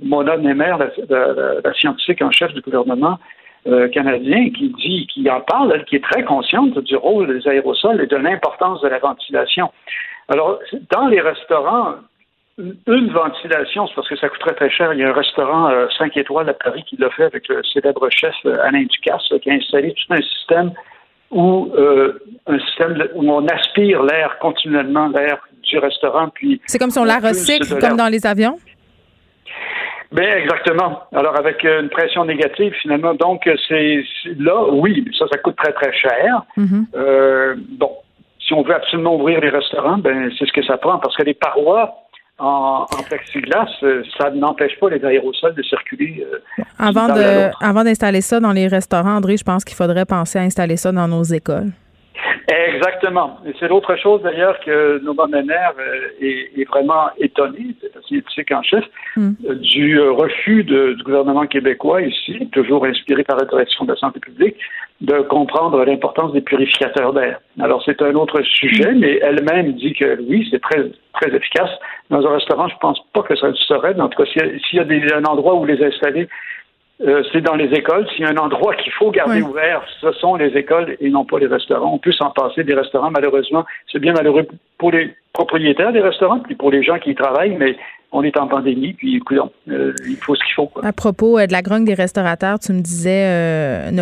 Mona 0.00 0.36
Nemer, 0.36 0.76
la, 1.08 1.74
scientifique 1.74 2.22
en 2.22 2.30
chef 2.30 2.52
du 2.52 2.60
gouvernement 2.60 3.18
euh, 3.66 3.88
canadien, 3.88 4.50
qui 4.50 4.68
dit, 4.68 5.06
qui 5.12 5.28
en 5.30 5.40
parle, 5.40 5.84
qui 5.86 5.96
est 5.96 6.04
très 6.04 6.22
consciente 6.22 6.78
du 6.78 6.96
rôle 6.96 7.26
des 7.26 7.48
aérosols 7.48 8.00
et 8.00 8.06
de 8.06 8.16
l'importance 8.16 8.80
de 8.82 8.88
la 8.88 8.98
ventilation. 8.98 9.72
Alors, 10.28 10.60
dans 10.92 11.08
les 11.08 11.20
restaurants, 11.20 11.94
une 12.58 13.10
ventilation, 13.10 13.86
c'est 13.88 13.94
parce 13.94 14.08
que 14.08 14.16
ça 14.16 14.28
coûterait 14.28 14.54
très 14.54 14.70
cher. 14.70 14.92
Il 14.92 15.00
y 15.00 15.04
a 15.04 15.08
un 15.08 15.12
restaurant 15.12 15.68
5 15.98 16.16
euh, 16.16 16.20
étoiles 16.20 16.48
à 16.48 16.54
Paris 16.54 16.84
qui 16.86 16.96
l'a 16.96 17.10
fait 17.10 17.24
avec 17.24 17.48
le 17.48 17.62
célèbre 17.64 18.08
chef 18.10 18.34
euh, 18.44 18.56
Alain 18.62 18.84
Ducasse, 18.84 19.32
qui 19.42 19.50
a 19.50 19.54
installé 19.54 19.94
tout 19.94 20.14
un 20.14 20.22
système 20.22 20.72
où 21.32 21.72
un 22.46 22.58
système 22.60 23.02
où 23.16 23.32
on 23.32 23.44
aspire 23.48 24.00
l'air 24.04 24.38
continuellement, 24.38 25.08
l'air 25.08 25.38
du 25.64 25.76
restaurant. 25.78 26.28
Puis 26.28 26.60
c'est 26.66 26.78
comme 26.78 26.90
si 26.90 27.00
on 27.00 27.04
la 27.04 27.18
recycle, 27.18 27.80
comme 27.80 27.96
dans 27.96 28.06
les 28.06 28.24
avions? 28.24 28.58
Bien, 30.12 30.36
exactement. 30.36 31.02
Alors, 31.12 31.36
avec 31.36 31.64
une 31.64 31.88
pression 31.88 32.24
négative, 32.24 32.72
finalement, 32.80 33.14
donc, 33.14 33.48
c'est 33.68 34.04
là, 34.38 34.64
oui, 34.70 35.04
ça, 35.18 35.26
ça 35.30 35.38
coûte 35.38 35.56
très, 35.56 35.72
très 35.72 35.92
cher. 35.92 36.42
Mm-hmm. 36.56 36.84
Euh, 36.94 37.54
bon, 37.70 37.90
si 38.38 38.54
on 38.54 38.62
veut 38.62 38.74
absolument 38.74 39.16
ouvrir 39.16 39.40
les 39.40 39.48
restaurants, 39.48 39.98
ben, 39.98 40.30
c'est 40.38 40.46
ce 40.46 40.52
que 40.52 40.64
ça 40.64 40.78
prend, 40.78 40.98
parce 40.98 41.16
que 41.16 41.24
les 41.24 41.34
parois 41.34 41.94
en, 42.38 42.86
en 42.88 43.02
plexiglas, 43.08 43.66
ça 44.18 44.30
n'empêche 44.30 44.78
pas 44.78 44.90
les 44.90 45.04
aérosols 45.04 45.54
de 45.54 45.62
circuler. 45.62 46.24
Euh, 46.30 46.62
avant, 46.78 47.08
de, 47.08 47.50
avant 47.64 47.82
d'installer 47.82 48.20
ça 48.20 48.38
dans 48.40 48.52
les 48.52 48.68
restaurants, 48.68 49.16
André, 49.16 49.36
je 49.36 49.44
pense 49.44 49.64
qu'il 49.64 49.76
faudrait 49.76 50.04
penser 50.04 50.38
à 50.38 50.42
installer 50.42 50.76
ça 50.76 50.92
dans 50.92 51.08
nos 51.08 51.24
écoles. 51.24 51.72
Exactement. 52.48 53.38
Et 53.44 53.52
c'est 53.58 53.68
l'autre 53.68 53.96
chose 53.96 54.22
d'ailleurs 54.22 54.58
que 54.60 55.00
Nova 55.02 55.26
Mener 55.26 55.52
euh, 55.52 56.08
est, 56.20 56.60
est, 56.60 56.64
vraiment 56.68 57.08
étonné, 57.18 57.74
c'est 57.80 57.92
le 57.92 58.02
scientifique 58.02 58.52
en 58.52 58.62
chef, 58.62 58.84
mm. 59.16 59.30
euh, 59.48 59.54
du 59.56 59.98
euh, 59.98 60.12
refus 60.12 60.62
de, 60.62 60.92
du 60.92 61.02
gouvernement 61.02 61.46
québécois 61.46 62.02
ici, 62.02 62.48
toujours 62.52 62.84
inspiré 62.86 63.24
par 63.24 63.36
la 63.36 63.46
direction 63.46 63.84
de 63.84 63.92
la 63.92 63.96
santé 63.96 64.20
publique, 64.20 64.56
de 65.00 65.22
comprendre 65.22 65.84
l'importance 65.84 66.32
des 66.32 66.40
purificateurs 66.40 67.12
d'air. 67.12 67.40
Alors 67.60 67.82
c'est 67.84 68.00
un 68.00 68.14
autre 68.14 68.40
sujet, 68.42 68.92
mm. 68.92 68.98
mais 69.00 69.18
elle-même 69.22 69.72
dit 69.72 69.94
que 69.94 70.20
oui, 70.28 70.46
c'est 70.50 70.62
très 70.62 70.84
très 71.14 71.34
efficace. 71.34 71.70
Dans 72.10 72.24
un 72.24 72.34
restaurant, 72.34 72.68
je 72.68 72.76
pense 72.80 73.00
pas 73.12 73.22
que 73.22 73.34
ça 73.34 73.48
le 73.48 73.56
serait. 73.56 73.98
En 73.98 74.08
tout 74.08 74.22
cas, 74.22 74.30
s'il 74.30 74.78
y 74.78 74.80
a, 74.80 74.84
des, 74.84 75.02
un 75.12 75.24
endroit 75.24 75.54
où 75.54 75.64
les 75.64 75.82
installer 75.82 76.28
euh, 77.02 77.22
c'est 77.30 77.42
dans 77.42 77.56
les 77.56 77.66
écoles. 77.74 78.06
S'il 78.10 78.24
y 78.24 78.24
a 78.24 78.30
un 78.30 78.36
endroit 78.36 78.74
qu'il 78.74 78.92
faut 78.92 79.10
garder 79.10 79.42
ouvert, 79.42 79.82
ce 80.00 80.12
sont 80.12 80.36
les 80.36 80.56
écoles 80.56 80.96
et 80.98 81.10
non 81.10 81.26
pas 81.26 81.38
les 81.38 81.46
restaurants. 81.46 81.92
On 81.92 81.98
peut 81.98 82.12
s'en 82.12 82.30
passer 82.30 82.64
des 82.64 82.74
restaurants, 82.74 83.10
malheureusement. 83.10 83.66
C'est 83.92 83.98
bien 83.98 84.14
malheureux 84.14 84.46
pour 84.78 84.92
les 84.92 85.14
propriétaires 85.34 85.92
des 85.92 86.00
restaurants, 86.00 86.40
puis 86.40 86.54
pour 86.54 86.70
les 86.70 86.82
gens 86.82 86.98
qui 86.98 87.10
y 87.10 87.14
travaillent, 87.14 87.56
mais 87.56 87.76
on 88.12 88.22
est 88.22 88.38
en 88.38 88.46
pandémie, 88.48 88.94
puis 88.94 89.16
écoute, 89.16 89.38
euh, 89.68 89.92
il 90.08 90.16
faut 90.16 90.34
ce 90.34 90.42
qu'il 90.44 90.54
faut. 90.54 90.70
À 90.82 90.92
propos 90.94 91.38
euh, 91.38 91.46
de 91.46 91.52
la 91.52 91.60
grogne 91.60 91.84
des 91.84 91.94
restaurateurs, 91.94 92.58
tu 92.58 92.72
me 92.72 92.80
disais 92.80 93.92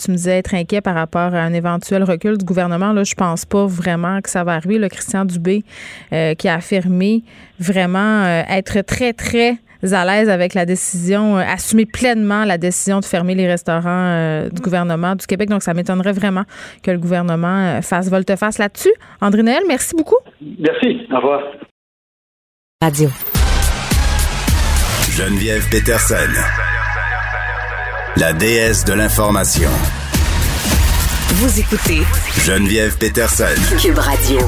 tu 0.00 0.10
me 0.10 0.16
disais 0.16 0.38
être 0.38 0.54
inquiet 0.54 0.80
par 0.80 0.96
rapport 0.96 1.34
à 1.34 1.38
un 1.38 1.52
éventuel 1.52 2.02
recul 2.02 2.36
du 2.36 2.44
gouvernement. 2.44 2.92
Là, 2.92 3.04
je 3.04 3.14
pense 3.14 3.44
pas 3.44 3.64
vraiment 3.64 4.20
que 4.22 4.28
ça 4.28 4.42
va 4.42 4.54
arriver. 4.54 4.76
Le 4.76 4.88
Christian 4.88 5.24
Dubé 5.24 5.62
qui 6.10 6.48
a 6.48 6.54
affirmé 6.54 7.22
vraiment 7.60 8.24
être 8.50 8.80
très, 8.80 9.12
très 9.12 9.58
à 9.92 10.04
l'aise 10.04 10.30
avec 10.30 10.54
la 10.54 10.64
décision, 10.64 11.36
euh, 11.36 11.42
assumer 11.42 11.84
pleinement 11.84 12.44
la 12.44 12.58
décision 12.58 13.00
de 13.00 13.04
fermer 13.04 13.34
les 13.34 13.46
restaurants 13.46 13.82
euh, 13.86 14.48
du 14.48 14.62
gouvernement 14.62 15.14
du 15.14 15.26
Québec. 15.26 15.50
Donc, 15.50 15.62
ça 15.62 15.74
m'étonnerait 15.74 16.12
vraiment 16.12 16.44
que 16.82 16.90
le 16.90 16.98
gouvernement 16.98 17.76
euh, 17.78 17.82
fasse 17.82 18.08
volte-face 18.08 18.58
là-dessus. 18.58 18.92
André 19.20 19.42
Noël, 19.42 19.62
merci 19.68 19.94
beaucoup. 19.94 20.16
Merci. 20.40 21.06
Au 21.10 21.16
revoir. 21.16 21.40
Radio. 22.82 23.10
Geneviève 25.10 25.68
Peterson. 25.70 26.14
La 28.16 28.32
déesse 28.32 28.84
de 28.84 28.94
l'information. 28.94 29.70
Vous 31.34 31.60
écoutez 31.60 32.02
Geneviève 32.44 32.96
Peterson. 32.98 33.76
Cube 33.80 33.98
Radio. 33.98 34.38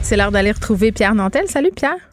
C'est 0.00 0.16
l'heure 0.16 0.32
d'aller 0.32 0.52
retrouver 0.52 0.92
Pierre 0.92 1.14
Nantel. 1.14 1.46
Salut 1.46 1.70
Pierre. 1.74 2.11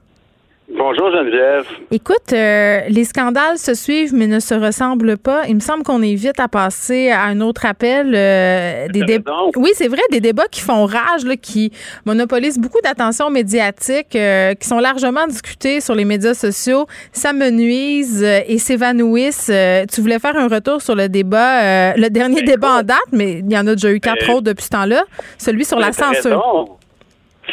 Bonjour 0.78 1.12
Geneviève. 1.12 1.66
Écoute, 1.90 2.32
euh, 2.32 2.82
les 2.90 3.04
scandales 3.04 3.58
se 3.58 3.74
suivent 3.74 4.14
mais 4.14 4.28
ne 4.28 4.40
se 4.40 4.54
ressemblent 4.54 5.18
pas. 5.18 5.48
Il 5.48 5.56
me 5.56 5.60
semble 5.60 5.82
qu'on 5.82 6.04
est 6.04 6.14
vite 6.14 6.40
à 6.40 6.48
passer 6.48 7.10
à 7.10 7.24
un 7.24 7.42
autre 7.42 7.66
appel. 7.66 8.14
Euh, 8.14 8.88
des 8.88 9.20
Oui, 9.56 9.72
c'est 9.74 9.88
vrai, 9.88 10.02
des 10.12 10.20
débats 10.20 10.48
qui 10.52 10.62
font 10.62 10.86
rage, 10.86 11.26
là, 11.26 11.36
qui 11.38 11.72
monopolisent 12.06 12.60
beaucoup 12.60 12.82
d'attention 12.82 13.32
médiatique, 13.32 14.16
euh, 14.16 14.54
qui 14.54 14.68
sont 14.68 14.80
largement 14.80 15.26
discutés 15.26 15.82
sur 15.82 15.96
les 15.96 16.06
médias 16.06 16.36
sociaux, 16.36 16.86
Ça 17.14 17.34
nuise 17.34 18.24
et 18.24 18.58
s'évanouissent. 18.60 19.52
tu 19.92 20.02
voulais 20.02 20.20
faire 20.20 20.36
un 20.38 20.48
retour 20.48 20.82
sur 20.82 20.94
le 20.94 21.10
débat, 21.10 21.96
le 21.96 22.10
dernier 22.10 22.42
ben, 22.42 22.46
débat 22.46 22.80
en 22.80 22.84
date, 22.84 22.98
mais 23.12 23.40
il 23.40 23.52
y 23.52 23.58
en 23.58 23.66
a 23.66 23.74
déjà 23.74 23.92
eu 23.92 24.00
quatre 24.00 24.28
ben, 24.28 24.36
autres 24.36 24.44
depuis 24.44 24.66
ce 24.66 24.70
temps-là, 24.70 25.04
celui 25.40 25.66
sur 25.66 25.80
la 25.80 25.92
censure. 25.94 26.78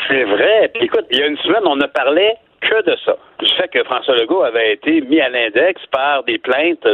C'est 0.08 0.24
vrai. 0.24 0.70
écoute, 0.80 1.06
il 1.10 1.18
y 1.18 1.22
a 1.22 1.26
une 1.26 1.38
semaine, 1.38 1.62
on 1.64 1.80
a 1.80 1.88
parlé 1.88 2.34
que 2.68 2.82
de 2.82 2.96
ça. 3.04 3.16
Du 3.38 3.52
fait 3.54 3.68
que 3.68 3.82
François 3.84 4.16
Legault 4.16 4.42
avait 4.42 4.72
été 4.72 5.00
mis 5.00 5.20
à 5.20 5.28
l'index 5.28 5.80
par 5.90 6.24
des 6.24 6.38
plaintes 6.38 6.86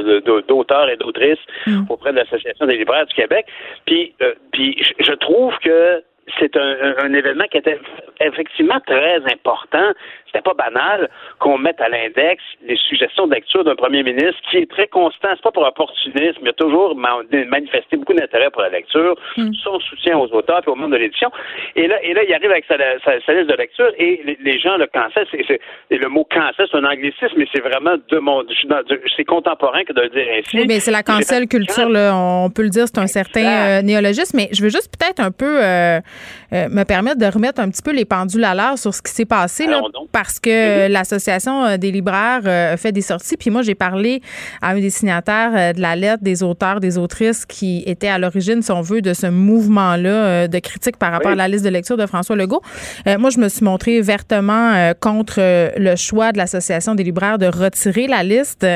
d'auteurs 0.46 0.88
et 0.88 0.96
d'autrices 0.96 1.44
mm. 1.66 1.84
auprès 1.88 2.12
de 2.12 2.16
l'Association 2.16 2.66
des 2.66 2.76
libraires 2.76 3.06
du 3.06 3.14
Québec. 3.14 3.46
Puis, 3.86 4.14
euh, 4.22 4.34
puis 4.52 4.76
je 4.98 5.12
trouve 5.12 5.56
que 5.58 6.02
c'est 6.38 6.56
un, 6.56 6.94
un, 7.02 7.12
événement 7.12 7.44
qui 7.50 7.58
était 7.58 7.78
effectivement 8.20 8.80
très 8.86 9.16
important 9.16 9.92
c'était 10.32 10.42
pas 10.42 10.54
banal 10.54 11.10
qu'on 11.38 11.58
mette 11.58 11.80
à 11.80 11.88
l'index 11.88 12.42
les 12.66 12.76
suggestions 12.76 13.26
de 13.26 13.34
lecture 13.34 13.64
d'un 13.64 13.74
premier 13.74 14.02
ministre 14.02 14.40
qui 14.50 14.58
est 14.58 14.70
très 14.70 14.86
constant. 14.86 15.28
C'est 15.32 15.42
pas 15.42 15.50
pour 15.50 15.66
opportunisme. 15.66 16.38
Il 16.42 16.48
a 16.48 16.52
toujours 16.52 16.96
manifesté 16.96 17.96
beaucoup 17.96 18.14
d'intérêt 18.14 18.50
pour 18.50 18.62
la 18.62 18.70
lecture, 18.70 19.16
hmm. 19.36 19.52
son 19.62 19.80
soutien 19.80 20.18
aux 20.18 20.28
auteurs 20.32 20.62
et 20.66 20.70
au 20.70 20.74
monde 20.74 20.92
de 20.92 20.96
l'édition. 20.96 21.30
Et 21.76 21.86
là, 21.86 22.02
et 22.02 22.14
là, 22.14 22.22
il 22.24 22.32
arrive 22.32 22.50
avec 22.50 22.64
sa, 22.66 22.76
liste 22.76 23.48
de 23.48 23.56
lecture 23.56 23.90
et 23.98 24.36
les, 24.40 24.58
gens 24.58 24.76
le 24.76 24.86
cancellent. 24.86 25.26
et 25.90 25.98
le 25.98 26.08
mot 26.08 26.24
cancel, 26.24 26.66
c'est 26.70 26.78
un 26.78 26.84
anglicisme, 26.84 27.34
mais 27.36 27.46
c'est 27.52 27.62
vraiment 27.62 27.96
de 28.08 28.18
mon, 28.18 28.44
c'est 29.16 29.24
contemporain 29.24 29.84
que 29.84 29.92
de 29.92 30.02
le 30.02 30.08
dire 30.08 30.26
ainsi. 30.38 30.58
Oui, 30.58 30.64
mais 30.66 30.80
c'est 30.80 30.90
la 30.90 31.02
cancel 31.02 31.48
culture, 31.48 31.88
là, 31.88 32.14
on 32.16 32.50
peut 32.50 32.62
le 32.62 32.70
dire, 32.70 32.86
c'est 32.86 32.98
un 32.98 33.06
certain 33.06 33.78
euh, 33.78 33.82
néologisme. 33.82 34.36
Mais 34.36 34.48
je 34.52 34.62
veux 34.62 34.70
juste 34.70 34.90
peut-être 34.96 35.20
un 35.20 35.30
peu 35.30 35.62
euh, 35.62 36.00
euh, 36.52 36.68
me 36.68 36.84
permettre 36.84 37.18
de 37.18 37.26
remettre 37.26 37.60
un 37.60 37.70
petit 37.70 37.82
peu 37.82 37.92
les 37.92 38.04
pendules 38.04 38.44
à 38.44 38.54
l'heure 38.54 38.78
sur 38.78 38.94
ce 38.94 39.02
qui 39.02 39.12
s'est 39.12 39.26
passé. 39.26 39.66
Là, 39.66 39.80
parce 40.22 40.38
que 40.38 40.86
mhm. 40.86 40.92
l'Association 40.92 41.64
euh, 41.64 41.76
des 41.78 41.90
libraires 41.90 42.42
euh, 42.46 42.76
fait 42.76 42.92
des 42.92 43.00
sorties. 43.00 43.36
Puis 43.36 43.50
moi, 43.50 43.62
j'ai 43.62 43.74
parlé 43.74 44.22
à 44.60 44.70
un 44.70 44.78
des 44.78 44.90
signataires 44.90 45.50
euh, 45.52 45.72
de 45.72 45.80
la 45.80 45.96
lettre 45.96 46.22
des 46.22 46.44
auteurs, 46.44 46.78
des 46.78 46.96
autrices 46.96 47.44
qui 47.44 47.82
étaient 47.86 48.06
à 48.06 48.18
l'origine, 48.18 48.62
si 48.62 48.70
on 48.70 48.82
veut, 48.82 49.02
de 49.02 49.14
ce 49.14 49.26
mouvement-là 49.26 50.46
de 50.46 50.58
critique 50.60 50.96
par 50.96 51.10
rapport 51.10 51.32
à 51.32 51.34
la 51.34 51.48
liste 51.48 51.64
de 51.64 51.70
lecture 51.70 51.96
de 51.96 52.06
François 52.06 52.36
Legault. 52.36 52.62
moi, 53.18 53.30
je 53.30 53.38
me 53.38 53.48
suis 53.48 53.64
montrée 53.64 54.00
vertement 54.00 54.92
contre 55.00 55.40
le 55.76 55.96
choix 55.96 56.32
de 56.32 56.38
l'Association 56.38 56.94
des 56.94 57.02
libraires 57.02 57.38
de 57.38 57.46
retirer 57.46 58.06
la 58.06 58.22
liste. 58.22 58.66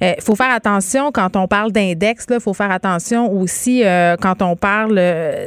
Il 0.00 0.20
faut 0.20 0.34
faire 0.34 0.52
attention 0.52 1.10
quand 1.12 1.36
on 1.36 1.46
parle 1.46 1.72
d'index. 1.72 2.26
Il 2.30 2.40
faut 2.40 2.54
faire 2.54 2.70
attention 2.70 3.32
aussi 3.32 3.82
quand 4.20 4.42
on 4.42 4.56
parle 4.56 5.00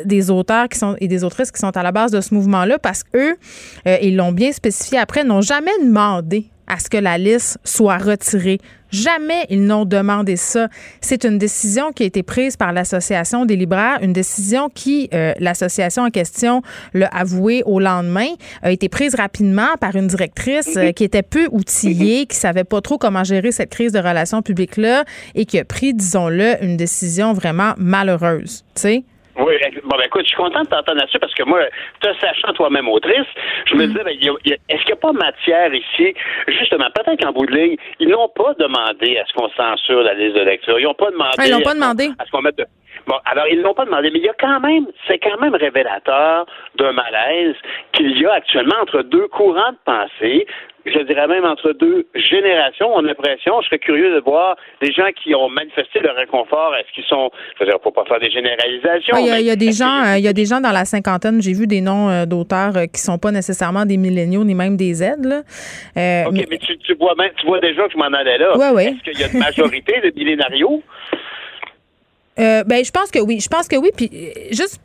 des 0.06 0.32
auteurs 0.32 0.70
qui 0.70 0.80
sont 0.80 0.96
et 1.00 1.08
des 1.08 1.24
autrices 1.24 1.52
qui 1.52 1.60
sont 1.60 1.76
à 1.76 1.84
la 1.84 1.92
base 1.92 2.12
de 2.12 2.22
ce 2.22 2.34
mouvement-là 2.34 2.80
parce 2.80 3.04
qu'eux, 3.04 3.36
ils 4.02 4.16
l'ont 4.16 4.32
bien 4.32 4.52
spécifié 4.52 4.98
après, 4.98 5.24
n'ont 5.36 5.42
jamais 5.42 5.78
demandé 5.84 6.46
à 6.66 6.80
ce 6.80 6.90
que 6.90 6.98
la 6.98 7.18
liste 7.18 7.60
soit 7.64 7.98
retirée. 7.98 8.60
Jamais 8.90 9.46
ils 9.50 9.66
n'ont 9.66 9.84
demandé 9.86 10.38
ça. 10.38 10.70
C'est 11.02 11.26
une 11.26 11.38
décision 11.38 11.92
qui 11.92 12.04
a 12.04 12.06
été 12.06 12.24
prise 12.24 12.56
par 12.56 12.72
l'Association 12.72 13.46
des 13.46 13.58
libraires, 13.58 14.00
une 14.02 14.14
décision 14.14 14.70
qui, 14.70 15.10
euh, 15.14 15.34
l'association 15.40 16.04
en 16.04 16.10
question 16.10 16.62
l'a 16.94 17.08
avoué 17.08 17.62
au 17.66 17.80
lendemain, 17.80 18.30
a 18.64 18.72
été 18.72 18.88
prise 18.88 19.14
rapidement 19.16 19.76
par 19.82 19.96
une 19.96 20.08
directrice 20.08 20.78
euh, 20.78 20.92
qui 20.92 21.04
était 21.04 21.22
peu 21.22 21.48
outillée, 21.52 22.26
qui 22.26 22.38
savait 22.38 22.64
pas 22.64 22.80
trop 22.80 22.98
comment 22.98 23.26
gérer 23.26 23.52
cette 23.52 23.70
crise 23.70 23.92
de 23.92 24.00
relations 24.00 24.42
publiques-là 24.42 25.04
et 25.36 25.46
qui 25.46 25.60
a 25.60 25.66
pris, 25.66 25.94
disons-le, 25.94 26.64
une 26.64 26.78
décision 26.78 27.34
vraiment 27.34 27.74
malheureuse. 27.78 28.64
Tu 28.76 28.82
sais? 28.82 29.04
Oui, 29.38 29.54
bon, 29.84 29.98
ben 29.98 30.06
écoute, 30.06 30.22
je 30.24 30.30
suis 30.30 30.38
content 30.38 30.62
de 30.62 30.68
t'entendre 30.68 31.00
là-dessus 31.00 31.20
parce 31.20 31.34
que 31.34 31.44
moi, 31.44 31.60
te 32.00 32.08
sachant 32.22 32.54
toi-même 32.54 32.88
autrice, 32.88 33.28
je 33.66 33.76
me 33.76 33.86
mm. 33.86 33.88
disais, 33.88 34.04
ben, 34.04 34.18
est-ce 34.70 34.82
qu'il 34.84 34.88
n'y 34.88 34.94
a 34.94 34.96
pas 34.96 35.12
matière 35.12 35.74
ici, 35.74 36.14
justement, 36.48 36.88
peut-être 36.96 37.22
qu'en 37.22 37.34
bout 37.34 37.46
de 37.46 37.56
ligne, 37.56 37.76
ils 38.00 38.08
n'ont 38.08 38.30
pas 38.30 38.54
demandé 38.58 39.18
à 39.18 39.26
ce 39.26 39.34
qu'on 39.34 39.50
censure 39.50 40.04
la 40.04 40.14
liste 40.14 40.36
de 40.36 40.42
lecture. 40.42 40.80
Ils 40.80 40.84
n'ont 40.84 40.94
pas 40.94 41.12
demandé. 41.12 41.36
Ah, 41.38 41.48
ils 41.48 41.52
n'ont 41.52 41.62
pas 41.62 41.74
demandé. 41.74 42.10
À 42.18 42.26
ce 42.26 42.32
qu'on 42.32 42.42
mette 42.42 42.62
Bon, 43.08 43.18
alors 43.26 43.46
ils 43.48 43.62
l'ont 43.62 43.74
pas 43.74 43.86
demandé, 43.86 44.10
mais 44.10 44.20
il 44.20 44.26
y 44.26 44.30
a 44.30 44.36
quand 44.40 44.60
même, 44.62 44.88
c'est 45.08 45.20
quand 45.20 45.40
même 45.40 45.54
révélateur 45.54 46.46
d'un 46.76 46.92
malaise 46.92 47.56
qu'il 47.92 48.20
y 48.20 48.26
a 48.26 48.34
actuellement 48.34 48.78
entre 48.82 49.04
deux 49.04 49.28
courants 49.28 49.74
de 49.74 49.78
pensée 49.86 50.48
je 50.86 51.00
dirais 51.00 51.28
même 51.28 51.46
entre 51.46 51.72
deux 51.74 52.06
générations, 52.14 52.94
on 52.94 53.00
a 53.00 53.02
l'impression, 53.02 53.60
je 53.62 53.68
serais 53.68 53.80
curieux 53.80 54.14
de 54.14 54.20
voir 54.20 54.56
des 54.82 54.92
gens 54.92 55.10
qui 55.22 55.34
ont 55.34 55.50
manifesté 55.50 56.00
leur 56.00 56.18
inconfort, 56.18 56.76
est-ce 56.76 56.94
qu'ils 56.94 57.04
sont, 57.06 57.32
je 57.56 57.64
veux 57.64 57.70
dire, 57.70 57.80
faut 57.84 57.92
pas 57.92 58.06
faire 58.06 58.20
des 58.20 58.30
généralisations. 58.30 59.18
Il 59.18 59.46
y, 59.46 59.50
a, 59.50 59.56
des 59.56 59.72
gens, 59.72 60.06
euh, 60.06 60.18
il 60.18 60.24
y 60.24 60.28
a 60.28 60.34
des 60.34 60.46
gens 60.46 60.62
dans 60.62 60.72
la 60.72 60.86
cinquantaine, 60.86 61.42
j'ai 61.42 61.54
vu 61.54 61.66
des 61.66 61.82
noms 61.82 62.10
euh, 62.10 62.26
d'auteurs 62.26 62.78
euh, 62.78 62.86
qui 62.86 63.02
sont 63.02 63.18
pas 63.18 63.32
nécessairement 63.32 63.86
des 63.86 63.98
milléniaux 63.98 64.44
ni 64.44 64.54
même 64.54 64.78
des 64.78 65.02
aides. 65.02 65.26
Là. 65.26 65.40
OK, 66.28 66.46
mais, 66.50 66.58
tu, 66.58 66.94
vois 66.96 67.16
même, 67.16 67.32
tu 67.38 67.48
vois 67.48 67.60
déjà 67.60 67.84
que 67.86 67.92
je 67.92 67.98
m'en 67.98 68.06
allais 68.06 68.38
là. 68.38 68.58
Ouais, 68.58 68.70
ouais. 68.70 68.86
Est-ce 68.86 69.12
qu'il 69.12 69.20
y 69.20 69.24
a 69.24 69.32
une 69.32 69.40
majorité 69.40 70.02
de 70.02 70.14
millénarios? 70.16 70.84
ben, 72.38 72.84
je 72.84 72.92
pense 72.92 73.10
que 73.12 73.20
oui. 73.20 73.40
Je 73.40 73.48
pense 73.48 73.68
que 73.68 73.78
oui. 73.78 73.90
Puis, 73.96 74.10
juste 74.52 74.80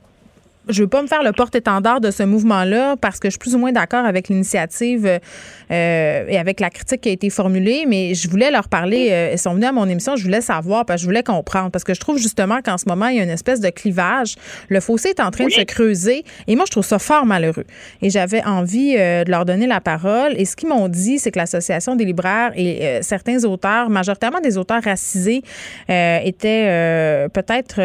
je 0.69 0.82
veux 0.82 0.89
pas 0.89 1.03
me 1.03 1.07
faire 1.07 1.23
le 1.23 1.32
porte-étendard 1.32 2.01
de 2.01 2.11
ce 2.11 2.23
mouvement-là 2.23 2.97
parce 3.01 3.19
que 3.19 3.28
je 3.28 3.32
suis 3.32 3.39
plus 3.39 3.55
ou 3.55 3.59
moins 3.59 3.73
d'accord 3.73 4.05
avec 4.05 4.28
l'initiative 4.28 5.07
euh, 5.07 6.24
et 6.28 6.39
avec 6.39 6.61
la 6.61 6.70
critique 6.70 7.01
qui 7.01 7.09
a 7.09 7.12
été 7.12 7.31
formulée, 7.31 7.85
mais 7.89 8.15
je 8.15 8.28
voulais 8.28 8.51
leur 8.51 8.69
parler. 8.69 9.09
Euh, 9.11 9.31
ils 9.32 9.39
sont 9.39 9.55
venus 9.55 9.69
à 9.69 9.73
mon 9.73 9.89
émission, 9.89 10.16
je 10.16 10.24
voulais 10.24 10.41
savoir, 10.41 10.85
parce 10.85 10.99
que 10.99 11.03
je 11.03 11.07
voulais 11.07 11.23
comprendre, 11.23 11.70
parce 11.70 11.85
que 11.85 11.95
je 11.95 12.01
trouve 12.01 12.19
justement 12.19 12.61
qu'en 12.62 12.78
ce 12.78 12.85
moment, 12.89 13.07
il 13.07 13.16
y 13.16 13.20
a 13.20 13.24
une 13.24 13.31
espèce 13.31 13.61
de 13.61 13.70
clivage. 13.70 14.37
Le 14.69 14.81
fossé 14.81 15.11
est 15.11 15.20
en 15.20 15.31
train 15.31 15.47
de 15.47 15.51
se 15.51 15.62
creuser 15.62 16.24
et 16.47 16.57
moi, 16.57 16.65
je 16.66 16.73
trouve 16.73 16.85
ça 16.85 16.99
fort 16.99 17.24
malheureux. 17.24 17.65
Et 18.03 18.11
j'avais 18.11 18.45
envie 18.45 18.97
euh, 18.99 19.24
de 19.24 19.31
leur 19.31 19.45
donner 19.45 19.66
la 19.66 19.81
parole. 19.81 20.35
Et 20.37 20.45
ce 20.45 20.57
qu'ils 20.57 20.69
m'ont 20.69 20.89
dit, 20.89 21.19
c'est 21.19 21.31
que 21.31 21.39
l'Association 21.39 21.97
des 21.97 22.05
libraires 22.05 22.53
et 22.55 23.01
certains 23.03 23.45
auteurs, 23.45 23.89
majoritairement 23.89 24.41
des 24.41 24.59
auteurs 24.59 24.82
racisés, 24.82 25.43
étaient 25.89 27.28
peut-être, 27.32 27.81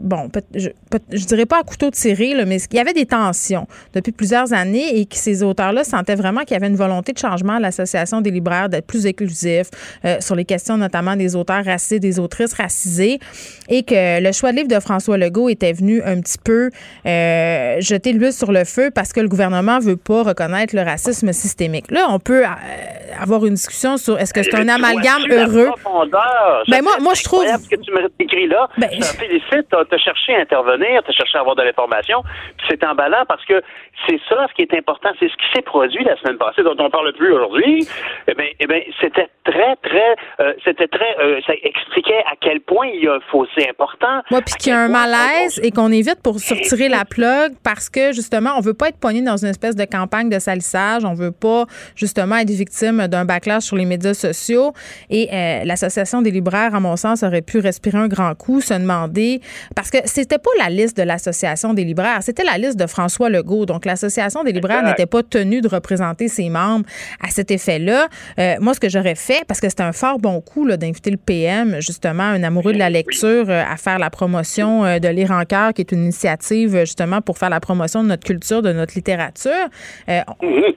bon, 0.00 0.30
je, 0.54 0.68
je 1.12 1.24
dirais 1.24 1.46
pas 1.46 1.60
à 1.60 1.62
couteau 1.62 1.90
de 1.90 1.94
là, 2.14 2.44
mais 2.44 2.56
il 2.56 2.76
y 2.76 2.80
avait 2.80 2.92
des 2.92 3.06
tensions 3.06 3.66
depuis 3.94 4.12
plusieurs 4.12 4.52
années 4.52 4.98
et 4.98 5.06
que 5.06 5.16
ces 5.16 5.42
auteurs-là 5.42 5.84
sentaient 5.84 6.14
vraiment 6.14 6.40
qu'il 6.40 6.52
y 6.52 6.56
avait 6.56 6.68
une 6.68 6.76
volonté 6.76 7.12
de 7.12 7.18
changement 7.18 7.54
à 7.54 7.60
l'Association 7.60 8.20
des 8.20 8.30
libraires 8.30 8.68
d'être 8.68 8.86
plus 8.86 9.06
inclusif 9.06 9.66
euh, 10.04 10.16
sur 10.20 10.34
les 10.34 10.44
questions 10.44 10.76
notamment 10.76 11.16
des 11.16 11.36
auteurs 11.36 11.64
racisés, 11.64 12.00
des 12.00 12.18
autrices 12.18 12.54
racisées 12.54 13.18
et 13.68 13.82
que 13.82 14.22
le 14.22 14.32
choix 14.32 14.52
de 14.52 14.56
livre 14.56 14.68
de 14.68 14.80
François 14.80 15.18
Legault 15.18 15.48
était 15.48 15.72
venu 15.72 16.02
un 16.02 16.20
petit 16.20 16.38
peu 16.42 16.70
euh, 17.06 17.76
jeter 17.80 18.12
l'huile 18.12 18.32
sur 18.32 18.52
le 18.52 18.64
feu 18.64 18.90
parce 18.94 19.12
que 19.12 19.20
le 19.20 19.28
gouvernement 19.28 19.78
veut 19.78 19.96
pas 19.96 20.22
reconnaître 20.22 20.74
le 20.74 20.82
racisme 20.82 21.32
systémique. 21.32 21.90
Là, 21.90 22.06
on 22.10 22.18
peut 22.18 22.44
euh, 22.44 22.48
avoir 23.20 23.44
une 23.46 23.54
discussion 23.54 23.96
sur 23.96 24.18
est-ce 24.18 24.32
que 24.32 24.42
c'est 24.42 24.54
un 24.54 24.68
amalgame 24.68 25.22
heureux? 25.30 25.70
Ben 26.68 26.82
moi, 26.82 26.92
moi 27.00 27.14
je 27.14 27.24
trouve. 27.24 27.44
ce 27.44 27.68
que 27.68 27.76
tu 27.76 27.92
écrit 28.18 28.46
là. 28.46 28.68
Ben... 28.78 28.88
Je 28.92 28.98
te 28.98 29.04
félicite. 29.04 29.68
Tu 29.68 29.94
as 29.94 29.98
cherché 29.98 30.34
à 30.36 30.40
intervenir, 30.40 31.02
tu 31.04 31.10
as 31.10 31.14
cherché 31.14 31.38
à 31.38 31.40
avoir 31.40 31.56
de 31.56 31.62
l'information. 31.62 31.97
C'est 32.68 32.84
emballant 32.84 33.24
parce 33.28 33.44
que 33.44 33.62
c'est 34.06 34.20
ça 34.28 34.46
ce 34.48 34.54
qui 34.54 34.62
est 34.62 34.74
important. 34.74 35.10
C'est 35.18 35.28
ce 35.28 35.36
qui 35.36 35.46
s'est 35.54 35.62
produit 35.62 36.04
la 36.04 36.16
semaine 36.18 36.38
passée, 36.38 36.62
dont 36.62 36.76
on 36.78 36.90
parle 36.90 37.12
plus 37.14 37.32
aujourd'hui. 37.32 37.86
Eh 38.28 38.34
bien, 38.34 38.46
eh 38.60 38.66
ben, 38.66 38.82
c'était 39.00 39.28
très, 39.44 39.76
très. 39.76 40.16
Euh, 40.40 40.52
c'était 40.64 40.88
très. 40.88 41.18
Euh, 41.20 41.40
ça 41.46 41.52
expliquait 41.62 42.22
à 42.30 42.34
quel 42.40 42.60
point 42.60 42.86
il 42.86 43.04
y 43.04 43.08
a 43.08 43.14
un 43.14 43.20
fossé 43.30 43.68
important. 43.68 44.22
Oui, 44.30 44.40
puis 44.44 44.54
qu'il 44.54 44.72
y 44.72 44.74
a 44.74 44.80
un 44.80 44.88
malaise 44.88 45.60
et 45.62 45.70
qu'on 45.70 45.90
évite 45.90 46.22
pour 46.22 46.38
sortir 46.38 46.90
la 46.90 47.04
plug 47.04 47.54
parce 47.64 47.88
que, 47.88 48.12
justement, 48.12 48.50
on 48.56 48.60
veut 48.60 48.74
pas 48.74 48.88
être 48.88 48.98
poigné 48.98 49.22
dans 49.22 49.36
une 49.36 49.48
espèce 49.48 49.74
de 49.74 49.84
campagne 49.84 50.28
de 50.28 50.38
salissage. 50.38 51.04
On 51.04 51.14
veut 51.14 51.32
pas, 51.32 51.64
justement, 51.96 52.36
être 52.36 52.50
victime 52.50 53.08
d'un 53.08 53.24
backlash 53.24 53.64
sur 53.64 53.76
les 53.76 53.84
médias 53.84 54.14
sociaux. 54.14 54.72
Et 55.10 55.28
euh, 55.32 55.64
l'Association 55.64 56.22
des 56.22 56.30
libraires, 56.30 56.74
à 56.74 56.80
mon 56.80 56.96
sens, 56.96 57.22
aurait 57.22 57.42
pu 57.42 57.58
respirer 57.58 57.98
un 57.98 58.08
grand 58.08 58.34
coup, 58.34 58.60
se 58.60 58.74
demander. 58.74 59.40
Parce 59.74 59.90
que 59.90 59.98
c'était 60.04 60.38
pas 60.38 60.50
la 60.58 60.68
liste 60.68 60.96
de 60.96 61.02
l'Association 61.02 61.74
des 61.74 61.84
libraires, 61.88 62.22
c'était 62.22 62.44
la 62.44 62.56
liste 62.56 62.78
de 62.78 62.86
François 62.86 63.28
Legault. 63.28 63.66
Donc, 63.66 63.84
l'Association 63.84 64.44
des 64.44 64.52
libraires 64.52 64.84
n'était 64.84 65.06
pas 65.06 65.22
tenue 65.22 65.60
de 65.60 65.68
représenter 65.68 66.28
ses 66.28 66.48
membres 66.48 66.86
à 67.20 67.28
cet 67.30 67.50
effet-là. 67.50 68.08
Euh, 68.38 68.54
moi, 68.60 68.74
ce 68.74 68.80
que 68.80 68.88
j'aurais 68.88 69.16
fait, 69.16 69.44
parce 69.48 69.60
que 69.60 69.68
c'était 69.68 69.82
un 69.82 69.92
fort 69.92 70.18
bon 70.18 70.40
coup 70.40 70.68
d'inviter 70.68 71.10
le 71.10 71.16
PM, 71.16 71.80
justement, 71.80 72.22
un 72.22 72.42
amoureux 72.44 72.72
de 72.72 72.78
la 72.78 72.90
lecture, 72.90 73.50
euh, 73.50 73.62
à 73.68 73.76
faire 73.76 73.98
la 73.98 74.10
promotion 74.10 74.82
de 74.82 75.08
Lire 75.08 75.32
en 75.32 75.44
cœur, 75.44 75.72
qui 75.72 75.80
est 75.80 75.90
une 75.90 76.04
initiative, 76.04 76.78
justement, 76.80 77.20
pour 77.20 77.38
faire 77.38 77.50
la 77.50 77.60
promotion 77.60 78.02
de 78.02 78.08
notre 78.08 78.24
culture, 78.24 78.62
de 78.62 78.72
notre 78.72 78.94
littérature. 78.94 79.52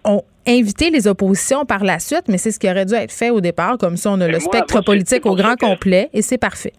On, 0.03 0.23
inviter 0.47 0.89
les 0.89 1.07
oppositions 1.07 1.65
par 1.65 1.83
la 1.83 1.99
suite, 1.99 2.23
mais 2.27 2.37
c'est 2.37 2.51
ce 2.51 2.59
qui 2.59 2.69
aurait 2.69 2.85
dû 2.85 2.93
être 2.93 3.11
fait 3.11 3.29
au 3.29 3.41
départ. 3.41 3.77
Comme 3.77 3.97
ça, 3.97 4.11
on 4.11 4.21
a 4.21 4.27
le 4.27 4.39
spectre 4.39 4.81
politique 4.81 5.25
au 5.25 5.35
grand 5.35 5.55
complet 5.55 6.09
et 6.13 6.21
c'est 6.21 6.37
parfait. 6.37 6.73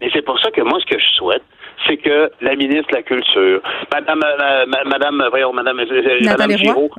Et 0.00 0.08
c'est 0.12 0.22
pour 0.22 0.38
ça 0.40 0.50
que 0.50 0.62
moi, 0.62 0.78
ce 0.80 0.86
que 0.86 0.98
je 0.98 1.16
souhaite, 1.16 1.42
c'est 1.86 1.96
que 1.96 2.30
la 2.40 2.56
ministre 2.56 2.90
de 2.90 2.96
la 2.96 3.02
Culture, 3.02 3.62
Madame, 3.92 4.20
euh, 4.22 4.66
Madame, 4.86 5.26
voyons, 5.30 5.52
Madame, 5.52 5.80
euh, 5.80 6.18
Madame 6.22 6.50
Giraud, 6.52 6.90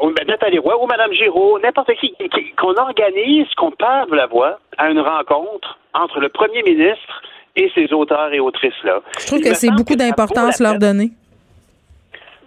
Ou, 0.00 0.10
ben, 0.10 0.26
Nathalie 0.26 0.58
Roy 0.58 0.82
ou 0.82 0.86
Madame 0.86 1.12
Giraud, 1.12 1.58
n'importe 1.60 1.92
qui, 1.94 2.14
qu'on 2.58 2.74
organise, 2.74 3.46
qu'on 3.56 3.70
parle 3.70 4.14
la 4.14 4.26
voix 4.26 4.58
à 4.78 4.90
une 4.90 5.00
rencontre 5.00 5.78
entre 5.94 6.20
le 6.20 6.28
premier 6.28 6.62
ministre 6.62 7.22
et 7.56 7.70
ses 7.74 7.92
auteurs 7.92 8.32
et 8.32 8.40
autrices-là. 8.40 9.00
Je 9.18 9.26
trouve 9.26 9.40
que 9.40 9.54
c'est 9.54 9.70
beaucoup 9.70 9.96
d'importance 9.96 10.60
leur 10.60 10.78
donner. 10.78 11.10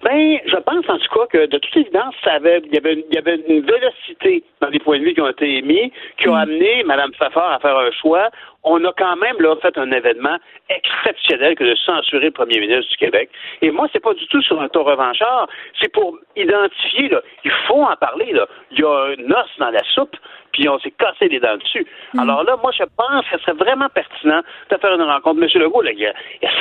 Ben, 0.05 0.37
je 0.45 0.57
pense 0.57 0.87
en 0.87 0.99
tout 0.99 1.19
cas 1.19 1.25
que 1.31 1.45
de 1.47 1.57
toute 1.57 1.77
évidence, 1.77 2.13
ça 2.23 2.33
avait, 2.33 2.61
il, 2.63 2.73
y 2.73 2.77
avait, 2.77 2.93
il 3.09 3.15
y 3.15 3.17
avait 3.17 3.37
une 3.47 3.65
vélocité 3.65 4.43
dans 4.61 4.67
les 4.67 4.77
points 4.77 4.99
de 4.99 5.03
vue 5.03 5.15
qui 5.15 5.21
ont 5.21 5.29
été 5.29 5.57
émis, 5.57 5.91
qui 6.19 6.29
ont 6.29 6.35
mm. 6.35 6.45
amené 6.45 6.83
Mme 6.83 7.11
Fafard 7.17 7.53
à 7.53 7.59
faire 7.59 7.75
un 7.75 7.89
choix. 7.91 8.29
On 8.65 8.83
a 8.83 8.91
quand 8.93 9.15
même 9.15 9.39
là 9.39 9.55
fait 9.61 9.77
un 9.77 9.91
événement 9.91 10.37
exceptionnel 10.69 11.55
que 11.55 11.63
de 11.63 11.75
censurer 11.75 12.25
le 12.25 12.31
premier 12.31 12.59
ministre 12.59 12.89
du 12.91 12.97
Québec. 12.97 13.29
Et 13.61 13.71
moi, 13.71 13.87
c'est 13.93 14.01
pas 14.01 14.13
du 14.13 14.27
tout 14.27 14.41
sur 14.41 14.59
un 14.61 14.67
ton 14.67 14.83
revanchard. 14.83 15.47
C'est 15.81 15.91
pour 15.91 16.17
identifier, 16.35 17.09
là, 17.09 17.21
il 17.43 17.51
faut 17.67 17.83
en 17.83 17.95
parler. 17.95 18.33
Là. 18.33 18.47
Il 18.71 18.79
y 18.79 18.83
a 18.83 18.89
un 18.89 19.31
os 19.31 19.49
dans 19.59 19.69
la 19.69 19.83
soupe 19.93 20.15
puis 20.55 20.69
on 20.69 20.79
s'est 20.79 20.91
cassé 20.91 21.27
les 21.27 21.39
dents 21.39 21.57
dessus. 21.57 21.85
Mm. 22.13 22.19
Alors 22.19 22.43
là, 22.43 22.55
moi, 22.61 22.71
je 22.71 22.83
pense 22.97 23.25
que 23.25 23.37
ce 23.37 23.43
serait 23.43 23.57
vraiment 23.57 23.89
pertinent 23.89 24.41
de 24.69 24.77
faire 24.77 24.93
une 24.93 25.01
rencontre. 25.01 25.41
Monsieur 25.41 25.59
Legault, 25.59 25.81
là, 25.81 25.91
il, 25.91 25.99
y 25.99 26.07
a, 26.07 26.13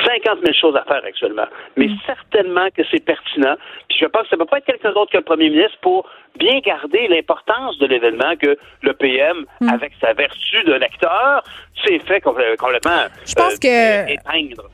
50 0.05 0.39
000 0.43 0.53
choses 0.53 0.75
à 0.75 0.83
faire 0.83 1.01
actuellement. 1.05 1.47
Mais 1.77 1.87
mm. 1.87 1.97
certainement 2.05 2.67
que 2.75 2.83
c'est 2.91 3.03
pertinent. 3.03 3.55
Puis 3.87 3.97
je 4.01 4.05
pense 4.05 4.23
que 4.23 4.29
ça 4.29 4.35
ne 4.35 4.41
peut 4.41 4.47
pas 4.47 4.57
être 4.57 4.65
quelqu'un 4.65 4.91
d'autre 4.91 5.11
que 5.11 5.17
le 5.17 5.23
premier 5.23 5.49
ministre 5.49 5.77
pour 5.81 6.09
bien 6.37 6.59
garder 6.59 7.07
l'importance 7.07 7.77
de 7.79 7.87
l'événement 7.87 8.35
que 8.41 8.57
le 8.81 8.93
PM, 8.93 9.45
mm. 9.61 9.69
avec 9.69 9.93
sa 10.01 10.13
vertu 10.13 10.63
de 10.65 10.73
lecteur, 10.73 11.43
s'est 11.85 11.99
fait 11.99 12.21
complètement 12.21 12.55
je 13.25 13.33
pense 13.33 13.53
euh, 13.65 14.05
que, 14.05 14.13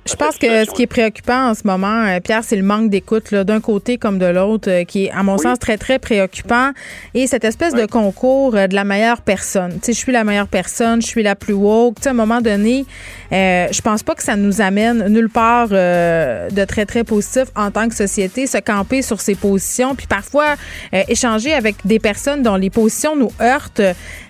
Je 0.05 0.15
pense 0.15 0.37
que 0.37 0.65
ce 0.65 0.71
qui 0.71 0.83
est 0.83 0.87
préoccupant 0.87 1.49
en 1.49 1.53
ce 1.53 1.65
moment, 1.65 2.05
euh, 2.05 2.19
Pierre, 2.19 2.43
c'est 2.43 2.55
le 2.55 2.63
manque 2.63 2.89
d'écoute 2.89 3.33
d'un 3.33 3.59
côté 3.59 3.97
comme 3.97 4.19
de 4.19 4.25
l'autre, 4.25 4.69
euh, 4.69 4.83
qui 4.83 5.05
est, 5.05 5.11
à 5.11 5.23
mon 5.23 5.37
sens, 5.37 5.59
très, 5.59 5.77
très 5.77 5.99
préoccupant. 5.99 6.71
Et 7.13 7.27
cette 7.27 7.43
espèce 7.43 7.73
de 7.73 7.85
concours 7.85 8.53
de 8.53 8.75
la 8.75 8.83
meilleure 8.83 9.21
personne. 9.21 9.73
Tu 9.73 9.79
sais, 9.85 9.93
je 9.93 9.97
suis 9.97 10.11
la 10.11 10.23
meilleure 10.23 10.47
personne, 10.47 11.01
je 11.01 11.07
suis 11.07 11.23
la 11.23 11.35
plus 11.35 11.53
woke. 11.53 11.95
Tu 11.95 12.03
sais, 12.03 12.09
à 12.09 12.11
un 12.11 12.15
moment 12.15 12.41
donné, 12.41 12.85
euh, 13.31 13.67
je 13.71 13.81
pense 13.81 14.03
pas 14.03 14.13
que 14.13 14.23
ça 14.23 14.35
nous 14.35 14.61
amène 14.61 15.07
nulle 15.07 15.29
part 15.29 15.69
euh, 15.71 16.49
de 16.49 16.65
très, 16.65 16.85
très 16.85 17.03
positif 17.03 17.45
en 17.55 17.71
tant 17.71 17.87
que 17.87 17.95
société, 17.95 18.45
se 18.45 18.57
camper 18.57 19.01
sur 19.01 19.21
ses 19.21 19.35
positions, 19.35 19.95
puis 19.95 20.07
parfois 20.07 20.55
euh, 20.93 21.03
échanger 21.51 21.53
avec 21.53 21.75
des 21.85 21.99
personnes 21.99 22.43
dont 22.43 22.55
les 22.55 22.69
positions 22.69 23.15
nous 23.15 23.31
heurtent, 23.41 23.81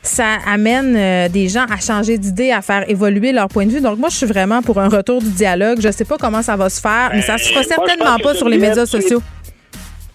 ça 0.01 0.37
amène 0.47 0.95
euh, 0.95 1.29
des 1.29 1.49
gens 1.49 1.65
à 1.69 1.79
changer 1.79 2.17
d'idée, 2.17 2.51
à 2.51 2.61
faire 2.61 2.89
évoluer 2.89 3.31
leur 3.31 3.47
point 3.47 3.65
de 3.65 3.71
vue. 3.71 3.81
Donc, 3.81 3.97
moi, 3.97 4.09
je 4.09 4.17
suis 4.17 4.25
vraiment 4.25 4.61
pour 4.61 4.79
un 4.79 4.89
retour 4.89 5.21
du 5.21 5.29
dialogue. 5.29 5.79
Je 5.81 5.91
sais 5.91 6.05
pas 6.05 6.17
comment 6.17 6.41
ça 6.41 6.55
va 6.55 6.69
se 6.69 6.81
faire, 6.81 7.11
mais 7.13 7.21
ça 7.21 7.37
se 7.37 7.49
fera 7.49 7.63
certainement 7.63 8.17
pas 8.17 8.33
sur 8.33 8.49
les 8.49 8.57
médias 8.57 8.85
sociaux. 8.85 9.21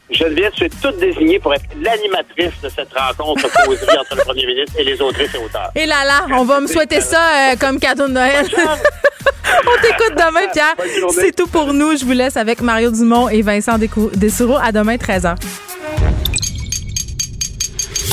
Geneviève, 0.08 0.52
tu 0.54 0.64
es 0.64 0.68
toute 0.68 0.98
désignée 1.00 1.40
pour 1.40 1.52
être 1.52 1.64
l'animatrice 1.80 2.52
de 2.62 2.68
cette 2.68 2.92
rencontre 2.94 3.48
posée 3.64 3.98
entre 3.98 4.14
le 4.16 4.22
premier 4.22 4.46
ministre 4.46 4.78
et 4.78 4.84
les 4.84 5.00
autres 5.00 5.20
et 5.20 5.38
auteurs. 5.38 5.72
Et 5.74 5.84
là 5.84 6.04
là, 6.04 6.26
on 6.32 6.44
va 6.44 6.60
me 6.60 6.68
souhaiter 6.68 7.00
ça 7.00 7.18
euh, 7.18 7.56
comme 7.58 7.80
cadeau 7.80 8.06
de 8.06 8.12
Noël. 8.12 8.46
on 8.56 9.82
t'écoute 9.82 10.12
demain, 10.12 10.46
Pierre. 10.52 10.76
C'est 11.10 11.34
tout 11.34 11.48
pour 11.48 11.72
nous. 11.72 11.96
Je 11.96 12.04
vous 12.04 12.12
laisse 12.12 12.36
avec 12.36 12.60
Mario 12.60 12.92
Dumont 12.92 13.28
et 13.28 13.42
Vincent 13.42 13.78
Dessoureau. 14.14 14.58
À 14.62 14.70
demain, 14.70 14.94
13h. 14.94 15.34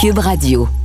Cube 0.04 0.20
Radio. 0.20 0.83